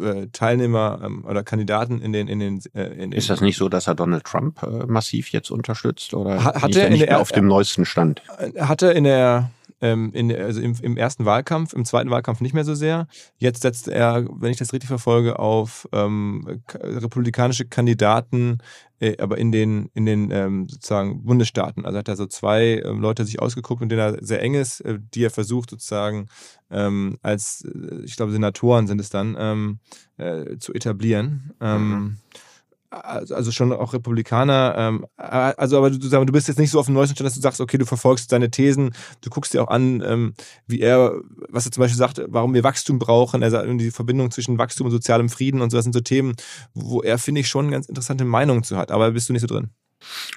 äh, 0.00 0.28
Teilnehmer 0.32 1.00
ähm, 1.04 1.24
oder 1.24 1.42
Kandidaten 1.42 2.00
in 2.00 2.12
den 2.12 2.28
in 2.28 2.38
den, 2.38 2.62
äh, 2.74 2.84
in 2.84 3.10
den 3.10 3.12
Ist 3.12 3.28
das 3.28 3.40
nicht 3.40 3.56
so, 3.56 3.68
dass 3.68 3.88
er 3.88 3.96
Donald 3.96 4.22
Trump 4.22 4.62
äh, 4.62 4.86
massiv 4.86 5.30
jetzt 5.30 5.50
unterstützt 5.50 6.14
oder 6.14 6.44
hat, 6.44 6.62
hat 6.62 6.76
er, 6.76 6.84
er 6.84 6.90
nicht 6.90 7.08
der, 7.08 7.20
auf 7.20 7.32
dem 7.32 7.48
neuesten 7.48 7.84
Stand? 7.84 8.22
Hat 8.56 8.82
er 8.82 8.94
in 8.94 9.02
der 9.02 9.50
ähm, 9.84 10.12
in, 10.14 10.34
also 10.34 10.62
im, 10.62 10.74
im, 10.80 10.96
ersten 10.96 11.26
Wahlkampf, 11.26 11.74
im 11.74 11.84
zweiten 11.84 12.08
Wahlkampf 12.08 12.40
nicht 12.40 12.54
mehr 12.54 12.64
so 12.64 12.74
sehr. 12.74 13.06
Jetzt 13.36 13.60
setzt 13.60 13.86
er, 13.86 14.26
wenn 14.40 14.50
ich 14.50 14.56
das 14.56 14.72
richtig 14.72 14.88
verfolge, 14.88 15.38
auf 15.38 15.86
ähm, 15.92 16.62
republikanische 16.72 17.66
Kandidaten, 17.66 18.58
äh, 18.98 19.18
aber 19.18 19.36
in 19.36 19.52
den, 19.52 19.90
in 19.92 20.06
den 20.06 20.30
ähm, 20.30 20.66
sozusagen 20.70 21.22
Bundesstaaten. 21.24 21.84
Also 21.84 21.98
hat 21.98 22.08
er 22.08 22.16
so 22.16 22.24
zwei 22.24 22.82
ähm, 22.82 23.00
Leute 23.02 23.26
sich 23.26 23.42
ausgeguckt, 23.42 23.82
mit 23.82 23.90
denen 23.90 24.00
er 24.00 24.24
sehr 24.24 24.40
eng 24.40 24.54
ist, 24.54 24.80
äh, 24.80 24.98
die 24.98 25.24
er 25.24 25.30
versucht 25.30 25.68
sozusagen 25.68 26.28
ähm, 26.70 27.18
als, 27.20 27.62
äh, 27.66 28.04
ich 28.04 28.16
glaube, 28.16 28.32
Senatoren 28.32 28.86
sind 28.86 29.02
es 29.02 29.10
dann, 29.10 29.36
ähm, 29.38 29.80
äh, 30.16 30.56
zu 30.56 30.72
etablieren. 30.72 31.52
Mhm 31.60 32.16
also, 33.02 33.34
also 33.34 33.50
schon 33.50 33.72
auch 33.72 33.92
Republikaner. 33.92 34.74
Ähm, 34.76 35.06
also, 35.16 35.78
aber 35.78 35.90
du, 35.90 35.98
du 35.98 36.32
bist 36.32 36.48
jetzt 36.48 36.58
nicht 36.58 36.70
so 36.70 36.78
auf 36.78 36.86
dem 36.86 36.94
neuesten 36.94 37.16
Stand, 37.16 37.26
dass 37.26 37.34
du 37.34 37.40
sagst, 37.40 37.60
okay, 37.60 37.78
du 37.78 37.86
verfolgst 37.86 38.30
seine 38.30 38.50
Thesen, 38.50 38.94
du 39.20 39.30
guckst 39.30 39.54
dir 39.54 39.62
auch 39.62 39.68
an, 39.68 40.02
ähm, 40.06 40.34
wie 40.66 40.80
er, 40.80 41.14
was 41.48 41.66
er 41.66 41.72
zum 41.72 41.82
Beispiel 41.82 41.98
sagt, 41.98 42.22
warum 42.28 42.54
wir 42.54 42.64
Wachstum 42.64 42.98
brauchen, 42.98 43.42
er 43.42 43.50
sagt 43.50 43.68
die 43.80 43.90
Verbindung 43.90 44.30
zwischen 44.30 44.58
Wachstum 44.58 44.86
und 44.86 44.92
sozialem 44.92 45.28
Frieden 45.28 45.60
und 45.60 45.70
so, 45.70 45.76
das 45.76 45.84
sind 45.84 45.92
so 45.92 46.00
Themen, 46.00 46.34
wo 46.74 47.02
er, 47.02 47.18
finde 47.18 47.40
ich, 47.40 47.48
schon 47.48 47.70
ganz 47.70 47.86
interessante 47.86 48.24
Meinungen 48.24 48.62
zu 48.62 48.76
hat. 48.76 48.90
Aber 48.90 49.10
bist 49.12 49.28
du 49.28 49.32
nicht 49.32 49.42
so 49.42 49.48
drin? 49.48 49.70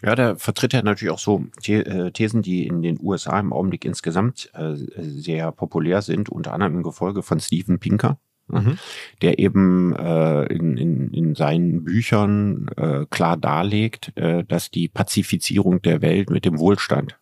Ja, 0.02 0.16
da 0.16 0.36
vertritt 0.36 0.74
er 0.74 0.84
natürlich 0.84 1.12
auch 1.12 1.20
so 1.20 1.46
äh, 1.66 2.12
Thesen, 2.12 2.42
die 2.42 2.66
in 2.66 2.82
den 2.82 2.98
USA 3.02 3.40
im 3.40 3.52
Augenblick 3.52 3.86
insgesamt 3.86 4.50
äh, 4.54 4.76
sehr 4.98 5.52
populär 5.52 6.02
sind, 6.02 6.30
unter 6.30 6.54
anderem 6.54 6.76
im 6.76 6.84
Gefolge 6.84 7.22
von 7.22 7.40
Steven 7.40 7.80
Pinker 7.80 8.18
mhm. 8.48 8.78
der 9.22 9.40
eben 9.40 9.96
äh, 9.96 10.44
in, 10.46 10.78
in, 10.78 11.12
in 11.12 11.36
seinen 11.36 11.84
Büchern 11.84 12.70
äh, 12.78 13.06
klar 13.10 13.38
darlegt, 13.38 14.12
äh, 14.16 14.44
dass 14.44 14.72
die 14.72 14.88
Pazifizierung 14.88 15.82
der 15.82 16.02
Welt 16.02 16.30
mit 16.30 16.46
dem 16.46 16.60
Wohlstand 16.60 17.18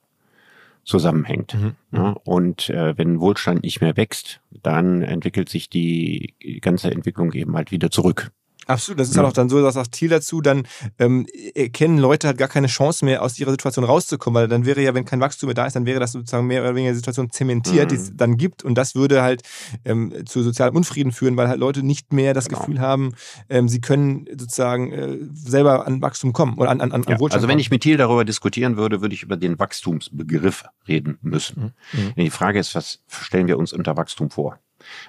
zusammenhängt. 0.83 1.55
Mhm. 1.55 1.71
Ja, 1.91 2.15
und 2.23 2.69
äh, 2.69 2.97
wenn 2.97 3.19
Wohlstand 3.19 3.63
nicht 3.63 3.81
mehr 3.81 3.97
wächst, 3.97 4.39
dann 4.63 5.01
entwickelt 5.01 5.49
sich 5.49 5.69
die 5.69 6.33
ganze 6.61 6.91
Entwicklung 6.91 7.33
eben 7.33 7.55
halt 7.55 7.71
wieder 7.71 7.89
zurück. 7.89 8.31
Absolut, 8.67 8.99
das 8.99 9.09
ist 9.09 9.15
ja. 9.15 9.21
halt 9.21 9.29
auch 9.29 9.33
dann 9.33 9.49
so, 9.49 9.61
dass 9.61 9.75
sagt 9.75 9.91
Thiel 9.91 10.09
dazu, 10.09 10.41
dann 10.41 10.63
ähm, 10.97 11.27
erkennen 11.53 11.97
Leute 11.97 12.27
halt 12.27 12.37
gar 12.37 12.47
keine 12.47 12.67
Chance 12.67 13.05
mehr, 13.05 13.21
aus 13.21 13.37
ihrer 13.37 13.51
Situation 13.51 13.85
rauszukommen, 13.85 14.41
weil 14.41 14.47
dann 14.47 14.65
wäre 14.65 14.81
ja, 14.81 14.93
wenn 14.93 15.05
kein 15.05 15.19
Wachstum 15.19 15.47
mehr 15.47 15.53
da 15.53 15.65
ist, 15.65 15.75
dann 15.75 15.85
wäre 15.85 15.99
das 15.99 16.13
sozusagen 16.13 16.47
mehr 16.47 16.61
oder 16.61 16.73
weniger 16.73 16.91
die 16.91 16.97
Situation 16.97 17.29
zementiert, 17.29 17.85
mhm. 17.85 17.89
die 17.89 17.95
es 17.95 18.15
dann 18.15 18.37
gibt 18.37 18.63
und 18.63 18.75
das 18.75 18.95
würde 18.95 19.21
halt 19.21 19.43
ähm, 19.83 20.13
zu 20.25 20.41
sozialem 20.41 20.75
Unfrieden 20.75 21.11
führen, 21.11 21.37
weil 21.37 21.47
halt 21.47 21.59
Leute 21.59 21.83
nicht 21.83 22.13
mehr 22.13 22.33
das 22.33 22.47
genau. 22.47 22.59
Gefühl 22.59 22.79
haben, 22.79 23.13
ähm, 23.49 23.69
sie 23.69 23.81
können 23.81 24.25
sozusagen 24.37 24.91
äh, 24.91 25.17
selber 25.33 25.85
an 25.85 26.01
Wachstum 26.01 26.33
kommen 26.33 26.57
oder 26.57 26.71
an, 26.71 26.81
an, 26.81 26.91
an 26.91 27.03
ja, 27.07 27.19
Wohlstand 27.19 27.33
Also 27.33 27.47
wenn 27.47 27.59
ich 27.59 27.69
mit 27.69 27.83
Thiel 27.83 27.97
darüber 27.97 28.25
diskutieren 28.25 28.77
würde, 28.77 29.01
würde 29.01 29.13
ich 29.13 29.23
über 29.23 29.37
den 29.37 29.59
Wachstumsbegriff 29.59 30.65
reden 30.87 31.17
müssen. 31.21 31.73
Mhm. 31.93 31.99
mhm. 31.99 32.23
Die 32.23 32.29
Frage 32.29 32.59
ist, 32.59 32.73
was 32.75 32.99
stellen 33.07 33.47
wir 33.47 33.57
uns 33.57 33.73
unter 33.73 33.95
Wachstum 33.97 34.29
vor? 34.29 34.59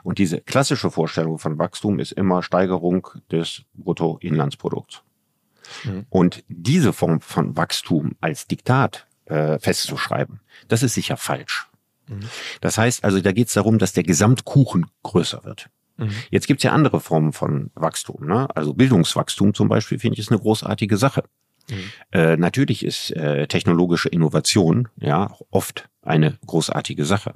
Und 0.02 0.18
diese 0.18 0.40
klassische 0.40 0.90
Vorstellung 0.90 1.38
von 1.38 1.58
Wachstum 1.58 1.98
ist 1.98 2.12
immer 2.12 2.42
Steigerung 2.42 3.08
des 3.30 3.62
Bruttoinlandsprodukts. 3.74 5.02
Mhm. 5.84 6.06
Und 6.10 6.44
diese 6.48 6.92
Form 6.92 7.20
von 7.20 7.56
Wachstum 7.56 8.16
als 8.20 8.46
Diktat 8.46 9.06
äh, 9.26 9.58
festzuschreiben, 9.58 10.40
das 10.68 10.82
ist 10.82 10.94
sicher 10.94 11.16
falsch. 11.16 11.68
Mhm. 12.08 12.20
Das 12.60 12.78
heißt 12.78 13.04
also, 13.04 13.20
da 13.20 13.32
geht 13.32 13.48
es 13.48 13.54
darum, 13.54 13.78
dass 13.78 13.92
der 13.92 14.04
Gesamtkuchen 14.04 14.86
größer 15.02 15.44
wird. 15.44 15.68
Mhm. 15.96 16.10
Jetzt 16.30 16.46
gibt's 16.46 16.62
ja 16.62 16.72
andere 16.72 17.00
Formen 17.00 17.32
von 17.32 17.70
Wachstum. 17.74 18.26
Ne? 18.26 18.48
Also 18.54 18.74
Bildungswachstum 18.74 19.54
zum 19.54 19.68
Beispiel 19.68 19.98
finde 19.98 20.14
ich 20.14 20.20
ist 20.20 20.30
eine 20.30 20.40
großartige 20.40 20.96
Sache. 20.96 21.24
Mhm. 21.68 21.90
Äh, 22.12 22.36
natürlich 22.36 22.84
ist 22.84 23.10
äh, 23.12 23.46
technologische 23.46 24.08
Innovation 24.08 24.88
ja 24.96 25.36
oft 25.50 25.88
eine 26.02 26.38
großartige 26.46 27.04
Sache. 27.04 27.32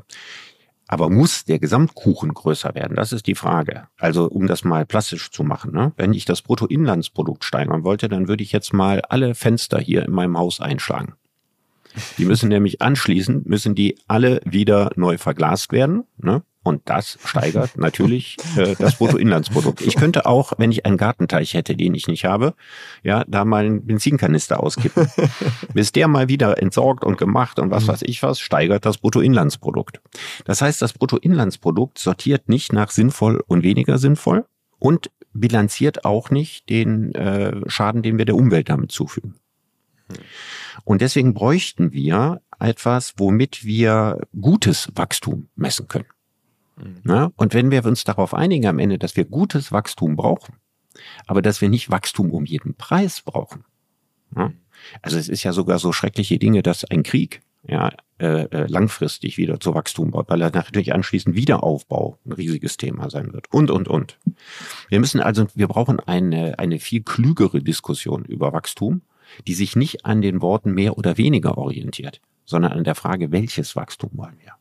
Aber 0.93 1.09
muss 1.09 1.45
der 1.45 1.61
Gesamtkuchen 1.61 2.35
größer 2.35 2.75
werden? 2.75 2.97
Das 2.97 3.13
ist 3.13 3.29
die 3.29 3.37
Frage. 3.37 3.87
Also 3.97 4.25
um 4.27 4.49
das 4.49 4.65
mal 4.65 4.85
plastisch 4.85 5.31
zu 5.31 5.45
machen. 5.45 5.71
Ne? 5.71 5.93
Wenn 5.97 6.13
ich 6.13 6.25
das 6.25 6.43
Bruttoinlandsprodukt 6.43 7.45
steigern 7.45 7.85
wollte, 7.85 8.09
dann 8.09 8.27
würde 8.27 8.43
ich 8.43 8.51
jetzt 8.51 8.73
mal 8.73 9.01
alle 9.03 9.37
Fenster 9.37 9.79
hier 9.79 10.05
in 10.05 10.11
meinem 10.11 10.37
Haus 10.37 10.61
einschlagen. 10.61 11.15
Die 12.19 12.25
müssen 12.25 12.49
nämlich 12.49 12.83
anschließend, 12.83 13.49
müssen 13.49 13.77
die 13.77 13.99
alle 14.09 14.41
wieder 14.45 14.91
neu 14.97 15.17
verglast 15.17 15.71
werden. 15.71 16.07
Ne? 16.19 16.43
Und 16.63 16.83
das 16.91 17.19
steigert 17.25 17.79
natürlich 17.79 18.37
äh, 18.57 18.75
das 18.79 18.97
Bruttoinlandsprodukt. 18.97 19.81
Ich 19.81 19.97
könnte 19.97 20.27
auch, 20.27 20.53
wenn 20.59 20.71
ich 20.71 20.85
einen 20.85 20.99
Gartenteich 20.99 21.55
hätte, 21.55 21.75
den 21.75 21.95
ich 21.95 22.07
nicht 22.07 22.27
habe, 22.27 22.55
ja, 23.03 23.25
da 23.27 23.47
mal 23.47 23.65
einen 23.65 23.87
Benzinkanister 23.87 24.63
auskippen. 24.63 25.09
Bis 25.73 25.93
der 25.93 26.07
mal 26.07 26.29
wieder 26.29 26.61
entsorgt 26.61 27.03
und 27.03 27.17
gemacht 27.17 27.59
und 27.59 27.71
was 27.71 27.85
mhm. 27.85 27.89
weiß 27.89 28.03
ich 28.03 28.23
was, 28.23 28.41
steigert 28.41 28.85
das 28.85 28.99
Bruttoinlandsprodukt. 28.99 30.03
Das 30.45 30.61
heißt, 30.61 30.83
das 30.83 30.93
Bruttoinlandsprodukt 30.93 31.99
sortiert 31.99 32.51
nicht 32.51 32.75
nach 32.75 32.91
sinnvoll 32.91 33.43
und 33.47 33.63
weniger 33.63 33.97
sinnvoll 33.97 34.45
und 34.79 35.11
bilanziert 35.33 36.05
auch 36.05 36.29
nicht 36.29 36.69
den 36.69 37.15
äh, 37.15 37.69
Schaden, 37.71 38.03
den 38.03 38.19
wir 38.19 38.27
der 38.27 38.37
Umwelt 38.37 38.69
damit 38.69 38.93
zufügen. 38.93 39.37
Und 40.85 41.01
deswegen 41.01 41.33
bräuchten 41.33 41.93
wir 41.93 42.43
etwas, 42.59 43.15
womit 43.17 43.65
wir 43.65 44.21
gutes 44.39 44.91
Wachstum 44.95 45.49
messen 45.57 45.89
können. 45.89 46.07
Mhm. 46.83 47.33
Und 47.37 47.55
wenn 47.55 47.71
wir 47.71 47.85
uns 47.85 48.05
darauf 48.05 48.35
einigen 48.35 48.67
am 48.67 48.79
Ende, 48.79 48.99
dass 48.99 49.17
wir 49.17 49.25
gutes 49.25 49.73
Wachstum 49.73 50.17
brauchen, 50.17 50.57
aber 51.27 51.43
dass 51.43 51.61
wir 51.61 51.69
nicht 51.69 51.91
Wachstum 51.91 52.31
um 52.31 52.45
jeden 52.45 52.75
Preis 52.75 53.23
brauchen. 53.23 53.65
Ja? 54.37 54.53
Also 55.03 55.19
es 55.19 55.29
ist 55.29 55.43
ja 55.43 55.53
sogar 55.53 55.79
so 55.79 55.93
schreckliche 55.93 56.39
Dinge, 56.39 56.63
dass 56.63 56.85
ein 56.85 57.03
Krieg 57.03 57.43
ja, 57.63 57.93
äh, 58.19 58.45
äh, 58.45 58.67
langfristig 58.69 59.37
wieder 59.37 59.61
zu 59.61 59.75
Wachstum 59.75 60.13
baut, 60.13 60.31
weil 60.31 60.41
er 60.41 60.51
natürlich 60.51 60.95
anschließend 60.95 61.37
Wiederaufbau 61.37 62.19
ein 62.25 62.33
riesiges 62.33 62.77
Thema 62.77 63.11
sein 63.11 63.33
wird. 63.33 63.53
Und, 63.53 63.71
und, 63.71 63.87
und. 63.89 64.19
Wir 64.89 65.01
müssen 65.01 65.21
also, 65.21 65.47
wir 65.55 65.69
brauchen 65.69 66.01
eine, 66.01 66.59
eine 66.59 66.79
viel 66.79 67.03
klügere 67.03 67.61
Diskussion 67.61 68.25
über 68.25 68.53
Wachstum, 68.53 69.03
die 69.47 69.55
sich 69.55 69.77
nicht 69.77 70.07
an 70.07 70.23
den 70.23 70.41
Worten 70.41 70.73
mehr 70.73 70.97
oder 70.97 71.19
weniger 71.19 71.59
orientiert, 71.59 72.21
sondern 72.47 72.73
an 72.73 72.85
der 72.85 72.95
Frage, 72.95 73.31
welches 73.31 73.77
Wachstum 73.77 74.11
wollen 74.15 74.39
wir. 74.43 74.53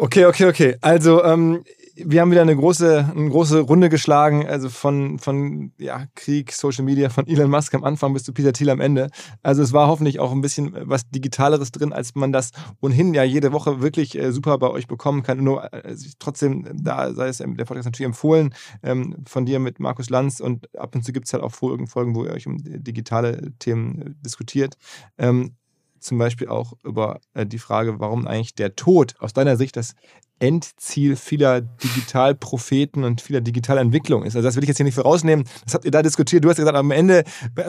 Okay, 0.00 0.26
okay, 0.26 0.46
okay. 0.46 0.76
Also 0.80 1.24
ähm, 1.24 1.64
wir 1.96 2.20
haben 2.20 2.30
wieder 2.30 2.42
eine 2.42 2.54
große, 2.54 3.10
eine 3.16 3.30
große 3.30 3.58
Runde 3.58 3.88
geschlagen, 3.88 4.46
also 4.46 4.68
von, 4.68 5.18
von 5.18 5.72
ja, 5.76 6.06
Krieg, 6.14 6.52
Social 6.52 6.84
Media, 6.84 7.08
von 7.08 7.26
Elon 7.26 7.50
Musk 7.50 7.74
am 7.74 7.82
Anfang 7.82 8.12
bis 8.12 8.22
zu 8.22 8.32
Peter 8.32 8.52
Thiel 8.52 8.70
am 8.70 8.80
Ende. 8.80 9.10
Also 9.42 9.60
es 9.60 9.72
war 9.72 9.88
hoffentlich 9.88 10.20
auch 10.20 10.30
ein 10.30 10.40
bisschen 10.40 10.72
was 10.82 11.10
Digitaleres 11.10 11.72
drin, 11.72 11.92
als 11.92 12.14
man 12.14 12.30
das 12.30 12.52
ohnehin 12.80 13.12
ja 13.12 13.24
jede 13.24 13.50
Woche 13.50 13.80
wirklich 13.80 14.16
äh, 14.16 14.30
super 14.30 14.56
bei 14.58 14.70
euch 14.70 14.86
bekommen 14.86 15.24
kann. 15.24 15.42
Nur 15.42 15.72
äh, 15.72 15.96
trotzdem, 16.20 16.68
da 16.80 17.12
sei 17.12 17.26
es 17.26 17.38
der 17.38 17.64
Podcast 17.64 17.86
natürlich 17.86 18.06
empfohlen 18.06 18.54
ähm, 18.84 19.16
von 19.26 19.46
dir 19.46 19.58
mit 19.58 19.80
Markus 19.80 20.10
Lanz 20.10 20.38
und 20.38 20.72
ab 20.78 20.94
und 20.94 21.02
zu 21.02 21.12
gibt 21.12 21.26
es 21.26 21.32
halt 21.32 21.42
auch 21.42 21.50
Folgen, 21.52 22.14
wo 22.14 22.24
ihr 22.24 22.30
euch 22.30 22.46
um 22.46 22.58
digitale 22.62 23.50
Themen 23.58 24.00
äh, 24.00 24.10
diskutiert. 24.22 24.76
Ähm, 25.18 25.56
zum 26.00 26.18
Beispiel 26.18 26.48
auch 26.48 26.74
über 26.84 27.20
äh, 27.34 27.46
die 27.46 27.58
Frage, 27.58 28.00
warum 28.00 28.26
eigentlich 28.26 28.54
der 28.54 28.76
Tod 28.76 29.14
aus 29.18 29.32
deiner 29.32 29.56
Sicht 29.56 29.76
das 29.76 29.94
Endziel 30.40 31.16
vieler 31.16 31.60
Digitalpropheten 31.60 33.04
und 33.04 33.20
vieler 33.20 33.40
Digitalentwicklung 33.40 34.24
ist. 34.24 34.36
Also 34.36 34.46
das 34.46 34.56
will 34.56 34.62
ich 34.62 34.68
jetzt 34.68 34.76
hier 34.76 34.84
nicht 34.84 34.94
vorausnehmen. 34.94 35.44
Das 35.64 35.74
habt 35.74 35.84
ihr 35.84 35.90
da 35.90 36.02
diskutiert. 36.02 36.44
Du 36.44 36.48
hast 36.48 36.56
gesagt, 36.56 36.76
am 36.76 36.90
Ende 36.90 37.24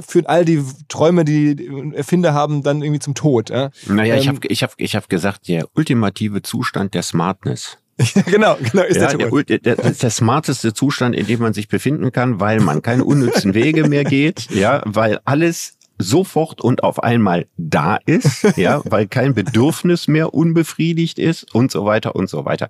führen 0.07 0.27
all 0.27 0.45
die 0.45 0.63
Träume, 0.87 1.25
die 1.25 1.69
Erfinder 1.95 2.33
haben, 2.33 2.63
dann 2.63 2.81
irgendwie 2.81 2.99
zum 2.99 3.15
Tod. 3.15 3.49
Ja? 3.49 3.71
Naja, 3.87 4.15
ähm, 4.15 4.21
ich 4.21 4.27
habe 4.27 4.39
ich 4.47 4.63
hab, 4.63 4.73
ich 4.77 4.95
hab 4.95 5.09
gesagt, 5.09 5.47
der 5.47 5.67
ultimative 5.73 6.41
Zustand 6.41 6.93
der 6.93 7.03
Smartness. 7.03 7.77
genau, 8.27 8.57
genau, 8.71 8.83
ist 8.83 8.95
ja, 8.95 9.13
der, 9.13 9.29
der, 9.29 9.57
der, 9.59 9.75
das 9.75 9.91
ist 9.91 10.03
der 10.03 10.09
smarteste 10.09 10.73
Zustand, 10.73 11.15
in 11.15 11.27
dem 11.27 11.41
man 11.41 11.53
sich 11.53 11.67
befinden 11.67 12.13
kann, 12.13 12.39
weil 12.39 12.61
man 12.61 12.81
keine 12.81 13.03
unnützen 13.03 13.53
Wege 13.53 13.89
mehr 13.89 14.05
geht, 14.05 14.49
ja, 14.51 14.81
weil 14.85 15.19
alles 15.25 15.78
sofort 15.99 16.61
und 16.61 16.83
auf 16.83 17.03
einmal 17.03 17.47
da 17.57 17.97
ist, 18.05 18.43
ja, 18.57 18.81
weil 18.85 19.07
kein 19.07 19.33
Bedürfnis 19.33 20.07
mehr 20.07 20.33
unbefriedigt 20.33 21.19
ist 21.19 21.53
und 21.53 21.71
so 21.71 21.85
weiter 21.85 22.15
und 22.15 22.29
so 22.29 22.45
weiter. 22.45 22.69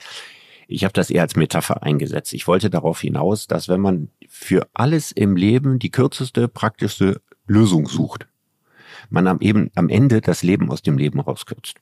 Ich 0.68 0.84
habe 0.84 0.94
das 0.94 1.10
eher 1.10 1.22
als 1.22 1.36
Metapher 1.36 1.82
eingesetzt. 1.84 2.34
Ich 2.34 2.48
wollte 2.48 2.70
darauf 2.70 3.00
hinaus, 3.02 3.48
dass 3.48 3.70
wenn 3.70 3.82
man 3.82 4.10
für 4.28 4.68
alles 4.74 5.12
im 5.12 5.36
Leben 5.36 5.80
die 5.80 5.90
kürzeste, 5.90 6.48
praktischste 6.48 7.22
Lösung 7.48 7.88
sucht, 7.88 8.28
man 9.10 9.28
am, 9.28 9.40
eben 9.40 9.72
am 9.76 9.90
Ende 9.90 10.22
das 10.22 10.44
Leben 10.44 10.70
aus 10.70 10.82
dem 10.82 10.98
Leben 10.98 11.20
rauskürzt. 11.20 11.76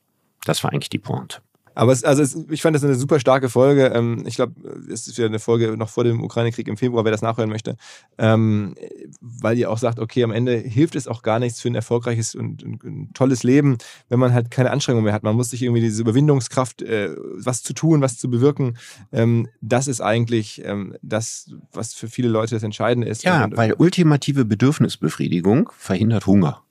Das 0.45 0.63
war 0.63 0.71
eigentlich 0.71 0.89
die 0.89 0.99
Pointe. 0.99 1.41
Aber 1.77 1.91
es, 1.91 2.03
also 2.03 2.23
es, 2.23 2.35
ich 2.49 2.63
fand 2.63 2.75
das 2.75 2.83
eine 2.83 2.95
super 2.95 3.19
starke 3.19 3.49
Folge. 3.49 3.91
Ähm, 3.93 4.23
ich 4.25 4.35
glaube, 4.35 4.53
es 4.91 5.07
ist 5.07 5.15
wieder 5.17 5.27
eine 5.27 5.37
Folge 5.37 5.77
noch 5.77 5.89
vor 5.89 6.03
dem 6.03 6.23
Ukraine-Krieg 6.23 6.67
im 6.67 6.75
Februar, 6.75 7.05
wer 7.05 7.11
das 7.11 7.21
nachhören 7.21 7.51
möchte. 7.51 7.77
Ähm, 8.17 8.73
weil 9.21 9.59
ihr 9.59 9.69
auch 9.69 9.77
sagt, 9.77 9.99
okay, 9.99 10.23
am 10.23 10.31
Ende 10.31 10.57
hilft 10.57 10.95
es 10.95 11.07
auch 11.07 11.21
gar 11.21 11.37
nichts 11.37 11.61
für 11.61 11.69
ein 11.69 11.75
erfolgreiches 11.75 12.33
und, 12.33 12.63
und 12.63 12.83
ein 12.83 13.13
tolles 13.13 13.43
Leben, 13.43 13.77
wenn 14.09 14.17
man 14.17 14.33
halt 14.33 14.49
keine 14.49 14.71
Anstrengung 14.71 15.03
mehr 15.03 15.13
hat. 15.13 15.21
Man 15.21 15.35
muss 15.35 15.51
sich 15.51 15.61
irgendwie 15.61 15.81
diese 15.81 16.01
Überwindungskraft, 16.01 16.81
äh, 16.81 17.15
was 17.15 17.61
zu 17.61 17.73
tun, 17.73 18.01
was 18.01 18.17
zu 18.17 18.27
bewirken, 18.27 18.77
ähm, 19.11 19.47
das 19.61 19.87
ist 19.87 20.01
eigentlich 20.01 20.63
ähm, 20.65 20.95
das, 21.03 21.51
was 21.73 21.93
für 21.93 22.07
viele 22.07 22.29
Leute 22.29 22.55
das 22.55 22.63
Entscheidende 22.63 23.07
ist. 23.07 23.23
Ja, 23.23 23.43
und, 23.43 23.55
weil 23.55 23.73
ultimative 23.73 24.45
Bedürfnisbefriedigung 24.45 25.69
verhindert 25.77 26.25
Hunger. 26.25 26.63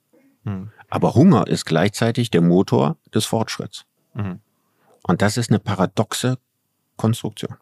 Hm. 0.43 0.69
Aber 0.89 1.15
Hunger 1.15 1.47
ist 1.47 1.65
gleichzeitig 1.65 2.29
der 2.29 2.41
Motor 2.41 2.97
des 3.13 3.23
Fortschritts. 3.23 3.85
Mhm. 4.13 4.39
Und 5.07 5.21
das 5.21 5.37
ist 5.37 5.49
eine 5.49 5.59
paradoxe 5.59 6.37
Konstruktion. 6.97 7.55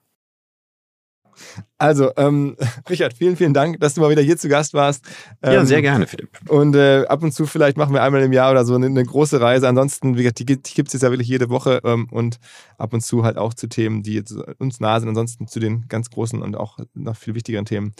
Also, 1.78 2.12
ähm, 2.18 2.56
Richard, 2.90 3.14
vielen, 3.14 3.36
vielen 3.36 3.54
Dank, 3.54 3.80
dass 3.80 3.94
du 3.94 4.02
mal 4.02 4.10
wieder 4.10 4.22
hier 4.22 4.38
zu 4.38 4.48
Gast 4.48 4.74
warst. 4.74 5.06
Ähm, 5.42 5.54
ja, 5.54 5.66
sehr 5.66 5.82
gerne, 5.82 6.08
Philipp. 6.08 6.30
Und 6.50 6.76
äh, 6.76 7.06
ab 7.08 7.24
und 7.24 7.34
zu 7.34 7.46
vielleicht 7.46 7.78
machen 7.78 7.94
wir 7.94 8.04
einmal 8.04 8.22
im 8.22 8.34
Jahr 8.34 8.52
oder 8.52 8.66
so 8.66 8.76
eine, 8.76 8.86
eine 8.86 9.04
große 9.04 9.40
Reise. 9.40 9.68
Ansonsten, 9.68 10.18
wie 10.18 10.24
gesagt, 10.24 10.40
die, 10.40 10.46
die 10.46 10.74
gibt 10.74 10.88
es 10.88 10.94
jetzt 10.94 11.02
ja 11.02 11.12
wirklich 11.12 11.28
jede 11.28 11.50
Woche 11.50 11.82
ähm, 11.84 12.08
und 12.12 12.40
ab 12.78 12.94
und 12.94 13.02
zu 13.02 13.24
halt 13.24 13.38
auch 13.38 13.54
zu 13.54 13.68
Themen, 13.68 14.04
die 14.04 14.14
jetzt 14.14 14.32
uns 14.60 14.80
nah 14.80 15.00
sind. 15.00 15.10
Ansonsten 15.10 15.48
zu 15.48 15.60
den 15.60 15.86
ganz 15.90 16.10
großen 16.10 16.42
und 16.42 16.56
auch 16.56 16.80
noch 16.94 17.18
viel 17.18 17.36
wichtigeren 17.36 17.66
Themen 17.66 17.94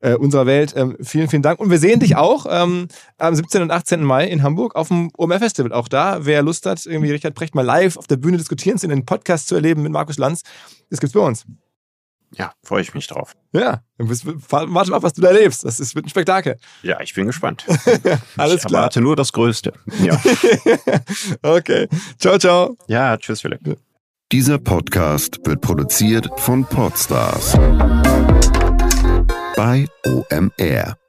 äh, 0.00 0.14
unserer 0.14 0.46
Welt. 0.46 0.74
Ähm, 0.76 0.96
vielen, 1.00 1.28
vielen 1.28 1.42
Dank. 1.42 1.60
Und 1.60 1.70
wir 1.70 1.78
sehen 1.78 2.00
dich 2.00 2.16
auch 2.16 2.46
ähm, 2.48 2.88
am 3.18 3.34
17. 3.34 3.62
und 3.62 3.70
18. 3.70 4.02
Mai 4.02 4.26
in 4.26 4.42
Hamburg 4.42 4.76
auf 4.76 4.88
dem 4.88 5.10
OMR 5.16 5.38
Festival. 5.38 5.72
Auch 5.72 5.88
da, 5.88 6.24
wer 6.24 6.42
Lust 6.42 6.66
hat, 6.66 6.84
irgendwie 6.86 7.10
Richard 7.10 7.34
Brecht 7.34 7.54
mal 7.54 7.62
live 7.62 7.96
auf 7.96 8.06
der 8.06 8.16
Bühne 8.16 8.36
diskutieren 8.36 8.78
zu, 8.78 8.86
in 8.86 8.90
den 8.90 9.06
Podcast 9.06 9.48
zu 9.48 9.54
erleben 9.54 9.82
mit 9.82 9.92
Markus 9.92 10.18
Lanz, 10.18 10.42
das 10.90 11.00
gibt's 11.00 11.14
bei 11.14 11.20
uns. 11.20 11.44
Ja, 12.34 12.52
freue 12.62 12.82
ich 12.82 12.92
mich 12.92 13.06
drauf. 13.06 13.34
Ja, 13.52 13.82
warte 13.96 14.68
mal 14.68 15.02
was 15.02 15.14
du 15.14 15.22
da 15.22 15.28
erlebst. 15.28 15.64
Das 15.64 15.80
ist, 15.80 15.94
wird 15.94 16.06
ein 16.06 16.10
Spektakel. 16.10 16.58
Ja, 16.82 17.00
ich 17.00 17.14
bin 17.14 17.26
gespannt. 17.26 17.64
Alles 18.36 18.56
ich 18.56 18.66
klar. 18.66 18.82
erwarte 18.82 19.00
nur 19.00 19.16
das 19.16 19.32
Größte. 19.32 19.72
Ja. 20.02 20.20
okay. 21.42 21.88
Ciao, 22.18 22.38
ciao. 22.38 22.76
Ja, 22.86 23.16
tschüss, 23.16 23.40
Philipp. 23.40 23.78
Dieser 24.30 24.58
Podcast 24.58 25.38
wird 25.44 25.62
produziert 25.62 26.28
von 26.36 26.66
Podstars 26.66 27.56
bei 29.58 29.88
OMR. 30.06 31.07